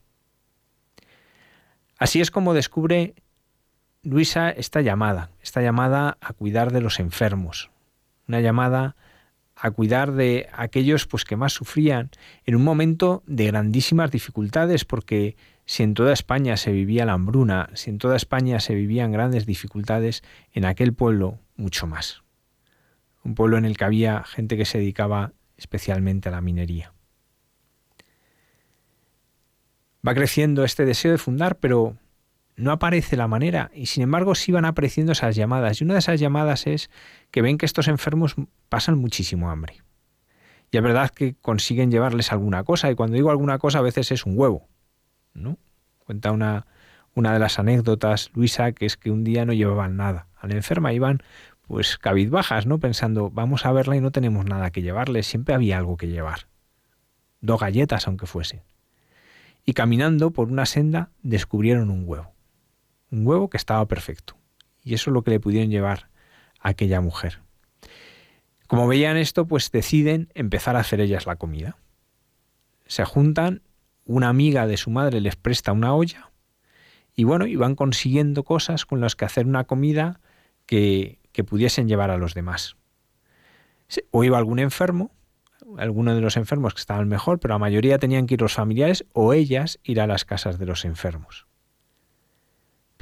Así 1.98 2.20
es 2.20 2.31
como 2.31 2.55
descubre 2.55 3.14
Luisa 4.02 4.51
esta 4.51 4.81
llamada, 4.81 5.31
esta 5.40 5.62
llamada 5.62 6.19
a 6.20 6.32
cuidar 6.32 6.73
de 6.73 6.81
los 6.81 6.98
enfermos, 6.98 7.70
una 8.27 8.40
llamada 8.40 8.97
a 9.55 9.70
cuidar 9.70 10.10
de 10.12 10.48
aquellos 10.52 11.06
pues 11.06 11.24
que 11.24 11.36
más 11.36 11.52
sufrían 11.52 12.10
en 12.44 12.56
un 12.56 12.64
momento 12.64 13.23
de 13.27 13.47
grandísimas 13.47 14.10
dificultades 14.10 14.85
porque 14.85 15.36
si 15.64 15.82
en 15.82 15.94
toda 15.94 16.12
España 16.12 16.56
se 16.56 16.72
vivía 16.72 17.06
la 17.06 17.12
hambruna, 17.12 17.70
si 17.74 17.90
en 17.90 17.98
toda 17.98 18.16
España 18.16 18.60
se 18.60 18.74
vivían 18.74 19.12
grandes 19.12 19.47
dificultades, 19.47 20.22
en 20.52 20.64
aquel 20.64 20.93
pueblo 20.93 21.39
mucho 21.56 21.86
más. 21.86 22.22
Un 23.24 23.34
pueblo 23.34 23.59
en 23.59 23.64
el 23.64 23.76
que 23.76 23.84
había 23.84 24.24
gente 24.24 24.56
que 24.56 24.64
se 24.64 24.78
dedicaba 24.78 25.32
especialmente 25.56 26.28
a 26.28 26.32
la 26.32 26.40
minería. 26.40 26.93
Va 30.06 30.14
creciendo 30.14 30.64
este 30.64 30.84
deseo 30.84 31.12
de 31.12 31.18
fundar, 31.18 31.59
pero 31.59 31.97
no 32.56 32.72
aparece 32.72 33.16
la 33.16 33.28
manera 33.28 33.70
y 33.72 33.86
sin 33.86 34.02
embargo 34.02 34.34
sí 34.34 34.52
van 34.52 34.64
apareciendo 34.64 35.12
esas 35.12 35.36
llamadas. 35.36 35.80
Y 35.80 35.84
una 35.84 35.94
de 35.94 36.01
esas 36.01 36.20
llamadas 36.20 36.66
es 36.66 36.90
que 37.30 37.43
ven 37.43 37.56
que 37.56 37.66
estos 37.66 37.89
enfermos 37.89 38.34
pasan 38.68 38.98
muchísimo 38.98 39.51
hambre. 39.51 39.82
Y 40.70 40.76
es 40.76 40.82
verdad 40.82 41.10
que 41.10 41.34
consiguen 41.40 41.90
llevarles 41.90 42.32
alguna 42.32 42.64
cosa 42.64 42.90
y 42.90 42.94
cuando 42.94 43.14
digo 43.14 43.30
alguna 43.30 43.59
cosa 43.59 43.78
a 43.78 43.82
veces 43.82 44.10
es 44.10 44.26
un 44.26 44.39
huevo. 44.39 44.68
Cuenta 45.98 46.32
una, 46.32 46.66
una 47.14 47.32
de 47.32 47.38
las 47.38 47.59
anécdotas, 47.59 48.30
Luisa, 48.34 48.72
que 48.72 48.86
es 48.86 48.96
que 48.96 49.10
un 49.10 49.24
día 49.24 49.44
no 49.44 49.52
llevaban 49.52 49.96
nada. 49.96 50.26
A 50.36 50.46
la 50.46 50.54
enferma 50.54 50.92
iban 50.92 51.22
pues 51.66 51.96
cabizbajas, 51.96 52.66
¿no? 52.66 52.78
Pensando, 52.78 53.30
vamos 53.30 53.64
a 53.64 53.72
verla 53.72 53.96
y 53.96 54.00
no 54.00 54.10
tenemos 54.10 54.44
nada 54.44 54.70
que 54.70 54.82
llevarle, 54.82 55.22
siempre 55.22 55.54
había 55.54 55.78
algo 55.78 55.96
que 55.96 56.09
llevar. 56.09 56.48
Dos 57.40 57.60
galletas 57.60 58.06
aunque 58.06 58.26
fuese. 58.26 58.62
Y 59.64 59.72
caminando 59.74 60.32
por 60.32 60.48
una 60.48 60.66
senda 60.66 61.10
descubrieron 61.22 61.90
un 61.90 62.02
huevo 62.06 62.32
un 63.12 63.26
huevo 63.26 63.48
que 63.50 63.59
estaba 63.59 63.86
perfecto. 63.86 64.36
Y 64.82 64.94
eso 64.94 65.10
es 65.10 65.14
lo 65.14 65.22
que 65.22 65.30
le 65.30 65.40
pudieron 65.40 65.70
llevar 65.70 66.09
a 66.59 66.70
aquella 66.70 67.00
mujer. 67.00 67.40
Como 68.66 68.88
veían 68.88 69.18
esto, 69.18 69.46
pues 69.46 69.70
deciden 69.70 70.30
empezar 70.34 70.74
a 70.76 70.80
hacer 70.80 71.00
ellas 71.00 71.26
la 71.26 71.36
comida. 71.36 71.76
Se 72.86 73.04
juntan, 73.04 73.62
una 74.05 74.29
amiga 74.29 74.66
de 74.66 74.77
su 74.77 74.91
madre 74.91 75.20
les 75.20 75.37
presta 75.37 75.73
una 75.73 75.95
olla 75.95 76.31
y 77.15 77.24
bueno, 77.24 77.47
y 77.47 77.57
van 77.57 77.74
consiguiendo 77.74 78.43
cosas 78.43 78.87
con 78.87 79.01
las 79.01 79.16
que 79.16 79.24
hacer 79.24 79.47
una 79.47 79.65
comida 79.65 80.20
que, 80.66 81.19
que 81.33 81.45
pudiesen 81.45 81.89
llevar 81.89 82.11
a 82.11 82.16
los 82.16 82.35
demás. 82.35 82.77
O 84.11 84.24
iba 84.24 84.39
algún 84.39 84.59
enfermo, 84.59 85.11
alguno 85.77 86.15
de 86.15 86.23
los 86.23 86.39
enfermos 86.39 86.73
que 86.73 86.81
estaban 86.81 87.09
mejor, 87.09 87.39
pero 87.39 87.55
la 87.55 87.59
mayoría 87.59 87.99
tenían 87.99 88.27
que 88.27 88.35
ir 88.35 88.41
los 88.41 88.55
familiares 88.55 89.05
o 89.12 89.35
ellas 89.35 89.79
ir 89.83 90.01
a 90.01 90.07
las 90.07 90.24
casas 90.24 90.59
de 90.59 90.65
los 90.65 90.87
enfermos 90.87 91.47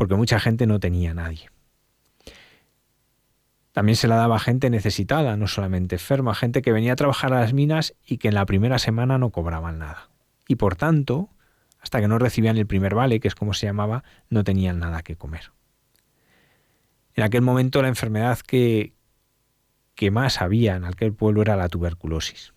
porque 0.01 0.15
mucha 0.15 0.41
gente 0.41 0.67
no 0.67 0.81
tenía 0.81 1.13
nadie. 1.13 1.51
También 3.73 3.97
se 3.97 4.09
la 4.09 4.17
daba 4.17 4.37
a 4.37 4.39
gente 4.39 4.71
necesitada, 4.71 5.37
no 5.37 5.47
solamente 5.47 5.97
enferma, 5.97 6.35
gente 6.35 6.63
que 6.63 6.73
venía 6.73 6.95
a 6.95 6.97
trabajar 6.97 7.35
a 7.35 7.41
las 7.41 7.53
minas 7.53 7.95
y 8.07 8.17
que 8.17 8.29
en 8.29 8.35
la 8.35 8.47
primera 8.47 8.79
semana 8.79 9.19
no 9.19 9.29
cobraban 9.29 9.79
nada. 9.79 10.09
Y 10.51 10.57
por 10.57 10.75
tanto, 10.75 11.31
hasta 11.79 12.01
que 12.01 12.09
no 12.09 12.19
recibían 12.19 12.57
el 12.57 12.67
primer 12.67 12.97
vale, 12.97 13.21
que 13.21 13.29
es 13.29 13.37
como 13.37 13.55
se 13.55 13.67
llamaba, 13.67 14.03
no 14.31 14.43
tenían 14.43 14.81
nada 14.81 15.03
que 15.03 15.15
comer. 15.15 15.53
En 17.15 17.23
aquel 17.23 17.43
momento 17.43 17.81
la 17.83 17.87
enfermedad 17.87 18.41
que, 18.41 18.93
que 19.95 20.11
más 20.11 20.41
había 20.43 20.75
en 20.75 20.85
aquel 20.85 21.13
pueblo 21.13 21.43
era 21.43 21.55
la 21.55 21.69
tuberculosis. 21.69 22.53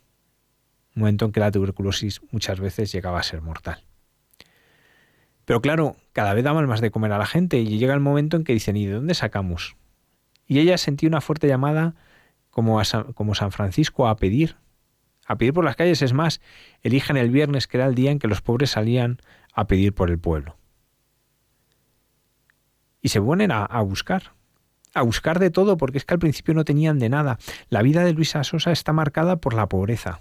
Un 0.96 1.02
momento 1.02 1.26
en 1.26 1.34
que 1.34 1.40
la 1.40 1.52
tuberculosis 1.52 2.22
muchas 2.32 2.60
veces 2.60 2.92
llegaba 2.92 3.20
a 3.20 3.24
ser 3.24 3.42
mortal. 3.44 3.84
Pero 5.46 5.62
claro, 5.62 5.96
cada 6.14 6.34
vez 6.34 6.44
daban 6.44 6.66
más 6.66 6.82
de 6.82 6.90
comer 6.90 7.12
a 7.12 7.20
la 7.20 7.28
gente 7.28 7.60
y 7.60 7.78
llega 7.78 7.94
el 7.94 8.00
momento 8.00 8.38
en 8.38 8.44
que 8.44 8.54
dicen, 8.54 8.76
¿y 8.76 8.88
de 8.88 8.94
dónde 8.94 9.14
sacamos? 9.14 9.76
Y 10.48 10.58
ella 10.58 10.80
sentía 10.80 11.10
una 11.10 11.22
fuerte 11.22 11.48
llamada 11.48 11.94
como, 12.50 12.80
a 12.80 12.86
como 13.14 13.36
San 13.36 13.52
Francisco 13.52 14.08
a 14.08 14.16
pedir, 14.16 14.56
a 15.26 15.38
pedir 15.38 15.54
por 15.54 15.64
las 15.64 15.76
calles. 15.76 16.02
Es 16.02 16.14
más, 16.14 16.42
eligen 16.82 17.18
el 17.18 17.30
viernes, 17.30 17.68
que 17.68 17.78
era 17.78 17.86
el 17.86 17.96
día 17.96 18.12
en 18.12 18.20
que 18.20 18.28
los 18.28 18.42
pobres 18.42 18.72
salían 18.72 19.20
a 19.54 19.68
pedir 19.68 19.94
por 19.94 20.10
el 20.10 20.20
pueblo. 20.20 20.58
Y 23.02 23.10
se 23.10 23.22
ponen 23.22 23.52
a, 23.52 23.66
a 23.66 23.82
buscar, 23.82 24.34
a 24.94 25.02
buscar 25.02 25.40
de 25.40 25.50
todo, 25.50 25.78
porque 25.78 25.98
es 25.98 26.06
que 26.06 26.14
al 26.14 26.20
principio 26.20 26.54
no 26.54 26.66
tenían 26.66 27.00
de 27.00 27.10
nada. 27.10 27.38
La 27.70 27.82
vida 27.82 28.04
de 28.04 28.14
Luisa 28.14 28.44
Sosa 28.44 28.72
está 28.72 28.94
marcada 28.94 29.38
por 29.38 29.54
la 29.54 29.68
pobreza. 29.68 30.20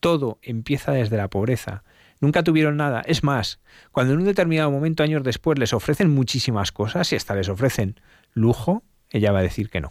Todo 0.00 0.38
empieza 0.42 0.92
desde 0.92 1.16
la 1.16 1.28
pobreza. 1.28 1.84
Nunca 2.20 2.44
tuvieron 2.44 2.76
nada. 2.76 3.02
Es 3.04 3.24
más, 3.24 3.60
cuando 3.90 4.14
en 4.14 4.20
un 4.20 4.26
determinado 4.26 4.70
momento, 4.70 5.02
años 5.02 5.24
después, 5.24 5.58
les 5.58 5.72
ofrecen 5.72 6.08
muchísimas 6.10 6.70
cosas 6.70 7.12
y 7.12 7.16
hasta 7.16 7.34
les 7.34 7.48
ofrecen 7.48 8.00
lujo, 8.32 8.84
ella 9.10 9.32
va 9.32 9.40
a 9.40 9.42
decir 9.42 9.70
que 9.70 9.80
no. 9.80 9.90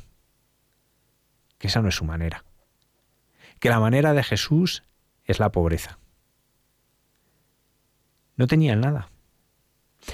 Que 1.58 1.68
esa 1.68 1.82
no 1.82 1.90
es 1.90 1.96
su 1.96 2.06
manera. 2.06 2.46
Que 3.62 3.70
la 3.70 3.80
manera 3.80 4.14
de 4.14 4.24
Jesús 4.24 4.84
es 5.24 5.40
la 5.40 5.52
pobreza. 5.52 6.00
No 8.36 8.48
tenían 8.48 8.82
nada. 8.82 9.10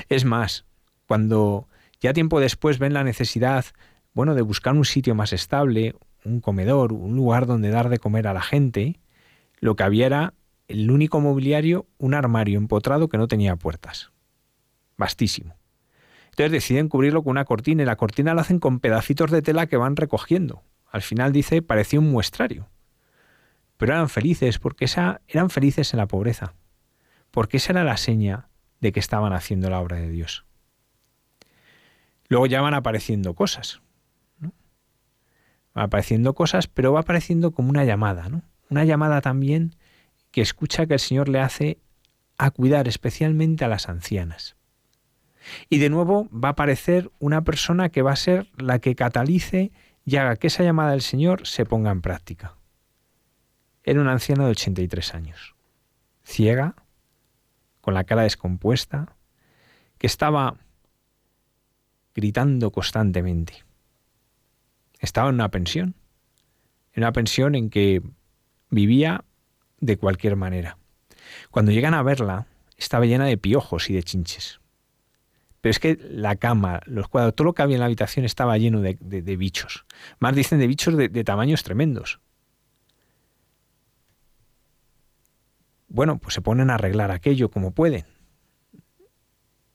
Es 0.09 0.25
más, 0.25 0.65
cuando 1.07 1.69
ya 2.01 2.11
tiempo 2.11 2.41
después 2.41 2.77
ven 2.77 2.93
la 2.93 3.05
necesidad, 3.05 3.65
bueno, 4.13 4.35
de 4.35 4.41
buscar 4.41 4.75
un 4.75 4.83
sitio 4.83 5.15
más 5.15 5.31
estable, 5.31 5.95
un 6.25 6.41
comedor, 6.41 6.91
un 6.91 7.15
lugar 7.15 7.45
donde 7.45 7.69
dar 7.69 7.87
de 7.87 7.99
comer 7.99 8.27
a 8.27 8.33
la 8.33 8.41
gente, 8.41 8.99
lo 9.61 9.77
que 9.77 9.83
había 9.83 10.07
era 10.07 10.33
el 10.67 10.91
único 10.91 11.21
mobiliario, 11.21 11.87
un 11.97 12.13
armario 12.15 12.57
empotrado 12.57 13.07
que 13.07 13.17
no 13.17 13.29
tenía 13.29 13.55
puertas. 13.55 14.11
Vastísimo. 14.97 15.55
Entonces 16.31 16.51
deciden 16.51 16.89
cubrirlo 16.89 17.23
con 17.23 17.31
una 17.31 17.45
cortina 17.45 17.83
y 17.83 17.85
la 17.85 17.95
cortina 17.95 18.33
la 18.33 18.41
hacen 18.41 18.59
con 18.59 18.81
pedacitos 18.81 19.31
de 19.31 19.41
tela 19.41 19.67
que 19.67 19.77
van 19.77 19.95
recogiendo. 19.95 20.63
Al 20.91 21.01
final 21.01 21.31
dice, 21.31 21.61
parecía 21.61 21.99
un 22.01 22.11
muestrario. 22.11 22.67
Pero 23.77 23.93
eran 23.93 24.09
felices 24.09 24.59
porque 24.59 24.85
esa, 24.85 25.21
eran 25.27 25.49
felices 25.49 25.93
en 25.93 25.97
la 25.97 26.07
pobreza. 26.07 26.53
Porque 27.31 27.57
esa 27.57 27.73
era 27.73 27.83
la 27.83 27.97
seña 27.97 28.49
de 28.81 28.91
que 28.91 28.99
estaban 28.99 29.33
haciendo 29.33 29.69
la 29.69 29.79
obra 29.79 29.97
de 29.97 30.09
Dios. 30.09 30.45
Luego 32.27 32.45
ya 32.47 32.61
van 32.61 32.73
apareciendo 32.73 33.33
cosas. 33.33 33.81
Van 34.41 35.85
apareciendo 35.85 36.33
cosas, 36.33 36.67
pero 36.67 36.93
va 36.93 37.01
apareciendo 37.01 37.51
como 37.51 37.69
una 37.69 37.85
llamada, 37.85 38.29
¿no? 38.29 38.41
Una 38.69 38.83
llamada 38.83 39.21
también 39.21 39.75
que 40.31 40.41
escucha 40.41 40.85
que 40.87 40.95
el 40.95 40.99
Señor 40.99 41.29
le 41.29 41.39
hace 41.39 41.79
a 42.37 42.51
cuidar 42.51 42.87
especialmente 42.87 43.63
a 43.63 43.67
las 43.67 43.87
ancianas. 43.87 44.55
Y 45.69 45.77
de 45.77 45.89
nuevo 45.89 46.27
va 46.31 46.49
a 46.49 46.51
aparecer 46.51 47.09
una 47.19 47.43
persona 47.43 47.89
que 47.89 48.01
va 48.01 48.11
a 48.11 48.17
ser 48.17 48.47
la 48.57 48.79
que 48.79 48.95
catalice 48.95 49.71
y 50.03 50.17
haga 50.17 50.35
que 50.35 50.47
esa 50.47 50.63
llamada 50.63 50.91
del 50.91 51.01
Señor 51.01 51.47
se 51.47 51.65
ponga 51.65 51.91
en 51.91 52.01
práctica. 52.01 52.56
Era 53.88 54.01
una 54.01 54.11
anciana 54.11 54.43
de 54.43 54.51
83 54.51 55.15
años, 55.15 55.55
ciega, 56.26 56.76
con 57.80 57.93
la 57.93 58.03
cara 58.03 58.23
descompuesta, 58.23 59.15
que 59.97 60.07
estaba 60.07 60.57
gritando 62.14 62.69
constantemente. 62.69 63.64
Estaba 64.99 65.30
en 65.30 65.35
una 65.35 65.49
pensión, 65.51 65.95
en 66.91 67.03
una 67.03 67.14
pensión 67.14 67.55
en 67.55 67.69
que 67.69 68.01
vivía 68.69 69.23
de 69.80 69.97
cualquier 69.97 70.35
manera. 70.35 70.77
Cuando 71.49 71.72
llegan 71.72 71.93
a 71.93 72.03
verla, 72.03 72.45
estaba 72.76 73.05
llena 73.05 73.23
de 73.23 73.38
piojos 73.38 73.89
y 73.89 73.93
de 73.93 74.03
chinches. 74.03 74.59
Pero 75.61 75.72
es 75.72 75.80
que 75.80 75.97
la 76.09 76.35
cama, 76.35 76.81
los 76.88 77.07
cuadros, 77.07 77.35
todo 77.35 77.45
lo 77.45 77.53
que 77.53 77.61
había 77.61 77.77
en 77.77 77.80
la 77.80 77.85
habitación 77.85 78.26
estaba 78.26 78.57
lleno 78.57 78.81
de, 78.81 79.38
bichos. 79.38 79.85
Más 80.19 80.35
dicen 80.35 80.59
de 80.59 80.68
bichos 80.68 80.97
de, 80.97 81.23
tamaños 81.23 81.64
tremendos. 81.64 82.19
Bueno, 85.88 86.18
pues 86.18 86.34
se 86.34 86.41
ponen 86.41 86.69
a 86.69 86.76
arreglar 86.76 87.11
aquello 87.11 87.49
como 87.49 87.72
pueden. 87.72 88.05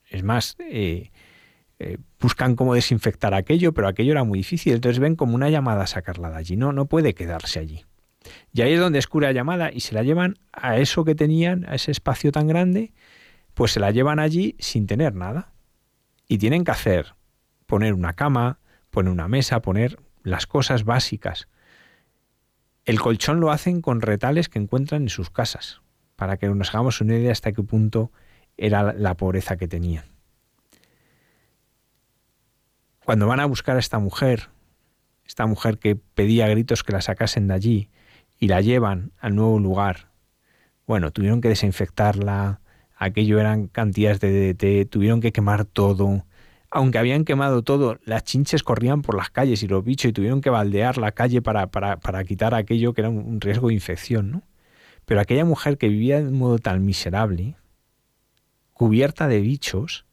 Es 0.09 0.23
más, 0.23 0.57
eh, 0.59 1.11
eh, 1.79 1.99
buscan 2.21 2.55
cómo 2.55 2.75
desinfectar 2.75 3.35
aquello, 3.35 3.73
pero 3.73 3.89
aquello 3.89 4.13
era 4.13 4.25
muy 4.25 4.39
difícil. 4.39 4.75
Entonces 4.75 4.99
ven 4.99 5.17
como 5.17 5.35
una 5.35 5.51
llamada 5.51 5.85
a 5.85 5.87
sacarla 5.87 6.31
de 6.31 6.37
allí. 6.37 6.57
No, 6.57 6.73
no 6.73 6.87
puede 6.87 7.15
quedarse 7.15 7.59
allí. 7.59 7.85
Y 8.53 8.63
ahí 8.63 8.75
es 8.75 8.81
donde 8.81 8.99
escura 8.99 9.29
la 9.29 9.33
llamada 9.33 9.73
y 9.73 9.81
se 9.81 9.95
la 9.95 10.03
llevan 10.03 10.39
a 10.53 10.79
eso 10.79 11.05
que 11.05 11.15
tenían, 11.15 11.65
a 11.69 11.75
ese 11.75 11.91
espacio 11.91 12.31
tan 12.31 12.47
grande, 12.47 12.93
pues 13.55 13.73
se 13.73 13.81
la 13.81 13.91
llevan 13.91 14.19
allí 14.19 14.57
sin 14.59 14.87
tener 14.87 15.15
nada. 15.15 15.53
Y 16.29 16.39
tienen 16.39 16.65
que 16.65 16.71
hacer, 16.71 17.15
poner 17.67 17.95
una 17.95 18.15
cama, 18.15 18.61
poner 18.91 19.13
una 19.13 19.29
mesa, 19.29 19.61
poner 19.61 19.99
las 20.23 20.47
cosas 20.47 20.85
básicas. 20.85 21.49
El 22.85 23.01
colchón 23.01 23.41
lo 23.41 23.51
hacen 23.51 23.81
con 23.81 24.01
retales 24.01 24.49
que 24.49 24.59
encuentran 24.59 25.03
en 25.03 25.09
sus 25.09 25.31
casas, 25.31 25.82
para 26.23 26.37
que 26.37 26.47
nos 26.49 26.69
hagamos 26.69 27.01
una 27.01 27.17
idea 27.17 27.33
hasta 27.33 27.51
qué 27.51 27.65
punto 27.65 28.13
era 28.57 28.93
la 28.93 29.17
pobreza 29.17 29.57
que 29.57 29.67
tenían. 29.67 30.05
Cuando 33.05 33.27
van 33.27 33.41
a 33.41 33.47
buscar 33.47 33.75
a 33.75 33.81
esta 33.81 33.99
mujer, 33.99 34.51
esta 35.27 35.47
mujer 35.47 35.79
que 35.79 35.97
pedía 35.97 36.47
gritos 36.47 36.85
que 36.85 36.93
la 36.93 37.01
sacasen 37.01 37.49
de 37.49 37.55
allí 37.55 37.91
y 38.39 38.47
la 38.47 38.61
llevan 38.61 39.11
al 39.19 39.35
nuevo 39.35 39.59
lugar, 39.59 40.13
bueno, 40.87 41.11
tuvieron 41.11 41.41
que 41.41 41.49
desinfectarla, 41.49 42.61
aquello 42.97 43.41
eran 43.41 43.67
cantidades 43.67 44.21
de 44.21 44.55
DDT, 44.55 44.89
tuvieron 44.89 45.21
que 45.21 45.33
quemar 45.33 45.65
todo. 45.65 46.25
Aunque 46.71 46.99
habían 46.99 47.25
quemado 47.25 47.63
todo, 47.63 47.99
las 48.05 48.23
chinches 48.23 48.63
corrían 48.63 49.03
por 49.03 49.17
las 49.17 49.31
calles 49.31 49.65
y 49.65 49.67
los 49.67 49.83
bichos 49.83 50.11
y 50.11 50.13
tuvieron 50.13 50.41
que 50.41 50.51
baldear 50.51 50.99
la 50.99 51.11
calle 51.11 51.43
para, 51.43 51.67
para, 51.73 51.99
para 51.99 52.23
quitar 52.23 52.55
aquello 52.55 52.93
que 52.93 53.01
era 53.01 53.11
un 53.11 53.41
riesgo 53.41 53.67
de 53.67 53.75
infección, 53.75 54.31
¿no? 54.31 54.43
Pero 55.05 55.21
aquella 55.21 55.45
mujer 55.45 55.79
que 55.79 55.89
vivía 55.89 56.21
de 56.21 56.29
un 56.29 56.39
modo 56.39 56.59
tan 56.59 56.85
miserable, 56.85 57.57
cubierta 58.73 59.29
de 59.29 59.41
bichos, 59.41 60.05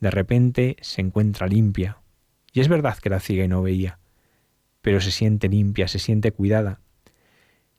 de 0.00 0.10
repente 0.10 0.76
se 0.80 1.00
encuentra 1.00 1.48
limpia. 1.48 1.98
Y 2.52 2.60
es 2.60 2.68
verdad 2.68 2.96
que 2.98 3.10
la 3.10 3.20
ciega 3.20 3.44
y 3.44 3.48
no 3.48 3.62
veía, 3.62 3.98
pero 4.80 5.00
se 5.00 5.10
siente 5.10 5.48
limpia, 5.48 5.88
se 5.88 5.98
siente 5.98 6.32
cuidada. 6.32 6.80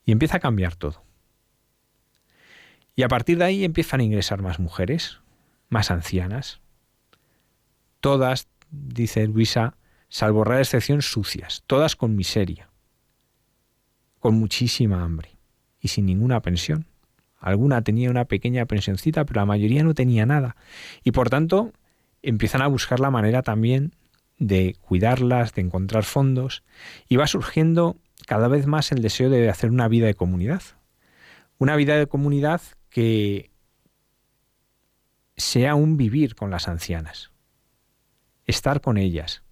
Y 0.05 0.11
empieza 0.11 0.37
a 0.37 0.41
cambiar 0.41 0.75
todo. 0.75 1.03
Y 2.95 3.03
a 3.03 3.07
partir 3.07 3.37
de 3.37 3.45
ahí 3.45 3.63
empiezan 3.63 3.99
a 3.99 4.03
ingresar 4.03 4.41
más 4.41 4.59
mujeres, 4.59 5.19
más 5.69 5.91
ancianas. 5.91 6.61
Todas, 7.99 8.47
dice 8.69 9.27
Luisa, 9.27 9.77
salvo 10.09 10.43
rara 10.43 10.61
excepción, 10.61 11.01
sucias, 11.01 11.63
todas 11.67 11.95
con 11.95 12.15
miseria, 12.15 12.69
con 14.19 14.35
muchísima 14.35 15.03
hambre 15.03 15.36
y 15.79 15.89
sin 15.89 16.05
ninguna 16.05 16.41
pensión. 16.41 16.85
Alguna 17.39 17.81
tenía 17.83 18.09
una 18.09 18.25
pequeña 18.25 18.65
pensioncita, 18.65 19.25
pero 19.25 19.41
la 19.41 19.45
mayoría 19.45 19.83
no 19.83 19.93
tenía 19.93 20.25
nada. 20.25 20.55
Y 21.03 21.11
por 21.11 21.29
tanto, 21.29 21.71
empiezan 22.21 22.61
a 22.61 22.67
buscar 22.67 22.99
la 22.99 23.11
manera 23.11 23.43
también 23.43 23.93
de 24.39 24.75
cuidarlas, 24.81 25.53
de 25.53 25.61
encontrar 25.61 26.03
fondos, 26.03 26.63
y 27.07 27.15
va 27.15 27.27
surgiendo 27.27 27.97
cada 28.25 28.47
vez 28.47 28.67
más 28.67 28.91
el 28.91 29.01
deseo 29.01 29.29
de 29.29 29.49
hacer 29.49 29.71
una 29.71 29.87
vida 29.87 30.07
de 30.07 30.15
comunidad. 30.15 30.61
Una 31.59 31.75
vida 31.75 31.97
de 31.97 32.07
comunidad 32.07 32.61
que 32.89 33.51
sea 35.35 35.75
un 35.75 35.97
vivir 35.97 36.35
con 36.35 36.49
las 36.49 36.67
ancianas, 36.67 37.31
estar 38.45 38.81
con 38.81 38.97
ellas. 38.97 39.43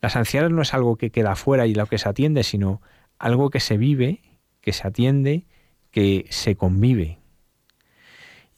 Las 0.00 0.16
ancianas 0.16 0.50
no 0.50 0.62
es 0.62 0.72
algo 0.74 0.96
que 0.96 1.10
queda 1.10 1.34
fuera 1.36 1.66
y 1.66 1.74
lo 1.74 1.86
que 1.86 1.98
se 1.98 2.08
atiende, 2.08 2.42
sino 2.42 2.80
algo 3.18 3.50
que 3.50 3.60
se 3.60 3.76
vive, 3.76 4.22
que 4.60 4.72
se 4.72 4.86
atiende, 4.86 5.46
que 5.90 6.26
se 6.30 6.56
convive, 6.56 7.20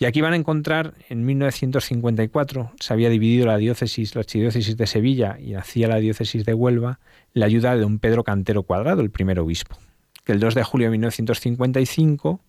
y 0.03 0.05
aquí 0.05 0.21
van 0.21 0.33
a 0.33 0.37
encontrar, 0.37 0.95
en 1.09 1.25
1954 1.25 2.73
se 2.81 2.93
había 2.93 3.09
dividido 3.09 3.47
la 3.47 3.57
diócesis, 3.57 4.17
la 4.17 4.23
archidiócesis 4.23 4.77
de 4.77 4.89
Sevilla 4.89 5.39
y 5.39 5.55
hacía 5.55 5.87
la 5.87 5.99
diócesis 5.99 6.45
de 6.45 6.55
Huelva, 6.55 6.99
la 7.35 7.47
ayuda 7.47 7.77
de 7.77 7.85
un 7.85 8.01
Pedro 8.01 8.25
Cantero 8.25 8.65
Cuadrado, 8.65 9.01
el 9.01 9.13
primer 9.13 9.39
obispo, 9.39 9.79
que 10.25 10.33
el 10.33 10.41
2 10.41 10.57
de 10.57 10.65
julio 10.65 10.89
de 10.89 10.91
1955 10.91 12.41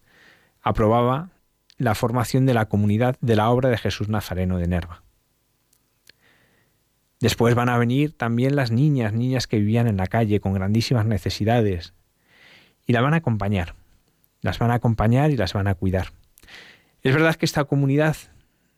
aprobaba 0.63 1.29
la 1.77 1.93
formación 1.93 2.47
de 2.47 2.55
la 2.55 2.65
comunidad 2.65 3.17
de 3.21 3.35
la 3.35 3.51
obra 3.51 3.69
de 3.69 3.77
Jesús 3.77 4.09
Nazareno 4.09 4.57
de 4.57 4.67
Nerva. 4.67 5.03
Después 7.19 7.53
van 7.53 7.69
a 7.69 7.77
venir 7.77 8.17
también 8.17 8.55
las 8.55 8.71
niñas, 8.71 9.13
niñas 9.13 9.45
que 9.45 9.59
vivían 9.59 9.85
en 9.85 9.97
la 9.97 10.07
calle 10.07 10.39
con 10.39 10.53
grandísimas 10.53 11.05
necesidades, 11.05 11.93
y 12.85 12.93
las 12.93 13.03
van 13.03 13.13
a 13.13 13.17
acompañar, 13.17 13.75
las 14.41 14.59
van 14.59 14.71
a 14.71 14.75
acompañar 14.75 15.31
y 15.31 15.37
las 15.37 15.53
van 15.53 15.67
a 15.67 15.75
cuidar. 15.75 16.13
Es 17.01 17.13
verdad 17.13 17.35
que 17.35 17.45
esta 17.45 17.65
comunidad 17.65 18.15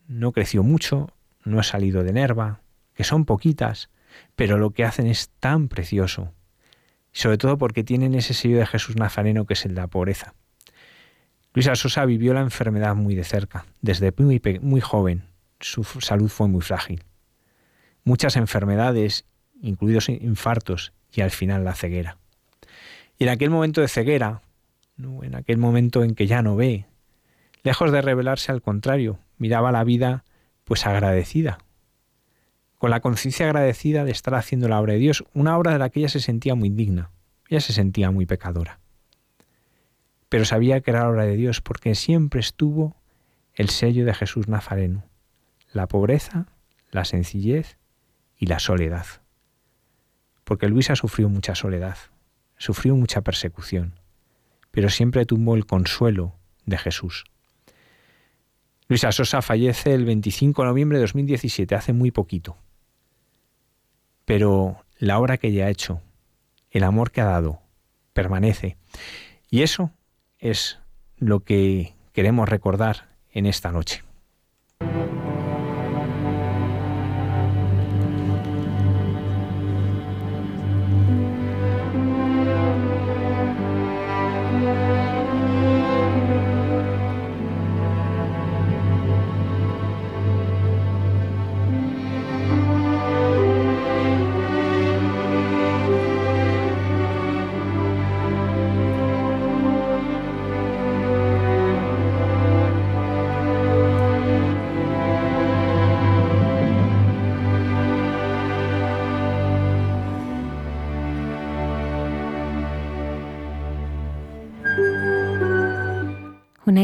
no 0.08 0.32
creció 0.32 0.62
mucho, 0.62 1.10
no 1.44 1.60
ha 1.60 1.62
salido 1.62 2.02
de 2.02 2.12
Nerva, 2.12 2.60
que 2.94 3.04
son 3.04 3.24
poquitas, 3.24 3.90
pero 4.34 4.58
lo 4.58 4.70
que 4.70 4.84
hacen 4.84 5.06
es 5.06 5.30
tan 5.40 5.68
precioso, 5.68 6.32
sobre 7.12 7.38
todo 7.38 7.58
porque 7.58 7.84
tienen 7.84 8.14
ese 8.14 8.34
sello 8.34 8.58
de 8.58 8.66
Jesús 8.66 8.96
Nazareno 8.96 9.46
que 9.46 9.54
es 9.54 9.64
el 9.64 9.74
de 9.74 9.80
la 9.80 9.86
pobreza. 9.88 10.34
Luisa 11.54 11.74
Sosa 11.74 12.04
vivió 12.04 12.34
la 12.34 12.40
enfermedad 12.40 12.94
muy 12.94 13.14
de 13.14 13.24
cerca, 13.24 13.64
desde 13.80 14.12
muy 14.60 14.80
joven, 14.80 15.24
su 15.60 15.84
salud 15.84 16.28
fue 16.28 16.48
muy 16.48 16.60
frágil. 16.60 17.02
Muchas 18.04 18.36
enfermedades, 18.36 19.24
incluidos 19.62 20.08
infartos 20.08 20.92
y 21.12 21.22
al 21.22 21.30
final 21.30 21.64
la 21.64 21.74
ceguera. 21.74 22.18
Y 23.18 23.24
en 23.24 23.30
aquel 23.30 23.50
momento 23.50 23.80
de 23.80 23.88
ceguera, 23.88 24.42
en 24.98 25.34
aquel 25.34 25.58
momento 25.58 26.02
en 26.02 26.14
que 26.14 26.26
ya 26.26 26.42
no 26.42 26.56
ve, 26.56 26.86
Lejos 27.66 27.90
de 27.90 28.00
rebelarse 28.00 28.52
al 28.52 28.62
contrario, 28.62 29.18
miraba 29.38 29.72
la 29.72 29.82
vida 29.82 30.24
pues 30.62 30.86
agradecida, 30.86 31.58
con 32.78 32.90
la 32.90 33.00
conciencia 33.00 33.46
agradecida 33.46 34.04
de 34.04 34.12
estar 34.12 34.36
haciendo 34.36 34.68
la 34.68 34.80
obra 34.80 34.92
de 34.92 35.00
Dios, 35.00 35.24
una 35.34 35.58
obra 35.58 35.72
de 35.72 35.80
la 35.80 35.90
que 35.90 35.98
ella 35.98 36.08
se 36.08 36.20
sentía 36.20 36.54
muy 36.54 36.70
digna, 36.70 37.10
ella 37.48 37.60
se 37.60 37.72
sentía 37.72 38.12
muy 38.12 38.24
pecadora. 38.24 38.78
Pero 40.28 40.44
sabía 40.44 40.80
que 40.80 40.92
era 40.92 41.00
la 41.00 41.08
obra 41.08 41.24
de 41.24 41.34
Dios 41.34 41.60
porque 41.60 41.96
siempre 41.96 42.38
estuvo 42.38 42.94
el 43.52 43.68
sello 43.68 44.04
de 44.04 44.14
Jesús 44.14 44.46
Nazareno, 44.46 45.02
la 45.72 45.88
pobreza, 45.88 46.46
la 46.92 47.04
sencillez 47.04 47.78
y 48.38 48.46
la 48.46 48.60
soledad. 48.60 49.06
Porque 50.44 50.68
Luisa 50.68 50.94
sufrió 50.94 51.28
mucha 51.28 51.56
soledad, 51.56 51.96
sufrió 52.56 52.94
mucha 52.96 53.20
persecución, 53.20 53.98
pero 54.70 54.88
siempre 54.88 55.26
tuvo 55.26 55.54
el 55.54 55.66
consuelo 55.66 56.34
de 56.64 56.78
Jesús. 56.78 57.24
Luisa 58.88 59.10
Sosa 59.10 59.42
fallece 59.42 59.94
el 59.94 60.04
25 60.04 60.62
de 60.62 60.68
noviembre 60.68 60.98
de 60.98 61.02
2017, 61.02 61.74
hace 61.74 61.92
muy 61.92 62.10
poquito. 62.10 62.56
Pero 64.24 64.84
la 64.98 65.18
obra 65.18 65.38
que 65.38 65.48
ella 65.48 65.66
ha 65.66 65.70
hecho, 65.70 66.00
el 66.70 66.84
amor 66.84 67.10
que 67.10 67.20
ha 67.20 67.24
dado, 67.24 67.60
permanece. 68.12 68.76
Y 69.50 69.62
eso 69.62 69.90
es 70.38 70.78
lo 71.16 71.40
que 71.40 71.94
queremos 72.12 72.48
recordar 72.48 73.08
en 73.32 73.46
esta 73.46 73.72
noche. 73.72 74.05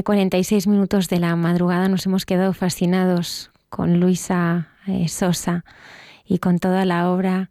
46 0.03 0.67
minutos 0.67 1.09
de 1.09 1.19
la 1.19 1.35
madrugada 1.37 1.89
nos 1.89 2.07
hemos 2.07 2.25
quedado 2.25 2.53
fascinados 2.53 3.51
con 3.69 4.01
Luisa 4.01 4.69
eh, 4.87 5.09
Sosa 5.09 5.65
y 6.25 6.39
con 6.39 6.59
toda 6.59 6.85
la 6.85 7.11
obra 7.11 7.51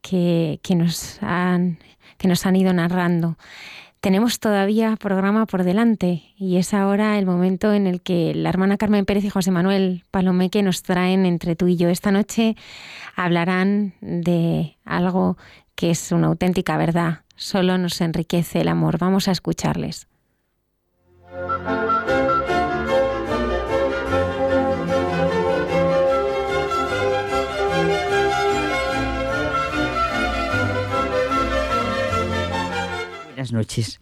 que, 0.00 0.60
nos 0.76 1.22
han, 1.22 1.78
que 2.18 2.28
nos 2.28 2.46
han 2.46 2.56
ido 2.56 2.72
narrando. 2.72 3.36
Tenemos 4.00 4.38
todavía 4.38 4.94
programa 4.96 5.46
por 5.46 5.64
delante 5.64 6.22
y 6.36 6.58
es 6.58 6.74
ahora 6.74 7.18
el 7.18 7.26
momento 7.26 7.72
en 7.72 7.86
el 7.86 8.00
que 8.00 8.34
la 8.34 8.50
hermana 8.50 8.76
Carmen 8.76 9.04
Pérez 9.04 9.24
y 9.24 9.30
José 9.30 9.50
Manuel 9.50 10.04
Palomeque 10.10 10.62
nos 10.62 10.82
traen 10.82 11.26
entre 11.26 11.56
tú 11.56 11.66
y 11.66 11.76
yo. 11.76 11.88
Esta 11.88 12.12
noche 12.12 12.56
hablarán 13.16 13.94
de 14.00 14.76
algo 14.84 15.36
que 15.74 15.90
es 15.90 16.12
una 16.12 16.28
auténtica 16.28 16.76
verdad. 16.76 17.22
Solo 17.34 17.78
nos 17.78 18.00
enriquece 18.00 18.60
el 18.60 18.68
amor. 18.68 18.98
Vamos 18.98 19.28
a 19.28 19.32
escucharles. 19.32 20.06
Buenas 33.34 33.52
noches. 33.52 34.00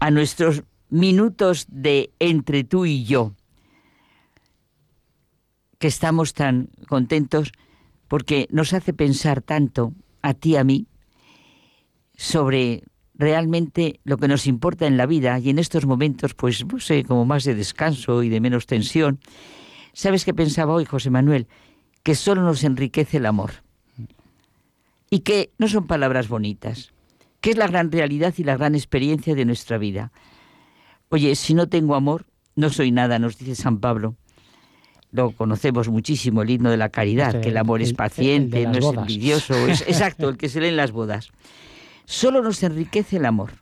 A 0.00 0.10
nuestros 0.10 0.64
minutos 0.90 1.66
de 1.68 2.10
entre 2.18 2.64
tú 2.64 2.86
y 2.86 3.04
yo, 3.04 3.34
que 5.78 5.86
estamos 5.86 6.34
tan 6.34 6.70
contentos 6.88 7.52
porque 8.08 8.48
nos 8.50 8.72
hace 8.72 8.92
pensar 8.92 9.42
tanto 9.42 9.94
a 10.22 10.34
ti 10.34 10.50
y 10.50 10.56
a 10.56 10.64
mí 10.64 10.88
sobre 12.16 12.82
realmente 13.22 14.00
lo 14.02 14.18
que 14.18 14.26
nos 14.26 14.48
importa 14.48 14.86
en 14.88 14.96
la 14.96 15.06
vida 15.06 15.38
y 15.38 15.48
en 15.48 15.60
estos 15.60 15.86
momentos, 15.86 16.34
pues, 16.34 16.66
no 16.66 16.80
sé, 16.80 17.04
como 17.04 17.24
más 17.24 17.44
de 17.44 17.54
descanso 17.54 18.24
y 18.24 18.28
de 18.28 18.40
menos 18.40 18.66
tensión. 18.66 19.20
¿Sabes 19.92 20.24
qué 20.24 20.34
pensaba 20.34 20.74
hoy, 20.74 20.84
José 20.84 21.08
Manuel? 21.08 21.46
Que 22.02 22.16
solo 22.16 22.42
nos 22.42 22.64
enriquece 22.64 23.18
el 23.18 23.26
amor. 23.26 23.52
Y 25.08 25.20
que 25.20 25.52
no 25.56 25.68
son 25.68 25.86
palabras 25.86 26.26
bonitas, 26.26 26.92
que 27.40 27.50
es 27.50 27.56
la 27.56 27.68
gran 27.68 27.92
realidad 27.92 28.34
y 28.38 28.42
la 28.42 28.56
gran 28.56 28.74
experiencia 28.74 29.36
de 29.36 29.44
nuestra 29.44 29.78
vida. 29.78 30.10
Oye, 31.08 31.36
si 31.36 31.54
no 31.54 31.68
tengo 31.68 31.94
amor, 31.94 32.26
no 32.56 32.70
soy 32.70 32.90
nada, 32.90 33.20
nos 33.20 33.38
dice 33.38 33.54
San 33.54 33.78
Pablo. 33.78 34.16
Lo 35.12 35.30
conocemos 35.30 35.88
muchísimo, 35.88 36.42
el 36.42 36.50
himno 36.50 36.70
de 36.70 36.76
la 36.78 36.88
caridad, 36.88 37.40
que 37.40 37.50
el 37.50 37.56
amor 37.58 37.82
es 37.82 37.92
paciente, 37.92 38.66
no 38.66 38.78
es 38.78 38.96
envidioso, 38.96 39.54
es 39.68 39.82
exacto, 39.86 40.28
el 40.30 40.38
que 40.38 40.48
se 40.48 40.60
lee 40.60 40.68
en 40.68 40.76
las 40.76 40.90
bodas. 40.90 41.30
Solo 42.04 42.42
nos 42.42 42.62
enriquece 42.62 43.16
el 43.16 43.26
amor. 43.26 43.52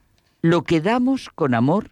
Lo 0.42 0.62
que 0.62 0.80
damos 0.80 1.28
con 1.28 1.54
amor, 1.54 1.90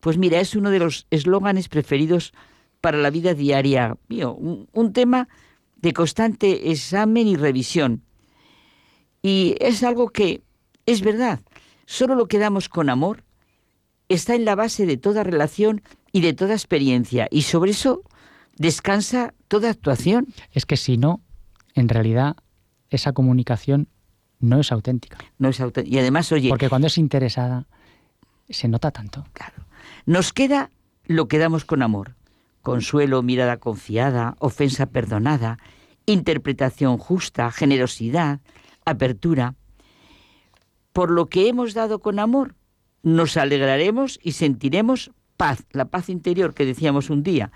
pues 0.00 0.18
mira, 0.18 0.40
es 0.40 0.54
uno 0.54 0.70
de 0.70 0.78
los 0.78 1.06
eslóganes 1.10 1.68
preferidos 1.68 2.32
para 2.80 2.98
la 2.98 3.10
vida 3.10 3.32
diaria 3.34 3.96
mío, 4.08 4.34
un, 4.34 4.92
tema 4.92 5.28
de 5.76 5.94
constante 5.94 6.70
examen 6.70 7.26
y 7.26 7.36
revisión. 7.36 8.02
Y 9.22 9.56
es 9.60 9.82
algo 9.82 10.10
que 10.10 10.42
es 10.84 11.00
verdad, 11.00 11.40
solo 11.86 12.14
lo 12.14 12.28
que 12.28 12.38
damos 12.38 12.68
con 12.68 12.90
amor 12.90 13.24
está 14.10 14.34
en 14.34 14.44
la 14.44 14.54
base 14.54 14.84
de 14.84 14.98
toda 14.98 15.24
relación 15.24 15.82
y 16.12 16.20
de 16.20 16.34
toda 16.34 16.52
experiencia, 16.52 17.26
y 17.30 17.42
sobre 17.42 17.70
eso 17.70 18.02
descansa 18.56 19.32
toda 19.48 19.70
actuación. 19.70 20.26
Es 20.52 20.66
que 20.66 20.76
si 20.76 20.98
no, 20.98 21.22
en 21.74 21.88
realidad 21.88 22.36
esa 22.90 23.12
comunicación 23.12 23.88
no 24.44 24.60
es 24.60 24.72
auténtica. 24.72 25.18
No 25.38 25.48
es 25.48 25.60
Y 25.84 25.98
además, 25.98 26.30
oye... 26.32 26.48
Porque 26.48 26.68
cuando 26.68 26.86
es 26.86 26.98
interesada, 26.98 27.66
se 28.48 28.68
nota 28.68 28.90
tanto. 28.90 29.24
Claro. 29.32 29.66
Nos 30.06 30.32
queda 30.32 30.70
lo 31.06 31.28
que 31.28 31.38
damos 31.38 31.64
con 31.64 31.82
amor. 31.82 32.14
Consuelo, 32.62 33.22
mirada 33.22 33.58
confiada, 33.58 34.36
ofensa 34.38 34.86
perdonada, 34.86 35.58
interpretación 36.06 36.98
justa, 36.98 37.50
generosidad, 37.50 38.40
apertura. 38.84 39.54
Por 40.92 41.10
lo 41.10 41.26
que 41.26 41.48
hemos 41.48 41.74
dado 41.74 41.98
con 41.98 42.18
amor, 42.18 42.54
nos 43.02 43.36
alegraremos 43.36 44.18
y 44.22 44.32
sentiremos 44.32 45.10
paz, 45.36 45.64
la 45.72 45.86
paz 45.86 46.08
interior 46.08 46.54
que 46.54 46.64
decíamos 46.64 47.10
un 47.10 47.22
día. 47.22 47.52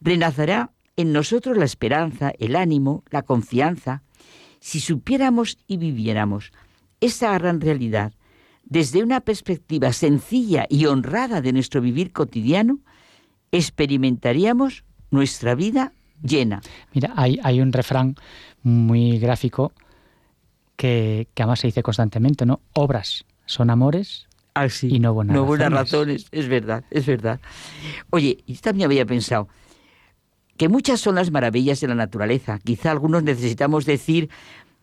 Renacerá 0.00 0.70
en 0.96 1.12
nosotros 1.12 1.56
la 1.56 1.64
esperanza, 1.64 2.32
el 2.38 2.54
ánimo, 2.54 3.02
la 3.10 3.22
confianza, 3.22 4.03
si 4.64 4.80
supiéramos 4.80 5.58
y 5.66 5.76
viviéramos 5.76 6.50
esa 6.98 7.34
gran 7.34 7.60
realidad 7.60 8.14
desde 8.64 9.02
una 9.02 9.20
perspectiva 9.20 9.92
sencilla 9.92 10.64
y 10.70 10.86
honrada 10.86 11.42
de 11.42 11.52
nuestro 11.52 11.82
vivir 11.82 12.12
cotidiano, 12.12 12.78
experimentaríamos 13.52 14.84
nuestra 15.10 15.54
vida 15.54 15.92
llena. 16.22 16.62
Mira, 16.94 17.12
hay, 17.14 17.38
hay 17.42 17.60
un 17.60 17.74
refrán 17.74 18.14
muy 18.62 19.18
gráfico 19.18 19.74
que, 20.76 21.28
que, 21.34 21.42
además 21.42 21.60
se 21.60 21.66
dice 21.66 21.82
constantemente, 21.82 22.46
¿no? 22.46 22.60
Obras 22.72 23.26
son 23.44 23.68
amores 23.68 24.28
ah, 24.54 24.66
y 24.80 24.98
no 24.98 25.12
buenas 25.12 25.36
no 25.36 25.44
buenas 25.44 25.70
razones. 25.70 26.26
Es 26.32 26.48
verdad, 26.48 26.84
es 26.90 27.04
verdad. 27.04 27.38
Oye, 28.08 28.38
y 28.46 28.54
también 28.54 28.86
había 28.86 29.04
pensado, 29.04 29.46
que 30.56 30.68
muchas 30.68 31.00
son 31.00 31.16
las 31.16 31.30
maravillas 31.30 31.80
de 31.80 31.88
la 31.88 31.94
naturaleza. 31.94 32.58
Quizá 32.62 32.90
algunos 32.90 33.22
necesitamos 33.22 33.86
decir 33.86 34.30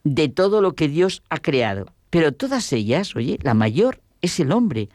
de 0.04 0.30
todo 0.30 0.62
lo 0.62 0.74
que 0.74 0.88
Dios 0.88 1.24
ha 1.30 1.40
creado. 1.40 1.94
Pero 2.10 2.34
todas 2.34 2.74
ellas, 2.74 3.16
oye, 3.16 3.40
la 3.42 3.54
mayor 3.54 4.02
es 4.22 4.40
el 4.40 4.52
hombre. 4.52 4.90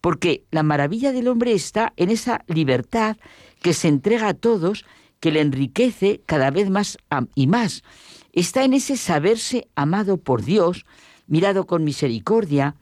Porque 0.00 0.44
la 0.50 0.62
maravilla 0.62 1.12
del 1.12 1.28
hombre 1.28 1.52
está 1.52 1.92
en 1.96 2.10
esa 2.10 2.44
libertad 2.46 3.16
que 3.60 3.72
se 3.72 3.88
entrega 3.88 4.28
a 4.28 4.34
todos, 4.34 4.84
que 5.18 5.32
le 5.32 5.40
enriquece 5.40 6.20
cada 6.26 6.50
vez 6.50 6.70
más 6.70 6.98
y 7.34 7.46
más. 7.46 7.82
Está 8.32 8.64
en 8.64 8.74
ese 8.74 8.96
saberse 8.96 9.66
amado 9.74 10.18
por 10.18 10.44
Dios, 10.44 10.84
mirado 11.26 11.66
con 11.66 11.84
misericordia. 11.84 12.76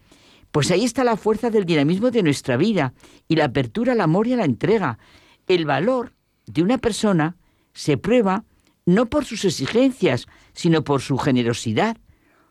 Pues 0.51 0.71
ahí 0.71 0.85
está 0.85 1.05
la 1.05 1.17
fuerza 1.17 1.51
del 1.51 1.65
dinamismo 1.65 2.11
de 2.11 2.23
nuestra 2.23 2.57
vida 2.57 2.93
y 3.29 3.37
la 3.37 3.47
apertura 3.47 3.93
al 3.93 4.01
amor 4.01 4.27
y 4.27 4.35
a 4.35 4.37
la 4.37 4.45
entrega. 4.45 4.99
El 5.47 5.65
valor 5.65 6.13
de 6.47 6.63
una 6.63 6.79
persona 6.79 7.37
se 7.73 7.97
prueba 7.97 8.45
no 8.87 9.07
por 9.07 9.25
sus 9.25 9.45
exigencias, 9.45 10.27
sino 10.53 10.85
por 10.85 11.03
su 11.03 11.19
generosidad, 11.19 11.97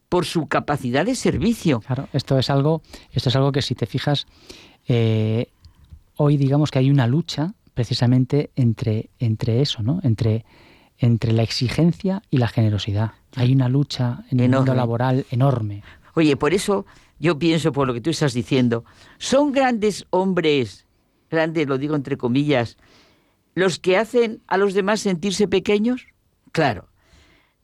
por 0.09 0.25
su 0.25 0.47
capacidad 0.47 1.05
de 1.05 1.15
servicio. 1.15 1.79
Claro, 1.79 2.07
esto 2.13 2.37
es 2.37 2.49
algo, 2.49 2.81
esto 3.11 3.29
es 3.29 3.35
algo 3.35 3.51
que 3.51 3.61
si 3.61 3.73
te 3.73 3.85
fijas, 3.85 4.27
eh, 4.87 5.47
hoy 6.17 6.37
digamos 6.37 6.71
que 6.71 6.79
hay 6.79 6.91
una 6.91 7.07
lucha 7.07 7.53
precisamente 7.73 8.51
entre, 8.55 9.09
entre 9.19 9.61
eso, 9.61 9.81
¿no? 9.81 9.99
Entre, 10.03 10.45
entre 10.97 11.33
la 11.33 11.43
exigencia 11.43 12.21
y 12.29 12.37
la 12.37 12.47
generosidad. 12.47 13.13
Hay 13.35 13.53
una 13.53 13.69
lucha 13.69 14.23
en 14.29 14.39
el 14.39 14.49
mundo 14.49 14.73
laboral 14.73 15.25
enorme. 15.31 15.83
Oye, 16.13 16.37
por 16.37 16.53
eso 16.53 16.85
yo 17.19 17.37
pienso, 17.37 17.71
por 17.71 17.87
lo 17.87 17.93
que 17.93 18.01
tú 18.01 18.09
estás 18.09 18.33
diciendo, 18.33 18.85
son 19.17 19.51
grandes 19.51 20.05
hombres, 20.09 20.85
grandes, 21.29 21.67
lo 21.67 21.77
digo 21.77 21.95
entre 21.95 22.17
comillas, 22.17 22.77
los 23.55 23.79
que 23.79 23.97
hacen 23.97 24.43
a 24.47 24.57
los 24.57 24.73
demás 24.73 24.99
sentirse 24.99 25.47
pequeños? 25.47 26.07
Claro. 26.51 26.89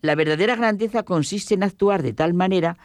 La 0.02 0.16
verdadera 0.16 0.56
grandeza 0.56 1.04
consiste 1.04 1.54
en 1.54 1.64
actuar 1.64 2.02
de 2.02 2.14
tal 2.14 2.34
manera 2.34 2.78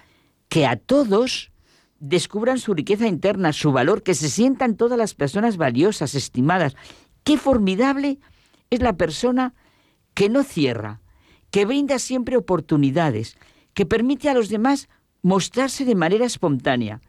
que 0.48 0.66
a 0.66 0.76
todos 0.76 1.50
descubran 1.98 2.58
su 2.58 2.74
riqueza 2.74 3.06
interna, 3.06 3.52
su 3.52 3.72
valor, 3.72 4.02
que 4.02 4.14
se 4.14 4.28
sientan 4.28 4.76
todas 4.76 4.98
las 4.98 5.14
personas 5.14 5.56
valiosas, 5.56 6.14
estimadas. 6.14 6.76
Qué 7.24 7.38
formidable 7.38 8.18
es 8.68 8.82
la 8.82 8.96
persona 8.96 9.54
que 10.12 10.28
no 10.28 10.42
cierra, 10.42 11.00
que 11.50 11.64
brinda 11.64 11.98
siempre 11.98 12.36
oportunidades, 12.36 13.38
que 13.72 13.86
permite 13.86 14.28
a 14.28 14.34
los 14.34 14.48
demás 14.48 14.88
mostrarse 15.22 15.84
de 15.84 15.94
manera 15.94 16.26
espontánea. 16.26 17.00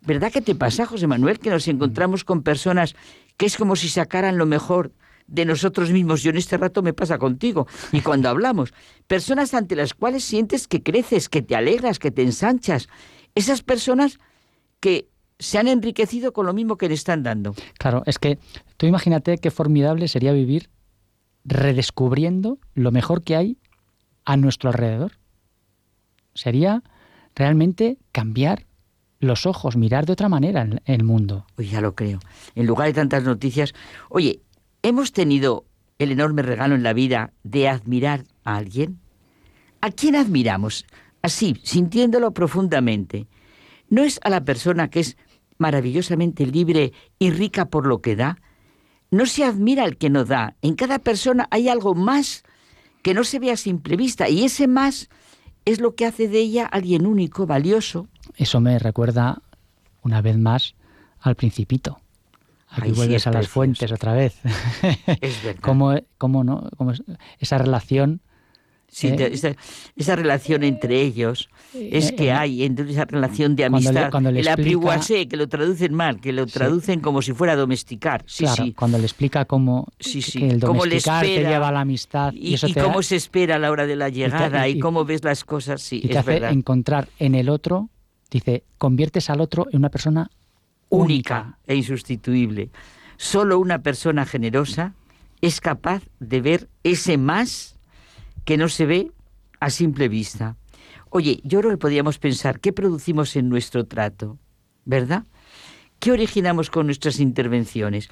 ¿Verdad 0.00 0.32
que 0.32 0.40
te 0.40 0.54
pasa, 0.54 0.86
José 0.86 1.06
Manuel, 1.06 1.40
que 1.40 1.50
nos 1.50 1.66
encontramos 1.66 2.24
con 2.24 2.42
personas 2.42 2.94
que 3.36 3.46
es 3.46 3.56
como 3.56 3.74
si 3.74 3.88
sacaran 3.88 4.38
lo 4.38 4.46
mejor 4.46 4.92
de 5.26 5.44
nosotros 5.44 5.90
mismos. 5.90 6.22
Yo 6.22 6.30
en 6.30 6.36
este 6.36 6.56
rato 6.56 6.82
me 6.82 6.92
pasa 6.92 7.18
contigo. 7.18 7.66
Y 7.92 8.00
cuando 8.00 8.28
hablamos, 8.28 8.72
personas 9.06 9.54
ante 9.54 9.76
las 9.76 9.94
cuales 9.94 10.24
sientes 10.24 10.68
que 10.68 10.82
creces, 10.82 11.28
que 11.28 11.42
te 11.42 11.56
alegras, 11.56 11.98
que 11.98 12.10
te 12.10 12.22
ensanchas. 12.22 12.88
Esas 13.34 13.62
personas 13.62 14.18
que 14.80 15.08
se 15.38 15.58
han 15.58 15.68
enriquecido 15.68 16.32
con 16.32 16.46
lo 16.46 16.54
mismo 16.54 16.76
que 16.76 16.88
le 16.88 16.94
están 16.94 17.22
dando. 17.22 17.54
Claro, 17.78 18.02
es 18.06 18.18
que 18.18 18.38
tú 18.76 18.86
imagínate 18.86 19.38
qué 19.38 19.50
formidable 19.50 20.08
sería 20.08 20.32
vivir 20.32 20.70
redescubriendo 21.44 22.58
lo 22.74 22.90
mejor 22.90 23.22
que 23.22 23.36
hay 23.36 23.58
a 24.24 24.36
nuestro 24.36 24.70
alrededor. 24.70 25.12
Sería 26.34 26.82
realmente 27.34 27.98
cambiar 28.12 28.66
los 29.20 29.46
ojos, 29.46 29.76
mirar 29.76 30.06
de 30.06 30.12
otra 30.12 30.28
manera 30.28 30.68
el 30.84 31.04
mundo. 31.04 31.46
Pues 31.54 31.70
ya 31.70 31.80
lo 31.80 31.94
creo. 31.94 32.18
En 32.54 32.66
lugar 32.66 32.88
de 32.88 32.94
tantas 32.94 33.22
noticias, 33.24 33.74
oye, 34.08 34.40
¿Hemos 34.88 35.10
tenido 35.10 35.64
el 35.98 36.12
enorme 36.12 36.42
regalo 36.42 36.76
en 36.76 36.84
la 36.84 36.92
vida 36.92 37.32
de 37.42 37.68
admirar 37.68 38.22
a 38.44 38.54
alguien? 38.54 39.00
¿A 39.80 39.90
quién 39.90 40.14
admiramos? 40.14 40.86
Así, 41.22 41.56
sintiéndolo 41.64 42.30
profundamente. 42.30 43.26
¿No 43.90 44.04
es 44.04 44.20
a 44.22 44.30
la 44.30 44.44
persona 44.44 44.88
que 44.88 45.00
es 45.00 45.16
maravillosamente 45.58 46.46
libre 46.46 46.92
y 47.18 47.30
rica 47.30 47.64
por 47.64 47.84
lo 47.84 48.00
que 48.00 48.14
da? 48.14 48.38
no 49.10 49.26
se 49.26 49.42
admira 49.42 49.82
al 49.82 49.96
que 49.96 50.08
no 50.08 50.24
da. 50.24 50.54
En 50.62 50.76
cada 50.76 51.00
persona 51.00 51.48
hay 51.50 51.68
algo 51.68 51.96
más 51.96 52.44
que 53.02 53.12
no 53.12 53.24
se 53.24 53.40
ve 53.40 53.50
a 53.50 53.56
simple 53.56 53.96
vista 53.96 54.28
y 54.28 54.44
ese 54.44 54.68
más 54.68 55.08
es 55.64 55.80
lo 55.80 55.96
que 55.96 56.06
hace 56.06 56.28
de 56.28 56.38
ella 56.38 56.64
alguien 56.64 57.06
único, 57.06 57.44
valioso. 57.44 58.06
Eso 58.36 58.60
me 58.60 58.78
recuerda 58.78 59.42
una 60.02 60.22
vez 60.22 60.38
más 60.38 60.76
al 61.18 61.34
principito. 61.34 62.00
Aquí 62.68 62.90
vuelves 62.92 63.26
a 63.26 63.30
las 63.30 63.48
fuentes 63.48 63.90
otra 63.92 64.12
vez. 64.12 64.34
Es 65.20 65.42
verdad. 65.44 65.60
¿Cómo, 65.62 65.94
cómo 66.18 66.44
no? 66.44 66.68
Cómo 66.76 66.92
esa 67.38 67.58
relación 67.58 68.20
Sí, 68.88 69.08
Eh, 69.08 69.30
esa, 69.32 69.56
esa 69.96 70.14
relación 70.14 70.62
entre 70.62 71.02
ellos 71.02 71.48
es 71.74 72.10
eh, 72.10 72.14
que 72.14 72.26
eh, 72.26 72.32
hay 72.32 72.62
entre 72.62 72.88
esa 72.88 73.04
relación 73.04 73.56
de 73.56 73.68
cuando 73.68 73.80
le- 73.80 73.88
amistad. 73.98 74.10
cuando 74.12 74.30
le 74.30 74.40
el 74.40 74.46
explica- 74.46 75.28
que 75.28 75.36
lo 75.36 75.48
traducen 75.48 75.92
mal, 75.92 76.20
que 76.20 76.32
lo 76.32 76.46
Sí. 76.46 76.52
traducen 76.54 77.00
como 77.00 77.20
si 77.20 77.32
fuera 77.32 77.56
domesticar. 77.56 78.22
Sí, 78.28 78.44
claro, 78.44 78.64
sí. 78.64 78.72
cuando 78.74 78.96
le 78.98 79.04
explica 79.04 79.44
cómo 79.44 79.88
Sí, 79.98 80.22
sí. 80.22 80.38
que 80.38 80.48
el 80.50 80.60
Cómo 80.60 80.84
le 80.84 80.90
domesticar 80.90 81.24
te 81.24 81.34
espera 81.34 81.50
lleva 81.50 81.68
a 81.68 81.72
la 81.72 81.80
amistad 81.80 82.32
y, 82.32 82.50
Y, 82.50 82.54
eso 82.54 82.68
y 82.68 82.74
te 82.74 82.80
da- 82.80 82.86
cómo 82.86 83.02
se 83.02 83.16
espera 83.16 83.56
a 83.56 83.58
la 83.58 83.72
hora 83.72 83.86
de 83.86 83.96
la 83.96 84.08
llegada 84.08 84.68
y, 84.68 84.76
y- 84.76 84.78
cómo 84.78 85.04
ves 85.04 85.24
las 85.24 85.42
cosas, 85.44 85.82
sí, 85.82 85.96
y 85.98 86.06
te 86.06 86.12
es 86.12 86.16
hace 86.18 86.30
verdad. 86.30 86.52
encontrar 86.52 87.08
en 87.18 87.34
el 87.34 87.48
otro, 87.48 87.90
dice, 88.30 88.62
conviertes 88.78 89.28
al 89.30 89.40
otro 89.40 89.66
en 89.72 89.78
una 89.78 89.90
persona 89.90 90.30
única. 90.88 91.58
e 91.66 91.74
insustituible. 91.76 92.70
Solo 93.16 93.58
una 93.58 93.80
persona 93.82 94.24
generosa 94.26 94.94
es 95.40 95.60
capaz 95.60 96.02
de 96.20 96.40
ver 96.40 96.68
ese 96.82 97.18
más 97.18 97.78
que 98.44 98.56
no 98.56 98.68
se 98.68 98.86
ve 98.86 99.12
a 99.60 99.70
simple 99.70 100.08
vista. 100.08 100.56
Oye, 101.10 101.40
yo 101.44 101.60
creo 101.60 101.70
que 101.72 101.78
podríamos 101.78 102.18
pensar 102.18 102.60
qué 102.60 102.72
producimos 102.72 103.36
en 103.36 103.48
nuestro 103.48 103.86
trato, 103.86 104.38
¿verdad? 104.84 105.24
¿Qué 105.98 106.12
originamos 106.12 106.68
con 106.70 106.86
nuestras 106.86 107.20
intervenciones? 107.20 108.08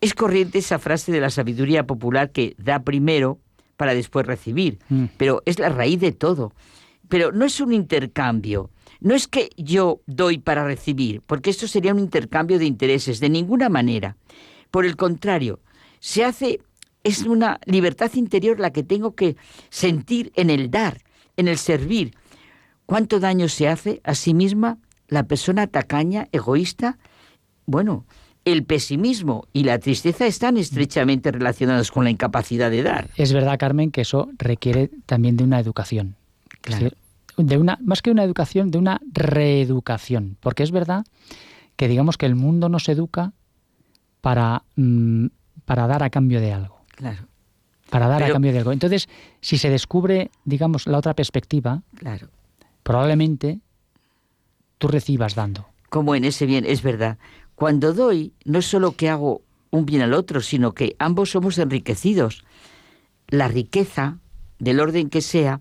Es 0.00 0.12
corriente 0.14 0.58
esa 0.58 0.78
frase 0.78 1.10
de 1.10 1.20
la 1.20 1.30
sabiduría 1.30 1.86
popular 1.86 2.30
que 2.32 2.54
da 2.58 2.80
primero 2.82 3.38
para 3.76 3.94
después 3.94 4.26
recibir, 4.26 4.78
Mm. 4.88 5.04
pero 5.16 5.42
es 5.46 5.58
la 5.58 5.70
raíz 5.70 6.00
de 6.00 6.12
todo. 6.12 6.52
Pero 7.08 7.32
no 7.32 7.44
es 7.46 7.60
un 7.60 7.72
intercambio, 7.72 8.70
no 9.04 9.14
es 9.14 9.28
que 9.28 9.50
yo 9.58 10.00
doy 10.06 10.38
para 10.38 10.64
recibir, 10.64 11.20
porque 11.26 11.50
esto 11.50 11.68
sería 11.68 11.92
un 11.92 11.98
intercambio 11.98 12.58
de 12.58 12.64
intereses, 12.64 13.20
de 13.20 13.28
ninguna 13.28 13.68
manera. 13.68 14.16
Por 14.70 14.86
el 14.86 14.96
contrario, 14.96 15.60
se 16.00 16.24
hace, 16.24 16.60
es 17.02 17.22
una 17.24 17.60
libertad 17.66 18.10
interior 18.14 18.58
la 18.58 18.72
que 18.72 18.82
tengo 18.82 19.14
que 19.14 19.36
sentir 19.68 20.32
en 20.36 20.48
el 20.48 20.70
dar, 20.70 21.02
en 21.36 21.48
el 21.48 21.58
servir. 21.58 22.14
¿Cuánto 22.86 23.20
daño 23.20 23.50
se 23.50 23.68
hace 23.68 24.00
a 24.04 24.14
sí 24.14 24.32
misma 24.32 24.78
la 25.08 25.24
persona 25.24 25.66
tacaña, 25.66 26.28
egoísta? 26.32 26.96
Bueno, 27.66 28.06
el 28.46 28.64
pesimismo 28.64 29.48
y 29.52 29.64
la 29.64 29.78
tristeza 29.80 30.26
están 30.26 30.56
estrechamente 30.56 31.30
relacionados 31.30 31.90
con 31.90 32.04
la 32.04 32.10
incapacidad 32.10 32.70
de 32.70 32.82
dar. 32.82 33.10
Es 33.18 33.34
verdad, 33.34 33.58
Carmen, 33.58 33.90
que 33.90 34.00
eso 34.00 34.30
requiere 34.38 34.90
también 35.04 35.36
de 35.36 35.44
una 35.44 35.60
educación. 35.60 36.16
Claro. 36.62 36.88
De 37.36 37.58
una, 37.58 37.78
más 37.82 38.02
que 38.02 38.10
una 38.10 38.24
educación, 38.24 38.70
de 38.70 38.78
una 38.78 39.00
reeducación. 39.12 40.36
Porque 40.40 40.62
es 40.62 40.70
verdad 40.70 41.04
que 41.76 41.88
digamos 41.88 42.16
que 42.16 42.26
el 42.26 42.34
mundo 42.34 42.68
nos 42.68 42.88
educa 42.88 43.32
para, 44.20 44.64
mm, 44.76 45.26
para 45.64 45.86
dar 45.86 46.02
a 46.02 46.10
cambio 46.10 46.40
de 46.40 46.52
algo. 46.52 46.80
Claro, 46.96 47.26
Para 47.90 48.08
dar 48.08 48.22
a 48.22 48.30
cambio 48.30 48.52
de 48.52 48.58
algo. 48.58 48.72
Entonces, 48.72 49.08
si 49.40 49.58
se 49.58 49.70
descubre, 49.70 50.30
digamos, 50.44 50.86
la 50.86 50.98
otra 50.98 51.14
perspectiva, 51.14 51.82
claro. 51.96 52.28
probablemente 52.82 53.60
tú 54.78 54.88
recibas 54.88 55.34
dando. 55.34 55.66
como 55.90 56.16
en 56.16 56.24
ese 56.24 56.46
bien, 56.46 56.64
es 56.66 56.82
verdad. 56.82 57.18
Cuando 57.54 57.92
doy, 57.92 58.32
no 58.44 58.58
es 58.58 58.66
solo 58.66 58.96
que 58.96 59.08
hago 59.08 59.42
un 59.70 59.86
bien 59.86 60.02
al 60.02 60.12
otro, 60.12 60.40
sino 60.40 60.72
que 60.72 60.96
ambos 60.98 61.30
somos 61.30 61.56
enriquecidos. 61.58 62.44
La 63.28 63.46
riqueza, 63.46 64.18
del 64.58 64.80
orden 64.80 65.08
que 65.08 65.20
sea, 65.20 65.60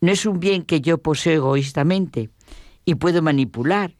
no 0.00 0.12
es 0.12 0.26
un 0.26 0.40
bien 0.40 0.62
que 0.62 0.80
yo 0.80 0.98
poseo 0.98 1.34
egoístamente 1.34 2.30
y 2.84 2.94
puedo 2.94 3.22
manipular 3.22 3.96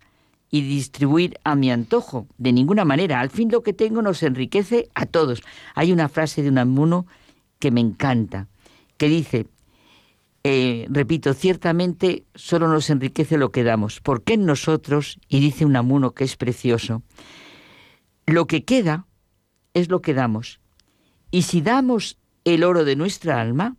y 0.51 0.63
distribuir 0.63 1.39
a 1.45 1.55
mi 1.55 1.71
antojo, 1.71 2.27
de 2.39 2.53
ninguna 2.53 2.85
manera. 2.85 3.21
Al 3.21 3.31
fin 3.31 3.51
lo 3.51 3.63
que 3.63 3.73
tengo 3.73 4.01
nos 4.01 4.23
enriquece 4.23 4.89
a 4.95 5.07
todos. 5.07 5.43
Hay 5.75 5.93
una 5.93 6.09
frase 6.09 6.43
de 6.43 6.49
un 6.49 6.59
amuno 6.59 7.07
que 7.59 7.71
me 7.71 7.81
encanta, 7.81 8.49
que 8.97 9.09
dice, 9.09 9.47
eh, 10.45 10.87
repito, 10.89 11.35
ciertamente 11.35 12.25
solo 12.35 12.69
nos 12.69 12.89
enriquece 12.89 13.37
lo 13.37 13.51
que 13.51 13.65
damos, 13.65 14.01
porque 14.01 14.35
en 14.35 14.47
nosotros, 14.47 15.19
y 15.29 15.41
dice 15.41 15.67
un 15.67 15.77
amuno 15.77 16.13
que 16.13 16.25
es 16.25 16.37
precioso, 16.37 17.03
lo 18.27 18.47
que 18.47 18.65
queda 18.65 19.07
es 19.75 19.91
lo 19.91 20.01
que 20.01 20.15
damos. 20.15 20.61
Y 21.31 21.43
si 21.43 21.61
damos 21.61 22.19
el 22.45 22.65
oro 22.65 22.85
de 22.85 22.97
nuestra 22.97 23.41
alma, 23.41 23.77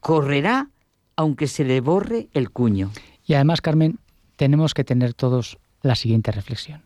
correrá 0.00 0.70
aunque 1.16 1.46
se 1.46 1.64
le 1.64 1.80
borre 1.80 2.28
el 2.34 2.50
cuño. 2.50 2.92
Y 3.26 3.34
además, 3.34 3.60
Carmen, 3.60 3.98
tenemos 4.36 4.74
que 4.74 4.84
tener 4.84 5.14
todos 5.14 5.58
la 5.82 5.96
siguiente 5.96 6.30
reflexión. 6.30 6.82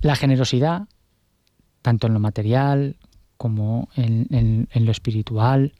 La 0.00 0.16
generosidad, 0.16 0.88
tanto 1.82 2.06
en 2.06 2.14
lo 2.14 2.20
material 2.20 2.96
como 3.36 3.88
en, 3.96 4.68
lo 4.74 4.90
espiritual, 4.90 5.72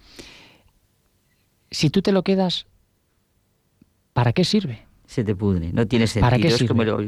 si 1.70 1.90
tú 1.90 2.02
te 2.02 2.12
lo 2.12 2.22
quedas, 2.22 2.66
¿para 4.12 4.32
qué 4.32 4.44
sirve? 4.44 4.84
Se 5.12 5.24
te 5.24 5.36
pudre, 5.36 5.74
no 5.74 5.86
tiene 5.86 6.06
sentido. 6.06 6.30
¿Para 6.30 6.38
qué 6.40 6.48
es, 6.48 6.64
como 6.64 6.84
lo- 6.84 6.98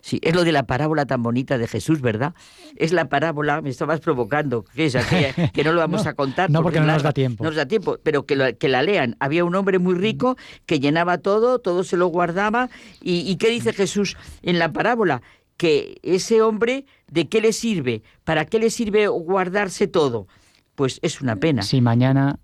sí, 0.00 0.20
es 0.22 0.32
lo 0.32 0.44
de 0.44 0.52
la 0.52 0.62
parábola 0.62 1.06
tan 1.06 1.24
bonita 1.24 1.58
de 1.58 1.66
Jesús, 1.66 2.00
¿verdad? 2.00 2.32
Es 2.76 2.92
la 2.92 3.08
parábola, 3.08 3.60
me 3.62 3.70
estabas 3.70 3.98
provocando, 3.98 4.62
que 4.62 4.86
es 4.86 4.94
aquella, 4.94 5.32
que 5.52 5.64
no 5.64 5.72
lo 5.72 5.80
vamos 5.80 6.04
No, 6.04 6.10
a 6.10 6.14
contar. 6.14 6.50
no, 6.50 6.62
porque 6.62 6.78
no 6.78 6.86
nos 6.86 7.02
da 7.02 7.10
tiempo. 7.12 7.42
No 7.42 7.50
nos 7.50 7.56
da 7.56 7.66
tiempo, 7.66 7.98
pero 8.04 8.26
que, 8.26 8.36
lo- 8.36 8.56
que 8.56 8.68
la 8.68 8.82
lean. 8.84 9.16
Había 9.18 9.44
un 9.44 9.56
hombre 9.56 9.80
muy 9.80 9.94
rico 9.96 10.36
que 10.66 10.78
llenaba 10.78 11.18
todo, 11.18 11.58
todo 11.58 11.82
se 11.82 11.96
lo 11.96 12.06
guardaba. 12.06 12.70
¿Y, 13.02 13.28
y 13.28 13.34
qué 13.38 13.50
dice 13.50 13.72
Jesús 13.72 14.16
en 14.42 14.60
la 14.60 14.72
parábola? 14.72 15.20
Que 15.56 15.98
ese 16.04 16.40
hombre, 16.42 16.86
¿de 17.10 17.28
qué 17.28 17.40
le 17.40 17.52
sirve? 17.52 18.04
¿Para 18.22 18.44
qué 18.44 18.60
le 18.60 18.70
sirve 18.70 19.08
guardarse 19.08 19.88
todo? 19.88 20.28
Pues 20.76 21.00
es 21.02 21.20
una 21.20 21.34
pena. 21.34 21.62
Si 21.62 21.80
mañana 21.80 22.38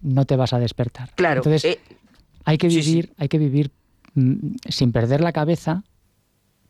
no 0.00 0.24
te 0.24 0.34
vas 0.36 0.54
a 0.54 0.58
despertar. 0.58 1.10
Claro, 1.14 1.40
Entonces, 1.40 1.64
eh, 1.66 1.80
hay 2.46 2.56
que 2.56 2.70
sí, 2.70 2.82
sí. 2.82 2.88
vivir, 2.90 3.12
hay 3.18 3.28
que 3.28 3.36
vivir 3.38 3.70
sin 4.68 4.92
perder 4.92 5.20
la 5.20 5.32
cabeza, 5.32 5.84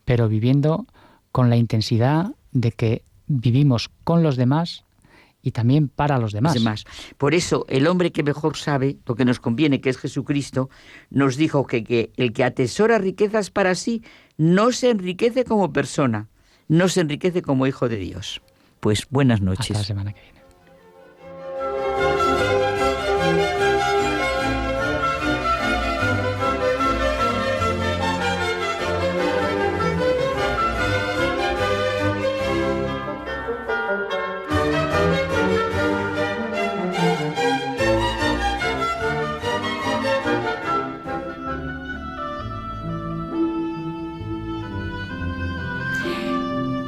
pero 0.05 0.27
viviendo 0.27 0.85
con 1.31 1.49
la 1.49 1.57
intensidad 1.57 2.35
de 2.51 2.71
que 2.71 3.03
vivimos 3.27 3.89
con 4.03 4.23
los 4.23 4.35
demás 4.37 4.83
y 5.41 5.51
también 5.51 5.87
para 5.87 6.17
los 6.17 6.33
demás. 6.33 6.85
Por 7.17 7.33
eso, 7.33 7.65
el 7.69 7.87
hombre 7.87 8.11
que 8.11 8.23
mejor 8.23 8.57
sabe 8.57 8.97
lo 9.05 9.15
que 9.15 9.23
nos 9.25 9.39
conviene, 9.39 9.79
que 9.79 9.89
es 9.89 9.97
Jesucristo, 9.97 10.69
nos 11.09 11.37
dijo 11.37 11.65
que, 11.65 11.83
que 11.83 12.11
el 12.17 12.33
que 12.33 12.43
atesora 12.43 12.97
riquezas 12.97 13.49
para 13.49 13.75
sí 13.75 14.03
no 14.37 14.71
se 14.71 14.89
enriquece 14.89 15.45
como 15.45 15.71
persona, 15.71 16.27
no 16.67 16.89
se 16.89 17.01
enriquece 17.01 17.41
como 17.41 17.67
hijo 17.67 17.87
de 17.87 17.97
Dios. 17.97 18.41
Pues 18.79 19.07
buenas 19.09 19.39
Hasta 19.39 19.45
la 19.45 19.51
noches. 19.51 19.77
semana 19.87 20.13
que 20.13 20.21
viene. 20.21 20.36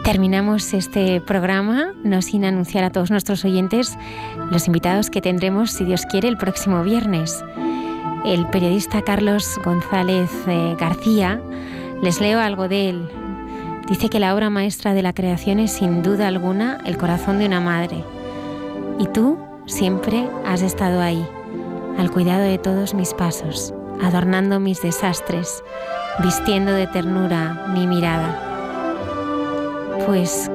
Terminamos 0.10 0.74
este 0.74 1.22
programa, 1.22 1.94
no 2.04 2.24
sin 2.24 2.44
anunciar 2.44 2.84
a 2.84 2.90
todos 2.90 3.12
nuestros 3.12 3.46
oyentes 3.46 3.96
los 4.50 4.66
invitados 4.66 5.12
que 5.12 5.22
tendremos, 5.22 5.70
si 5.70 5.86
Dios 5.86 6.08
quiere, 6.08 6.28
el 6.28 6.36
próximo 6.36 6.82
viernes. 6.82 7.44
El 8.26 8.48
periodista 8.48 9.04
Carlos 9.04 9.60
González 9.64 10.32
eh, 10.48 10.76
García, 10.80 11.40
les 12.02 12.20
leo 12.22 12.40
algo 12.40 12.68
de 12.68 12.90
él. 12.90 13.08
Dice 13.88 14.10
que 14.10 14.20
la 14.20 14.34
obra 14.34 14.50
maestra 14.50 14.96
de 14.96 15.04
la 15.04 15.14
creación 15.14 15.60
es 15.60 15.74
sin 15.74 16.02
duda 16.02 16.28
alguna 16.28 16.80
el 16.88 16.98
corazón 16.98 17.38
de 17.38 17.46
una 17.46 17.62
madre. 17.62 18.04
Y 18.98 19.06
tú 19.10 19.38
siempre 19.68 20.28
has 20.44 20.64
estado 20.64 21.02
ahí, 21.02 21.24
al 22.00 22.10
cuidado 22.10 22.42
de 22.42 22.58
todos 22.58 22.96
mis 22.96 23.14
pasos, 23.14 23.76
adornando 24.02 24.60
mis 24.60 24.82
desastres, 24.82 25.64
vistiendo 26.24 26.72
de 26.72 26.88
ternura 26.88 27.68
mi 27.76 27.86
mirada. 27.86 28.49
Pues 30.06 30.50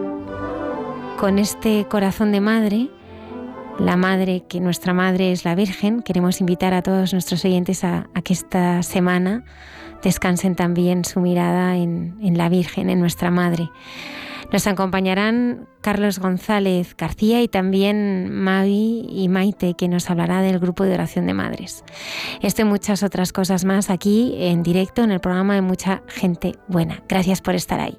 con 1.19 1.39
este 1.39 1.87
corazón 1.89 2.33
de 2.33 2.41
madre, 2.41 2.91
la 3.79 3.97
madre, 3.97 4.45
que 4.49 4.61
nuestra 4.61 4.93
madre 4.93 5.33
es 5.33 5.45
la 5.45 5.55
Virgen, 5.55 6.03
queremos 6.03 6.41
invitar 6.41 6.75
a 6.75 6.83
todos 6.83 7.12
nuestros 7.12 7.45
oyentes 7.45 7.85
a, 7.85 8.09
que 8.25 8.33
esta 8.33 8.83
semana 8.83 9.45
descansen 10.03 10.55
también 10.55 11.05
su 11.05 11.21
mirada 11.21 11.77
en, 11.77 12.16
en 12.23 12.37
la 12.37 12.49
Virgen, 12.49 12.91
en 12.91 13.01
nuestra 13.01 13.31
madre. 13.31 13.71
Nos 14.53 14.66
acompañarán 14.66 15.66
Carlos 15.81 16.19
González 16.19 16.95
García 16.97 17.43
y 17.43 17.49
también 17.49 18.33
Mavi 18.33 19.07
y 19.09 19.29
Maite, 19.29 19.75
que 19.75 19.89
nos 19.89 20.11
hablará 20.11 20.43
del 20.43 20.59
grupo 20.59 20.85
de 20.85 20.95
oración 20.95 21.27
de 21.27 21.35
madres. 21.35 21.85
Esto 22.41 22.62
y 22.62 22.65
muchas 22.65 23.03
otras 23.03 23.33
cosas 23.33 23.65
más 23.65 23.91
aquí 23.91 24.35
en 24.39 24.62
directo 24.62 25.03
en 25.03 25.11
el 25.11 25.21
programa 25.21 25.55
de 25.55 25.62
Mucha 25.62 26.03
Gente 26.07 26.53
Buena. 26.69 27.03
Gracias 27.09 27.41
por 27.41 27.55
estar 27.55 27.81
ahí. 27.81 27.99